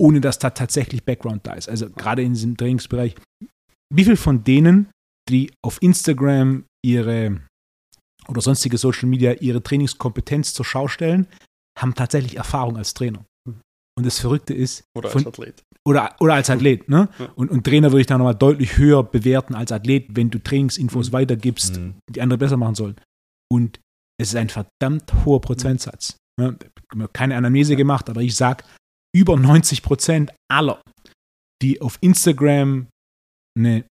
ohne 0.00 0.20
dass 0.20 0.38
da 0.38 0.50
tatsächlich 0.50 1.04
Background 1.04 1.46
da 1.46 1.54
ist. 1.54 1.68
Also 1.68 1.90
gerade 1.90 2.22
in 2.22 2.32
diesem 2.34 2.56
Trainingsbereich. 2.56 3.16
Wie 3.92 4.04
viel 4.04 4.16
von 4.16 4.44
denen, 4.44 4.88
die 5.28 5.50
auf 5.62 5.82
Instagram 5.82 6.64
ihre 6.84 7.40
oder 8.28 8.40
sonstige 8.40 8.78
Social 8.78 9.08
Media 9.08 9.32
ihre 9.32 9.62
Trainingskompetenz 9.62 10.54
zur 10.54 10.64
Schau 10.64 10.86
stellen, 10.88 11.26
haben 11.80 11.94
tatsächlich 11.94 12.36
Erfahrung 12.36 12.76
als 12.76 12.94
Trainer. 12.94 13.24
Und 13.98 14.06
das 14.06 14.18
Verrückte 14.20 14.54
ist, 14.54 14.84
Oder 14.96 15.10
Von- 15.10 15.26
als 15.26 15.26
Athlet. 15.28 15.62
oder, 15.86 16.14
oder 16.20 16.34
als 16.34 16.48
Athlet, 16.48 16.88
ne? 16.88 17.08
Ja. 17.18 17.26
Und, 17.34 17.50
und 17.50 17.64
Trainer 17.64 17.90
würde 17.90 18.00
ich 18.02 18.06
da 18.06 18.16
nochmal 18.16 18.34
deutlich 18.34 18.78
höher 18.78 19.02
bewerten 19.02 19.54
als 19.54 19.72
Athlet, 19.72 20.06
wenn 20.16 20.30
du 20.30 20.38
Trainingsinfos 20.38 21.08
Mhm. 21.08 21.12
weitergibst, 21.12 21.76
Mhm. 21.78 21.94
die 22.08 22.20
andere 22.22 22.38
besser 22.38 22.56
machen 22.56 22.74
sollen. 22.76 22.96
Und 23.52 23.80
es 24.18 24.28
ist 24.28 24.36
ein 24.36 24.48
verdammt 24.48 25.12
hoher 25.24 25.40
Prozentsatz. 25.40 26.16
Ne? 26.40 26.56
Ich 26.62 26.98
habe 26.98 27.08
keine 27.12 27.36
Anamnese 27.36 27.76
gemacht, 27.76 28.08
aber 28.08 28.22
ich 28.22 28.36
sage, 28.36 28.64
über 29.14 29.36
90 29.36 29.82
Prozent 29.82 30.32
aller, 30.50 30.80
die 31.62 31.80
auf 31.82 31.98
Instagram 32.00 32.86
eine, 33.58 33.84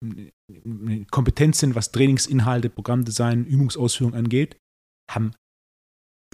eine 0.65 1.05
Kompetenz 1.07 1.59
sind, 1.61 1.75
was 1.75 1.91
Trainingsinhalte, 1.91 2.69
Programmdesign, 2.71 3.45
Übungsausführung 3.47 4.15
angeht, 4.15 4.57
haben 5.11 5.33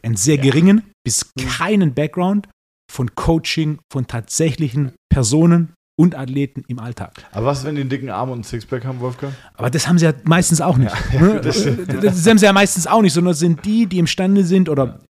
einen 0.03 0.17
sehr 0.17 0.37
Ja. 0.37 0.43
geringen 0.43 0.83
bis 1.05 1.31
Mhm. 1.39 1.47
keinen 1.49 1.95
Background 1.95 2.49
von 2.91 3.15
Coaching 3.15 3.79
von 3.93 4.07
tatsächlichen 4.07 4.93
Personen 5.11 5.73
und 5.99 6.15
Athleten 6.15 6.65
im 6.69 6.79
Alltag. 6.79 7.13
Aber 7.33 7.47
was, 7.47 7.65
wenn 7.65 7.75
die 7.75 7.83
einen 7.83 7.91
dicken 7.91 8.11
Arm 8.11 8.31
und 8.31 8.41
ein 8.41 8.45
Sixpack 8.45 8.85
haben, 8.85 9.01
Wolfgang? 9.01 9.35
Aber 9.55 9.71
das 9.71 9.87
haben 9.87 9.99
sie 9.99 10.07
ja 10.07 10.15
meistens 10.25 10.61
auch 10.61 10.77
nicht. 10.77 10.95
Ja, 11.13 11.21
ne? 11.21 11.41
das 11.43 11.65
das, 11.65 12.27
haben 12.27 12.39
sie 12.39 12.47
ja 12.47 12.53
meistens 12.53 12.87
auch 12.87 13.03
nicht, 13.03 13.13
sondern 13.13 13.35
sind 13.35 13.65
die, 13.65 13.87
die 13.87 13.99
imstande 13.99 14.45
sind 14.45 14.69
oder 14.69 15.05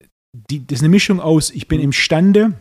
die, 0.50 0.66
das 0.66 0.78
ist 0.78 0.82
eine 0.82 0.90
Mischung 0.90 1.20
aus, 1.20 1.52
ich 1.52 1.68
bin 1.68 1.80
imstande, 1.80 2.54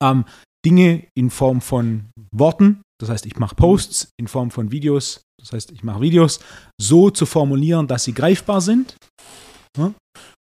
ähm, 0.00 0.24
Dinge 0.64 1.06
in 1.16 1.30
Form 1.30 1.60
von 1.60 2.06
Worten, 2.32 2.82
das 3.00 3.10
heißt, 3.10 3.26
ich 3.26 3.36
mache 3.38 3.54
Posts 3.54 4.08
in 4.18 4.28
Form 4.28 4.50
von 4.50 4.70
Videos, 4.72 5.22
das 5.40 5.52
heißt, 5.52 5.72
ich 5.72 5.84
mache 5.84 6.00
Videos, 6.00 6.40
so 6.80 7.10
zu 7.10 7.26
formulieren, 7.26 7.86
dass 7.86 8.04
sie 8.04 8.14
greifbar 8.14 8.60
sind. 8.60 8.96
ne? 9.76 9.94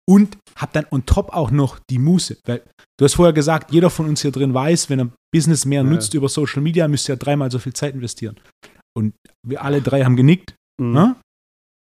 Und 0.09 0.39
habe 0.57 0.71
dann 0.73 0.87
on 0.91 1.05
top 1.05 1.31
auch 1.35 1.51
noch 1.51 1.79
die 1.91 1.99
Muße. 1.99 2.39
Weil 2.47 2.63
du 2.99 3.05
hast 3.05 3.15
vorher 3.15 3.33
gesagt, 3.33 3.73
jeder 3.73 3.91
von 3.91 4.07
uns 4.07 4.23
hier 4.23 4.31
drin 4.31 4.55
weiß, 4.55 4.89
wenn 4.89 5.01
er 5.01 5.09
Business 5.35 5.65
mehr 5.65 5.83
Ja. 5.83 5.89
nutzt 5.89 6.15
über 6.15 6.29
Social 6.29 6.63
Media, 6.63 6.87
müsst 6.89 7.09
ihr 7.09 7.17
dreimal 7.17 7.51
so 7.51 7.59
viel 7.59 7.73
Zeit 7.73 7.95
investieren. 7.95 8.37
Und 8.97 9.15
wir 9.47 9.63
alle 9.65 9.83
drei 9.83 10.05
haben 10.05 10.17
genickt. 10.17 10.55
Mhm. 10.81 10.93
Ne? 10.93 11.17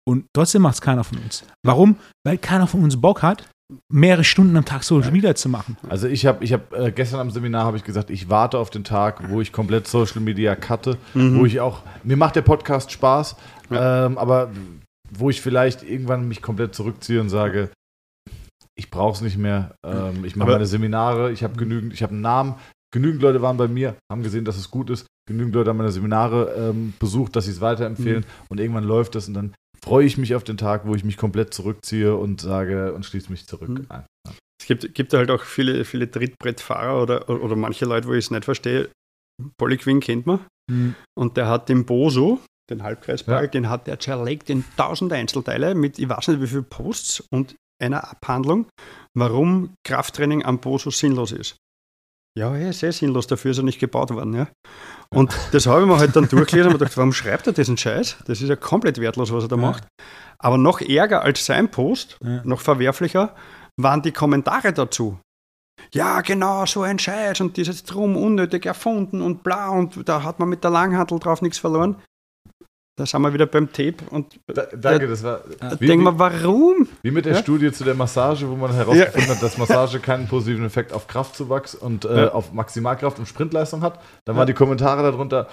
Und 0.08 0.26
trotzdem 0.34 0.62
macht 0.62 0.74
es 0.74 0.80
keiner 0.80 1.02
von 1.02 1.18
uns. 1.18 1.44
Warum? 1.66 1.96
Weil 2.26 2.38
keiner 2.38 2.66
von 2.66 2.82
uns 2.84 3.00
Bock 3.00 3.22
hat, 3.22 3.48
mehrere 3.90 4.22
Stunden 4.22 4.56
am 4.56 4.64
Tag 4.64 4.84
Social 4.84 5.10
Media 5.10 5.34
zu 5.34 5.48
machen. 5.48 5.76
Also 5.88 6.06
ich 6.06 6.26
habe, 6.26 6.44
ich 6.44 6.52
habe 6.52 6.76
äh, 6.76 6.92
gestern 6.92 7.20
am 7.20 7.30
Seminar 7.30 7.64
habe 7.64 7.78
ich 7.78 7.84
gesagt, 7.84 8.10
ich 8.10 8.28
warte 8.28 8.58
auf 8.58 8.68
den 8.70 8.84
Tag, 8.84 9.30
wo 9.30 9.40
ich 9.40 9.50
komplett 9.52 9.86
Social 9.88 10.20
Media 10.20 10.54
cutte, 10.54 10.98
Mhm. 11.14 11.38
wo 11.38 11.46
ich 11.46 11.58
auch, 11.60 11.82
mir 12.04 12.16
macht 12.18 12.36
der 12.36 12.42
Podcast 12.42 12.92
Spaß, 12.92 13.36
ähm, 13.70 14.18
aber 14.18 14.50
wo 15.10 15.30
ich 15.30 15.40
vielleicht 15.40 15.82
irgendwann 15.82 16.28
mich 16.28 16.42
komplett 16.42 16.74
zurückziehe 16.74 17.20
und 17.20 17.30
sage, 17.30 17.70
ich 18.76 18.90
brauche 18.90 19.14
es 19.14 19.20
nicht 19.20 19.36
mehr, 19.38 19.74
ähm, 19.86 20.24
ich 20.24 20.36
mache 20.36 20.50
meine 20.50 20.66
Seminare, 20.66 21.32
ich 21.32 21.42
habe 21.44 21.56
genügend, 21.56 21.92
ich 21.92 22.02
habe 22.02 22.12
einen 22.12 22.22
Namen, 22.22 22.54
genügend 22.92 23.22
Leute 23.22 23.42
waren 23.42 23.56
bei 23.56 23.68
mir, 23.68 23.96
haben 24.10 24.22
gesehen, 24.22 24.44
dass 24.44 24.56
es 24.56 24.70
gut 24.70 24.90
ist, 24.90 25.06
genügend 25.28 25.54
Leute 25.54 25.70
haben 25.70 25.76
meine 25.78 25.92
Seminare 25.92 26.54
ähm, 26.56 26.94
besucht, 26.98 27.36
dass 27.36 27.44
sie 27.46 27.52
es 27.52 27.60
weiterempfehlen 27.60 28.24
und 28.48 28.60
irgendwann 28.60 28.84
läuft 28.84 29.16
es 29.16 29.28
und 29.28 29.34
dann 29.34 29.54
freue 29.84 30.06
ich 30.06 30.16
mich 30.18 30.34
auf 30.34 30.44
den 30.44 30.56
Tag, 30.56 30.86
wo 30.86 30.94
ich 30.94 31.04
mich 31.04 31.16
komplett 31.16 31.52
zurückziehe 31.54 32.16
und 32.16 32.40
sage 32.40 32.94
und 32.94 33.04
schließe 33.04 33.30
mich 33.30 33.46
zurück 33.46 33.68
Mhm. 33.68 33.86
ein. 33.88 34.04
Es 34.60 34.66
gibt, 34.66 34.94
gibt 34.94 35.12
halt 35.12 35.30
auch 35.30 35.42
viele, 35.42 35.84
viele 35.84 36.10
Trittbrettfahrer 36.10 37.02
oder, 37.02 37.28
oder 37.28 37.54
manche 37.54 37.84
Leute, 37.84 38.08
wo 38.08 38.12
ich 38.12 38.24
es 38.24 38.30
nicht 38.30 38.44
verstehe. 38.46 38.88
Polly 39.58 39.76
Quinn 39.76 40.00
kennt 40.00 40.26
man. 40.26 40.40
Und 41.14 41.36
der 41.36 41.48
hat 41.48 41.68
den 41.68 41.84
Boso, 41.84 42.40
den 42.70 42.82
Halbkreisball, 42.82 43.44
Ja. 43.44 43.50
den 43.50 43.68
hat 43.68 43.86
der 43.86 44.00
zerlegt 44.00 44.48
in 44.48 44.64
tausend 44.78 45.12
Einzelteile 45.12 45.74
mit, 45.74 45.98
ich 45.98 46.08
weiß 46.08 46.28
nicht 46.28 46.40
wie 46.40 46.46
viele 46.46 46.62
Posts 46.62 47.24
und 47.30 47.54
einer 47.80 48.10
Abhandlung, 48.10 48.66
warum 49.14 49.74
Krafttraining 49.86 50.44
am 50.44 50.58
Boso 50.60 50.90
sinnlos 50.90 51.32
ist. 51.32 51.56
Ja, 52.36 52.54
er 52.56 52.70
ist 52.70 52.80
sehr 52.80 52.92
sinnlos, 52.92 53.28
dafür 53.28 53.52
ist 53.52 53.58
er 53.58 53.64
nicht 53.64 53.78
gebaut 53.78 54.10
worden. 54.10 54.34
Ja. 54.34 54.48
Und 55.10 55.32
das 55.52 55.66
habe 55.66 55.82
ich 55.82 55.86
mir 55.86 55.98
halt 55.98 56.16
dann 56.16 56.28
durchgelesen 56.28 56.72
und 56.72 56.78
gedacht, 56.78 56.96
warum 56.96 57.12
schreibt 57.12 57.46
er 57.46 57.52
diesen 57.52 57.76
Scheiß? 57.76 58.16
Das 58.26 58.40
ist 58.42 58.48
ja 58.48 58.56
komplett 58.56 59.00
wertlos, 59.00 59.32
was 59.32 59.44
er 59.44 59.48
da 59.48 59.56
Ja. 59.56 59.62
macht. 59.62 59.86
Aber 60.38 60.58
noch 60.58 60.80
ärger 60.80 61.22
als 61.22 61.46
sein 61.46 61.70
Post, 61.70 62.18
Ja. 62.22 62.42
noch 62.44 62.60
verwerflicher, 62.60 63.34
waren 63.76 64.02
die 64.02 64.12
Kommentare 64.12 64.72
dazu. 64.72 65.18
Ja, 65.92 66.20
genau, 66.22 66.66
so 66.66 66.82
ein 66.82 66.98
Scheiß 66.98 67.40
und 67.40 67.56
dieses 67.56 67.84
Drum 67.84 68.16
unnötig 68.16 68.66
erfunden 68.66 69.20
und 69.20 69.42
bla 69.44 69.68
und 69.70 70.08
da 70.08 70.22
hat 70.22 70.38
man 70.40 70.48
mit 70.48 70.64
der 70.64 70.70
Langhantel 70.70 71.18
drauf 71.20 71.42
nichts 71.42 71.58
verloren. 71.58 71.96
Da 72.96 73.06
sind 73.06 73.22
wir 73.22 73.32
wieder 73.34 73.46
beim 73.46 73.72
Tape 73.72 73.96
und 74.10 74.38
Da, 74.46 74.66
danke, 74.76 75.08
das 75.08 75.24
war 75.24 75.40
da 75.58 75.80
wie, 75.80 75.86
denken 75.88 76.04
wir, 76.04 76.16
warum? 76.18 76.86
wie 77.02 77.10
mit 77.10 77.24
der 77.24 77.32
Ja? 77.34 77.38
Studie 77.40 77.72
zu 77.72 77.82
der 77.82 77.94
Massage, 77.94 78.48
wo 78.48 78.54
man 78.54 78.72
herausgefunden 78.72 79.30
hat, 79.30 79.42
dass 79.42 79.58
Massage 79.58 79.98
keinen 79.98 80.28
positiven 80.28 80.64
Effekt 80.64 80.92
auf 80.92 81.08
Kraftzuwachs 81.08 81.74
und 81.74 82.04
äh, 82.04 82.26
Ja. 82.26 82.32
auf 82.32 82.52
Maximalkraft 82.52 83.18
und 83.18 83.26
Sprintleistung 83.26 83.82
hat. 83.82 84.00
Dann 84.24 84.36
waren 84.36 84.46
die 84.46 84.54
Kommentare 84.54 85.02
darunter, 85.02 85.48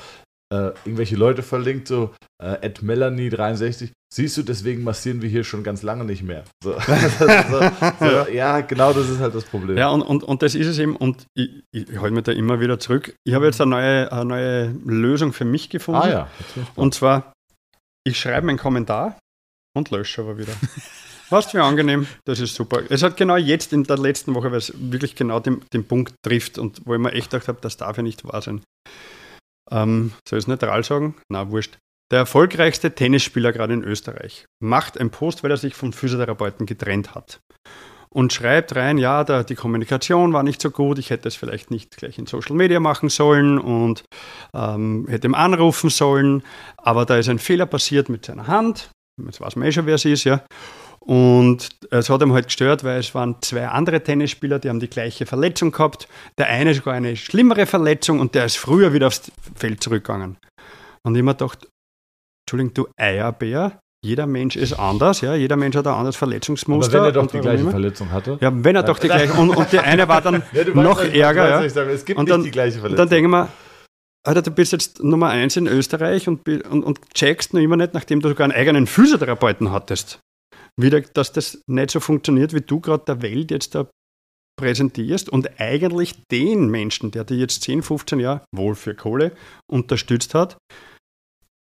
äh, 0.52 0.72
irgendwelche 0.86 1.16
Leute 1.16 1.44
verlinkt, 1.44 1.88
so 1.88 2.14
äh, 2.42 2.48
at 2.66 2.80
Melanie63. 2.80 3.92
Siehst 4.14 4.36
du, 4.36 4.44
deswegen 4.44 4.84
massieren 4.84 5.22
wir 5.22 5.30
hier 5.30 5.46
schon 5.46 5.64
ganz 5.64 5.84
lange 5.84 6.04
nicht 6.04 6.22
mehr. 6.22 6.44
So, 6.62 6.74
so, 6.80 7.72
so, 8.00 8.30
ja, 8.32 8.60
genau 8.60 8.92
das 8.92 9.10
ist 9.10 9.20
halt 9.20 9.34
das 9.34 9.46
Problem. 9.46 9.78
Ja, 9.78 9.90
und, 9.90 10.02
und, 10.02 10.24
und 10.24 10.42
das 10.42 10.54
ist 10.54 10.68
es 10.68 10.80
eben 10.80 10.98
und 10.98 11.26
ich, 11.34 11.64
ich, 11.72 11.90
ich 11.90 12.00
halte 12.00 12.14
mich 12.14 12.24
da 12.24 12.34
immer 12.34 12.60
wieder 12.60 12.78
zurück. 12.78 13.16
Ich 13.26 13.34
habe 13.34 13.46
jetzt 13.46 13.62
eine 13.62 13.72
neue, 13.72 14.12
eine 14.12 14.26
neue 14.26 14.76
Lösung 14.86 15.32
für 15.32 15.46
mich 15.46 15.70
gefunden. 15.70 16.02
ah 16.02 16.10
ja. 16.10 16.28
Und 16.76 16.94
zwar, 16.94 17.32
ich 18.06 18.20
schreibe 18.20 18.50
einen 18.50 18.58
Kommentar 18.58 19.18
Und 19.74 19.92
lösche 19.92 20.22
aber 20.22 20.38
wieder. 20.38 20.54
Was 21.30 21.52
für 21.52 21.64
angenehm, 21.64 22.08
das 22.26 22.42
ist 22.42 22.56
super. 22.56 22.82
Es 22.90 23.04
hat 23.04 23.16
genau 23.16 23.38
jetzt 23.38 23.72
in 23.72 23.86
der 23.86 23.98
letzten 23.98 24.36
Woche, 24.36 24.52
weil 24.52 24.58
es 24.58 24.74
wirklich 24.76 25.16
genau 25.16 25.40
den, 25.40 25.62
den 25.72 25.88
Punkt 25.88 26.14
trifft 26.26 26.58
und 26.58 26.82
wo 26.86 26.94
ich 26.94 27.00
mir 27.00 27.14
echt 27.14 27.32
gedacht 27.32 27.48
habe, 27.48 27.60
das 27.62 27.78
darf 27.78 27.96
ja 27.96 28.04
nicht 28.04 28.26
wahr 28.26 28.42
sein. 28.42 28.62
Ähm, 29.72 30.14
soll 30.28 30.40
ich 30.40 30.44
es 30.44 30.48
neutral 30.48 30.84
sagen? 30.84 31.16
Na, 31.30 31.50
wurscht. 31.50 31.78
Der 32.12 32.20
erfolgreichste 32.20 32.94
Tennisspieler 32.94 33.54
gerade 33.54 33.74
in 33.74 33.84
Österreich 33.84 34.46
macht 34.62 35.00
einen 35.00 35.12
Post, 35.12 35.44
weil 35.44 35.52
er 35.52 35.58
sich 35.58 35.76
vom 35.76 35.94
Physiotherapeuten 35.94 36.66
getrennt 36.66 37.16
hat. 37.16 37.40
Und 38.14 38.34
schreibt 38.34 38.76
rein, 38.76 38.98
ja, 38.98 39.24
da, 39.24 39.44
die 39.44 39.56
Kommunikation 39.56 40.34
war 40.34 40.44
nicht 40.44 40.62
so 40.62 40.70
gut, 40.70 41.00
ich 41.00 41.10
hätte 41.10 41.30
es 41.30 41.38
vielleicht 41.38 41.72
nicht 41.72 41.96
gleich 41.96 42.18
in 42.18 42.26
Social 42.26 42.58
Media 42.58 42.82
machen 42.82 43.08
sollen 43.08 43.58
und 43.58 44.04
ähm, 44.54 45.06
hätte 45.08 45.28
ihm 45.28 45.36
anrufen 45.36 45.90
sollen, 45.90 46.44
aber 46.76 47.06
da 47.06 47.16
ist 47.16 47.30
ein 47.30 47.40
Fehler 47.40 47.66
passiert 47.66 48.10
mit 48.10 48.26
seiner 48.26 48.48
Hand. 48.48 48.90
Jetzt 49.26 49.40
weiß 49.40 49.56
man 49.56 49.66
eh 49.66 49.72
schon, 49.72 49.86
wer 49.86 49.96
es 49.96 50.04
ist, 50.04 50.26
ja. 50.26 50.44
Und 51.04 51.70
es 51.90 52.10
hat 52.10 52.22
ihm 52.22 52.32
halt 52.34 52.46
gestört, 52.46 52.84
weil 52.84 53.00
es 53.00 53.14
waren 53.16 53.36
zwei 53.42 53.68
andere 53.68 54.04
Tennisspieler, 54.04 54.60
die 54.60 54.70
haben 54.70 54.80
die 54.80 54.90
gleiche 54.90 55.26
Verletzung 55.26 55.72
gehabt. 55.72 56.08
Der 56.38 56.48
eine 56.48 56.74
sogar 56.76 56.94
eine 56.94 57.16
schlimmere 57.16 57.66
Verletzung 57.66 58.20
und 58.20 58.36
der 58.36 58.46
ist 58.46 58.58
früher 58.58 58.94
wieder 58.94 59.08
aufs 59.08 59.32
Feld 59.56 59.82
zurückgegangen. 59.82 60.38
Und 61.04 61.16
ich 61.16 61.24
mir 61.24 61.34
gedacht, 61.34 61.68
Entschuldigung, 62.46 62.74
du 62.76 62.88
Eierbär, 63.00 63.80
jeder 64.06 64.28
Mensch 64.28 64.56
ist 64.56 64.74
anders, 64.74 65.22
ja, 65.22 65.34
jeder 65.36 65.56
Mensch 65.58 65.76
hat 65.76 65.88
ein 65.88 65.94
anderes 65.94 66.16
Verletzungsmuster. 66.16 67.00
Aber 67.00 67.08
wenn 67.08 67.10
er 67.10 67.14
doch 67.14 67.22
und 67.24 67.34
die 67.34 67.40
gleiche 67.40 67.62
immer. 67.62 67.72
Verletzung 67.72 68.12
hatte. 68.12 68.38
Ja, 68.40 68.52
wenn 68.54 68.76
er 68.76 68.84
doch 68.84 69.00
die 69.00 69.08
gleiche, 69.08 69.34
und, 69.34 69.50
und 69.50 69.72
der 69.74 69.84
eine 69.84 70.08
war 70.08 70.22
dann 70.22 70.36
Ja, 70.54 70.66
weißt, 70.66 70.76
noch 70.76 71.04
ich- 71.04 71.16
ärger, 71.20 71.62
weißt, 71.62 71.76
ja. 71.76 71.84
Es 71.84 72.06
gibt 72.06 72.20
Und 72.20 72.26
nicht 72.26 72.34
dann- 72.34 72.44
die 72.44 72.52
gleiche 72.52 72.76
Und 72.76 72.82
Verletzung. 72.82 72.98
dann 72.98 73.10
denke 73.10 73.28
ich 73.28 73.32
mir, 73.32 73.48
Alter, 74.28 74.42
du 74.44 74.52
bist 74.52 74.72
jetzt 74.72 75.04
Nummer 75.04 75.30
eins 75.30 75.58
in 75.58 75.66
Österreich 75.66 76.28
und, 76.28 76.48
und, 76.48 76.84
und 76.84 77.00
checkst 77.16 77.56
noch 77.56 77.62
immer 77.62 77.76
nicht, 77.78 77.96
nachdem 77.96 78.20
du 78.22 78.30
sogar 78.30 78.46
einen 78.46 78.54
eigenen 78.54 78.86
Physiotherapeuten 78.86 79.72
hattest, 79.72 80.20
wieder, 80.80 81.02
dass 81.02 81.32
das 81.32 81.62
nicht 81.68 81.92
so 81.92 82.00
funktioniert, 82.00 82.54
wie 82.54 82.62
du 82.62 82.80
gerade 82.80 83.06
der 83.06 83.22
Welt 83.22 83.52
jetzt 83.52 83.76
da 83.76 83.90
präsentierst 84.60 85.30
und 85.30 85.60
eigentlich 85.60 86.22
den 86.32 86.70
Menschen, 86.70 87.12
der 87.12 87.24
dir 87.24 87.38
jetzt 87.38 87.64
10, 87.64 87.84
15 87.84 88.20
Jahre 88.20 88.46
wohl 88.54 88.76
für 88.76 88.96
Kohle 88.96 89.36
unterstützt 89.70 90.34
hat, 90.34 90.58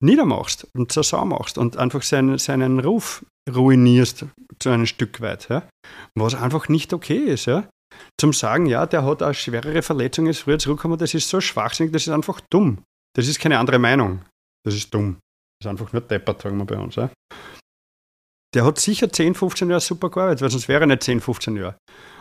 niedermachst 0.03 0.67
und 0.77 0.93
zur 0.93 1.05
Sau 1.05 1.23
und 1.57 1.77
einfach 1.77 2.03
seinen, 2.03 2.39
seinen 2.39 2.81
Ruf 2.81 3.25
ruinierst 3.49 4.27
zu 4.59 4.69
einem 4.71 4.87
Stück 4.87 5.21
weit. 5.21 5.49
Ja? 5.49 5.69
Was 6.15 6.35
einfach 6.35 6.69
nicht 6.69 6.93
okay 6.93 7.19
ist. 7.19 7.47
Ja? 7.47 7.69
Zum 8.21 8.33
sagen, 8.33 8.67
ja, 8.67 8.87
der 8.87 9.05
hat 9.05 9.23
eine 9.23 9.35
schwerere 9.35 9.83
Verletzung, 9.83 10.27
ist 10.27 10.41
früher 10.41 10.59
zurückgekommen, 10.59 10.99
das 10.99 11.15
ist 11.15 11.29
so 11.29 11.41
schwachsinnig, 11.41 11.93
das 11.93 12.07
ist 12.07 12.13
einfach 12.13 12.41
dumm. 12.51 12.83
Das 13.17 13.27
ist 13.27 13.41
keine 13.41 13.59
andere 13.59 13.79
Meinung. 13.79 14.25
Das 14.65 14.75
ist 14.75 14.93
dumm. 14.93 15.19
Das 15.61 15.67
ist 15.67 15.71
einfach 15.71 15.93
nur 15.93 16.03
deppert, 16.03 16.43
sagen 16.43 16.59
wir 16.59 16.65
bei 16.65 16.79
uns. 16.79 16.97
Ja? 16.97 17.11
Der 18.55 18.65
hat 18.65 18.79
sicher 18.79 19.13
10, 19.13 19.35
15 19.35 19.69
Jahre 19.69 19.81
super 19.81 20.11
gearbeitet, 20.11 20.43
weil 20.43 20.51
sonst 20.51 20.69
wäre 20.69 20.81
er 20.81 20.87
nicht 20.87 21.03
10, 21.03 21.21
15 21.21 21.57
Jahre. 21.57 21.77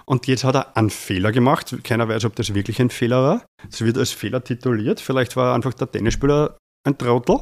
Und 0.05 0.28
jetzt 0.28 0.43
hat 0.43 0.55
er 0.55 0.75
einen 0.78 0.89
Fehler 0.89 1.32
gemacht. 1.32 1.75
Keiner 1.84 2.07
weiß, 2.07 2.25
ob 2.25 2.36
das 2.36 2.53
wirklich 2.53 2.80
ein 2.82 2.89
Fehler 2.89 3.23
war. 3.23 3.45
Es 3.69 3.82
wird 3.82 3.97
als 3.97 4.11
Fehler 4.11 4.43
tituliert. 4.43 4.99
Vielleicht 4.99 5.36
war 5.36 5.55
einfach 5.55 5.73
der 5.73 5.91
Tennisspieler 5.91 6.57
ein 6.86 6.97
Trottel 6.97 7.39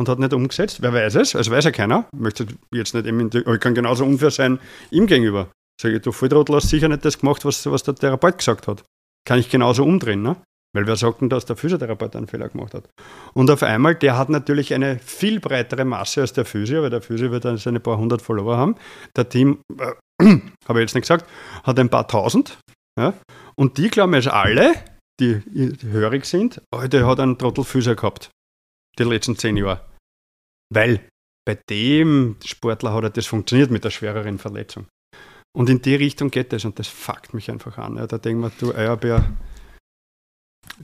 und 0.00 0.08
hat 0.08 0.18
nicht 0.18 0.32
umgesetzt. 0.32 0.82
Wer 0.82 0.92
weiß 0.92 1.16
es? 1.16 1.34
Es 1.34 1.50
weiß 1.50 1.64
ja 1.64 1.70
keiner. 1.70 2.08
Möchte 2.14 2.46
jetzt 2.72 2.94
nicht, 2.94 3.34
ich 3.34 3.60
kann 3.60 3.74
genauso 3.74 4.04
unfair 4.04 4.30
sein 4.30 4.58
ihm 4.90 5.06
gegenüber. 5.06 5.50
Sage 5.80 5.96
ich, 5.96 6.02
du 6.02 6.12
Volltrottel 6.12 6.56
hast 6.56 6.68
sicher 6.68 6.88
nicht 6.88 7.04
das 7.04 7.18
gemacht, 7.18 7.44
was, 7.44 7.66
was 7.70 7.82
der 7.82 7.94
Therapeut 7.94 8.38
gesagt 8.38 8.68
hat. 8.68 8.84
Kann 9.26 9.38
ich 9.38 9.48
genauso 9.48 9.84
umdrehen, 9.84 10.22
ne? 10.22 10.36
Weil 10.74 10.86
wer 10.86 10.96
sagt 10.96 11.20
denn, 11.20 11.28
dass 11.28 11.44
der 11.44 11.56
Physiotherapeut 11.56 12.16
einen 12.16 12.26
Fehler 12.26 12.48
gemacht 12.48 12.72
hat? 12.72 12.88
Und 13.34 13.50
auf 13.50 13.62
einmal, 13.62 13.94
der 13.94 14.16
hat 14.16 14.30
natürlich 14.30 14.72
eine 14.72 14.98
viel 14.98 15.38
breitere 15.38 15.84
Masse 15.84 16.22
als 16.22 16.32
der 16.32 16.46
Physio, 16.46 16.82
weil 16.82 16.90
der 16.90 17.02
Physio 17.02 17.30
wird 17.30 17.44
dann 17.44 17.58
seine 17.58 17.80
paar 17.80 17.98
hundert 17.98 18.22
Follower 18.22 18.56
haben. 18.56 18.76
Der 19.14 19.28
Team, 19.28 19.60
äh, 19.78 19.92
habe 20.68 20.78
ich 20.78 20.84
jetzt 20.84 20.94
nicht 20.94 21.02
gesagt, 21.02 21.28
hat 21.62 21.78
ein 21.78 21.90
paar 21.90 22.08
tausend. 22.08 22.58
Ja? 22.98 23.12
Und 23.54 23.76
die 23.76 23.88
glauben 23.88 24.14
jetzt 24.14 24.28
alle, 24.28 24.74
die, 25.20 25.40
die 25.46 25.76
hörig 25.88 26.24
sind, 26.24 26.62
oh, 26.74 26.86
der 26.86 27.06
hat 27.06 27.20
einen 27.20 27.36
Trottel 27.36 27.64
Physio 27.64 27.94
gehabt. 27.94 28.30
Die 28.98 29.04
letzten 29.04 29.36
zehn 29.36 29.56
Jahre. 29.56 29.86
Weil 30.72 31.06
bei 31.46 31.58
dem 31.68 32.36
Sportler 32.44 32.94
hat 32.94 33.04
er 33.04 33.10
das 33.10 33.26
funktioniert 33.26 33.70
mit 33.70 33.84
der 33.84 33.90
schwereren 33.90 34.38
Verletzung. 34.38 34.86
Und 35.54 35.68
in 35.68 35.82
die 35.82 35.94
Richtung 35.94 36.30
geht 36.30 36.52
das 36.52 36.64
und 36.64 36.78
das 36.78 36.88
fuckt 36.88 37.34
mich 37.34 37.50
einfach 37.50 37.76
an. 37.76 37.96
Ja, 37.96 38.06
da 38.06 38.16
denkt 38.16 38.40
man, 38.40 38.52
du 38.58 38.74
Eierbär, 38.74 39.32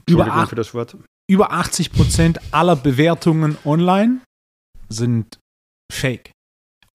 Über 0.07 0.25
acht-. 0.31 0.95
Über 1.29 1.51
80 1.51 1.91
Prozent 1.91 2.39
aller 2.53 2.75
Bewertungen 2.75 3.57
online 3.65 4.21
sind 4.89 5.39
fake. 5.91 6.31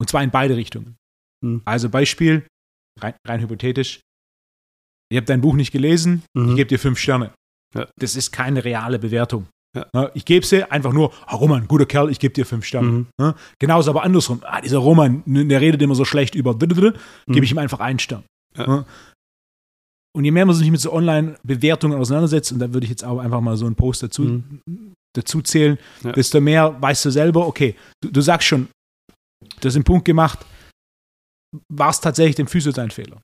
Und 0.01 0.11
zwar 0.11 0.23
in 0.23 0.31
beide 0.31 0.57
Richtungen. 0.57 0.97
Hm. 1.45 1.63
Also 1.65 1.89
Beispiel, 1.89 2.47
rein, 3.01 3.15
rein 3.27 3.41
hypothetisch, 3.41 4.01
ich 5.11 5.17
habe 5.17 5.27
dein 5.27 5.41
Buch 5.41 5.55
nicht 5.55 5.71
gelesen, 5.71 6.23
Mhm. 6.37 6.51
ich 6.51 6.57
gebe 6.57 6.69
dir 6.69 6.79
fünf 6.79 6.99
Sterne. 6.99 7.33
Ja. 7.77 7.87
Das 8.01 8.17
ist 8.17 8.33
keine 8.33 8.65
reale 8.65 8.99
Bewertung. 8.99 9.47
Ja. 9.77 9.87
Ja, 9.95 10.11
Ich 10.15 10.25
gebe 10.25 10.45
sie 10.47 10.69
einfach 10.71 10.93
nur, 10.93 11.13
oh, 11.31 11.37
Roman, 11.37 11.67
guter 11.69 11.87
Kerl, 11.87 12.11
ich 12.11 12.19
gebe 12.19 12.33
dir 12.35 12.47
fünf 12.47 12.65
Sterne. 12.65 12.89
Mhm. 12.89 13.07
Ja, 13.21 13.35
Genauso 13.61 13.91
aber 13.91 14.03
andersrum, 14.03 14.41
ah, 14.45 14.61
dieser 14.61 14.79
Roman, 14.79 15.23
n- 15.27 15.49
der 15.49 15.61
redet 15.61 15.83
immer 15.83 15.95
so 15.95 16.05
schlecht 16.05 16.35
über, 16.35 16.57
gebe 16.59 16.95
Mhm. 17.27 17.43
ich 17.43 17.51
ihm 17.53 17.59
einfach 17.59 17.81
einen 17.81 17.99
Stern. 17.99 18.25
Ja. 18.57 18.85
Und 20.17 20.25
je 20.25 20.31
mehr 20.31 20.47
man 20.47 20.55
sich 20.55 20.71
mit 20.71 20.81
so 20.81 20.93
Online-Bewertungen 20.93 21.99
auseinandersetzt, 21.99 22.53
und 22.53 22.61
da 22.61 22.73
würde 22.73 22.85
ich 22.85 22.91
jetzt 22.91 23.05
auch 23.05 23.19
einfach 23.19 23.41
mal 23.41 23.57
so 23.57 23.67
einen 23.67 23.75
Post 23.75 24.03
dazu, 24.05 24.23
Mhm. 24.23 24.93
dazu 25.17 25.43
zählen, 25.43 25.79
Ja. 26.03 26.13
desto 26.13 26.41
mehr 26.41 26.81
weißt 26.81 27.05
du 27.05 27.11
selber, 27.11 27.47
okay, 27.47 27.75
du, 28.01 28.11
du 28.11 28.21
sagst 28.21 28.47
schon, 28.49 28.69
du 29.61 29.67
hast 29.67 29.75
den 29.75 29.85
Punkt 29.85 30.05
gemacht, 30.05 30.45
war 31.69 31.91
es 31.91 32.01
tatsächlich 32.01 32.37
dem 32.37 32.47
Physio 32.47 32.73
dein 32.73 32.91
Fehler? 32.91 33.21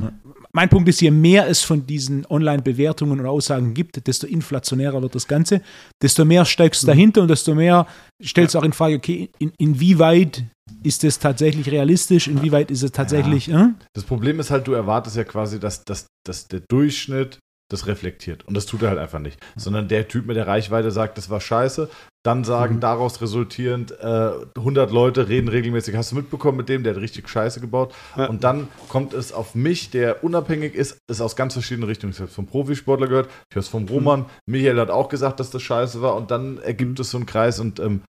Ja. 0.00 0.12
Mein 0.52 0.68
Punkt 0.68 0.88
ist, 0.88 1.00
je 1.00 1.10
mehr 1.10 1.48
es 1.48 1.62
von 1.62 1.86
diesen 1.86 2.26
Online-Bewertungen 2.26 3.20
und 3.20 3.26
Aussagen 3.26 3.74
gibt, 3.74 4.06
desto 4.06 4.26
inflationärer 4.26 5.00
wird 5.02 5.14
das 5.14 5.26
Ganze, 5.28 5.60
desto 6.02 6.24
mehr 6.24 6.44
steigst 6.44 6.82
du 6.82 6.86
Mhm. 6.86 6.90
dahinter 6.90 7.22
und 7.22 7.28
desto 7.28 7.54
mehr 7.54 7.86
stellst 8.22 8.54
du 8.54 8.58
auch 8.58 8.64
in 8.64 8.72
Frage, 8.72 8.96
okay, 8.96 9.30
in, 9.38 9.52
inwieweit 9.58 10.44
ist 10.82 11.04
es 11.04 11.18
tatsächlich 11.18 11.70
realistisch, 11.70 12.28
inwieweit 12.28 12.70
ist 12.70 12.82
es 12.82 12.92
tatsächlich, 12.92 13.48
äh? 13.48 13.68
Das 13.94 14.04
Problem 14.04 14.38
ist 14.40 14.50
halt, 14.50 14.66
du 14.66 14.72
erwartest 14.72 15.16
ja 15.16 15.24
quasi, 15.24 15.58
dass, 15.58 15.84
dass, 15.84 16.06
dass 16.26 16.48
der 16.48 16.60
Durchschnitt 16.68 17.38
das 17.70 17.86
reflektiert. 17.86 18.46
Und 18.48 18.56
das 18.56 18.64
tut 18.66 18.82
er 18.82 18.88
halt 18.88 18.98
einfach 18.98 19.18
nicht. 19.18 19.38
Sondern 19.56 19.88
der 19.88 20.08
Typ 20.08 20.26
mit 20.26 20.36
der 20.36 20.46
Reichweite 20.46 20.90
sagt, 20.90 21.18
das 21.18 21.28
war 21.28 21.40
scheiße. 21.40 21.90
Dann 22.28 22.44
sagen 22.44 22.74
Mhm. 22.76 22.80
daraus 22.80 23.22
resultierend 23.22 23.90
äh, 24.00 24.30
100 24.56 24.92
Leute 24.92 25.28
reden 25.28 25.48
regelmäßig, 25.48 25.96
hast 25.96 26.12
du 26.12 26.16
mitbekommen 26.16 26.58
mit 26.58 26.68
dem, 26.68 26.82
der 26.82 26.94
hat 26.94 27.00
richtig 27.00 27.26
scheiße 27.28 27.60
gebaut. 27.60 27.94
Ja. 28.16 28.26
Und 28.26 28.44
dann 28.44 28.68
kommt 28.90 29.14
es 29.14 29.32
auf 29.32 29.54
mich, 29.54 29.90
der 29.90 30.22
unabhängig 30.22 30.74
ist, 30.74 30.98
ist 31.10 31.22
aus 31.22 31.36
ganz 31.36 31.54
verschiedenen 31.54 31.88
Richtungen. 31.88 32.12
Ich 32.12 32.18
habe 32.18 32.28
es 32.28 32.34
vom 32.34 32.46
Profisportler 32.46 33.06
gehört, 33.08 33.28
ich 33.48 33.56
habe 33.56 33.60
es 33.60 33.68
vom 33.68 33.86
Roman. 33.88 34.26
Michael 34.46 34.78
hat 34.78 34.90
auch 34.90 35.08
gesagt, 35.08 35.40
dass 35.40 35.48
das 35.50 35.62
scheiße 35.62 36.02
war. 36.02 36.16
Und 36.16 36.30
dann 36.30 36.58
ergibt 36.58 37.00
es 37.00 37.10
so 37.10 37.16
einen 37.16 37.24
Kreis. 37.26 37.60
Und 37.60 37.80
ähm, 37.80 38.02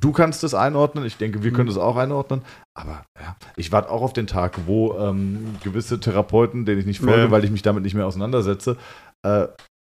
du 0.00 0.12
kannst 0.12 0.44
das 0.44 0.54
einordnen. 0.54 1.04
Ich 1.04 1.16
denke, 1.16 1.42
wir 1.42 1.52
können 1.52 1.66
das 1.66 1.76
auch 1.76 1.96
einordnen. 1.96 2.42
Aber 2.76 3.04
ja, 3.20 3.36
ich 3.56 3.72
warte 3.72 3.90
auch 3.90 4.02
auf 4.02 4.12
den 4.12 4.28
Tag, 4.28 4.60
wo 4.66 4.94
ähm, 4.98 5.56
gewisse 5.64 5.98
Therapeuten, 5.98 6.64
denen 6.66 6.80
ich 6.80 6.86
nicht 6.86 7.00
folge, 7.00 7.22
Ja. 7.22 7.30
weil 7.32 7.44
ich 7.44 7.50
mich 7.50 7.62
damit 7.62 7.82
nicht 7.82 7.94
mehr 7.94 8.06
auseinandersetze, 8.06 8.76
äh, 9.26 9.46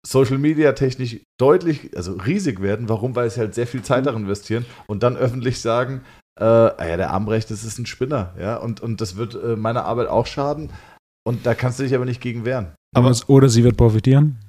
Social 0.06 0.38
Media 0.38 0.72
technisch 0.74 1.18
deutlich, 1.39 1.95
also 1.95 2.14
riesig 2.14 2.62
werden. 2.62 2.88
Warum? 2.89 3.16
Weil 3.16 3.30
sie 3.30 3.39
halt 3.39 3.54
sehr 3.54 3.68
viel 3.68 3.82
Zeit 3.82 4.06
darin 4.06 4.24
investieren 4.24 4.66
und 4.88 5.04
dann 5.04 5.18
öffentlich 5.18 5.60
sagen, 5.62 6.02
äh, 6.39 6.43
ah 6.43 6.86
ja, 6.88 6.95
der 6.97 7.12
Armbrecht, 7.12 7.52
das 7.52 7.64
ist 7.66 7.78
ein 7.80 7.86
Spinner, 7.86 8.34
ja, 8.39 8.56
und, 8.58 8.80
und 8.80 9.02
das 9.02 9.18
wird 9.18 9.36
äh, 9.36 9.56
meiner 9.58 9.84
Arbeit 9.86 10.08
auch 10.08 10.26
schaden. 10.26 10.72
Und 11.28 11.45
da 11.45 11.54
kannst 11.54 11.80
du 11.80 11.84
dich 11.84 11.93
aber 11.93 12.06
nicht 12.06 12.22
gegen 12.22 12.45
wehren. 12.45 12.74
Aber- 12.95 13.10
oder, 13.10 13.30
oder 13.30 13.50
sie 13.50 13.64
wird 13.64 13.76
profitieren. 13.78 14.39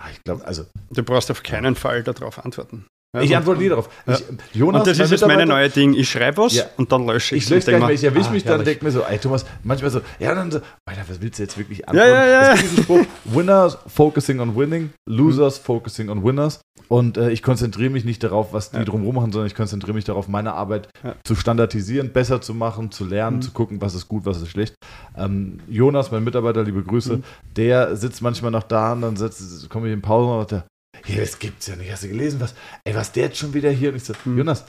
Ah, 0.00 0.08
Ich 0.12 0.22
glaube, 0.24 0.44
also, 0.46 0.66
Du 0.90 1.02
brauchst 1.02 1.30
auf 1.30 1.42
keinen 1.42 1.74
Fall 1.74 2.02
darauf 2.02 2.44
antworten. 2.44 2.86
Ja, 3.12 3.22
ich 3.22 3.36
antworte 3.36 3.60
nie 3.60 3.68
darauf. 3.68 3.88
Ja. 4.06 4.14
Ich, 4.14 4.24
Jonas, 4.54 4.82
Und 4.82 4.86
das 4.86 4.98
mein 4.98 5.04
ist 5.06 5.10
jetzt 5.10 5.26
meine 5.26 5.44
neue 5.46 5.68
Ding. 5.68 5.94
Ich 5.94 6.08
schreibe 6.08 6.38
was 6.38 6.54
Ja. 6.54 6.64
und 6.76 6.92
dann 6.92 7.06
lösche 7.08 7.34
ich 7.34 7.42
Ich 7.42 7.48
denk 7.48 7.64
gleich 7.64 7.80
mal, 7.80 7.92
ich 7.92 8.04
erwische 8.04 8.28
ah, 8.28 8.32
mich 8.32 8.44
dann, 8.44 8.64
denke 8.64 8.84
mir 8.84 8.92
so, 8.92 9.02
ey 9.02 9.18
Thomas, 9.18 9.44
manchmal 9.64 9.90
so, 9.90 10.00
ja, 10.20 10.32
dann 10.32 10.52
so, 10.52 10.60
Alter, 10.88 11.02
was 11.08 11.20
willst 11.20 11.40
du 11.40 11.42
jetzt 11.42 11.58
wirklich 11.58 11.78
Ja, 11.80 11.86
antworten? 11.88 12.10
ja, 12.10 12.26
ja. 12.26 12.52
Es 12.52 12.60
gibt 12.60 12.70
diesen 12.72 12.82
Spruch, 12.84 13.06
Winners 13.24 13.78
focusing 13.88 14.38
on 14.38 14.54
winning, 14.56 14.90
Losers 15.08 15.58
focusing 15.58 16.08
on 16.08 16.22
winners. 16.24 16.60
Und 16.86 17.16
äh, 17.18 17.30
ich 17.30 17.42
konzentriere 17.42 17.90
mich 17.90 18.04
nicht 18.04 18.22
darauf, 18.22 18.52
was 18.52 18.70
die 18.70 18.76
Ja. 18.78 18.84
drumherum 18.84 19.14
machen, 19.16 19.32
sondern 19.32 19.46
ich 19.48 19.54
konzentriere 19.56 19.94
mich 19.94 20.04
darauf, 20.04 20.28
meine 20.28 20.54
Arbeit 20.54 20.88
Ja. 21.02 21.14
zu 21.24 21.34
standardisieren, 21.34 22.12
besser 22.12 22.40
zu 22.40 22.54
machen, 22.54 22.92
zu 22.92 23.04
lernen, 23.04 23.38
Mhm. 23.38 23.42
zu 23.42 23.50
gucken, 23.50 23.80
was 23.80 23.94
ist 23.96 24.06
gut, 24.06 24.24
was 24.24 24.40
ist 24.40 24.48
schlecht. 24.50 24.74
Ähm, 25.16 25.58
Jonas, 25.68 26.12
mein 26.12 26.22
Mitarbeiter, 26.22 26.62
liebe 26.62 26.82
Grüße, 26.84 27.16
Mhm. 27.18 27.24
der 27.56 27.96
sitzt 27.96 28.22
manchmal 28.22 28.52
noch 28.52 28.62
da 28.62 28.92
und 28.92 29.02
dann 29.02 29.16
sitzt, 29.16 29.68
komme 29.68 29.88
ich 29.88 29.92
in 29.94 30.00
Pause 30.00 30.30
und 30.32 30.40
sagt, 30.48 30.52
er, 30.52 30.64
hier, 31.04 31.20
das 31.20 31.38
gibt's 31.38 31.66
ja 31.66 31.76
nicht. 31.76 31.90
Hast 31.90 32.04
du 32.04 32.08
gelesen, 32.08 32.40
was, 32.40 32.54
ey, 32.84 32.94
was 32.94 33.12
der 33.12 33.24
jetzt 33.26 33.38
schon 33.38 33.54
wieder 33.54 33.70
hier? 33.70 33.90
Und 33.90 33.96
ich 33.96 34.04
so, 34.04 34.14
Mhm. 34.24 34.38
Jonas, 34.38 34.64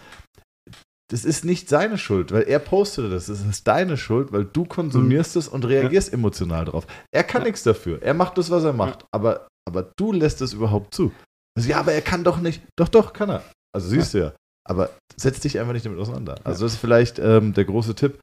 das 1.12 1.26
ist 1.26 1.44
nicht 1.44 1.68
seine 1.68 1.98
Schuld, 1.98 2.32
weil 2.32 2.44
er 2.44 2.60
postete 2.60 3.10
das. 3.10 3.26
Das 3.26 3.42
ist 3.42 3.68
deine 3.68 3.98
Schuld, 3.98 4.32
weil 4.32 4.46
du 4.46 4.64
konsumierst 4.66 5.36
es 5.36 5.50
und 5.50 5.66
reagierst 5.66 6.14
emotional 6.14 6.66
drauf. 6.66 6.88
Er 7.14 7.24
kann. 7.24 7.42
Ja. 7.42 7.48
nichts 7.48 7.64
dafür. 7.64 8.02
Er 8.02 8.14
macht 8.14 8.38
das, 8.38 8.50
was 8.50 8.64
er 8.64 8.74
macht. 8.74 9.06
Aber, 9.12 9.48
aber 9.68 9.92
du 9.98 10.14
lässt 10.14 10.42
es 10.42 10.54
überhaupt 10.54 10.96
zu. 10.96 11.12
Also, 11.58 11.70
ja, 11.70 11.80
aber 11.80 11.92
er 11.92 12.02
kann 12.02 12.24
doch 12.24 12.40
nicht. 12.40 12.62
Doch, 12.78 12.88
doch, 12.88 13.12
kann 13.12 13.30
er. 13.30 13.44
Also 13.76 13.90
siehst 13.90 14.14
du 14.14 14.20
ja. 14.20 14.34
aber 14.68 14.90
setz 15.18 15.40
dich 15.42 15.60
einfach 15.60 15.74
nicht 15.74 15.86
damit 15.86 16.00
auseinander. 16.00 16.40
Also 16.46 16.66
das 16.66 16.74
ist 16.74 16.80
vielleicht 16.80 17.20
ähm, 17.20 17.54
der 17.54 17.66
große 17.66 17.96
Tipp. 17.96 18.20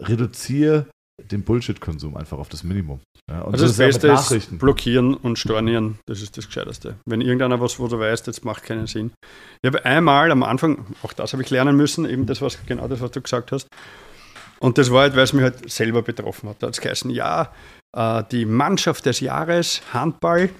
Reduziere 0.00 0.86
den 1.30 1.42
Bullshit-Konsum 1.42 2.16
einfach 2.16 2.38
auf 2.38 2.48
das 2.48 2.64
Minimum. 2.64 3.00
Ja, 3.30 3.44
Also 3.44 3.66
so 3.66 3.84
das 3.84 3.96
ist 3.96 4.02
mit 4.02 4.12
Beste 4.12 4.36
ist 4.36 4.58
blockieren 4.58 5.14
und 5.14 5.38
stornieren. 5.38 5.98
Das 6.06 6.22
ist 6.22 6.36
das 6.36 6.46
Gescheiteste. 6.46 6.96
Wenn 7.06 7.20
irgendeiner 7.20 7.60
was, 7.60 7.78
wo 7.78 7.88
du 7.88 7.98
weißt, 7.98 8.26
jetzt 8.26 8.44
macht 8.44 8.62
keinen 8.64 8.86
Sinn. 8.86 9.12
Ich 9.62 9.66
habe 9.66 9.84
einmal 9.84 10.30
am 10.30 10.42
Anfang, 10.42 10.86
auch 11.02 11.12
das 11.12 11.32
habe 11.32 11.42
ich 11.42 11.50
lernen 11.50 11.76
müssen, 11.76 12.08
eben 12.08 12.26
das, 12.26 12.40
was 12.42 12.58
genau 12.66 12.88
das, 12.88 13.00
was 13.00 13.10
du 13.10 13.20
gesagt 13.20 13.52
hast. 13.52 13.68
Und 14.58 14.76
das 14.76 14.90
war 14.90 15.02
halt, 15.02 15.16
weil 15.16 15.22
es 15.22 15.32
mich 15.32 15.42
halt 15.42 15.70
selber 15.70 16.02
betroffen 16.02 16.48
hat. 16.48 16.56
Da 16.62 16.66
hat 16.66 16.74
es 16.74 16.80
geheißen, 16.80 17.10
ja, 17.10 17.52
äh, 17.96 18.22
die 18.30 18.44
Mannschaft 18.44 19.06
des 19.06 19.20
Jahres, 19.20 19.82
Handball, 19.92 20.50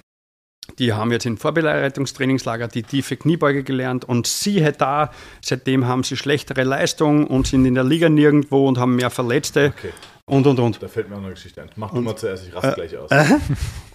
die 0.79 0.93
haben 0.93 1.11
jetzt 1.11 1.27
in 1.27 1.37
Vorbereitungstrainingslager 1.37 2.69
die 2.69 2.83
tiefe 2.83 3.17
Kniebeuge 3.17 3.65
gelernt 3.65 4.05
und 4.05 4.27
siehe 4.27 4.73
da, 4.73 5.11
seitdem 5.43 5.87
haben 5.87 6.05
sie 6.05 6.17
schlechtere 6.17 6.65
Leistung 6.65 7.27
und 7.27 7.47
sind 7.47 7.65
in 7.67 7.75
der 7.75 7.85
Liga 7.85 8.09
nirgendwo 8.09 8.69
und 8.69 8.79
haben 8.79 8.97
mehr 8.97 9.11
Verletzte 9.11 9.73
Okay, 9.77 9.93
und 10.31 10.47
und 10.47 10.59
und. 10.59 10.83
da 10.83 10.89
fällt 10.89 11.09
mir 11.09 11.17
auch 11.17 11.21
eine 11.21 11.31
Geschichte 11.31 11.61
ein. 11.61 11.71
Mach 11.77 11.93
du 11.93 12.01
mal 12.01 12.17
zuerst, 12.17 12.47
ich 12.47 12.55
raste 12.55 12.73
gleich 12.75 12.97
aus. 12.97 13.11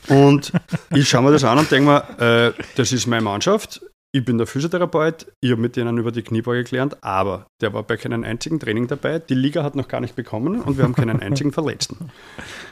Und 0.08 0.52
ich 0.94 1.10
schaue 1.10 1.24
mir 1.24 1.32
das 1.32 1.44
an 1.44 1.58
und 1.58 1.72
denke 1.72 1.90
mir, 1.90 2.54
äh, 2.56 2.64
das 2.76 2.92
ist 2.92 3.08
meine 3.08 3.24
Mannschaft. 3.24 3.82
Ich 4.16 4.24
bin 4.24 4.38
der 4.38 4.48
Physiotherapeut, 4.48 5.28
ich 5.42 5.52
habe 5.52 5.60
mit 5.60 5.76
denen 5.76 5.98
über 5.98 6.10
die 6.10 6.22
Kniebeuge 6.22 6.64
gelernt, 6.64 7.04
aber 7.04 7.48
der 7.62 7.74
war 7.74 7.84
bei 7.84 7.98
keinem 7.98 8.24
einzigen 8.24 8.62
Training 8.62 8.88
dabei. 8.88 9.20
Die 9.20 9.34
Liga 9.34 9.62
hat 9.62 9.76
noch 9.76 9.90
gar 9.90 10.00
nicht 10.00 10.16
bekommen 10.16 10.62
und 10.62 10.78
wir 10.78 10.86
haben 10.86 10.96
keinen 10.96 11.20
einzigen 11.20 11.52
Verletzten. 11.52 11.98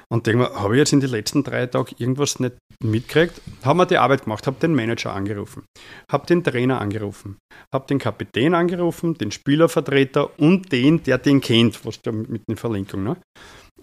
Und 0.07 0.25
denke 0.25 0.43
mir, 0.43 0.55
habe 0.55 0.75
ich 0.75 0.79
jetzt 0.79 0.93
in 0.93 1.01
den 1.01 1.09
letzten 1.09 1.43
drei 1.43 1.65
Tagen 1.65 1.95
irgendwas 1.97 2.39
nicht 2.39 2.55
mitgekriegt? 2.81 3.41
Haben 3.61 3.77
wir 3.77 3.85
die 3.85 3.97
Arbeit 3.97 4.23
gemacht, 4.23 4.47
habe 4.47 4.55
den 4.61 4.73
Manager 4.73 5.11
angerufen, 5.11 5.65
habe 6.09 6.25
den 6.27 6.45
Trainer 6.45 6.79
angerufen, 6.79 7.35
habe 7.73 7.87
den 7.87 7.99
Kapitän 7.99 8.53
angerufen, 8.53 9.15
den 9.15 9.31
Spielervertreter 9.31 10.39
und 10.39 10.71
den, 10.71 11.03
der 11.03 11.17
den 11.17 11.41
kennt, 11.41 11.85
was 11.85 12.01
da 12.01 12.13
mit 12.13 12.47
den 12.47 12.55
Verlinkungen. 12.55 13.03
Ne? 13.03 13.17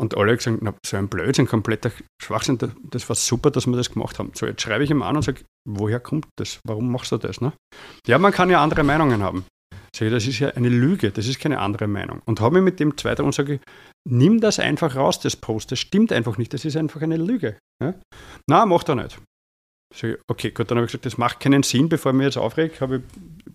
Und 0.01 0.17
alle 0.17 0.31
haben 0.31 0.39
gesagt, 0.39 0.59
na, 0.63 0.75
so 0.85 0.97
ein 0.97 1.09
Blödsinn, 1.09 1.47
kompletter 1.47 1.91
Schwachsinn, 2.23 2.57
das, 2.57 2.71
das 2.91 3.09
war 3.09 3.17
super, 3.17 3.51
dass 3.51 3.67
wir 3.67 3.77
das 3.77 3.93
gemacht 3.93 4.19
haben. 4.19 4.33
So, 4.35 4.47
jetzt 4.47 4.63
schreibe 4.63 4.83
ich 4.83 4.91
ihm 4.91 5.03
an 5.03 5.17
und 5.17 5.23
sage, 5.23 5.43
woher 5.69 6.01
kommt 6.01 6.27
das? 6.39 6.59
Warum 6.67 6.91
machst 6.91 7.13
du 7.13 7.19
das? 7.19 7.43
Ne? 7.43 7.53
Ja, 8.07 8.19
man 8.19 8.33
kann 8.33 8.49
ja 8.49 8.63
andere 8.63 8.83
Meinungen 8.83 9.23
haben. 9.23 9.45
Sag 9.95 10.07
ich, 10.07 10.13
das 10.13 10.27
ist 10.27 10.39
ja 10.39 10.49
eine 10.51 10.71
Lüge, 10.71 11.11
das 11.11 11.27
ist 11.27 11.39
keine 11.39 11.59
andere 11.59 11.87
Meinung. 11.87 12.23
Und 12.25 12.41
habe 12.41 12.57
mich 12.57 12.65
mit 12.65 12.81
dem 12.81 12.97
zweiten 12.97 13.23
und 13.23 13.35
sage, 13.35 13.61
nimm 14.09 14.41
das 14.41 14.59
einfach 14.59 14.97
raus, 14.97 15.21
das 15.21 15.37
Post, 15.37 15.73
das 15.73 15.81
stimmt 15.81 16.13
einfach 16.13 16.39
nicht, 16.39 16.55
das 16.55 16.65
ist 16.65 16.77
einfach 16.77 17.03
eine 17.03 17.17
Lüge. 17.17 17.59
Ja? 17.83 17.95
Na, 18.49 18.65
macht 18.65 18.89
er 18.89 18.95
nicht. 18.95 19.21
Okay, 20.29 20.51
gut, 20.53 20.71
dann 20.71 20.79
habe 20.79 20.85
ich 20.87 20.93
gesagt, 20.93 21.07
das 21.07 21.19
macht 21.19 21.41
keinen 21.41 21.63
Sinn, 21.63 21.89
bevor 21.89 22.13
ich 22.13 22.17
mich 22.17 22.25
jetzt 22.27 22.39
aufreg. 22.39 22.81
Habe 22.81 22.97
ich, 22.99 23.03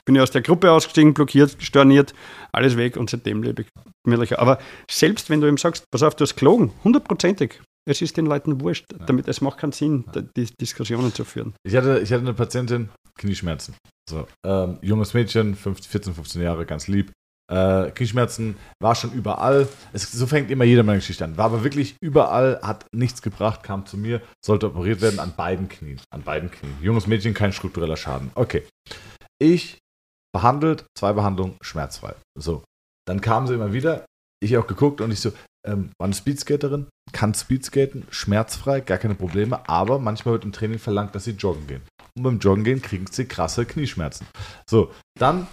bin 0.05 0.15
ich 0.15 0.21
aus 0.21 0.31
der 0.31 0.41
Gruppe 0.41 0.71
ausgestiegen, 0.71 1.13
blockiert, 1.13 1.55
storniert, 1.59 2.13
alles 2.51 2.75
weg 2.77 2.97
und 2.97 3.09
seitdem 3.09 3.41
lebe 3.41 3.61
ich 3.63 3.67
gemütlicher. 4.03 4.39
Aber 4.39 4.59
selbst 4.89 5.29
wenn 5.29 5.39
du 5.41 5.47
ihm 5.47 5.57
sagst, 5.57 5.86
pass 5.91 6.03
auf, 6.03 6.15
du 6.15 6.23
hast 6.23 6.36
gelogen, 6.36 6.71
hundertprozentig, 6.83 7.61
es 7.88 8.01
ist 8.01 8.17
den 8.17 8.25
Leuten 8.25 8.59
wurscht, 8.61 8.86
damit 9.05 9.27
es 9.27 9.41
macht 9.41 9.59
keinen 9.59 9.71
Sinn, 9.71 10.03
da- 10.11 10.21
die 10.21 10.45
Diskussionen 10.59 11.13
zu 11.13 11.23
führen. 11.23 11.53
Ich 11.63 11.75
hatte, 11.75 11.99
ich 11.99 12.11
hatte 12.11 12.21
eine 12.23 12.33
Patientin, 12.33 12.89
Knieschmerzen. 13.17 13.75
So, 14.09 14.27
ähm, 14.45 14.77
junges 14.81 15.13
Mädchen, 15.13 15.55
15, 15.55 15.89
14, 15.89 16.13
15 16.13 16.41
Jahre, 16.41 16.65
ganz 16.65 16.88
lieb. 16.88 17.11
Äh, 17.52 17.91
Knieschmerzen 17.91 18.58
war 18.82 18.96
schon 18.96 19.12
überall. 19.12 19.68
Es, 19.93 20.12
so 20.12 20.26
fängt 20.26 20.50
immer 20.50 20.64
jeder 20.64 20.84
meine 20.84 21.00
Geschichte 21.00 21.26
an. 21.26 21.38
War 21.38 21.46
aber 21.46 21.64
wirklich 21.64 21.96
überall, 22.02 22.60
hat 22.62 22.86
nichts 22.91 23.22
gebracht, 23.22 23.64
kam 23.64 23.86
zu 23.86 23.98
mir, 23.98 24.22
sollte 24.43 24.68
operiert 24.68 25.02
werden 25.02 25.20
an 25.20 25.34
beiden 25.36 25.70
Knien. 25.70 26.02
An 26.12 26.24
beiden 26.24 26.50
Knien. 26.50 26.76
Junges 26.82 27.08
Mädchen, 27.08 27.34
kein 27.34 27.54
struktureller 27.54 27.98
Schaden. 27.98 28.32
Okay. 28.36 28.64
Ich 29.39 29.78
behandelt, 30.34 30.86
zwei 30.98 31.14
Behandlungen, 31.14 31.58
schmerzfrei. 31.62 32.16
So. 32.38 32.64
Dann 33.08 33.22
kam 33.22 33.48
sie 33.48 33.54
immer 33.54 33.74
wieder. 33.74 34.06
Ich 34.41 34.58
auch 34.58 34.68
geguckt 34.68 35.00
und 35.02 35.12
ich 35.12 35.20
so, 35.20 35.32
ähm, 35.66 35.91
war 35.98 36.06
eine 36.06 36.14
Speedskaterin, 36.14 36.88
kann 37.12 37.34
Speedskaten, 37.34 38.06
schmerzfrei, 38.10 38.82
gar 38.82 38.98
keine 38.98 39.16
Probleme, 39.16 39.68
aber 39.70 40.00
manchmal 40.00 40.34
wird 40.34 40.46
im 40.46 40.52
Training 40.52 40.80
verlangt, 40.80 41.16
dass 41.16 41.24
sie 41.24 41.32
joggen 41.32 41.68
gehen. 41.68 41.82
Und 42.16 42.24
beim 42.24 42.39
Joggen 42.39 42.64
gehen 42.64 42.82
kriegen 42.82 43.08
sie 43.08 43.26
krasse 43.26 43.66
Knieschmerzen. 43.66 44.28
So, 44.70 44.91
dann 45.18 45.48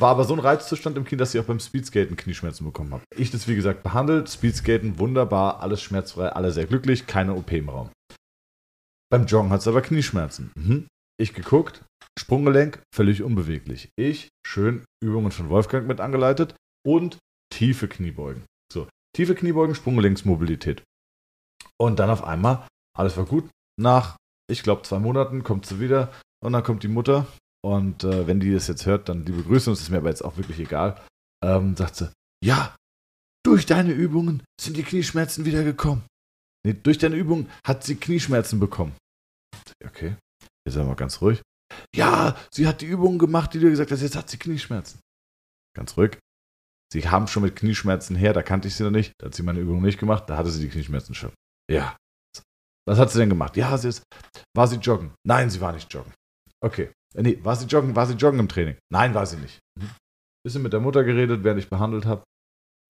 war 0.00 0.10
aber 0.10 0.24
so 0.24 0.34
ein 0.34 0.40
Reizzustand 0.40 0.96
im 0.96 1.04
Knie, 1.04 1.16
dass 1.16 1.32
sie 1.32 1.40
auch 1.40 1.44
beim 1.44 1.60
Speedskaten 1.60 2.16
Knieschmerzen 2.16 2.64
bekommen 2.64 2.94
hat. 2.94 3.02
Ich 3.16 3.30
das, 3.30 3.48
wie 3.48 3.54
gesagt, 3.54 3.82
behandelt, 3.82 4.30
Speedskaten, 4.30 4.98
wunderbar, 4.98 5.60
alles 5.60 5.82
schmerzfrei, 5.82 6.28
alle 6.28 6.52
sehr 6.52 6.66
glücklich, 6.66 7.06
keine 7.06 7.34
OP 7.34 7.52
im 7.52 7.68
Raum. 7.68 7.90
Beim 9.10 9.26
Joggen 9.26 9.50
hat 9.50 9.62
sie 9.62 9.70
aber 9.70 9.82
Knieschmerzen. 9.82 10.52
Mhm. 10.54 10.86
Ich 11.20 11.34
geguckt, 11.34 11.82
Sprunggelenk 12.18 12.82
völlig 12.94 13.22
unbeweglich. 13.22 13.90
Ich 13.96 14.28
schön 14.46 14.84
Übungen 15.02 15.32
von 15.32 15.48
Wolfgang 15.48 15.86
mit 15.86 16.00
angeleitet 16.00 16.54
und 16.86 17.18
tiefe 17.52 17.88
Kniebeugen. 17.88 18.44
So, 18.72 18.88
tiefe 19.16 19.34
Kniebeugen, 19.34 19.74
Sprunggelenksmobilität. 19.74 20.82
Und 21.80 21.98
dann 21.98 22.10
auf 22.10 22.24
einmal, 22.24 22.66
alles 22.96 23.16
war 23.16 23.24
gut. 23.24 23.48
Nach, 23.80 24.16
ich 24.50 24.62
glaube, 24.62 24.82
zwei 24.82 24.98
Monaten 24.98 25.42
kommt 25.42 25.66
sie 25.66 25.80
wieder 25.80 26.12
und 26.44 26.52
dann 26.52 26.62
kommt 26.62 26.82
die 26.82 26.88
Mutter. 26.88 27.26
Und 27.64 28.04
äh, 28.04 28.26
wenn 28.26 28.40
die 28.40 28.52
das 28.52 28.68
jetzt 28.68 28.86
hört, 28.86 29.08
dann 29.08 29.24
liebe 29.26 29.42
Grüße, 29.42 29.70
und 29.70 29.74
es 29.74 29.82
ist 29.82 29.90
mir 29.90 29.98
aber 29.98 30.10
jetzt 30.10 30.24
auch 30.24 30.36
wirklich 30.36 30.58
egal. 30.60 31.00
Ähm, 31.44 31.76
sagt 31.76 31.96
sie, 31.96 32.12
ja, 32.44 32.76
durch 33.44 33.66
deine 33.66 33.92
Übungen 33.92 34.42
sind 34.60 34.76
die 34.76 34.82
Knieschmerzen 34.82 35.44
wieder 35.44 35.64
gekommen. 35.64 36.04
Nee, 36.64 36.74
durch 36.74 36.98
deine 36.98 37.16
Übungen 37.16 37.50
hat 37.66 37.84
sie 37.84 37.96
Knieschmerzen 37.96 38.60
bekommen. 38.60 38.96
Okay, 39.84 40.16
jetzt 40.66 40.74
sind 40.74 40.86
wir 40.86 40.94
ganz 40.96 41.20
ruhig. 41.20 41.40
Ja, 41.94 42.36
sie 42.52 42.66
hat 42.66 42.80
die 42.80 42.86
Übungen 42.86 43.18
gemacht, 43.18 43.54
die 43.54 43.60
du 43.60 43.70
gesagt 43.70 43.90
hast, 43.90 44.02
jetzt 44.02 44.16
hat 44.16 44.28
sie 44.28 44.38
Knieschmerzen. 44.38 45.00
Ganz 45.76 45.96
ruhig. 45.96 46.18
Sie 46.92 47.08
haben 47.08 47.28
schon 47.28 47.42
mit 47.42 47.56
Knieschmerzen 47.56 48.16
her, 48.16 48.32
da 48.32 48.42
kannte 48.42 48.68
ich 48.68 48.74
sie 48.74 48.82
noch 48.82 48.90
nicht, 48.90 49.12
da 49.18 49.26
hat 49.26 49.34
sie 49.34 49.42
meine 49.42 49.60
Übung 49.60 49.82
nicht 49.82 49.98
gemacht, 49.98 50.24
da 50.28 50.36
hatte 50.36 50.50
sie 50.50 50.62
die 50.62 50.70
Knieschmerzen 50.70 51.14
schon. 51.14 51.32
Ja. 51.70 51.96
Was 52.86 52.98
hat 52.98 53.10
sie 53.10 53.18
denn 53.18 53.28
gemacht? 53.28 53.56
Ja, 53.56 53.76
sie 53.76 53.88
ist, 53.88 54.02
war 54.56 54.66
sie 54.66 54.76
joggen? 54.76 55.12
Nein, 55.26 55.50
sie 55.50 55.60
war 55.60 55.72
nicht 55.72 55.92
joggen. 55.92 56.12
Okay. 56.64 56.90
Äh, 57.14 57.22
Nee, 57.22 57.38
war 57.42 57.56
sie 57.56 57.66
joggen? 57.66 57.96
War 57.96 58.06
sie 58.06 58.14
joggen 58.14 58.40
im 58.40 58.48
Training? 58.48 58.76
Nein, 58.92 59.14
war 59.14 59.26
sie 59.26 59.36
nicht. 59.36 59.58
Mhm. 59.78 59.90
Bisschen 60.44 60.62
mit 60.62 60.72
der 60.72 60.80
Mutter 60.80 61.04
geredet, 61.04 61.42
während 61.44 61.60
ich 61.60 61.68
behandelt 61.68 62.06
habe. 62.06 62.22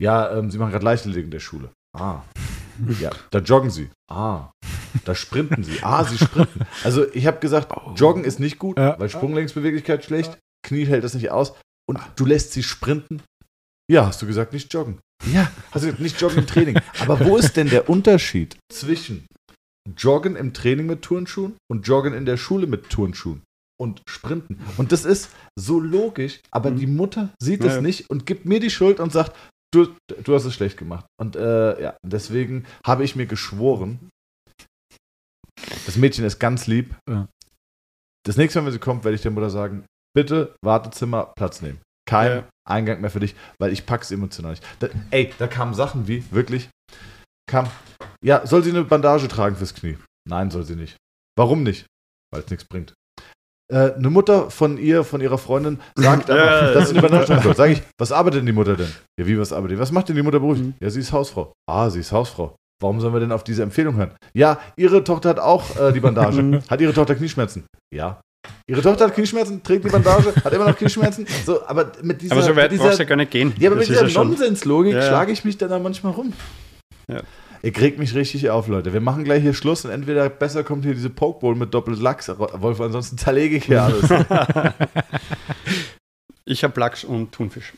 Ja, 0.00 0.36
ähm, 0.36 0.50
sie 0.50 0.58
machen 0.58 0.70
gerade 0.70 0.84
Leichtathletik 0.84 1.24
in 1.24 1.30
der 1.30 1.40
Schule. 1.40 1.70
Ah. 1.96 2.22
Ja, 3.00 3.10
da 3.32 3.40
joggen 3.40 3.70
sie. 3.70 3.90
Ah. 4.08 4.52
Da 5.04 5.16
sprinten 5.16 5.64
sie. 5.64 5.82
Ah, 5.82 6.04
sie 6.04 6.16
sprinten. 6.16 6.60
Also 6.84 7.12
ich 7.12 7.26
habe 7.26 7.40
gesagt, 7.40 7.72
joggen 7.98 8.22
ist 8.22 8.38
nicht 8.38 8.60
gut, 8.60 8.78
Ja. 8.78 8.96
weil 9.00 9.08
Sprunglängsbeweglichkeit 9.08 10.04
schlecht, 10.04 10.38
Knie 10.64 10.84
hält 10.86 11.02
das 11.02 11.14
nicht 11.14 11.32
aus 11.32 11.54
und 11.88 11.98
du 12.14 12.24
lässt 12.24 12.52
sie 12.52 12.62
sprinten. 12.62 13.20
Ja, 13.90 14.06
hast 14.06 14.22
du 14.22 14.26
gesagt, 14.28 14.52
nicht 14.52 14.72
joggen. 14.72 15.00
Ja, 15.32 15.50
hast 15.72 15.82
du 15.82 15.86
gesagt, 15.86 16.00
nicht 16.00 16.20
joggen 16.20 16.38
im 16.38 16.46
Training. 16.46 16.78
Aber 17.00 17.18
wo 17.26 17.36
ist 17.36 17.56
denn 17.56 17.68
der 17.68 17.90
Unterschied 17.90 18.56
zwischen 18.72 19.26
Joggen 19.96 20.36
im 20.36 20.54
Training 20.54 20.86
mit 20.86 21.02
Turnschuhen 21.02 21.56
und 21.68 21.84
Joggen 21.88 22.14
in 22.14 22.26
der 22.26 22.36
Schule 22.36 22.68
mit 22.68 22.90
Turnschuhen? 22.90 23.42
Und 23.80 24.02
Sprinten. 24.08 24.60
Und 24.76 24.90
das 24.92 25.04
ist 25.04 25.30
so 25.58 25.78
logisch, 25.78 26.40
aber 26.50 26.70
die 26.72 26.86
Mutter 26.88 27.30
sieht 27.40 27.62
es 27.64 27.74
Ja. 27.76 27.80
nicht 27.80 28.10
und 28.10 28.26
gibt 28.26 28.44
mir 28.44 28.58
die 28.60 28.70
Schuld 28.70 28.98
und 28.98 29.12
sagt, 29.12 29.36
du, 29.72 29.94
du 30.24 30.34
hast 30.34 30.44
es 30.44 30.54
schlecht 30.54 30.76
gemacht. 30.76 31.06
Und 31.20 31.36
äh, 31.36 31.80
ja, 31.80 31.96
deswegen 32.04 32.66
habe 32.84 33.04
ich 33.04 33.14
mir 33.14 33.26
geschworen, 33.26 34.10
das 35.86 35.96
Mädchen 35.96 36.24
ist 36.24 36.38
ganz 36.38 36.66
lieb. 36.66 36.94
Ja. 37.08 37.28
Das 38.26 38.36
nächste 38.36 38.60
Mal, 38.60 38.66
wenn 38.66 38.72
sie 38.72 38.78
kommt, 38.78 39.04
werde 39.04 39.14
ich 39.14 39.22
der 39.22 39.30
Mutter 39.30 39.50
sagen, 39.50 39.86
bitte 40.14 40.54
Wartezimmer 40.64 41.32
Platz 41.36 41.62
nehmen. 41.62 41.80
Kein 42.08 42.30
Ja. 42.38 42.48
Eingang 42.68 43.00
mehr 43.00 43.10
für 43.10 43.20
dich, 43.20 43.34
weil 43.60 43.72
ich 43.72 43.86
pack's 43.86 44.10
emotional 44.10 44.52
nicht. 44.52 44.64
Da, 44.80 44.88
ey, 45.10 45.32
da 45.38 45.46
kamen 45.46 45.72
Sachen 45.74 46.06
wie, 46.08 46.24
wirklich, 46.32 46.68
kam, 47.48 47.70
ja, 48.22 48.46
soll 48.46 48.62
sie 48.62 48.70
eine 48.70 48.84
Bandage 48.84 49.28
tragen 49.28 49.56
fürs 49.56 49.74
Knie? 49.74 49.96
Nein, 50.28 50.50
soll 50.50 50.64
sie 50.64 50.76
nicht. 50.76 50.96
Warum 51.38 51.62
nicht? 51.62 51.86
Weil 52.32 52.42
es 52.42 52.50
nichts 52.50 52.66
bringt. 52.66 52.92
Äh, 53.70 53.92
eine 53.94 54.08
Mutter 54.10 54.50
von 54.50 54.78
ihr, 54.78 55.04
von 55.04 55.20
ihrer 55.20 55.36
Freundin, 55.38 55.78
sagt 55.94 56.28
Ja, 56.30 56.72
dass 56.72 56.88
sie 56.88 56.96
eine 56.96 57.02
ja. 57.02 57.08
Bandage 57.08 57.26
tragen 57.26 57.42
soll. 57.42 57.54
Sag 57.56 57.70
ich, 57.70 57.82
was 57.98 58.12
arbeitet 58.12 58.40
denn 58.40 58.46
die 58.46 58.52
Mutter 58.52 58.76
denn? 58.76 58.88
Ja, 59.20 59.26
wie, 59.26 59.38
was 59.38 59.52
arbeitet 59.52 59.76
die? 59.76 59.80
Was 59.80 59.92
macht 59.92 60.08
denn 60.08 60.16
die 60.16 60.22
Mutter 60.22 60.40
beruflich? 60.40 60.66
Mhm. 60.68 60.74
Ja, 60.80 60.88
sie 60.90 61.00
ist 61.00 61.12
Hausfrau. 61.12 61.52
Ah, 61.68 61.90
sie 61.90 62.00
ist 62.00 62.10
Hausfrau. 62.12 62.56
Warum 62.80 63.00
sollen 63.00 63.12
wir 63.12 63.20
denn 63.20 63.32
auf 63.32 63.44
diese 63.44 63.62
Empfehlung 63.62 63.96
hören? 63.96 64.12
Ja, 64.34 64.58
ihre 64.76 65.02
Tochter 65.04 65.30
hat 65.30 65.38
auch 65.40 65.78
äh, 65.78 65.92
die 65.92 66.00
Bandage. 66.00 66.42
Mhm. 66.42 66.60
hat 66.70 66.80
ihre 66.80 66.92
Tochter 66.94 67.14
Knieschmerzen? 67.14 67.64
Ja. 67.94 68.20
Ihre 68.70 68.80
Tochter 68.80 69.06
hat 69.06 69.14
Knieschmerzen, 69.14 69.62
trägt 69.62 69.84
die 69.84 69.88
Bandage, 69.90 70.32
hat 70.42 70.52
immer 70.52 70.68
noch 70.68 70.76
Knieschmerzen. 70.76 71.26
So, 71.44 71.66
aber 71.66 71.92
mit 72.02 72.22
dieser, 72.22 72.32
Aber 72.34 72.42
so 72.42 72.54
weit 72.56 72.70
mit 72.70 72.80
brauchst 72.80 72.92
du 72.92 72.96
dieser, 72.96 73.02
ja 73.04 73.08
gar 73.08 73.16
nicht 73.16 73.30
gehen. 73.32 73.52
ja, 73.58 73.68
aber 73.68 73.80
Das 73.80 73.88
mit 73.88 73.98
dieser 73.98 74.08
schon- 74.08 74.28
Nonsenslogik 74.28 74.92
Ja, 74.94 75.00
ja. 75.00 75.06
schlage 75.08 75.32
ich 75.32 75.44
mich 75.44 75.58
dann 75.58 75.68
da 75.70 75.78
manchmal 75.78 76.12
rum. 76.12 76.32
Ja. 77.10 77.20
Ihr 77.62 77.72
kriegt 77.72 77.98
mich 77.98 78.14
richtig 78.14 78.50
auf, 78.50 78.68
Leute. 78.68 78.92
Wir 78.92 79.00
machen 79.00 79.24
gleich 79.24 79.42
hier 79.42 79.54
Schluss 79.54 79.84
und 79.84 79.90
entweder 79.90 80.28
besser 80.28 80.64
kommt 80.64 80.84
hier 80.84 80.94
diese 80.94 81.10
Pokeball 81.10 81.54
mit 81.54 81.74
Doppellachs, 81.74 82.28
Wolf, 82.28 82.80
ansonsten 82.80 83.18
zerlege 83.18 83.56
ich 83.56 83.64
hier 83.64 83.82
alles. 83.82 84.08
Ich 86.50 86.64
habe 86.64 86.80
Lachs 86.80 87.04
und 87.04 87.30
Thunfisch. 87.32 87.74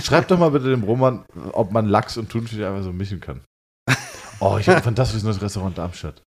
Schreibt 0.00 0.30
doch 0.30 0.38
mal 0.38 0.52
bitte 0.52 0.70
dem 0.70 0.84
Roman, 0.84 1.24
ob 1.50 1.72
man 1.72 1.86
Lachs 1.86 2.16
und 2.16 2.30
Thunfisch 2.30 2.60
einfach 2.60 2.84
so 2.84 2.92
mischen 2.92 3.20
kann. 3.20 3.40
Oh, 4.38 4.56
ich 4.56 4.68
habe 4.68 4.76
ein 4.76 4.84
fantastisches 4.84 5.24
neues 5.24 5.42
Restaurant 5.42 5.72
in 5.72 5.82
Darmstadt. 5.82 6.22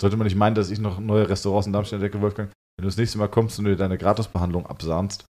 Sollte 0.00 0.16
man 0.16 0.24
nicht 0.24 0.34
meinen, 0.34 0.56
dass 0.56 0.70
ich 0.70 0.80
noch 0.80 0.98
neue 0.98 1.28
Restaurants 1.28 1.68
in 1.68 1.72
Darmstadt 1.72 1.98
entdecke, 1.98 2.20
Wolfgang. 2.20 2.50
Wenn 2.76 2.82
du 2.82 2.88
das 2.88 2.96
nächste 2.96 3.18
Mal 3.18 3.28
kommst 3.28 3.56
und 3.60 3.66
du 3.66 3.70
dir 3.70 3.76
deine 3.76 3.96
Gratisbehandlung 3.96 4.66
absahnst, 4.66 5.24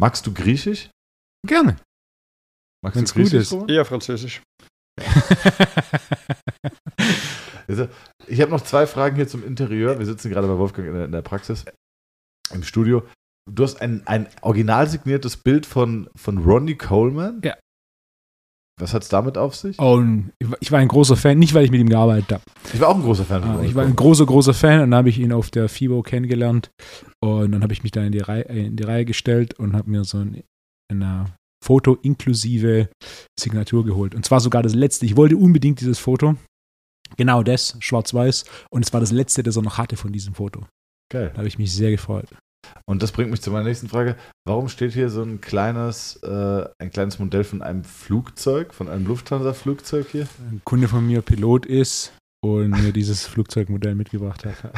Magst 0.00 0.26
du 0.26 0.32
Griechisch? 0.32 0.90
Gerne. 1.44 1.76
Magst 2.84 2.96
Wenn's 2.98 3.12
du 3.12 3.22
gut 3.22 3.32
ist. 3.32 3.52
Eher 3.68 3.84
Französisch. 3.84 4.42
Also, 7.70 7.86
ich 8.26 8.40
habe 8.40 8.50
noch 8.50 8.62
zwei 8.62 8.86
Fragen 8.86 9.16
hier 9.16 9.28
zum 9.28 9.44
Interieur. 9.44 9.98
Wir 9.98 10.06
sitzen 10.06 10.30
gerade 10.30 10.48
bei 10.48 10.56
Wolfgang 10.56 10.88
in 10.88 10.94
der, 10.94 11.04
in 11.04 11.12
der 11.12 11.20
Praxis, 11.20 11.66
im 12.50 12.62
Studio. 12.62 13.02
Du 13.50 13.62
hast 13.62 13.82
ein, 13.82 14.06
ein 14.06 14.26
original 14.40 14.88
signiertes 14.88 15.36
Bild 15.36 15.66
von, 15.66 16.08
von 16.16 16.38
Ronnie 16.38 16.76
Coleman. 16.76 17.42
Ja. 17.44 17.56
Was 18.80 18.94
hat 18.94 19.02
es 19.02 19.08
damit 19.10 19.36
auf 19.36 19.54
sich? 19.54 19.78
Und 19.78 20.32
ich 20.60 20.72
war- 20.72 20.78
ein 20.78 20.88
großer 20.88 21.16
Fan, 21.16 21.38
nicht 21.38 21.52
weil 21.52 21.64
ich 21.66 21.70
mit 21.70 21.80
ihm 21.80 21.90
gearbeitet 21.90 22.32
habe. 22.32 22.42
Ich 22.72 22.80
war 22.80 22.88
auch 22.88 22.94
ein 22.96 23.02
großer 23.02 23.24
Fan 23.26 23.42
von 23.42 23.50
Ah, 23.58 23.62
Ich 23.62 23.74
war 23.74 23.84
ein 23.84 23.96
großer, 23.96 24.24
großer 24.24 24.54
Fan 24.54 24.80
und 24.80 24.90
dann 24.92 24.98
habe 24.98 25.10
ich 25.10 25.18
ihn 25.18 25.32
auf 25.32 25.50
der 25.50 25.68
FIBO 25.68 26.02
kennengelernt 26.02 26.70
und 27.22 27.52
dann 27.52 27.62
habe 27.62 27.74
ich 27.74 27.82
mich 27.82 27.92
da 27.92 28.02
in 28.02 28.12
die 28.12 28.20
Reihe, 28.20 28.42
in 28.44 28.76
die 28.76 28.84
Reihe 28.84 29.04
gestellt 29.04 29.58
und 29.58 29.74
habe 29.76 29.90
mir 29.90 30.04
so 30.04 30.18
ein, 30.18 30.42
ein 30.90 30.98
Foto 31.64 31.94
inklusive 32.02 32.88
Signatur 33.38 33.84
geholt. 33.84 34.14
Und 34.14 34.24
zwar 34.24 34.40
sogar 34.40 34.62
das 34.62 34.74
letzte. 34.74 35.06
Ich 35.06 35.16
wollte 35.16 35.36
unbedingt 35.36 35.80
dieses 35.80 35.98
Foto. 35.98 36.36
Genau 37.16 37.42
das, 37.42 37.76
schwarz-weiß. 37.80 38.44
Und 38.70 38.84
es 38.84 38.92
war 38.92 39.00
das 39.00 39.12
letzte, 39.12 39.42
das 39.42 39.56
er 39.56 39.62
noch 39.62 39.78
hatte 39.78 39.96
von 39.96 40.12
diesem 40.12 40.34
Foto. 40.34 40.66
Geil. 41.10 41.30
Da 41.32 41.38
habe 41.38 41.48
ich 41.48 41.58
mich 41.58 41.72
sehr 41.72 41.90
gefreut. 41.90 42.28
Und 42.86 43.02
das 43.02 43.12
bringt 43.12 43.30
mich 43.30 43.40
zu 43.40 43.50
meiner 43.50 43.64
nächsten 43.64 43.88
Frage. 43.88 44.16
Warum 44.46 44.68
steht 44.68 44.92
hier 44.92 45.08
so 45.08 45.22
ein 45.22 45.40
kleines, 45.40 46.16
äh, 46.22 46.68
ein 46.78 46.90
kleines 46.90 47.18
Modell 47.18 47.44
von 47.44 47.62
einem 47.62 47.84
Flugzeug, 47.84 48.74
von 48.74 48.88
einem 48.88 49.06
Lufthansa-Flugzeug 49.06 50.08
hier? 50.10 50.28
Ein 50.50 50.60
Kunde 50.64 50.88
von 50.88 51.06
mir 51.06 51.22
Pilot 51.22 51.64
ist 51.64 52.12
und 52.44 52.70
mir 52.70 52.92
dieses 52.92 53.26
Flugzeugmodell 53.26 53.94
mitgebracht 53.94 54.44
hat. 54.44 54.72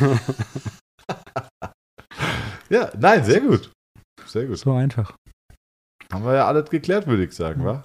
Ja, 2.70 2.90
nein, 2.98 3.24
sehr 3.24 3.40
gut. 3.40 3.70
Sehr 4.26 4.46
gut. 4.46 4.58
So 4.58 4.72
einfach. 4.72 5.16
Haben 6.12 6.24
wir 6.24 6.34
ja 6.34 6.46
alles 6.46 6.70
geklärt, 6.70 7.06
würde 7.06 7.24
ich 7.24 7.32
sagen, 7.32 7.64
wa? 7.64 7.84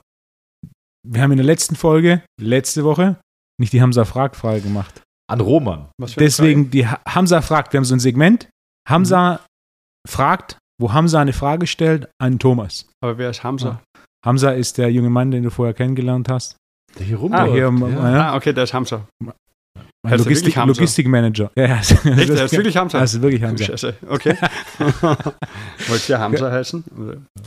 Wir 1.05 1.21
haben 1.21 1.31
in 1.31 1.37
der 1.37 1.45
letzten 1.45 1.75
Folge, 1.75 2.23
letzte 2.39 2.83
Woche, 2.83 3.17
nicht 3.59 3.73
die 3.73 3.81
Hamza-Frag-Frage 3.81 4.61
gemacht. 4.61 5.01
An 5.29 5.41
Roman. 5.41 5.89
Was 5.99 6.13
für 6.13 6.19
eine 6.19 6.27
Deswegen, 6.27 6.69
die 6.71 6.87
Ha- 6.87 7.01
Hamza 7.07 7.41
fragt, 7.41 7.73
wir 7.73 7.77
haben 7.79 7.85
so 7.85 7.95
ein 7.95 7.99
Segment. 7.99 8.49
Hamza 8.89 9.39
fragt, 10.07 10.57
wo 10.81 10.93
Hamza 10.93 11.19
eine 11.21 11.33
Frage 11.33 11.67
stellt, 11.67 12.09
an 12.21 12.39
Thomas. 12.39 12.81
Frage. 12.83 12.93
Aber 13.01 13.17
wer 13.17 13.29
ist 13.29 13.43
Hamza? 13.43 13.81
Hamza 14.25 14.51
ist 14.51 14.77
der 14.77 14.89
junge 14.91 15.09
Mann, 15.09 15.31
den 15.31 15.43
du 15.43 15.49
vorher 15.49 15.73
kennengelernt 15.73 16.29
hast. 16.29 16.55
Der 16.97 17.05
hier 17.05 17.17
Ah, 17.17 17.19
rumläuft. 17.21 17.51
hier, 17.53 17.89
ja. 17.99 18.11
ja. 18.11 18.31
Ah, 18.31 18.35
okay, 18.35 18.53
der 18.53 18.63
ist 18.65 18.73
Hamza. 18.73 19.07
Er 20.05 20.17
Logistik? 20.17 20.55
Logistikmanager. 20.55 21.51
Ja, 21.57 21.65
ja. 21.65 21.79
Echt, 21.79 22.05
der 22.05 22.45
ist 22.45 22.51
wirklich 22.51 22.75
Hamza? 22.75 22.99
Das 22.99 23.13
ist 23.13 23.21
wirklich 23.21 23.41
Hamza. 23.41 23.63
Scheiße, 23.65 23.95
okay. 24.09 24.35
Wollt 25.87 26.09
ihr 26.09 26.19
Hamza 26.19 26.51
heißen? 26.51 26.83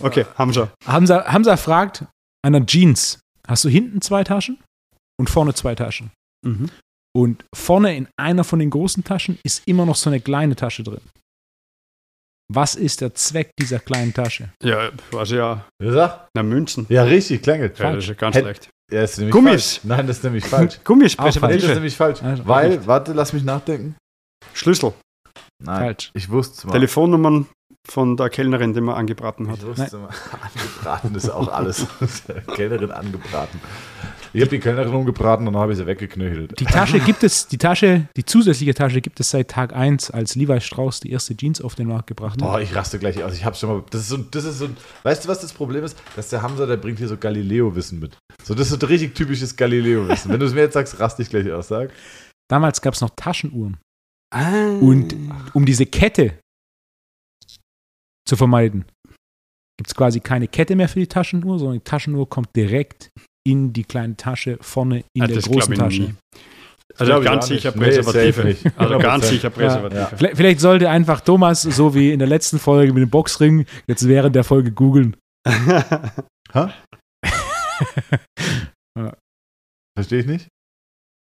Okay, 0.00 0.24
Hamza. 0.36 0.70
Hamza. 0.86 1.24
Hamza 1.26 1.56
fragt 1.56 2.04
an 2.44 2.52
der 2.54 2.64
Jeans, 2.64 3.20
hast 3.46 3.64
du 3.64 3.68
hinten 3.68 4.00
zwei 4.00 4.24
Taschen 4.24 4.58
und 5.20 5.28
vorne 5.28 5.52
zwei 5.54 5.74
Taschen? 5.74 6.10
Mhm. 6.46 6.70
Und 7.14 7.44
vorne 7.54 7.96
in 7.96 8.08
einer 8.18 8.44
von 8.44 8.58
den 8.58 8.70
großen 8.70 9.04
Taschen 9.04 9.38
ist 9.44 9.62
immer 9.66 9.86
noch 9.86 9.96
so 9.96 10.10
eine 10.10 10.20
kleine 10.20 10.56
Tasche 10.56 10.82
drin. 10.82 11.00
Was 12.52 12.74
ist 12.74 13.00
der 13.00 13.14
Zweck 13.14 13.50
dieser 13.58 13.80
kleinen 13.80 14.14
Tasche? 14.14 14.50
Ja, 14.62 14.90
weiß 15.10 15.30
ich 15.32 15.36
ja. 15.36 15.66
Sagt? 15.82 16.28
Na, 16.34 16.42
Münzen. 16.42 16.86
Ja, 16.88 17.02
richtig, 17.02 17.42
klingelt. 17.42 17.78
Ja, 17.78 17.92
das 17.92 18.04
ist 18.04 18.08
ja 18.08 18.14
ganz 18.14 18.36
Hätt- 18.36 18.42
schlecht. 18.44 18.70
Ja, 18.90 19.02
ist 19.02 19.18
nämlich 19.18 19.32
Gummis. 19.32 19.74
falsch. 19.76 19.80
Nein, 19.84 20.06
das 20.06 20.18
ist 20.18 20.24
nämlich 20.24 20.44
falsch. 20.48 20.78
Gummis, 20.84 21.18
Auch 21.18 21.24
Nee, 21.24 21.54
das 21.54 21.64
ist 21.64 21.74
nämlich 21.74 21.96
falsch. 21.96 22.22
Also, 22.22 22.46
Weil, 22.46 22.86
warte, 22.86 23.12
lass 23.12 23.32
mich 23.32 23.42
nachdenken. 23.42 23.96
Schlüssel. 24.54 24.92
Nein, 25.62 25.80
Falsch. 25.84 26.10
ich 26.14 26.28
wusste 26.30 26.58
es 26.58 26.64
mal. 26.64 26.72
Telefonnummern 26.72 27.46
von 27.88 28.16
der 28.16 28.28
Kellnerin, 28.28 28.74
die 28.74 28.80
man 28.80 28.96
angebraten 28.96 29.48
hat. 29.48 29.58
Ich 29.58 29.66
wusste. 29.66 29.96
Angebraten 30.54 31.14
ist 31.14 31.30
auch 31.30 31.48
alles. 31.48 31.86
Kellnerin 32.54 32.90
angebraten. 32.90 33.60
Ich 34.32 34.42
habe 34.42 34.50
die 34.50 34.58
Kellnerin 34.58 34.92
umgebraten 34.92 35.46
und 35.46 35.54
dann 35.54 35.62
habe 35.62 35.72
ich 35.72 35.78
sie 35.78 35.86
weggeknöchelt. 35.86 36.58
Die 36.60 36.64
Tasche 36.64 37.00
gibt 37.00 37.22
es, 37.22 37.46
die 37.48 37.58
Tasche, 37.58 38.08
die 38.16 38.24
zusätzliche 38.24 38.74
Tasche 38.74 39.00
gibt 39.00 39.18
es 39.20 39.30
seit 39.30 39.48
Tag 39.48 39.74
1, 39.74 40.10
als 40.10 40.34
Levi 40.34 40.60
Strauss 40.60 41.00
die 41.00 41.10
erste 41.10 41.36
Jeans 41.36 41.60
auf 41.60 41.74
den 41.74 41.88
Markt 41.88 42.06
gebracht 42.06 42.32
hat. 42.32 42.40
Boah, 42.40 42.60
ich 42.60 42.74
raste 42.74 42.98
gleich 42.98 43.22
aus. 43.22 43.34
Ich 43.34 43.44
habe 43.44 43.56
schon 43.56 43.70
mal. 43.70 43.84
Das 43.90 44.02
ist 44.02 44.08
so, 44.08 44.18
das 44.18 44.44
ist 44.44 44.58
so. 44.58 44.68
Weißt 45.04 45.24
du, 45.24 45.28
was 45.28 45.40
das 45.40 45.52
Problem 45.52 45.84
ist? 45.84 45.96
Dass 46.16 46.28
der 46.28 46.42
Hamza, 46.42 46.66
der 46.66 46.76
bringt 46.76 46.98
hier 46.98 47.08
so 47.08 47.16
Galileo-Wissen 47.16 47.98
mit. 47.98 48.18
So, 48.42 48.54
das 48.54 48.70
ist 48.70 48.80
so 48.80 48.86
richtig 48.86 49.14
typisches 49.14 49.56
Galileo-Wissen. 49.56 50.30
Wenn 50.30 50.40
du 50.40 50.46
es 50.46 50.54
mir 50.54 50.60
jetzt 50.60 50.74
sagst, 50.74 51.00
raste 51.00 51.22
ich 51.22 51.30
gleich 51.30 51.50
aus. 51.50 51.68
Sag. 51.68 51.90
Damals 52.48 52.80
gab 52.82 52.94
es 52.94 53.00
noch 53.00 53.10
Taschenuhren. 53.16 53.78
Ah. 54.34 54.76
Und 54.80 55.14
um 55.54 55.64
diese 55.64 55.86
Kette 55.86 56.34
zu 58.26 58.36
vermeiden, 58.36 58.84
gibt 59.78 59.88
es 59.88 59.94
quasi 59.94 60.20
keine 60.20 60.48
Kette 60.48 60.74
mehr 60.76 60.88
für 60.88 61.00
die 61.00 61.06
Taschenuhr, 61.06 61.58
sondern 61.58 61.78
die 61.78 61.84
Taschenuhr 61.84 62.28
kommt 62.28 62.48
direkt 62.56 63.10
in 63.46 63.72
die 63.72 63.84
kleine 63.84 64.16
Tasche 64.16 64.58
vorne 64.60 65.04
in 65.14 65.22
Ah, 65.22 65.26
der 65.26 65.36
das 65.36 65.46
großen 65.48 65.74
Tasche. 65.74 66.02
nie. 66.02 66.14
Also 66.98 67.18
ich 67.18 67.24
ganz 67.24 67.46
sicher 67.48 67.72
Nee, 67.74 67.78
Präservative. 67.84 68.44
nicht. 68.44 68.64
also 68.78 68.98
ganz 68.98 69.24
100%. 69.24 69.28
sicher 69.28 69.50
Präservative. 69.50 70.00
Ja. 70.00 70.06
Vielleicht, 70.16 70.36
vielleicht 70.36 70.60
sollte 70.60 70.88
einfach 70.88 71.20
Thomas, 71.20 71.62
so 71.62 71.94
wie 71.94 72.10
in 72.12 72.18
der 72.18 72.28
letzten 72.28 72.58
Folge 72.58 72.92
mit 72.94 73.02
dem 73.02 73.10
Boxring, 73.10 73.66
jetzt 73.86 74.08
während 74.08 74.34
der 74.34 74.44
Folge 74.44 74.72
googeln. 74.72 75.16
Verstehe 79.96 80.20
ich 80.20 80.26
nicht? 80.26 80.48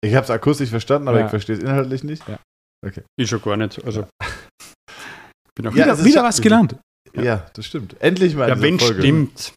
Ich 0.04 0.14
habe 0.14 0.24
es 0.24 0.30
akustisch 0.30 0.70
verstanden, 0.70 1.08
aber 1.08 1.18
Ja. 1.20 1.24
ich 1.26 1.30
verstehe 1.30 1.56
es 1.56 1.62
inhaltlich 1.62 2.04
nicht. 2.04 2.22
Ich 3.18 3.28
schon 3.28 3.42
gar 3.42 3.56
nicht. 3.56 3.84
Also, 3.84 4.06
bin 5.54 5.66
auch 5.66 5.74
Ja, 5.74 5.84
wieder 5.86 6.04
wieder 6.04 6.22
was 6.22 6.40
gelernt. 6.40 6.76
Ja. 7.14 7.46
das 7.54 7.66
stimmt. 7.66 7.96
Endlich 8.00 8.34
mal. 8.34 8.48
ja 8.48 8.60
wenn 8.60 8.78
Folge. 8.78 9.00
stimmt. 9.02 9.52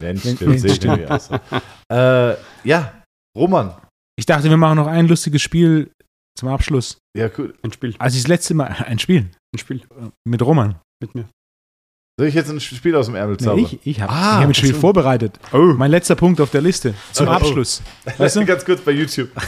Wenn 0.00 0.18
stimmt. 0.18 0.40
wenn 0.40 0.58
Sehe 0.58 0.70
ich 0.70 0.76
stimmt. 0.76 0.94
nämlich 0.94 1.10
aus. 1.10 1.26
so. 1.28 1.94
äh, 1.94 2.36
ja, 2.64 3.02
Roman. 3.36 3.74
Ich 4.18 4.26
dachte, 4.26 4.48
wir 4.50 4.56
machen 4.56 4.76
noch 4.76 4.86
ein 4.86 5.06
lustiges 5.08 5.42
Spiel 5.42 5.90
zum 6.38 6.48
Abschluss. 6.48 6.98
Ja, 7.16 7.28
cool. 7.38 7.54
Ein 7.62 7.72
Spiel. 7.72 7.94
Als 7.98 8.14
ich 8.14 8.22
das 8.22 8.28
letzte 8.28 8.54
Mal 8.54 8.66
ein 8.86 8.98
Spiel 8.98 9.30
Ein 9.54 9.58
Spiel 9.58 9.82
mit 10.26 10.42
Roman. 10.42 10.76
mit 11.02 11.14
mir. 11.14 11.28
Soll 12.18 12.28
ich 12.28 12.34
jetzt 12.34 12.50
ein 12.50 12.60
Spiel 12.60 12.94
aus 12.96 13.06
dem 13.06 13.14
Ärmel 13.14 13.36
Nee, 13.40 13.44
zaubern? 13.44 13.64
ich 13.64 13.78
ich 13.86 14.00
habe 14.00 14.12
Ah, 14.12 14.40
hab 14.40 14.48
ein 14.48 14.54
Spiel 14.54 14.74
vorbereitet. 14.74 15.38
Oh. 15.52 15.58
Mein 15.76 15.90
letzter 15.90 16.16
Punkt 16.16 16.40
auf 16.40 16.50
der 16.50 16.60
Liste 16.60 16.94
zum 17.12 17.28
Oh, 17.28 17.30
oh. 17.30 17.34
Abschluss. 17.34 17.82
Weißt 18.18 18.36
du? 18.36 18.44
Ganz 18.44 18.64
kurz 18.64 18.80
bei 18.82 18.92
YouTube. 18.92 19.30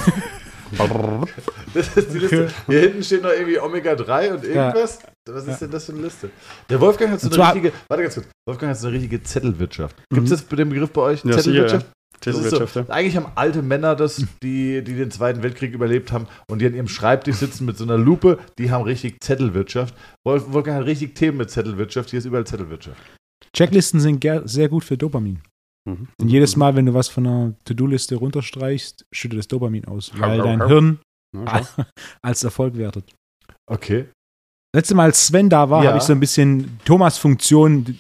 Das 1.75 1.97
ist 1.97 2.15
die 2.15 2.19
Liste. 2.19 2.51
Hier 2.67 2.81
hinten 2.81 3.03
steht 3.03 3.23
noch 3.23 3.31
irgendwie 3.31 3.59
Omega-3 3.61 4.33
und 4.33 4.45
irgendwas. 4.45 5.01
Was 5.31 5.43
ist 5.45 5.49
Ja. 5.51 5.57
denn 5.59 5.71
das 5.71 5.85
für 5.87 5.93
eine 5.93 6.03
Liste? 6.03 6.31
Der 6.69 6.81
Wolfgang 6.81 7.13
hat 7.13 7.21
so 7.21 7.31
eine 7.31 7.55
richtige, 7.55 7.73
warte 7.89 8.03
ganz 8.03 8.15
kurz, 8.15 8.27
Wolfgang 8.47 8.71
hat 8.71 8.79
so 8.79 8.89
eine 8.89 8.97
richtige 8.97 9.23
Zettelwirtschaft. 9.23 9.97
Gibt 10.11 10.25
es 10.25 10.31
Mhm. 10.31 10.35
das 10.35 10.43
bei 10.43 10.57
dem 10.57 10.69
Begriff 10.71 10.91
bei 10.91 11.01
euch? 11.03 11.25
Ja, 11.25 11.39
sicher, 11.39 11.67
ja. 11.69 11.83
Das 12.21 12.37
ist 12.37 12.43
Zettelwirtschaft, 12.51 12.87
so, 12.89 12.93
eigentlich 12.93 13.17
haben 13.17 13.33
alte 13.37 13.63
Männer 13.63 13.95
das, 13.97 14.25
die, 14.43 14.83
die 14.83 14.95
den 14.95 15.11
Zweiten 15.11 15.43
Weltkrieg 15.43 15.73
überlebt 15.75 16.13
haben 16.13 16.27
und 16.49 16.61
die 16.61 16.67
an 16.67 16.75
ihrem 16.75 16.89
Schreibtisch 16.89 17.37
sitzen 17.37 17.65
mit 17.67 17.77
so 17.77 17.85
einer 17.85 17.99
Lupe, 17.99 18.39
die 18.59 18.71
haben 18.71 18.83
richtig 18.85 19.17
Zettelwirtschaft. 19.23 19.95
Wolf, 20.27 20.45
Wolfgang 20.53 20.79
hat 20.81 20.87
richtig 20.87 21.15
Themen 21.15 21.39
mit 21.39 21.51
Zettelwirtschaft, 21.51 22.11
hier 22.11 22.19
ist 22.19 22.25
überall 22.25 22.47
Zettelwirtschaft. 22.47 23.01
Checklisten 23.57 24.01
sind 24.01 24.25
sehr 24.45 24.69
gut 24.69 24.85
für 24.85 24.97
Dopamin. 24.97 25.41
Mhm. 25.89 26.09
Und 26.21 26.29
jedes 26.29 26.55
Mal, 26.57 26.75
wenn 26.77 26.87
du 26.87 26.95
was 26.95 27.09
von 27.09 27.27
einer 27.27 27.55
To-Do-Liste 27.65 28.15
runterstreichst, 28.17 29.05
schüttet 29.13 29.39
das 29.41 29.49
Dopamin 29.49 29.85
aus, 29.87 30.13
weil 30.17 30.39
dein. 30.39 30.67
Hirn 30.67 30.99
als 32.23 32.45
Erfolg 32.45 32.77
wertet. 32.77 33.13
Okay. 33.69 34.07
Letztes 34.75 34.95
Mal, 34.97 35.05
als 35.05 35.27
Sven 35.27 35.51
da 35.51 35.69
war, 35.71 35.83
Ja. 35.85 35.91
habe 35.91 35.99
ich 35.99 36.05
so 36.05 36.13
ein 36.13 36.21
bisschen 36.21 36.79
Thomas 36.85 37.19
Funktion 37.19 37.99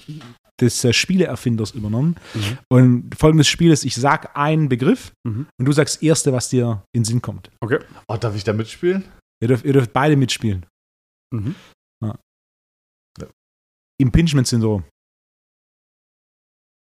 des 0.61 0.85
äh, 0.85 0.93
Spieleerfinders 0.93 1.73
übernommen. 1.73 2.17
Mhm. 2.35 2.59
Und 2.71 3.15
folgendes 3.19 3.49
Spiel 3.49 3.71
ist, 3.73 3.85
ich 3.85 3.95
sag 3.95 4.37
einen 4.37 4.69
Begriff 4.69 5.13
Mhm. 5.27 5.47
und 5.59 5.67
du 5.67 5.73
sagst 5.73 5.97
das 5.97 6.03
erste, 6.03 6.33
was 6.33 6.49
dir 6.49 6.83
in 6.95 7.03
den 7.03 7.05
Sinn 7.05 7.21
kommt. 7.23 7.51
Oh, 7.61 8.17
darf 8.17 8.35
ich 8.35 8.45
da 8.45 8.53
mitspielen? 8.53 9.05
Ihr 9.43 9.49
dürft, 9.49 9.65
ihr 9.65 9.73
dürft 9.73 9.93
beide 9.93 10.17
mitspielen. 10.17 10.65
Mhm. 11.35 11.55
Impingement-Syndrom. 14.01 14.85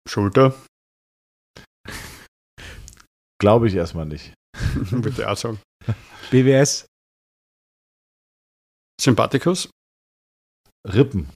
Schulter. 0.09 0.54
Glaube 3.38 3.68
ich 3.68 3.74
erstmal 3.74 4.06
nicht. 4.06 4.32
Auch 5.26 5.36
sagen. 5.36 5.60
BWS. 6.30 6.86
Sympathikus. 9.03 9.69
Rippen. 10.87 11.29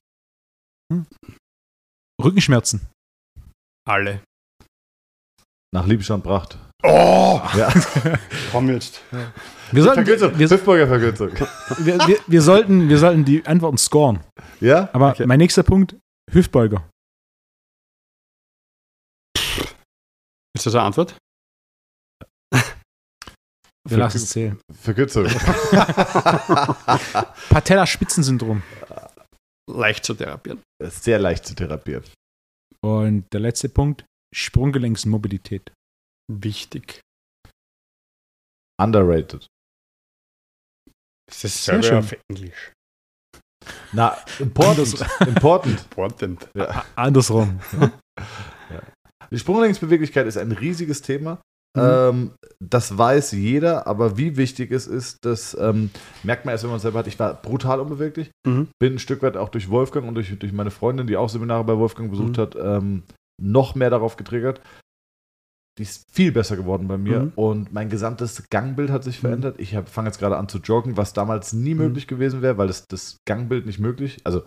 Rückenschmerzen. 2.23 2.87
Alle. 3.89 4.23
Nach 5.75 5.85
Liebstand 5.87 6.23
Pracht. 6.23 6.59
Oh! 6.85 7.41
Ja. 7.57 7.73
Komm 8.53 8.71
jetzt. 8.71 9.01
Wir 9.73 9.83
sollten, 9.83 10.07
wir, 10.07 10.19
Verkürzung. 10.87 11.33
wir, 11.85 11.99
wir, 12.07 12.19
wir, 12.27 12.43
sollten, 12.43 12.89
wir 12.89 12.99
sollten 12.99 13.25
die 13.25 13.45
Antworten 13.45 13.79
scoren. 13.79 14.21
Ja? 14.61 14.89
Aber 14.93 15.11
Okay. 15.11 15.27
mein 15.27 15.39
nächster 15.39 15.65
Punkt, 15.65 15.97
Hüftbeuger. 16.31 16.89
Ist 20.55 20.65
das 20.67 20.75
eine 20.75 20.85
Antwort? 20.85 21.17
Wir 23.89 23.99
lassen 23.99 24.17
es 24.19 24.31
zählen. 24.31 24.59
Verkürzung. 24.73 25.27
Patella-Spitzensyndrom. 27.51 28.63
leicht 29.71 30.05
zu 30.05 30.15
therapieren. 30.15 30.63
Sehr 30.83 31.19
leicht 31.19 31.47
zu 31.47 31.55
therapieren. 31.55 32.05
Und 32.85 33.27
der 33.33 33.41
letzte 33.41 33.69
Punkt, 33.69 34.05
Sprunggelenksmobilität. 34.35 35.73
Wichtig. 36.31 37.01
Underrated. 38.81 39.47
Das 41.29 41.45
ist 41.45 41.65
Sehr 41.65 41.83
schön. 41.83 41.99
auf 41.99 42.15
Englisch. 42.29 42.73
Na, 43.93 44.17
important. 44.39 45.01
important. 45.27 45.81
Important. 45.81 46.49
Ja. 46.55 46.85
Andersrum. 46.95 47.61
Die 49.31 49.39
Sprunggelenksbeweglichkeit 49.39 50.27
ist 50.27 50.37
ein 50.37 50.53
riesiges 50.53 51.03
Thema. 51.03 51.41
Mhm. 51.77 51.83
Ähm, 51.83 52.31
das 52.59 52.97
weiß 52.97 53.33
jeder, 53.33 53.87
aber 53.87 54.17
wie 54.17 54.37
wichtig 54.37 54.71
es 54.73 54.87
ist, 54.87 55.19
das 55.25 55.57
ähm, 55.61 55.91
merkt 56.23 56.45
man 56.45 56.53
erst, 56.53 56.65
wenn 56.65 56.71
man 56.71 56.77
es 56.77 56.83
selber 56.83 56.99
hat. 57.01 57.07
Ich 57.07 57.19
war 57.19 57.35
brutal 57.35 57.81
unbeweglich, 57.81 58.31
Mhm. 58.47 58.69
bin 58.81 58.95
ein 58.95 58.99
Stück 58.99 59.23
weit 59.23 59.37
auch 59.37 59.51
durch 59.51 59.69
Wolfgang 59.71 60.09
und 60.09 60.15
durch, 60.15 60.37
durch 60.39 60.53
meine 60.53 60.71
Freundin, 60.71 61.07
die 61.07 61.17
auch 61.17 61.29
Seminare 61.29 61.65
bei 61.65 61.77
Wolfgang 61.77 62.11
besucht 62.11 62.37
Mhm. 62.39 62.41
hat, 62.41 62.57
ähm, 62.61 63.03
noch 63.41 63.75
mehr 63.75 63.91
darauf 63.91 64.17
getriggert. 64.17 64.61
Die 65.79 65.83
ist 65.83 66.05
viel 66.11 66.33
besser 66.33 66.57
geworden 66.57 66.89
bei 66.89 66.97
mir 66.97 67.21
Mhm. 67.21 67.33
und 67.37 67.73
mein 67.75 67.91
gesamtes 67.91 68.49
Gangbild 68.49 68.89
hat 68.91 69.05
sich 69.05 69.19
Mhm. 69.19 69.27
verändert. 69.29 69.61
Ich 69.61 69.77
fange 69.87 70.09
jetzt 70.09 70.19
gerade 70.19 70.39
an 70.39 70.49
zu 70.49 70.59
joggen, 70.59 70.97
was 70.97 71.13
damals 71.13 71.53
nie 71.53 71.75
möglich 71.75 72.07
gewesen 72.07 72.41
wäre, 72.41 72.57
weil 72.57 72.69
das, 72.69 72.87
das 72.89 73.19
Gangbild 73.29 73.67
nicht 73.67 73.79
möglich, 73.79 74.17
also 74.25 74.43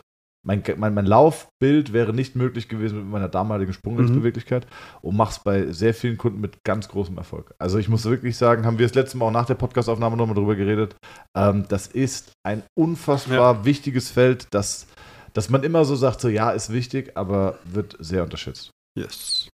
mein, 0.45 0.63
mein, 0.77 0.93
mein 0.93 1.05
Laufbild 1.05 1.91
wäre 1.91 2.13
nicht 2.13 2.35
möglich 2.35 2.69
gewesen 2.69 2.99
mit 2.99 3.07
meiner 3.09 3.27
damaligen 3.27 3.73
Sprunggelenksbeweglichkeit 3.73 4.67
und 5.01 5.17
mache 5.17 5.31
es 5.31 5.39
bei 5.39 5.71
sehr 5.71 5.93
vielen 5.93 6.17
Kunden 6.17 6.39
mit 6.39 6.63
ganz 6.63 6.87
großem 6.87 7.17
Erfolg. 7.17 7.53
Also 7.59 7.77
ich 7.77 7.89
muss 7.89 8.05
wirklich 8.05 8.37
sagen, 8.37 8.65
haben 8.65 8.79
wir 8.79 8.87
das 8.87 8.95
letzte 8.95 9.17
Mal 9.17 9.25
auch 9.25 9.31
nach 9.31 9.45
der 9.45 9.55
Podcastaufnahme 9.55 10.15
nochmal 10.15 10.35
drüber 10.35 10.55
geredet, 10.55 10.95
ähm, 11.35 11.65
das 11.67 11.87
ist 11.87 12.31
ein 12.45 12.63
unfassbar 12.77 13.65
wichtiges 13.65 14.09
Feld, 14.09 14.47
das, 14.51 14.87
dass 15.33 15.49
man 15.49 15.63
immer 15.63 15.83
so 15.83 15.95
sagt, 15.95 16.21
so 16.21 16.29
ja, 16.29 16.51
ist 16.51 16.71
wichtig, 16.71 17.17
aber 17.17 17.59
wird 17.65 17.97
sehr 17.99 18.23
unterschätzt. 18.23 18.71
Yes. 18.97 19.49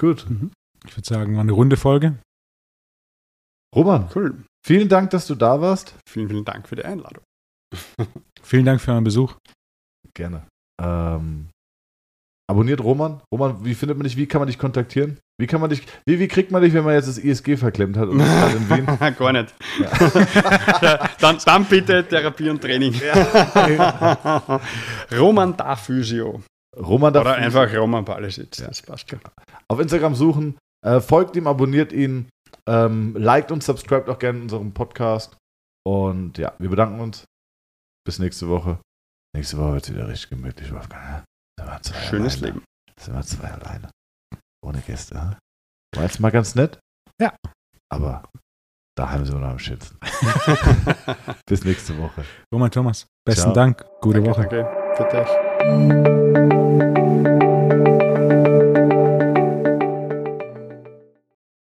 Gut. 0.00 0.26
Ich 0.86 0.96
würde 0.96 1.06
sagen, 1.06 1.34
war 1.34 1.42
eine 1.42 1.52
runde 1.52 1.76
Folge. 1.76 2.18
Roman, 3.74 4.08
Cool. 4.14 4.42
vielen 4.66 4.88
Dank, 4.88 5.10
dass 5.10 5.26
du 5.28 5.36
da 5.36 5.60
warst. 5.60 5.94
Vielen, 6.08 6.28
vielen 6.28 6.44
Dank 6.44 6.66
für 6.66 6.74
die 6.74 6.84
Einladung. 6.84 7.22
Vielen 8.42 8.64
Dank 8.64 8.80
für 8.80 8.92
euren 8.92 9.04
Besuch. 9.04 9.34
Gerne. 10.14 10.46
Ähm, 10.82 11.48
abonniert 12.50 12.82
Roman. 12.82 13.20
Roman, 13.32 13.64
wie 13.64 13.74
findet 13.74 13.96
man 13.96 14.04
dich? 14.04 14.16
Wie 14.16 14.26
kann 14.26 14.40
man 14.40 14.48
dich 14.48 14.58
kontaktieren? 14.58 15.18
Wie 15.40 15.46
kann 15.46 15.60
man 15.60 15.70
dich, 15.70 15.86
wie, 16.04 16.18
wie 16.18 16.28
kriegt 16.28 16.50
man 16.50 16.60
dich, 16.60 16.74
wenn 16.74 16.84
man 16.84 16.94
jetzt 16.94 17.08
das 17.08 17.16
ISG 17.16 17.56
verklemmt 17.56 17.96
hat 17.96 18.08
und 18.08 18.20
in 18.20 18.70
Wien? 18.70 18.86
Gar 19.18 19.32
nicht. 19.32 19.54
dann, 21.20 21.38
dann 21.44 21.64
bitte 21.64 22.06
Therapie 22.06 22.50
und 22.50 22.60
Training. 22.60 22.92
Roman 25.18 25.56
da 25.56 25.76
Physio. 25.76 26.42
Roman 26.76 27.12
darf 27.12 27.24
Oder 27.24 27.36
einfach 27.36 27.74
Roman 27.74 28.04
Palisic. 28.04 28.58
Ja. 28.58 28.66
Das 28.66 28.82
passt 28.82 29.08
schon. 29.08 29.20
auf 29.68 29.80
Instagram 29.80 30.14
suchen. 30.14 30.58
Äh, 30.84 31.00
folgt 31.00 31.36
ihm, 31.36 31.46
abonniert 31.46 31.92
ihn, 31.92 32.28
ähm, 32.68 33.14
liked 33.16 33.50
und 33.50 33.62
subscribt 33.62 34.08
auch 34.08 34.18
gerne 34.18 34.40
unserem 34.40 34.72
Podcast. 34.72 35.36
Und 35.86 36.36
ja, 36.38 36.52
wir 36.58 36.68
bedanken 36.68 37.00
uns. 37.00 37.24
Bis 38.06 38.18
nächste 38.18 38.48
Woche. 38.48 38.78
Nächste 39.36 39.58
Woche 39.58 39.74
wird 39.74 39.84
es 39.84 39.92
wieder 39.94 40.08
richtig 40.08 40.30
gemütlich, 40.30 40.72
Wolfgang. 40.72 41.02
ja? 41.04 41.24
Sind 41.58 41.70
wir 41.70 41.82
zwei 41.82 42.00
Schönes 42.02 42.34
alleine. 42.38 42.46
Leben. 42.54 42.64
Sind 42.98 43.14
wir 43.14 43.22
zwei 43.22 43.48
alleine. 43.48 43.90
Ohne 44.64 44.80
Gäste. 44.80 45.14
ja? 45.14 45.38
War 45.94 46.02
jetzt 46.04 46.20
mal 46.20 46.30
ganz 46.30 46.54
nett. 46.54 46.78
Ja. 47.20 47.34
Aber 47.92 48.22
daheim 48.96 49.24
sind 49.24 49.34
wir 49.36 49.40
noch 49.40 49.50
am 49.50 49.58
Schützen. 49.58 49.98
Bis 51.48 51.64
nächste 51.64 51.96
Woche. 51.98 52.24
Roman 52.52 52.70
Thomas, 52.70 53.06
besten 53.26 53.42
Ciao. 53.42 53.54
Dank. 53.54 53.84
Gute 54.00 54.22
danke, 54.22 54.30
Woche. 54.30 54.48
danke. 54.48 54.96
Für 54.96 56.34
dich. 56.34 56.39